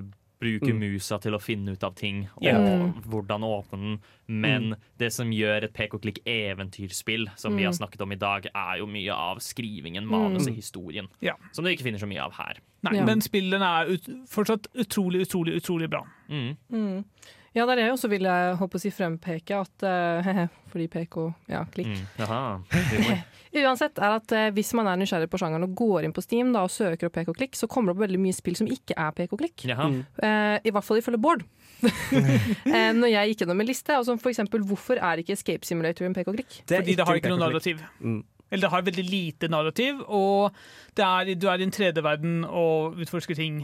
bruker 0.43 0.73
Mm. 0.75 0.79
musa 0.83 1.17
til 1.23 1.31
å 1.37 1.39
finne 1.41 1.71
ut 1.77 1.83
av 1.87 1.95
ting 1.95 2.25
og 2.35 2.43
yeah. 2.43 2.91
hvordan 3.07 3.45
åpne 3.47 3.79
den. 3.79 3.99
Men 4.27 4.63
Mm. 4.73 4.77
det 4.97 5.11
som 5.13 5.31
gjør 5.31 5.63
et 5.63 5.73
pek 5.73 5.93
og 5.95 6.01
klikk-eventyrspill, 6.03 7.29
som 7.37 7.55
vi 7.55 7.63
har 7.63 7.71
Mm. 7.73 7.79
snakket 7.79 8.01
om 8.01 8.11
i 8.11 8.15
dag, 8.15 8.47
er 8.53 8.77
jo 8.79 8.85
mye 8.87 9.11
av 9.13 9.37
skrivingen, 9.39 10.05
manuset, 10.05 10.49
Mm. 10.53 10.55
historien. 10.55 11.07
Ja. 11.21 11.33
Som 11.51 11.65
du 11.65 11.71
ikke 11.71 11.83
finner 11.83 11.99
så 11.99 12.07
mye 12.07 12.21
av 12.21 12.33
her. 12.33 12.57
Nei, 12.83 12.95
Ja. 12.97 13.05
Men 13.05 13.21
spillene 13.21 13.61
er 13.63 13.85
ut, 13.93 14.03
fortsatt 14.29 14.67
utrolig, 14.75 15.21
utrolig, 15.25 15.55
utrolig 15.55 15.89
bra. 15.89 16.03
Mm. 16.29 17.05
Ja, 17.53 17.65
det 17.67 17.75
er 17.75 17.81
det. 17.83 17.89
Og 17.93 17.99
så 18.01 18.09
vil 18.11 18.25
jeg 18.25 18.57
håpe 18.59 18.79
å 18.79 18.81
si 18.81 18.91
frempeke 18.93 19.59
at 19.61 19.85
uh, 19.85 20.43
Fordi 20.73 20.87
PK, 20.89 21.17
ja, 21.53 21.61
klikk. 21.69 21.91
Mm. 21.93 22.05
Jaha. 22.23 22.41
Uansett 23.63 23.99
er 24.01 24.15
at 24.17 24.33
uh, 24.33 24.47
hvis 24.55 24.71
man 24.77 24.89
er 24.89 24.97
nysgjerrig 24.97 25.29
på 25.29 25.37
sjangeren 25.37 25.67
og 25.67 25.75
går 25.77 26.07
inn 26.07 26.15
på 26.15 26.23
Steam 26.25 26.49
da, 26.55 26.63
og 26.65 26.73
søker 26.73 27.09
opp 27.09 27.17
PK-klikk, 27.19 27.57
så 27.59 27.69
kommer 27.69 27.91
det 27.91 27.99
opp 27.99 28.05
veldig 28.07 28.21
mye 28.23 28.35
spill 28.35 28.57
som 28.57 28.69
ikke 28.69 28.97
er 28.97 29.13
PK-klikk. 29.19 29.67
Jaha. 29.69 29.91
Mm. 29.93 30.01
Uh, 30.17 30.57
I 30.65 30.73
hvert 30.73 30.87
fall 30.87 31.01
ifølge 31.03 31.21
Bård. 31.21 31.45
eh, 31.83 32.91
når 32.95 33.09
jeg 33.11 33.31
gikk 33.31 33.43
gjennom 33.43 33.61
en 33.61 33.67
liste, 33.67 33.95
og 33.99 34.05
som 34.07 34.19
for 34.21 34.31
eksempel 34.31 34.63
hvorfor 34.65 35.01
er 35.03 35.19
ikke 35.21 35.35
Escape 35.35 35.67
Simulator 35.67 36.07
en 36.07 36.15
PK-klikk? 36.15 36.61
Fordi 36.69 36.95
det 36.97 37.07
har 37.07 37.19
ikke 37.19 37.33
noe 37.33 37.43
narrativ. 37.43 37.83
Mm. 37.99 38.21
Eller 38.53 38.67
det 38.67 38.73
har 38.73 38.85
veldig 38.85 39.05
lite 39.09 39.49
narrativ, 39.49 40.01
og 40.07 40.53
det 40.97 41.05
er, 41.05 41.33
du 41.35 41.47
er 41.49 41.61
i 41.61 41.65
en 41.65 41.73
3D-verden 41.73 42.43
og 42.45 42.99
utforsker 43.01 43.37
ting. 43.37 43.63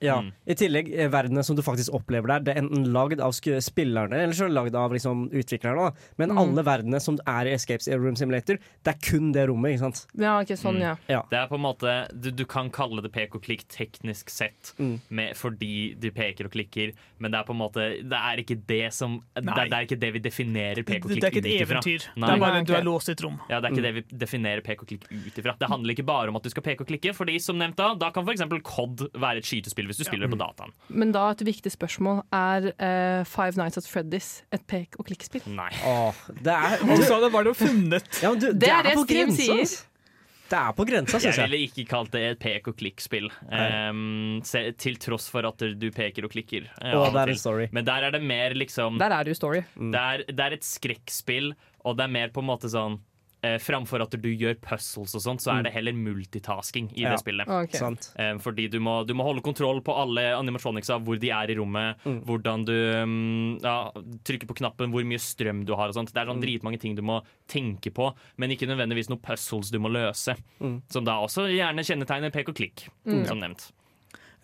Ja. 0.00 0.20
Mm. 0.22 0.32
I 0.46 0.54
tillegg, 0.54 0.88
er 0.94 1.08
verdenene 1.10 1.42
som 1.44 1.56
du 1.56 1.62
faktisk 1.62 1.90
opplever 1.96 2.26
der, 2.28 2.40
det 2.46 2.52
er 2.56 2.60
enten 2.62 2.84
lagd 2.94 3.20
av 3.20 3.32
spillerne 3.32 4.14
eller 4.22 4.32
så 4.36 4.44
er 4.46 4.48
det 4.52 4.54
lagd 4.54 4.74
av 4.78 4.92
liksom, 4.94 5.24
utviklerne. 5.34 5.88
Da. 5.88 6.12
Men 6.18 6.30
Mm. 6.30 6.38
alle 6.38 6.62
verdenene 6.64 7.00
som 7.02 7.18
er 7.26 7.46
i 7.46 7.54
Escapes 7.54 7.88
Room 7.88 8.14
Simulator, 8.16 8.58
det 8.84 8.94
er 8.94 8.98
kun 9.10 9.32
det 9.32 9.48
rommet. 9.48 9.72
ikke 9.74 9.80
sant? 9.80 10.06
Ja, 10.14 10.38
ikke 10.42 10.56
sånn, 10.56 10.78
ja. 10.80 10.96
Ja. 11.08 11.22
Det 11.30 11.38
er 11.38 11.46
på 11.48 11.54
en 11.58 11.62
måte 11.64 11.88
Du, 12.20 12.30
du 12.30 12.44
kan 12.44 12.70
kalle 12.70 13.02
det 13.02 13.10
pek 13.12 13.34
og 13.34 13.42
klikk 13.42 13.66
teknisk 13.68 14.30
sett 14.30 14.74
Mm. 14.78 15.00
med, 15.10 15.34
fordi 15.36 15.98
du 15.98 16.10
peker 16.10 16.44
og 16.46 16.52
klikker, 16.52 16.92
men 17.18 17.30
det 17.32 17.40
er 17.40 17.44
på 17.44 17.50
en 17.56 17.58
måte 17.58 18.08
Det 18.08 18.12
er 18.18 18.36
ikke 18.38 18.66
det 18.66 18.92
som 18.92 19.22
Det, 19.34 19.44
det 19.44 19.72
er 19.72 19.82
ikke 19.86 19.98
det 20.00 20.12
vi 20.12 20.18
definerer 20.20 20.84
pek 20.84 21.04
og 21.04 21.08
Det 21.10 21.18
klikk 21.18 21.24
er 21.24 21.30
ikke 21.30 21.46
et 21.46 21.68
eventyr. 21.68 22.06
Nei. 22.16 22.28
Det 22.28 22.36
er 22.36 22.38
bare 22.40 22.64
du 22.64 22.74
er 22.74 22.82
låst 22.84 23.08
i 23.08 23.12
et 23.12 23.22
rom. 23.24 23.40
Ja, 23.50 23.60
Det 23.60 23.70
er 23.70 23.74
ikke 23.74 23.82
det 23.82 23.94
vi 23.94 24.18
definerer 24.18 24.60
pek 24.62 24.82
og 24.82 24.88
klikk 24.88 25.04
ut 25.10 25.38
ifra. 25.42 25.56
Det 25.58 25.68
handler 25.68 25.90
ikke 25.94 26.06
bare 26.06 26.28
om 26.28 26.36
at 26.36 26.42
du 26.42 26.50
skal 26.50 26.62
peke 26.62 26.80
og 26.82 26.86
klikke, 26.86 27.14
Fordi 27.14 27.38
som 27.40 27.56
nevnt 27.58 27.76
da, 27.76 27.94
da 27.94 28.10
kan 28.10 28.24
f.eks. 28.24 28.40
COD 28.62 29.08
være 29.14 29.38
et 29.38 29.44
skytespill 29.44 29.87
hvis 29.90 30.00
du 30.00 30.04
spiller 30.06 30.28
det 30.28 30.34
på 30.36 30.40
dataen. 30.40 30.72
Men 30.88 31.12
da 31.16 31.26
et 31.32 31.44
viktig 31.48 31.72
spørsmål 31.74 32.22
er 32.34 32.70
uh, 32.74 33.26
Five 33.28 33.58
Nights 33.60 33.80
at 33.80 33.88
Freddy's 33.88 34.30
et 34.54 34.64
pek- 34.70 34.98
og 35.00 35.08
klikk-spill? 35.08 35.44
Nei. 35.52 35.70
Åh, 35.88 36.24
det 36.44 36.54
er, 36.54 36.82
så 37.08 37.20
var 37.28 37.46
det 37.46 37.54
jo 37.54 37.58
funnet. 37.66 38.08
ja, 38.22 38.32
du, 38.34 38.50
Det 38.52 38.72
er 38.72 38.90
det 38.90 38.96
på 38.98 39.06
grensa, 39.08 39.42
sier. 39.42 39.76
Det 40.48 40.56
er 40.56 40.72
på 40.72 40.84
grensa, 40.88 41.18
Jeg 41.18 41.26
syns 41.26 41.36
jeg. 41.42 41.50
ville 41.50 41.66
ikke 41.66 41.84
kalt 41.90 42.14
det 42.14 42.22
et 42.24 42.38
pek 42.40 42.70
og 42.70 42.76
klikk-spill. 42.80 43.26
Um, 43.52 44.38
til 44.80 44.96
tross 45.02 45.26
for 45.28 45.44
at 45.44 45.60
du 45.76 45.88
peker 45.92 46.24
og 46.24 46.32
klikker. 46.32 46.70
Og 46.94 47.10
det 47.12 47.26
en 47.34 47.40
story. 47.42 47.66
Men 47.76 47.84
der 47.84 48.06
er 48.08 48.16
det 48.16 48.22
mer 48.24 48.56
liksom 48.56 48.96
Der 49.00 49.12
er 49.12 49.26
det 49.28 49.36
jo 49.36 49.40
story. 49.42 49.60
det, 49.76 50.00
er, 50.00 50.24
det 50.30 50.46
er 50.46 50.56
et 50.56 50.64
skrekkspill, 50.64 51.52
og 51.84 51.98
det 51.98 52.06
er 52.06 52.14
mer 52.16 52.32
på 52.32 52.40
en 52.40 52.48
måte 52.48 52.70
sånn 52.72 52.96
eh, 53.42 53.58
Framfor 53.58 54.02
at 54.02 54.10
du 54.20 54.28
gjør 54.28 54.56
puzzles 54.60 55.14
og 55.14 55.22
sånt, 55.22 55.40
så 55.44 55.52
er 55.58 55.62
det 55.62 55.72
heller 55.72 55.92
multitasking 55.94 56.90
i 56.96 57.02
Ja. 57.02 57.10
det 57.10 57.20
spillet. 57.20 57.46
Okay. 57.48 57.78
Sant. 57.78 58.12
Eh, 58.18 58.36
fordi 58.38 58.68
du 58.70 58.78
må, 58.80 59.06
du 59.06 59.14
må 59.14 59.24
holde 59.24 59.42
kontroll 59.42 59.80
på 59.80 59.94
alle 59.96 60.34
animatronicsa, 60.36 60.98
hvor 61.04 61.18
de 61.18 61.30
er 61.30 61.50
i 61.50 61.54
rommet, 61.58 61.96
Mm. 62.04 62.24
hvordan 62.24 62.64
du 62.64 62.72
um, 63.02 63.58
ja, 63.62 63.90
trykker 64.24 64.46
på 64.46 64.56
knappen, 64.58 64.90
hvor 64.90 65.04
mye 65.04 65.18
strøm 65.18 65.64
du 65.64 65.74
har 65.74 65.88
og 65.88 65.94
sånt. 65.94 66.12
Det 66.12 66.20
er 66.22 66.26
sånn 66.26 66.38
Mm. 66.38 66.46
dritmange 66.60 66.80
ting 66.80 66.94
du 66.96 67.02
må 67.02 67.22
tenke 67.48 67.90
på, 67.92 68.14
men 68.36 68.50
ikke 68.50 68.66
nødvendigvis 68.68 69.08
noen 69.08 69.20
puzzles 69.22 69.70
du 69.70 69.78
må 69.78 69.88
løse. 69.90 70.36
Mm. 70.60 70.82
Som 70.90 71.04
da 71.04 71.18
også 71.22 71.46
gjerne 71.48 71.84
kjennetegner 71.84 72.32
pek 72.32 72.48
og 72.48 72.54
klikk, 72.56 72.88
som 73.26 73.38
nevnt. 73.40 73.70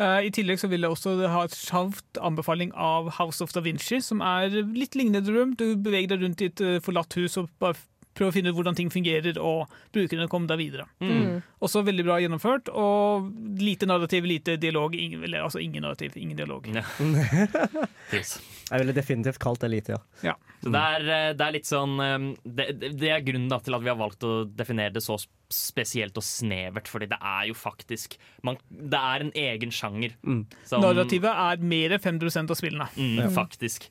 Uh, 0.00 0.18
I 0.26 0.30
tillegg 0.34 0.58
så 0.58 0.68
vil 0.68 0.80
jeg 0.82 0.90
også 0.90 1.28
ha 1.30 1.44
et 1.44 1.52
kjapt 1.54 2.18
anbefaling 2.20 2.72
av 2.74 3.10
House 3.14 3.40
of 3.40 3.52
Da 3.52 3.60
Vinci, 3.60 4.00
som 4.02 4.20
er 4.26 4.48
litt 4.50 4.96
lignende 4.98 5.30
rom. 5.32 5.54
Du 5.54 5.76
beveger 5.76 6.08
deg 6.08 6.20
rundt 6.24 6.42
i 6.42 6.46
et 6.46 6.60
eh, 6.60 6.80
forlatt 6.80 7.14
hus 7.14 7.36
og 7.38 7.48
bare 7.62 7.76
prøver 8.14 8.30
å 8.30 8.34
finne 8.36 8.50
ut 8.52 8.56
hvordan 8.58 8.76
ting 8.78 8.90
fungerer, 8.94 9.38
og 9.42 9.68
brukerne 9.92 10.28
kom 10.30 10.46
da 10.46 10.56
videre. 10.56 10.86
Mm. 11.02 11.42
Også 11.64 11.82
veldig 11.84 12.04
bra 12.06 12.18
gjennomført, 12.22 12.68
og 12.70 13.30
lite 13.58 13.86
narrativ, 13.90 14.24
lite 14.30 14.56
dialog. 14.62 14.94
Ingen, 14.94 15.24
eller, 15.26 15.42
altså 15.48 15.58
ingen 15.62 15.82
narrativ, 15.82 16.12
ingen 16.16 16.36
dialog. 16.38 16.66
Ja. 16.70 16.84
Jeg 18.14 18.80
ville 18.80 18.94
definitivt 18.96 19.38
kalt 19.42 19.60
det 19.60 19.68
lite, 19.74 19.98
ja. 20.24 20.34
Så 20.64 20.70
det 20.72 20.80
er, 20.80 21.02
eh, 21.12 21.32
det 21.36 21.44
er 21.44 21.52
litt 21.52 21.66
sånn 21.68 21.98
eh, 22.00 22.22
det, 22.46 22.66
det- 22.80 22.92
det 22.96 23.10
er 23.12 23.20
grunnen 23.26 23.50
da, 23.52 23.58
til 23.60 23.74
at 23.76 23.82
vi 23.84 23.90
har 23.92 23.98
valgt 24.00 24.24
å 24.24 24.44
definere 24.48 24.94
det 24.94 25.02
så 25.04 25.18
spesielt 25.52 26.16
og 26.16 26.24
snevert, 26.24 26.88
fordi 26.88 27.10
det 27.10 27.18
er 27.20 27.50
jo 27.50 27.54
faktisk 27.58 28.16
man, 28.42 28.56
Det 28.70 28.98
er 28.98 29.20
en 29.26 29.32
egen 29.36 29.70
sjanger. 29.74 30.14
Mm. 30.24 30.46
som- 30.64 30.80
Narrativet 30.80 31.28
er 31.34 31.60
mer 31.60 31.90
enn 31.98 32.00
5 32.00 32.50
av 32.50 32.56
spillene. 32.56 32.88
Mm, 32.96 33.28
Faktisk. 33.36 33.90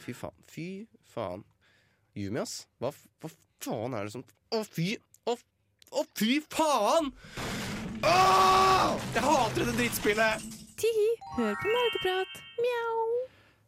Fy 0.00 0.12
faen. 0.16 0.34
Fy 0.50 0.66
faen. 1.14 1.44
Yumi, 2.18 2.42
ass. 2.42 2.64
Hva, 2.82 2.90
hva 3.22 3.30
faen 3.62 3.94
er 3.94 4.08
det 4.08 4.14
som 4.16 4.24
Å, 4.50 4.62
fy 4.66 4.94
Å, 5.30 5.36
å 5.94 6.06
fy 6.18 6.40
faen! 6.50 7.12
Åh! 8.00 8.96
Jeg 9.14 9.26
hater 9.26 9.62
dette 9.62 9.76
drittspillet! 9.76 10.46
Tihi, 10.80 11.10
hør 11.36 11.58
på 11.60 11.68
nerdeprat. 11.74 12.40
Mjau. 12.56 13.10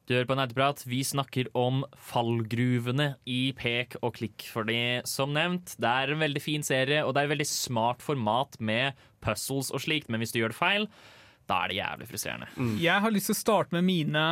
Du 0.09 0.15
hører 0.17 0.27
på 0.27 0.35
Nerdeprat. 0.35 0.81
Vi 0.89 0.99
snakker 1.07 1.51
om 1.57 1.85
fallgruvene 2.09 3.13
i 3.29 3.53
pek 3.57 3.95
og 4.01 4.17
klikk. 4.17 4.47
For 4.51 4.67
det 4.67 5.05
som 5.09 5.31
nevnt, 5.37 5.77
det 5.81 5.89
er 5.89 6.15
en 6.15 6.23
veldig 6.25 6.43
fin 6.43 6.65
serie, 6.67 7.05
og 7.05 7.15
det 7.15 7.23
er 7.23 7.29
et 7.29 7.35
veldig 7.37 7.47
smart 7.49 8.03
format 8.03 8.59
med 8.59 8.99
puzzles 9.23 9.71
og 9.71 9.85
slikt, 9.85 10.11
men 10.11 10.25
hvis 10.25 10.35
du 10.35 10.41
gjør 10.41 10.53
det 10.55 10.59
feil, 10.59 10.89
da 11.47 11.61
er 11.63 11.71
det 11.71 11.79
jævlig 11.79 12.09
frustrerende. 12.11 12.51
Jeg 12.83 13.05
har 13.05 13.15
lyst 13.15 13.31
til 13.31 13.37
å 13.37 13.43
starte 13.45 13.77
med 13.77 13.87
mine 13.87 14.25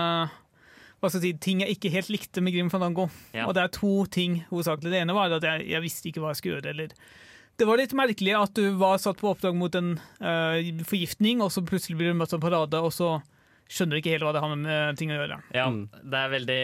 hva 1.00 1.08
skal 1.08 1.22
jeg 1.22 1.32
si, 1.32 1.40
ting 1.40 1.62
jeg 1.64 1.76
ikke 1.76 1.92
helt 1.94 2.12
likte 2.12 2.42
med 2.44 2.52
Grim 2.54 2.70
Fandango. 2.72 3.08
Ja. 3.32 3.46
Og 3.48 3.54
det 3.56 3.64
er 3.64 3.72
to 3.72 4.04
ting 4.12 4.42
hovedsakelig. 4.50 4.92
Det 4.92 5.00
ene 5.00 5.16
var 5.16 5.32
at 5.32 5.46
jeg, 5.46 5.64
jeg 5.72 5.84
visste 5.84 6.10
ikke 6.10 6.22
hva 6.24 6.34
jeg 6.34 6.40
skulle 6.42 6.58
gjøre. 6.58 6.74
Eller 6.74 6.94
det 7.60 7.68
var 7.68 7.80
litt 7.80 7.96
merkelig 7.96 8.36
at 8.36 8.56
du 8.56 8.76
var 8.80 9.00
satt 9.00 9.20
på 9.20 9.32
oppdrag 9.32 9.56
mot 9.56 9.74
en 9.76 9.94
uh, 9.96 10.60
forgiftning, 10.88 11.42
og 11.44 11.52
så 11.52 11.64
plutselig 11.64 11.98
blir 11.98 12.12
du 12.12 12.20
møtt 12.20 12.36
av 12.36 12.42
parade, 12.44 12.80
og 12.80 12.92
så 12.92 13.18
skjønner 13.70 13.96
du 13.96 14.02
ikke 14.02 14.14
helt 14.16 14.26
hva 14.26 14.34
det 14.36 14.42
har 14.44 14.56
med 14.60 15.00
ting 15.00 15.12
å 15.12 15.18
gjøre. 15.18 15.40
Ja, 15.56 15.66
det 16.00 16.20
er 16.20 16.34
veldig 16.36 16.60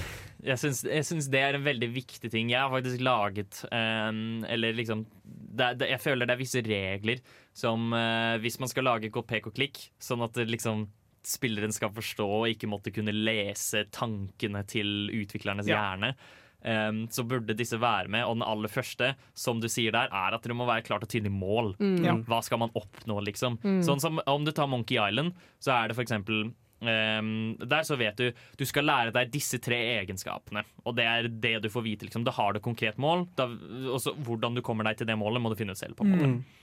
jeg 0.50 0.60
syns, 0.60 1.28
det 1.32 1.40
er 1.40 1.56
en 1.56 1.66
veldig 1.66 1.90
viktig 1.92 2.30
ting. 2.32 2.52
Jeg 2.52 2.60
har 2.60 2.72
faktisk 2.72 3.02
laget 3.04 3.62
um, 3.68 4.40
Eller 4.48 4.72
liksom 4.76 5.04
det, 5.24 5.74
det, 5.80 5.90
Jeg 5.90 6.00
føler 6.00 6.28
det 6.28 6.34
er 6.34 6.40
visse 6.40 6.62
regler 6.64 7.20
som 7.56 7.90
uh, 7.92 8.38
Hvis 8.40 8.56
man 8.62 8.70
skal 8.70 8.88
lage 8.88 9.10
pek 9.12 9.50
og 9.50 9.56
klikk, 9.56 9.82
sånn 10.00 10.24
at 10.24 10.38
det 10.38 10.48
liksom 10.48 10.86
spilleren 11.26 11.72
skal 11.72 11.90
forstå 11.92 12.26
og 12.26 12.48
ikke 12.48 12.68
måtte 12.70 12.92
kunne 12.94 13.12
lese 13.14 13.84
tankene 13.92 14.62
til 14.66 15.10
utviklernes 15.12 15.68
Ja. 15.68 15.80
hjerne. 15.96 16.14
Um, 16.60 17.06
så 17.08 17.24
burde 17.24 17.54
disse 17.56 17.78
være 17.80 18.08
med. 18.12 18.24
Og 18.28 18.34
den 18.36 18.42
aller 18.44 18.68
første, 18.68 19.14
som 19.34 19.60
du 19.60 19.68
sier 19.68 19.92
der, 19.92 20.08
er 20.12 20.34
at 20.36 20.42
dere 20.44 20.52
må 20.54 20.66
være 20.68 20.84
klart 20.84 21.02
og 21.02 21.08
tydelig 21.08 21.32
mål. 21.32 21.74
Mm. 21.80 22.04
Ja. 22.04 22.14
Hva 22.28 22.42
skal 22.44 22.58
man 22.60 22.70
oppnå, 22.76 23.16
liksom? 23.24 23.56
Mm. 23.64 23.78
Sånn 23.86 24.00
som 24.02 24.20
om 24.26 24.44
du 24.44 24.52
tar 24.52 24.68
Monkey 24.68 24.98
Island, 25.00 25.32
så 25.58 25.72
er 25.72 25.88
det 25.88 25.96
for 25.96 26.04
eksempel 26.04 26.50
ehm, 26.82 27.56
der 27.60 27.82
så 27.84 27.96
vet 28.00 28.16
du 28.16 28.30
du 28.56 28.64
skal 28.68 28.84
lære 28.88 29.12
deg 29.12 29.32
disse 29.32 29.58
tre 29.60 29.78
egenskapene. 30.02 30.62
Og 30.84 30.96
det 30.96 31.04
er 31.08 31.28
det 31.28 31.62
du 31.64 31.68
får 31.72 31.84
vite. 31.84 32.04
Liksom. 32.08 32.24
Da 32.24 32.32
har 32.36 32.52
du 32.52 32.60
konkret 32.60 32.96
mål. 33.00 33.26
Da, 33.36 33.46
hvordan 33.48 34.54
du 34.56 34.62
kommer 34.64 34.84
deg 34.84 34.98
til 35.00 35.08
det 35.08 35.16
målet, 35.20 35.40
må 35.40 35.48
du 35.52 35.56
finne 35.56 35.72
ut 35.72 35.80
selv. 35.80 35.96
på 35.96 36.04
en 36.04 36.12
måte. 36.12 36.28
Eh, 36.28 36.56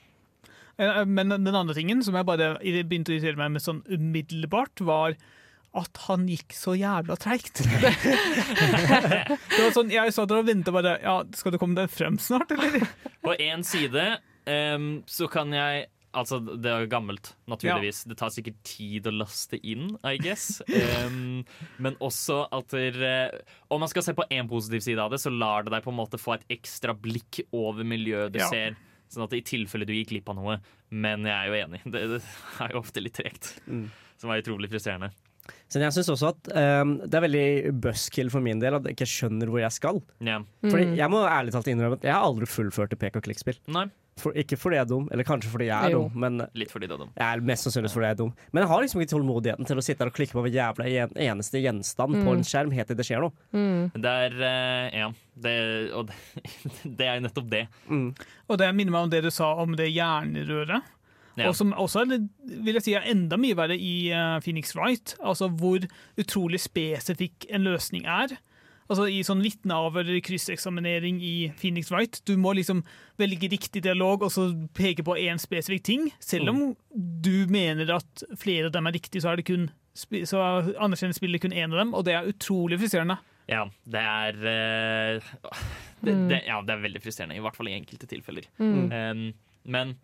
Men 0.78 1.34
den 1.34 1.56
andre 1.56 1.74
tingen 1.78 2.04
som 2.06 2.18
jeg 2.18 2.28
bare 2.28 2.52
begynte 2.62 3.14
å 3.14 3.18
irritere 3.18 3.40
meg 3.40 3.56
med 3.56 3.64
sånn 3.66 3.82
umiddelbart, 3.90 4.82
var 4.86 5.18
at 5.78 6.00
han 6.08 6.24
gikk 6.30 6.54
så 6.58 6.74
jævla 6.78 7.18
treigt. 7.22 7.60
sånn, 9.76 9.92
jeg 9.94 10.14
satt 10.16 10.30
der 10.32 10.40
og 10.42 10.48
venta 10.48 10.74
bare 10.74 10.96
Ja, 11.04 11.20
skal 11.38 11.54
du 11.54 11.60
komme 11.62 11.78
deg 11.78 11.92
frem 11.94 12.18
snart, 12.22 12.54
eller? 12.56 12.86
På 13.26 13.36
én 13.36 13.66
side 13.68 14.08
um, 14.48 14.90
så 15.10 15.30
kan 15.32 15.54
jeg 15.56 15.88
Altså, 16.18 16.40
det 16.42 16.72
er 16.72 16.86
gammelt, 16.90 17.34
naturligvis. 17.52 18.00
Det 18.10 18.16
tar 18.18 18.32
sikkert 18.34 18.56
tid 18.66 19.06
å 19.06 19.12
laste 19.14 19.60
inn, 19.60 19.92
I 20.08 20.16
guess. 20.18 20.64
Um, 21.04 21.44
men 21.84 21.98
også 22.02 22.40
at 22.58 22.72
der, 22.74 22.98
eh, 23.06 23.36
Om 23.70 23.84
man 23.84 23.92
skal 23.92 24.06
se 24.08 24.16
på 24.18 24.26
én 24.34 24.48
positiv 24.50 24.82
side 24.88 25.04
av 25.04 25.12
det, 25.14 25.20
så 25.22 25.30
lar 25.30 25.68
det 25.68 25.76
deg 25.76 25.86
på 25.86 25.92
en 25.94 26.00
måte 26.00 26.18
få 26.18 26.34
et 26.40 26.48
ekstra 26.58 26.96
blikk 26.98 27.44
over 27.52 27.86
miljøet 27.86 28.34
du 28.34 28.40
Ja. 28.40 28.48
ser. 28.50 28.80
Sånn 29.14 29.24
at 29.28 29.34
i 29.38 29.42
tilfelle 29.46 29.86
du 29.88 29.94
gikk 29.96 30.10
glipp 30.16 30.30
av 30.34 30.36
noe. 30.40 30.58
Men 30.92 31.24
jeg 31.28 31.36
er 31.36 31.48
jo 31.48 31.62
enig. 31.68 31.82
Det, 31.86 32.02
det 32.16 32.20
er 32.66 32.74
jo 32.76 32.82
ofte 32.82 33.04
litt 33.04 33.16
tregt. 33.18 33.54
Som 34.20 34.34
er 34.34 34.42
utrolig 34.44 34.70
frustrerende. 34.72 35.12
Så 35.72 35.80
jeg 35.80 35.94
synes 35.96 36.10
også 36.12 36.34
at 36.34 36.50
um, 36.84 36.98
det 37.08 37.16
er 37.16 37.24
veldig 37.24 37.46
buskill 37.84 38.28
for 38.34 38.44
min 38.44 38.60
del 38.60 38.76
at 38.76 38.84
jeg 38.90 38.98
ikke 38.98 39.08
skjønner 39.08 39.48
hvor 39.52 39.62
jeg 39.64 39.72
skal. 39.78 40.02
Ja. 40.20 40.42
Fordi 40.66 40.90
Mm. 40.90 40.98
Jeg 41.00 41.12
må 41.14 41.22
ærlig 41.24 41.54
talt 41.56 41.70
innrømme 41.72 42.00
at 42.02 42.04
jeg 42.10 42.12
har 42.18 42.26
aldri 42.28 42.50
fullført 42.52 42.92
et 42.96 43.00
pek 43.00 43.16
og 43.16 43.24
klikk-spill. 43.24 43.60
Nei. 43.72 43.86
For, 44.18 44.34
ikke 44.34 44.58
fordi 44.58 44.76
jeg 44.80 44.82
er 44.86 44.90
dum, 44.90 45.08
eller 45.14 45.24
kanskje 45.28 45.52
fordi 45.54 45.68
jeg 45.70 45.86
er 45.86 45.94
Jo. 45.94 46.00
dum, 46.08 46.20
men 46.24 46.42
Litt 46.58 46.72
fordi 46.74 46.88
det 46.90 46.96
er 46.96 47.02
dum. 47.04 47.12
jeg 47.18 47.28
er 47.38 47.42
mest 47.46 47.64
sannsynligvis 47.68 47.94
fordi 47.94 48.08
jeg 48.08 48.16
er 48.16 48.20
dum. 48.24 48.34
Men 48.52 48.64
jeg 48.64 48.70
har 48.72 48.82
liksom 48.82 49.02
ikke 49.04 49.12
tålmodigheten 49.14 49.66
til 49.70 49.78
å 49.78 49.84
sitte 49.86 50.00
der 50.04 50.12
og 50.12 50.16
klikke 50.18 50.34
på 50.38 50.42
hver 50.46 50.56
jævla 50.58 50.88
en, 51.04 51.14
eneste 51.28 51.62
gjenstand 51.62 52.18
på 52.18 52.26
Mm. 52.28 52.38
en 52.38 52.44
skjerm 52.50 52.74
helt 52.74 52.88
til 52.88 52.98
det 52.98 53.06
skjer 53.06 53.22
noe. 53.22 53.32
Mm. 53.54 53.92
Det 53.94 54.14
er 54.26 54.42
eh, 54.42 55.00
Ja. 55.00 55.12
Det, 55.38 55.56
og 55.94 56.08
det, 56.08 56.16
det 56.98 57.06
er 57.08 57.16
jo 57.20 57.26
nettopp 57.28 57.50
det. 57.50 57.66
Og 58.50 58.58
det 58.58 58.72
minner 58.74 58.92
meg 58.96 59.02
om 59.06 59.10
det 59.14 59.22
du 59.24 59.30
sa 59.30 59.54
om 59.62 59.76
det 59.78 59.92
hjernerøret. 59.94 60.82
Ja. 61.38 61.50
Og 61.52 61.56
som 61.56 61.70
også 61.78 62.02
er, 62.02 62.24
vil 62.66 62.74
jeg 62.80 62.82
si, 62.88 62.94
er 62.98 63.06
enda 63.12 63.38
mye 63.38 63.54
verre 63.54 63.76
i 63.78 64.10
eh, 64.10 64.40
Phoenix 64.42 64.74
Wright. 64.76 65.14
Altså 65.22 65.52
hvor 65.54 65.86
utrolig 66.18 66.58
spesifikk 66.64 67.46
en 67.54 67.62
løsning 67.68 68.08
er. 68.10 68.34
Altså 68.88 69.08
I 69.12 69.20
sånn 69.28 69.42
vitneavhør 69.44 70.06
eller 70.06 70.22
krysseksaminering 70.24 71.18
i 71.24 71.34
Phoenix 71.60 71.90
Wright. 71.92 72.22
Du 72.28 72.38
må 72.40 72.54
liksom 72.56 72.84
velge 73.20 73.50
riktig 73.52 73.82
dialog 73.84 74.24
og 74.24 74.32
så 74.32 74.48
peke 74.78 75.04
på 75.04 75.18
én 75.20 75.40
spesifikk 75.42 75.84
ting. 75.84 76.06
Selv 76.24 76.54
om 76.54 76.62
du 76.96 77.46
mener 77.52 77.92
at 77.98 78.24
flere 78.40 78.70
av 78.70 78.76
dem 78.78 78.88
er 78.88 78.96
riktige, 78.96 79.22
så, 79.26 79.34
er 79.34 79.42
det 79.42 79.48
kun, 79.50 79.68
så 79.98 80.44
anerkjenner 80.80 81.18
spillet 81.18 81.44
kun 81.44 81.56
én 81.56 81.74
av 81.74 81.82
dem, 81.84 81.92
og 81.98 82.06
det 82.08 82.16
er 82.16 82.32
utrolig 82.32 82.80
frustrerende. 82.80 83.20
Ja, 83.48 83.66
det 83.88 84.02
er 84.04 84.40
eh, 84.54 85.30
det, 86.04 86.14
Mm. 86.14 86.28
det, 86.30 86.42
Ja, 86.46 86.62
det 86.62 86.74
er 86.76 86.84
veldig 86.84 87.02
frustrerende, 87.02 87.36
i 87.36 87.44
hvert 87.44 87.56
fall 87.58 87.70
i 87.72 87.76
enkelte 87.78 88.08
tilfeller. 88.08 88.46
Mm. 88.60 88.92
Um, 88.92 89.34
men 89.66 89.96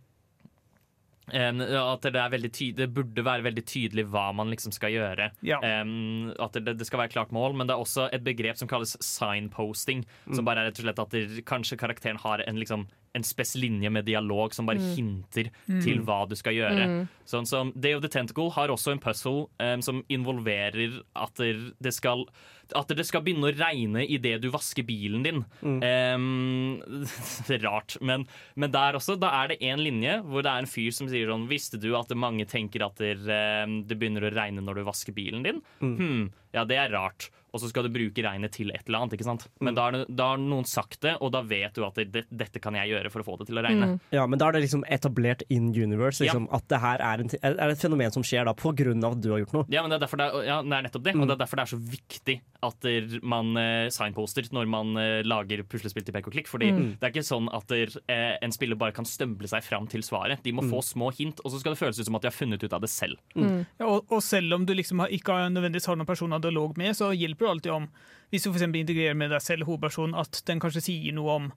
um, 1.31 1.61
at 1.61 2.01
det, 2.01 2.15
er 2.15 2.49
ty 2.49 2.71
det 2.75 2.89
burde 2.93 3.23
være 3.23 3.43
veldig 3.45 3.63
tydelig 3.65 4.05
hva 4.11 4.33
man 4.35 4.49
liksom 4.51 4.71
skal 4.75 4.91
gjøre. 4.91 5.29
Ja. 5.41 5.59
Um, 5.81 6.33
at 6.39 6.53
det, 6.53 6.77
det 6.77 6.87
skal 6.87 6.99
være 6.99 7.13
klart 7.13 7.31
mål, 7.31 7.55
men 7.55 7.67
det 7.67 7.75
er 7.75 7.83
også 7.83 8.09
et 8.11 8.23
begrep 8.25 8.57
som 8.59 8.67
kalles 8.67 8.97
signposting. 8.99 10.03
Mm. 10.27 10.35
Som 10.35 10.45
bare 10.45 10.63
er 10.63 10.69
rett 10.71 10.79
og 10.81 10.87
slett 10.87 10.99
at 10.99 11.15
det, 11.15 11.45
kanskje 11.49 11.77
karakteren 11.79 12.19
har 12.23 12.43
en, 12.47 12.59
liksom, 12.59 12.87
en 13.15 13.23
spes 13.27 13.55
linje 13.55 13.89
med 13.93 14.05
dialog 14.05 14.53
som 14.53 14.65
bare 14.65 14.79
Mm. 14.81 14.95
hinter 14.95 15.49
Mm. 15.69 15.81
til 15.83 15.99
hva 16.01 16.27
du 16.27 16.35
skal 16.35 16.53
gjøre. 16.53 16.85
Mm. 16.87 17.07
Sånn 17.25 17.47
som 17.47 17.71
Day 17.75 17.93
of 17.93 18.01
the 18.01 18.09
Tentacle 18.09 18.49
har 18.51 18.67
også 18.69 18.91
en 18.91 18.99
puzzle 18.99 19.47
um, 19.59 19.81
som 19.81 20.03
involverer 20.09 21.01
at 21.15 21.33
det- 21.35 21.73
det 21.81 21.93
skal 21.93 22.25
at 22.71 22.93
det 22.95 23.05
skal 23.07 23.23
begynne 23.25 23.49
å 23.49 23.55
regne 23.55 24.05
idet 24.07 24.37
du 24.43 24.49
vasker 24.53 24.85
bilen 24.87 25.25
din. 25.25 25.43
Um, 25.61 26.79
rart. 27.65 27.97
Men, 28.01 28.25
men 28.55 28.73
der 28.73 28.97
også, 28.97 29.17
da 29.19 29.33
er 29.41 29.51
det 29.51 29.61
én 29.65 29.83
linje 29.83 30.19
hvor 30.27 30.45
det 30.45 30.53
er 30.53 30.63
en 30.63 30.69
fyr 30.69 30.91
som 30.95 31.09
sier 31.11 31.29
sånn 31.29 31.49
Visste 31.51 31.79
du 31.81 31.91
at 31.99 32.11
mange 32.17 32.47
tenker 32.49 32.85
at 32.85 32.99
det, 33.01 33.15
det 33.27 33.97
begynner 33.99 34.27
å 34.27 34.33
regne 34.33 34.63
når 34.63 34.79
du 34.79 34.87
vasker 34.87 35.15
bilen 35.15 35.43
din? 35.45 35.61
Mm. 35.83 35.95
Hm, 35.99 36.27
ja, 36.55 36.65
det 36.69 36.79
er 36.79 36.93
rart. 36.95 37.29
Og 37.53 37.61
så 37.61 37.69
skal 37.69 37.83
du 37.85 37.89
bruke 37.93 38.23
regnet 38.25 38.51
til 38.51 38.71
et 38.73 38.81
eller 38.87 39.03
annet. 39.03 39.13
ikke 39.13 39.23
sant? 39.27 39.47
Men 39.61 39.75
da 39.75 39.83
har, 39.83 39.91
det- 39.91 40.07
da 40.15 40.29
har 40.31 40.37
noen 40.41 40.65
sagt 40.65 41.01
det, 41.01 41.17
og 41.21 41.31
da 41.31 41.41
vet 41.45 41.73
du 41.75 41.83
at 41.85 41.93
det, 41.95 42.11
det, 42.11 42.23
dette 42.33 42.59
kan 42.59 42.73
jeg 42.73 42.89
gjøre 42.89 43.11
for 43.13 43.21
å 43.21 43.25
få 43.27 43.37
det 43.37 43.47
til 43.47 43.59
å 43.59 43.63
regne. 43.63 43.99
Ja, 44.11 44.25
men 44.25 44.39
da 44.39 44.47
er 44.47 44.53
det 44.57 44.63
liksom 44.65 44.83
etablert 44.89 45.43
in 45.49 45.69
universe 45.73 46.19
liksom, 46.23 46.47
at 46.51 46.65
det 46.67 46.79
her 46.81 46.97
er, 46.99 47.21
en, 47.21 47.29
er 47.43 47.69
et 47.69 47.77
fenomen 47.79 48.11
som 48.11 48.23
skjer 48.25 48.45
da 48.49 48.53
på 48.57 48.73
grunn 48.75 49.03
av 49.05 49.13
at 49.13 49.21
du 49.21 49.29
har 49.31 49.39
gjort 49.43 49.53
noe. 49.53 49.65
Ja, 49.69 49.81
men 49.85 49.91
det 49.93 49.97
er, 50.01 50.05
derfor 50.07 50.17
det 50.17 50.27
er, 50.33 50.47
ja, 50.49 50.57
det 50.63 50.73
er 50.79 50.87
nettopp 50.89 51.03
det. 51.03 51.13
Og 51.13 51.21
Mm. 51.23 51.27
det 51.29 51.35
er 51.37 51.41
derfor 51.45 51.55
det 51.61 51.63
er 51.67 51.75
så 51.75 51.81
viktig 51.93 52.41
at 52.63 52.79
der 52.81 53.19
man 53.21 53.53
uh, 53.57 53.89
signposter 53.93 54.49
når 54.51 54.67
man 54.67 54.97
uh, 54.97 55.21
lager 55.21 55.61
puslespill 55.63 56.03
til 56.07 56.13
pek 56.15 56.27
og 56.27 56.33
klikk. 56.33 56.47
Fordi 56.49 56.71
Mm. 56.73 56.97
det 56.99 57.03
er 57.05 57.11
ikke 57.13 57.27
sånn 57.27 57.47
at 57.53 57.67
der, 57.67 57.87
uh, 58.09 58.37
en 58.41 58.51
spiller 58.51 58.75
bare 58.75 58.91
kan 58.97 59.05
stømple 59.05 59.47
seg 59.47 59.61
fram 59.63 59.85
til 59.87 60.01
svaret. 60.01 60.41
De 60.43 60.51
må 60.51 60.63
Mm. 60.63 60.71
få 60.73 60.81
små 60.81 61.11
hint, 61.13 61.39
og 61.45 61.51
så 61.51 61.59
skal 61.59 61.73
det 61.73 61.79
føles 61.79 61.99
ut 61.99 62.05
som 62.05 62.15
at 62.15 62.21
de 62.23 62.29
har 62.29 62.33
funnet 62.33 62.63
ut 62.63 62.73
av 62.73 62.81
det 62.81 62.89
selv. 62.89 63.17
Ja, 63.35 63.85
og, 63.85 64.05
og 64.09 64.21
selv 64.23 64.53
om 64.55 64.65
du 64.65 64.73
liksom 64.73 64.99
har, 64.99 65.09
ikke 65.09 65.31
har 65.37 65.49
nødvendigvis 65.49 65.85
har 65.85 65.95
noen 65.95 66.07
person 66.07 66.31
ha 66.31 66.39
dialog 66.39 66.77
med, 66.77 66.95
så 66.95 67.11
hjelper 67.13 67.42
det 67.43 67.51
alltid 67.51 67.75
om, 67.75 67.87
hvis 68.33 68.45
du 68.45 68.49
eksempel 68.57 68.81
integrerer 68.81 69.17
med 69.17 69.33
deg 69.33 69.43
selv 69.43 69.67
hovedpersonen, 69.69 70.17
at 70.17 70.41
den 70.47 70.61
kanskje 70.63 70.85
sier 70.87 71.15
noe 71.15 71.37
om 71.37 71.51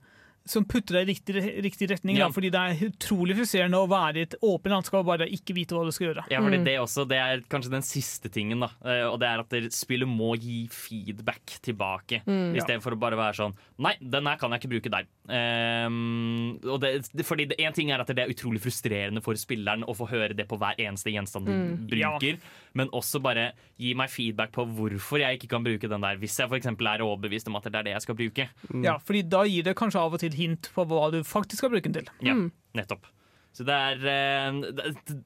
som 0.47 0.65
putter 0.65 1.01
deg 1.01 1.09
i 1.09 1.13
riktig, 1.13 1.43
riktig 1.65 1.89
retning. 1.91 2.17
Ja. 2.21 2.29
Da, 2.29 2.33
fordi 2.37 2.51
det 2.55 2.61
er 2.63 2.87
utrolig 2.89 3.35
frustrerende 3.37 3.81
å 3.83 3.89
være 3.91 4.21
i 4.23 4.27
et 4.29 4.37
åpent 4.41 4.73
landskap 4.73 5.01
og 5.03 5.09
bare 5.11 5.27
ikke 5.29 5.55
vite 5.57 5.75
hva 5.75 5.85
du 5.85 5.91
skal 5.93 6.09
gjøre. 6.13 6.25
Ja, 6.31 6.41
fordi 6.45 6.61
det 6.65 6.77
også, 6.81 7.05
det 7.11 7.19
er 7.19 7.43
kanskje 7.51 7.73
den 7.75 7.83
siste 7.87 8.31
tingen, 8.33 8.61
da. 8.63 8.71
Eh, 8.87 9.05
Og 9.11 9.19
det 9.21 9.29
er 9.29 9.43
at 9.43 9.57
spillet 9.75 10.09
må 10.09 10.33
gi 10.39 10.69
feedback 10.73 11.59
tilbake. 11.67 12.23
Mm. 12.27 12.55
I 12.57 12.63
stedet 12.65 12.83
for 12.83 12.95
å 12.95 13.01
bare 13.01 13.19
være 13.19 13.35
sånn 13.43 13.55
Nei, 13.83 13.93
den 14.01 14.25
her 14.31 14.39
kan 14.41 14.55
jeg 14.55 14.63
ikke 14.63 14.73
bruke 14.77 14.91
der. 14.95 15.05
Um, 15.29 16.59
og 16.65 16.81
det, 16.83 16.93
fordi 17.27 17.47
det, 17.51 17.59
En 17.61 17.75
ting 17.77 17.91
er 17.93 18.03
at 18.03 18.11
det 18.15 18.23
er 18.25 18.33
utrolig 18.33 18.61
frustrerende 18.65 19.23
for 19.25 19.37
spilleren 19.39 19.85
å 19.87 19.95
få 19.97 20.07
høre 20.11 20.37
det 20.37 20.47
på 20.49 20.59
hver 20.61 20.79
eneste 20.83 21.13
gjenstand 21.13 21.47
du 21.47 21.53
Mm. 21.57 21.87
bruker, 21.89 22.37
men 22.77 22.89
også 22.93 23.21
bare 23.23 23.53
gi 23.81 23.95
meg 23.97 24.11
feedback 24.13 24.51
på 24.53 24.65
hvorfor 24.77 25.19
jeg 25.23 25.39
ikke 25.39 25.49
kan 25.55 25.65
bruke 25.65 25.89
den 25.89 26.01
der, 26.05 26.17
hvis 26.21 26.37
jeg 26.39 26.49
f.eks. 26.51 26.67
er 26.69 27.03
overbevist 27.05 27.49
om 27.49 27.57
at 27.57 27.65
det 27.65 27.75
er 27.81 27.87
det 27.87 27.93
jeg 27.97 28.03
skal 28.05 28.15
bruke. 28.19 28.49
Ja, 28.85 28.97
fordi 28.99 29.23
da 29.29 29.43
gir 29.49 29.63
det 29.65 29.75
kanskje 29.79 30.01
av 30.03 30.13
og 30.15 30.21
til 30.21 30.36
hint 30.37 30.71
på 30.75 30.85
hva 30.89 31.11
du 31.15 31.21
faktisk 31.27 31.63
skal 31.65 31.73
bruke 31.75 31.89
den 31.91 32.01
til. 32.01 32.13
Ja, 32.27 32.37
nettopp. 32.79 33.09
Så 33.57 33.65
det 33.65 33.73
er, 33.73 34.07
eh, 34.13 34.63
det, 34.77 34.95
det, 35.09 35.19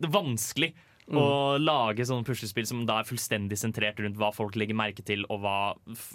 det 0.00 0.08
er 0.08 0.14
vanskelig 0.14 0.72
å 1.12 1.58
lage 1.60 2.06
sånne 2.08 2.24
puslespill 2.24 2.64
som 2.68 2.84
da 2.88 3.02
er 3.02 3.08
fullstendig 3.08 3.58
sentrert 3.60 3.98
rundt 4.00 4.16
hva 4.16 4.30
folk 4.32 4.56
legger 4.56 4.78
merke 4.78 5.04
til, 5.04 5.26
og 5.28 5.42
hva, 5.44 5.74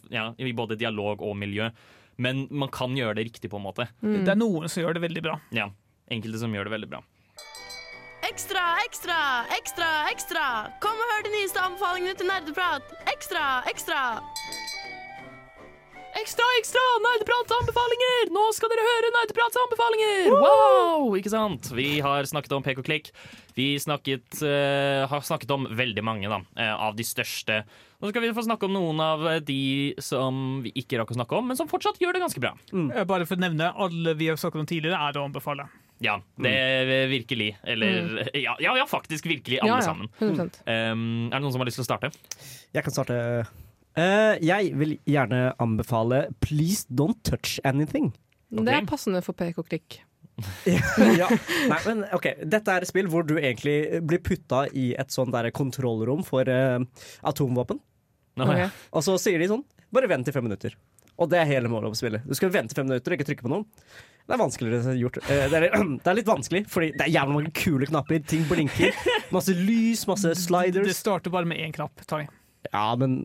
ja, 0.09 0.31
i 0.41 0.49
både 0.57 0.79
dialog 0.79 1.21
og 1.21 1.37
miljø. 1.37 1.69
Men 2.19 2.47
man 2.49 2.71
kan 2.73 2.97
gjøre 2.97 3.19
det 3.19 3.29
riktig, 3.29 3.51
på 3.51 3.59
en 3.61 3.67
måte. 3.67 3.85
Det 4.01 4.27
er 4.27 4.39
noen 4.39 4.67
som 4.67 4.83
gjør 4.83 4.97
det 4.97 5.05
veldig 5.05 5.23
bra. 5.23 5.37
Ja, 5.55 5.69
enkelte 6.11 6.41
som 6.41 6.55
gjør 6.55 6.67
det 6.67 6.73
veldig 6.73 6.89
bra. 6.95 7.03
Ekstra, 8.27 8.63
ekstra, 8.85 9.19
ekstra, 9.55 9.87
ekstra! 10.11 10.43
Kom 10.83 10.99
og 10.99 11.13
hør 11.13 11.23
de 11.25 11.31
nyeste 11.37 11.61
anbefalingene 11.63 12.17
til 12.19 12.27
nerdeprat! 12.29 12.91
Ekstra, 13.13 13.45
ekstra! 13.71 14.01
Ekstra, 16.17 16.45
ekstra! 16.57 16.81
Nerdeprats 17.03 17.53
anbefalinger! 17.53 18.31
Nå 18.33 18.43
skal 18.57 18.71
dere 18.71 18.85
høre 18.85 19.11
Nerdeprats 19.13 19.59
anbefalinger! 19.61 20.29
Wow! 20.33 21.11
Ikke 21.19 21.29
sant? 21.29 21.69
Vi 21.77 21.99
har 22.01 22.25
snakket 22.29 22.55
om 22.57 22.65
pek 22.65 22.81
og 22.81 22.87
klikk. 22.87 23.11
Vi 23.57 23.67
snakket, 23.81 24.39
uh, 24.41 25.05
har 25.11 25.21
snakket 25.25 25.53
om 25.53 25.67
veldig 25.69 26.03
mange 26.05 26.31
da, 26.31 26.41
uh, 26.57 26.73
av 26.89 26.97
de 26.97 27.05
største. 27.05 27.61
Nå 28.01 28.09
skal 28.09 28.25
vi 28.25 28.31
få 28.33 28.47
snakke 28.47 28.65
om 28.65 28.73
noen 28.73 29.03
av 29.03 29.27
de 29.45 29.59
som 30.01 30.63
vi 30.65 30.73
ikke 30.81 30.97
rakk 31.01 31.13
å 31.13 31.19
snakke 31.19 31.37
om, 31.37 31.51
men 31.51 31.59
som 31.59 31.69
fortsatt 31.69 32.01
gjør 32.01 32.17
det 32.17 32.23
ganske 32.25 32.41
bra. 32.41 32.55
Mm. 32.73 32.89
Bare 33.09 33.29
for 33.29 33.37
å 33.37 33.45
nevne, 33.45 33.69
alle 33.69 34.17
vi 34.17 34.31
har 34.31 34.41
snakket 34.41 34.63
om 34.65 34.69
tidligere, 34.71 34.97
er 34.97 35.21
å 35.21 35.29
anbefale. 35.29 35.69
Ja, 36.01 36.17
det 36.39 36.51
er 36.55 37.07
virkelig. 37.11 37.53
Eller 37.67 38.23
ja, 38.33 38.55
ja, 38.63 38.77
ja, 38.79 38.85
faktisk 38.87 39.27
virkelig, 39.29 39.59
alle 39.61 39.75
Ja, 39.75 39.81
ja, 39.83 39.87
sammen. 39.91 40.09
100%. 40.17 40.61
Um, 40.63 41.27
er 41.27 41.35
det 41.37 41.43
noen 41.43 41.53
som 41.53 41.61
har 41.61 41.69
lyst 41.69 41.81
til 41.81 41.85
å 41.85 41.91
starte? 41.91 42.13
Jeg 42.73 42.87
kan 42.87 42.95
starte. 42.95 43.19
Eh, 43.97 44.35
jeg 44.45 44.73
vil 44.77 44.97
gjerne 45.09 45.53
anbefale 45.61 46.27
Please 46.43 46.85
Don't 46.89 47.19
Touch 47.25 47.57
Anything. 47.67 48.11
Det 48.49 48.73
er 48.73 48.85
passende 48.89 49.21
for 49.25 49.37
pek 49.37 49.57
og 49.61 49.67
klikk. 49.69 49.99
ja. 51.19 51.27
Nei, 51.67 51.79
men 51.83 52.05
ok, 52.15 52.29
Dette 52.47 52.71
er 52.71 52.85
et 52.85 52.89
spill 52.89 53.09
hvor 53.11 53.25
du 53.27 53.35
egentlig 53.41 53.99
blir 54.07 54.21
putta 54.23 54.63
i 54.71 54.93
et 54.95 55.11
sånt 55.11 55.33
der 55.35 55.49
kontrollrom 55.51 56.23
for 56.23 56.47
uh, 56.47 56.79
atomvåpen. 57.27 57.81
Okay. 58.39 58.69
Og 58.95 59.03
så 59.03 59.17
sier 59.19 59.41
de 59.41 59.49
sånn 59.51 59.65
Bare 59.91 60.07
vent 60.07 60.29
i 60.29 60.31
fem 60.31 60.45
minutter. 60.45 60.77
Og 61.19 61.27
det 61.31 61.41
er 61.41 61.49
hele 61.49 61.67
målet 61.67 61.91
på 61.91 61.97
spillet. 61.99 62.23
Du 62.23 62.31
skal 62.37 62.51
vente 62.53 62.77
fem 62.77 62.85
minutter 62.87 63.11
og 63.11 63.17
ikke 63.17 63.25
trykke 63.27 63.43
på 63.43 63.51
noen. 63.51 63.65
Det 64.29 64.35
er 64.35 64.39
vanskeligere 64.39 64.93
gjort. 64.99 65.17
Eh, 65.25 65.47
Det 65.51 65.59
er, 65.59 65.65
det 66.05 66.11
er 66.11 66.17
litt 66.21 66.29
vanskelig, 66.29 66.61
fordi 66.71 66.91
det 66.95 67.07
er 67.07 67.15
jævlig 67.17 67.35
mange 67.39 67.51
kule 67.57 67.89
knapper. 67.89 68.21
Ting 68.29 68.45
blinker. 68.47 68.93
Masse 69.33 69.55
lys, 69.57 70.05
masse 70.07 70.31
sliders. 70.45 70.87
Det 70.87 70.95
starter 70.95 71.33
bare 71.33 71.49
med 71.49 71.59
én 71.65 71.73
knapp. 71.75 72.05
Tai. 72.07 72.21
Ja, 72.73 72.95
men 72.99 73.21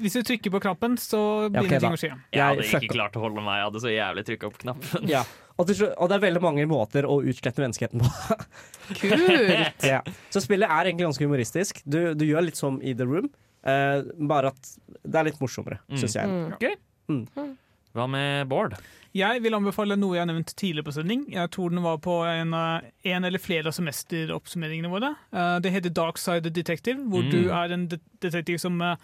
Hvis 0.00 0.16
du 0.18 0.24
trykker 0.26 0.52
på 0.52 0.60
knappen, 0.64 0.96
så 1.00 1.20
begynner 1.48 1.68
okay, 1.68 1.78
ting 1.82 1.94
å 1.94 2.00
skje. 2.00 2.10
Jeg 2.34 2.42
hadde 2.42 2.66
ikke 2.66 2.90
klart 2.96 3.16
å 3.18 3.22
holde 3.22 3.44
meg. 3.44 3.60
Jeg 3.60 3.68
hadde 3.68 3.82
så 3.84 3.92
jævlig 3.94 4.24
trykka 4.26 4.48
opp 4.50 4.58
knappen. 4.60 5.06
Ja. 5.10 5.22
Og, 5.60 5.68
til 5.68 5.84
og 5.90 6.08
det 6.08 6.16
er 6.16 6.22
veldig 6.24 6.42
mange 6.42 6.64
måter 6.68 7.06
å 7.08 7.18
utslette 7.20 7.60
menneskeheten 7.62 8.00
på. 8.02 8.36
Kult! 9.00 9.84
ja. 9.86 10.00
Så 10.32 10.42
spillet 10.44 10.66
er 10.70 10.88
egentlig 10.90 11.06
ganske 11.10 11.26
humoristisk. 11.28 11.82
Du, 11.84 11.98
du 12.16 12.24
gjør 12.26 12.46
litt 12.48 12.60
som 12.60 12.78
i 12.82 12.94
The 12.96 13.06
Room, 13.08 13.28
uh, 13.68 14.00
bare 14.30 14.54
at 14.54 14.70
det 15.04 15.20
er 15.20 15.28
litt 15.30 15.40
morsommere, 15.42 15.82
Mm. 15.90 15.98
syns 16.00 16.16
jeg. 16.16 16.30
Mm. 16.30 16.54
Okay. 16.56 16.78
Mm. 17.12 17.52
Hva 17.96 18.06
med 18.06 18.46
Bård? 18.50 18.76
Jeg 19.18 19.40
vil 19.42 19.56
anbefale 19.56 19.96
noe 19.98 20.14
jeg 20.14 20.22
har 20.22 20.28
nevnt 20.30 20.52
tidligere 20.54 20.86
på 20.86 20.92
sending. 20.94 21.24
Jeg 21.34 21.50
tror 21.50 21.72
den 21.72 21.82
var 21.82 21.96
på 21.98 22.20
en, 22.30 22.54
eh, 22.54 22.90
en 23.10 23.24
eller 23.26 23.42
flere 23.42 23.66
av 23.66 23.74
semesteroppsummeringene 23.74 24.90
våre. 24.92 25.16
Eh, 25.32 25.58
Det 25.58 25.72
heter 25.74 25.90
Dark 25.90 26.18
Side 26.18 26.52
Detective, 26.54 26.98
hvor 27.10 27.22
Mm. 27.24 27.30
du 27.30 27.50
er 27.50 27.72
en 27.72 27.88
detektiv 28.20 28.58
som 28.60 28.80
eh, 28.80 28.94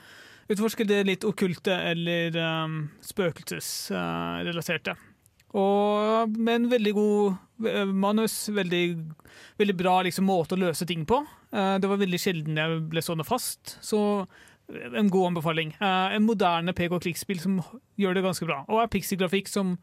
utforsker 0.49 0.87
det 0.87 1.05
litt 1.07 1.24
okkulte 1.24 1.74
eller 1.91 2.37
um, 2.39 2.91
spøkelsesrelaterte. 3.03 4.95
Og 5.57 6.28
med 6.37 6.55
en 6.55 6.68
veldig 6.70 6.93
god 6.95 7.37
manus, 7.93 8.49
veldig, 8.53 9.12
veldig 9.59 9.76
bra 9.76 10.03
liksom, 10.05 10.26
måte 10.28 10.55
å 10.55 10.61
løse 10.61 10.87
ting 10.87 11.05
på. 11.07 11.22
Det 11.51 11.89
var 11.89 11.97
veldig 11.97 12.18
sjelden 12.20 12.57
jeg 12.61 12.80
ble 12.91 13.01
stående 13.01 13.24
fast, 13.24 13.78
så 13.80 14.26
en 14.69 15.11
god 15.11 15.29
anbefaling. 15.33 15.75
Uh, 15.81 16.14
en 16.17 16.27
moderne 16.27 16.73
PK-klikkspill 16.75 17.39
som 17.43 17.61
gjør 18.01 18.14
det 18.19 18.25
ganske 18.27 18.47
bra, 18.49 18.64
og 18.69 18.83
er 18.83 18.91
pixie-grafikk 18.93 19.49
som 19.53 19.77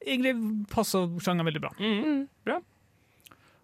egentlig 0.00 0.34
passer 0.72 1.06
sjangeren 1.20 1.46
veldig 1.50 1.60
bra. 1.66 1.72
Mm. 1.78 2.26
Bra. 2.48 2.60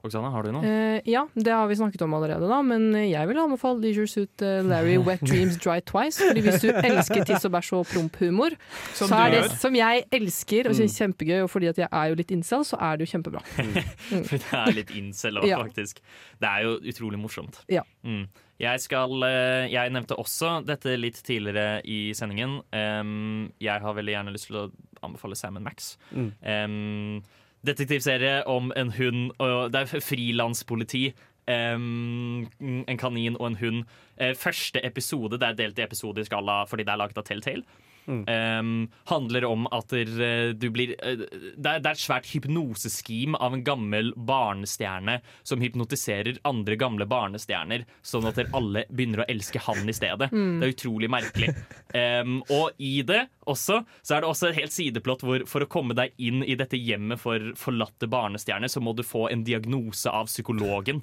Oksana, 0.06 0.28
har 0.30 0.44
du 0.46 0.52
noe? 0.54 0.62
Uh, 0.62 1.00
ja, 1.08 1.24
det 1.34 1.50
har 1.50 1.66
vi 1.66 1.74
snakket 1.80 2.02
om 2.04 2.12
allerede, 2.14 2.46
da. 2.46 2.60
Men 2.62 2.92
jeg 2.94 3.26
vil 3.26 3.40
anbefale 3.42 3.80
Leisure 3.82 4.06
Suit 4.06 4.44
uh, 4.44 4.60
Larry 4.62 4.94
Wet 5.08 5.24
Dreams 5.26 5.56
Dry 5.58 5.80
Twice. 5.82 6.20
Fordi 6.22 6.44
hvis 6.44 6.60
du 6.62 6.68
elsker 6.70 7.24
tiss 7.26 7.48
og 7.48 7.54
bæsj 7.56 7.72
og 7.80 7.88
promphumor, 7.90 8.54
Som 8.94 9.10
så 9.10 9.18
er 9.24 9.34
det 9.34 9.42
som 9.58 9.74
jeg 9.74 10.04
elsker 10.14 10.68
og 10.70 10.76
Mm. 10.76 10.78
synes 10.78 10.98
kjempegøy, 11.00 11.40
og 11.42 11.50
fordi 11.50 11.72
at 11.72 11.78
jeg 11.82 11.88
er 11.90 12.12
jo 12.12 12.20
litt 12.22 12.30
incel, 12.36 12.62
så 12.68 12.78
er 12.78 12.96
det 13.00 13.08
jo 13.08 13.16
kjempebra. 13.16 13.42
For 14.28 14.36
det 14.38 14.52
er 14.60 14.72
litt 14.78 14.94
incel 14.94 15.40
òg, 15.42 15.48
Ja. 15.50 15.58
faktisk. 15.64 15.98
Det 16.38 16.48
er 16.54 16.62
jo 16.68 16.76
utrolig 16.92 17.18
morsomt. 17.18 17.64
Ja. 17.72 17.82
Mm. 18.04 18.28
Jeg 18.62 18.80
skal 18.80 19.22
eh, 19.26 19.66
Jeg 19.72 19.92
nevnte 19.92 20.16
også 20.16 20.60
dette 20.66 20.96
litt 20.96 21.18
tidligere 21.26 21.80
i 21.84 22.12
sendingen. 22.16 22.60
Jeg 22.72 23.82
har 23.84 23.96
veldig 23.98 24.14
gjerne 24.14 24.32
lyst 24.34 24.48
til 24.50 24.62
å 24.62 24.68
anbefale 25.04 25.36
Sam 25.36 25.58
Max. 25.60 25.94
Mm. 26.10 27.20
Detektivserie 27.66 28.44
om 28.48 28.72
en 28.76 28.92
hund 28.96 29.32
og 29.42 29.72
Det 29.72 29.82
er 29.82 30.00
frilanspoliti. 30.00 31.12
em, 31.46 32.48
en 32.60 32.98
kanin 32.98 33.36
og 33.38 33.46
en 33.46 33.56
hund. 33.60 33.84
Eh, 34.18 34.34
første 34.34 34.80
episode, 34.84 35.38
det 35.38 35.48
er 35.48 35.58
delt 35.60 35.78
i 35.78 35.84
episoder 35.84 36.24
i 36.24 36.28
skala 36.28 36.64
fordi 36.66 36.84
det 36.86 36.92
er 36.94 37.00
laget 37.02 37.18
av 37.18 37.24
Telltale. 37.24 37.62
Em, 38.06 38.88
handler 39.10 39.44
om 39.48 39.66
at 39.74 39.90
der, 39.92 40.12
eh, 40.22 40.52
du 40.54 40.68
blir 40.70 40.94
eh, 40.98 41.16
det, 41.18 41.66
er, 41.66 41.80
det 41.80 41.90
er 41.90 41.94
et 41.94 42.02
svært 42.02 42.28
hypnoseskim 42.30 43.36
av 43.38 43.56
en 43.56 43.64
gammel 43.66 44.12
barnestjerne 44.16 45.18
som 45.46 45.62
hypnotiserer 45.62 46.40
andre 46.48 46.78
gamle 46.80 47.06
barnestjerner, 47.10 47.86
sånn 48.06 48.28
at 48.28 48.40
alle 48.56 48.86
begynner 48.90 49.24
å 49.24 49.28
elske 49.30 49.62
han 49.66 49.88
i 49.88 49.96
stedet. 49.96 50.30
Mm. 50.32 50.58
Det 50.60 50.68
er 50.68 50.74
utrolig 50.76 51.10
merkelig. 51.12 51.54
Um, 51.96 52.40
og 52.52 52.76
i 52.82 53.00
det 53.06 53.22
også, 53.48 53.80
så 54.02 54.16
er 54.16 54.22
det 54.22 54.30
også 54.30 54.50
et 54.50 54.60
helt 54.60 54.74
sideplott 54.74 55.22
hvor 55.24 55.46
for 55.48 55.64
å 55.64 55.70
komme 55.70 55.96
deg 55.96 56.14
inn 56.22 56.42
i 56.44 56.58
dette 56.58 56.78
hjemmet 56.78 57.22
for 57.22 57.52
forlatte 57.58 58.08
barnestjerner, 58.10 58.70
så 58.70 58.82
må 58.84 58.94
du 58.96 59.04
få 59.06 59.28
en 59.32 59.44
diagnose 59.46 60.10
av 60.12 60.30
psykologen. 60.30 61.02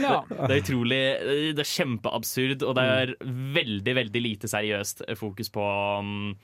Ja. 0.00 0.18
Det 0.28 0.50
er 0.50 0.60
utrolig 0.60 1.00
Det 1.56 1.62
er 1.62 1.70
kjempeabsurd, 1.70 2.64
og 2.66 2.76
det 2.78 2.84
er 2.96 3.14
veldig, 3.56 3.94
veldig 4.00 4.22
lite 4.22 4.50
seriøst 4.50 5.06
fokus 5.18 5.52
på 5.54 5.64
um, 6.02 6.36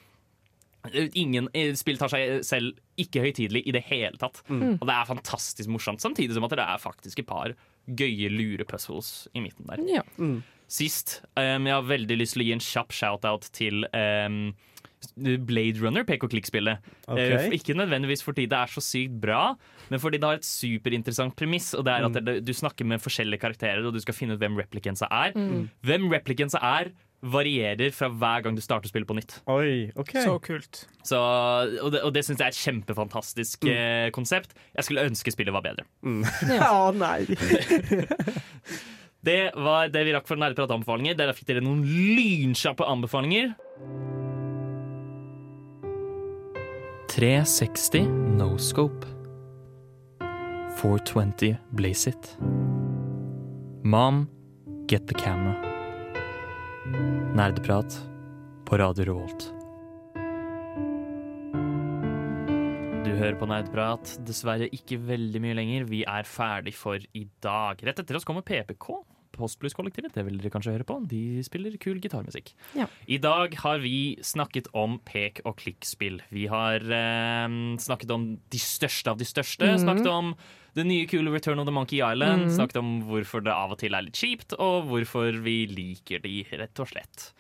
Ingen 1.14 1.47
spill 1.78 2.01
tar 2.01 2.11
seg 2.11 2.40
selv 2.47 2.72
ikke 2.99 3.22
høytidelig 3.22 3.61
i 3.70 3.74
det 3.76 3.84
hele 3.86 4.18
tatt. 4.18 4.40
Mm. 4.51 4.80
Og 4.80 4.88
det 4.88 4.97
er 4.97 5.07
fantastisk 5.07 5.70
morsomt, 5.70 6.03
samtidig 6.03 6.34
som 6.34 6.47
at 6.49 6.57
det 6.59 6.64
er 6.64 6.80
faktisk 6.82 7.22
et 7.22 7.28
par 7.28 7.55
gøye 7.86 8.30
lurepuzzles 8.32 9.28
i 9.38 9.45
midten 9.45 9.70
der. 9.70 9.84
Ja. 9.86 10.03
Sist, 10.73 11.18
um, 11.37 11.66
jeg 11.68 11.75
har 11.77 11.85
veldig 11.89 12.16
lyst 12.23 12.37
til 12.37 12.45
å 12.45 12.47
gi 12.49 12.55
en 12.57 12.62
kjapp 12.64 12.95
shout-out 12.97 13.51
til 13.53 13.85
um, 13.93 14.39
Blade 15.45 15.83
Runner, 15.83 16.05
PK-klikkspillet. 16.09 16.81
Okay. 17.11 17.35
Uh, 17.51 17.55
ikke 17.59 17.75
nødvendigvis 17.77 18.23
fordi 18.25 18.47
det 18.49 18.57
er 18.57 18.70
så 18.73 18.81
sykt 18.87 19.18
bra, 19.20 19.43
men 19.93 20.01
fordi 20.01 20.20
det 20.23 20.29
har 20.31 20.41
et 20.41 20.47
superinteressant 20.49 21.35
premiss. 21.37 21.73
Og 21.77 21.85
det 21.85 21.93
er 21.99 22.07
at 22.09 22.16
Mm. 22.16 22.25
det, 22.25 22.37
du 22.49 22.53
snakker 22.57 22.87
med 22.89 23.03
forskjellige 23.05 23.43
karakterer, 23.43 23.85
og 23.85 23.93
du 23.93 24.01
skal 24.01 24.14
finne 24.16 24.39
ut 24.39 24.41
hvem 24.41 24.57
replikansa 24.62 25.11
er. 25.11 25.35
Mm. 25.37 25.66
Hvem 25.85 26.09
replikansa 26.14 26.62
er, 26.64 26.93
varierer 27.23 27.93
fra 27.95 28.09
hver 28.09 28.43
gang 28.43 28.57
du 28.57 28.62
starter 28.64 28.89
spillet 28.91 29.07
på 29.07 29.14
nytt. 29.14 29.37
Oi, 29.47 29.93
ok 29.95 30.09
Så 30.25 30.33
kult. 30.43 30.81
Så, 31.07 31.18
og 31.83 31.93
det, 31.95 32.01
og 32.03 32.11
det 32.16 32.25
syns 32.27 32.41
jeg 32.43 32.49
er 32.49 32.57
et 32.57 32.62
kjempefantastisk 32.64 33.68
eh, 33.70 34.09
konsept. 34.16 34.57
Jeg 34.75 34.89
skulle 34.89 35.05
ønske 35.07 35.31
spillet 35.31 35.55
var 35.55 35.62
bedre. 35.62 35.85
Å 36.03 36.91
nei. 37.05 37.20
Det 39.23 39.53
var 39.55 39.87
det 39.95 40.03
vi 40.03 40.12
rakk 40.16 40.27
for 40.27 40.41
Nerdeprat-anbefalinger. 40.41 41.14
Der 41.14 41.31
fikk 41.37 41.47
dere 41.53 41.62
noen 41.62 41.85
lynkjappe 41.87 42.83
anbefalinger. 42.91 43.53
360 47.12 48.09
no 48.35 48.57
scope. 48.59 49.07
420 50.81 51.55
blaze 51.70 52.11
it. 52.11 52.37
Mom, 53.85 54.27
get 54.89 55.07
the 55.07 55.14
camera. 55.14 55.55
Nerdeprat 57.37 57.95
på 58.66 58.79
Radio 58.79 59.05
Revolt. 59.05 59.53
Du 63.07 63.12
hører 63.14 63.39
på 63.39 63.47
Nerdprat. 63.47 64.16
Dessverre 64.27 64.66
ikke 64.75 64.99
veldig 64.99 65.45
mye 65.45 65.57
lenger. 65.61 65.87
Vi 65.91 66.03
er 66.09 66.27
ferdig 66.27 66.75
for 66.75 66.99
i 66.99 67.29
dag. 67.45 67.79
Rett 67.87 68.03
etter 68.03 68.18
oss 68.18 68.27
kommer 68.27 68.43
PPK. 68.43 68.89
Postblues-kollektivet, 69.35 70.14
det 70.16 70.24
vil 70.26 70.39
dere 70.41 70.53
kanskje 70.53 70.74
høre 70.76 70.87
på. 70.89 70.99
De 71.11 71.43
spiller 71.47 71.76
kul 71.83 72.01
gitarmusikk. 72.03 72.53
Ja. 72.78 72.89
I 73.07 73.18
dag 73.22 73.57
har 73.62 73.83
vi 73.85 74.16
snakket 74.24 74.70
om 74.76 74.99
pek- 75.09 75.43
og 75.49 75.59
klikkspill. 75.62 76.20
Vi 76.33 76.49
har 76.53 76.83
eh, 76.83 77.59
snakket 77.83 78.14
om 78.14 78.26
de 78.53 78.62
største 78.62 79.14
av 79.14 79.20
de 79.20 79.28
største. 79.28 79.74
Mm. 79.74 79.85
Snakket 79.87 80.11
om 80.12 80.35
det 80.76 80.87
nye 80.89 81.07
kule 81.11 81.33
Return 81.33 81.61
of 81.61 81.68
the 81.68 81.74
Monkey 81.74 82.01
Island. 82.01 82.49
Mm. 82.49 82.55
Snakket 82.57 82.80
om 82.80 82.93
hvorfor 83.09 83.45
det 83.45 83.53
av 83.53 83.74
og 83.74 83.80
til 83.83 83.97
er 83.97 84.07
litt 84.07 84.18
kjipt, 84.18 84.57
og 84.59 84.89
hvorfor 84.91 85.43
vi 85.45 85.62
liker 85.70 86.22
de, 86.24 86.43
rett 86.57 86.83
og 86.85 86.93
slett. 86.93 87.33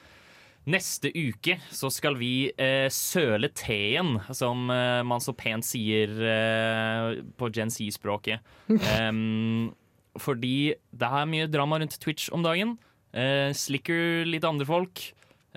Neste 0.70 1.10
uke 1.10 1.56
så 1.74 1.88
skal 1.90 2.14
vi 2.20 2.46
eh, 2.54 2.86
søle 2.92 3.48
teen, 3.50 4.14
som 4.30 4.68
eh, 4.70 5.00
man 5.02 5.22
så 5.22 5.34
pent 5.34 5.66
sier 5.66 6.12
eh, 6.22 7.22
på 7.34 7.48
Gen 7.50 7.72
Z-språket. 7.72 8.44
Em, 8.94 9.72
fordi 10.20 10.74
det 10.92 11.08
er 11.08 11.26
mye 11.30 11.46
drama 11.50 11.78
rundt 11.80 11.98
Twitch 12.02 12.28
om 12.32 12.42
dagen. 12.44 12.76
Eh, 13.14 13.52
slicker 13.56 14.24
litt 14.28 14.44
andre 14.44 14.66
folk. 14.68 15.00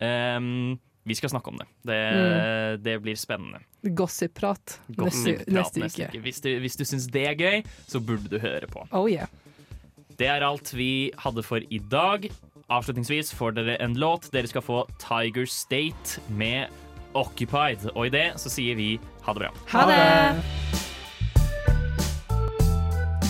Em, 0.01 0.77
vi 1.05 1.15
skal 1.15 1.29
snakke 1.29 1.47
om 1.53 1.57
det. 1.61 1.67
Det, 1.85 1.99
Mm. 2.15 2.83
det 2.83 3.01
blir 3.03 3.15
spennende. 3.15 3.59
Gossip-prat 3.85 4.79
neste, 4.97 5.45
neste 5.47 5.85
uke. 5.85 6.21
Hvis 6.23 6.41
du, 6.41 6.49
hvis 6.59 6.75
du 6.75 6.83
syns 6.83 7.05
det 7.11 7.27
er 7.27 7.35
gøy, 7.35 7.63
så 7.87 7.99
burde 8.01 8.27
du 8.29 8.39
høre 8.39 8.65
på. 8.67 8.87
Oh 8.91 9.05
yeah. 9.09 9.27
Det 10.17 10.27
er 10.27 10.41
alt 10.47 10.71
vi 10.73 11.11
hadde 11.17 11.43
for 11.43 11.59
i 11.69 11.77
dag. 11.91 12.29
Avslutningsvis 12.71 13.33
får 13.35 13.53
dere 13.59 13.77
en 13.83 13.93
låt. 13.95 14.31
Dere 14.31 14.47
skal 14.47 14.61
få 14.65 14.85
Tiger 14.97 15.45
State 15.45 16.19
med 16.29 16.67
Occupied. 17.13 17.91
Og 17.95 18.07
i 18.07 18.09
det 18.09 18.33
så 18.41 18.49
sier 18.49 18.75
vi 18.75 18.95
ha 19.21 19.33
det 19.33 19.45
bra. 19.45 19.53
Ha 19.75 19.85
det! 19.91 20.84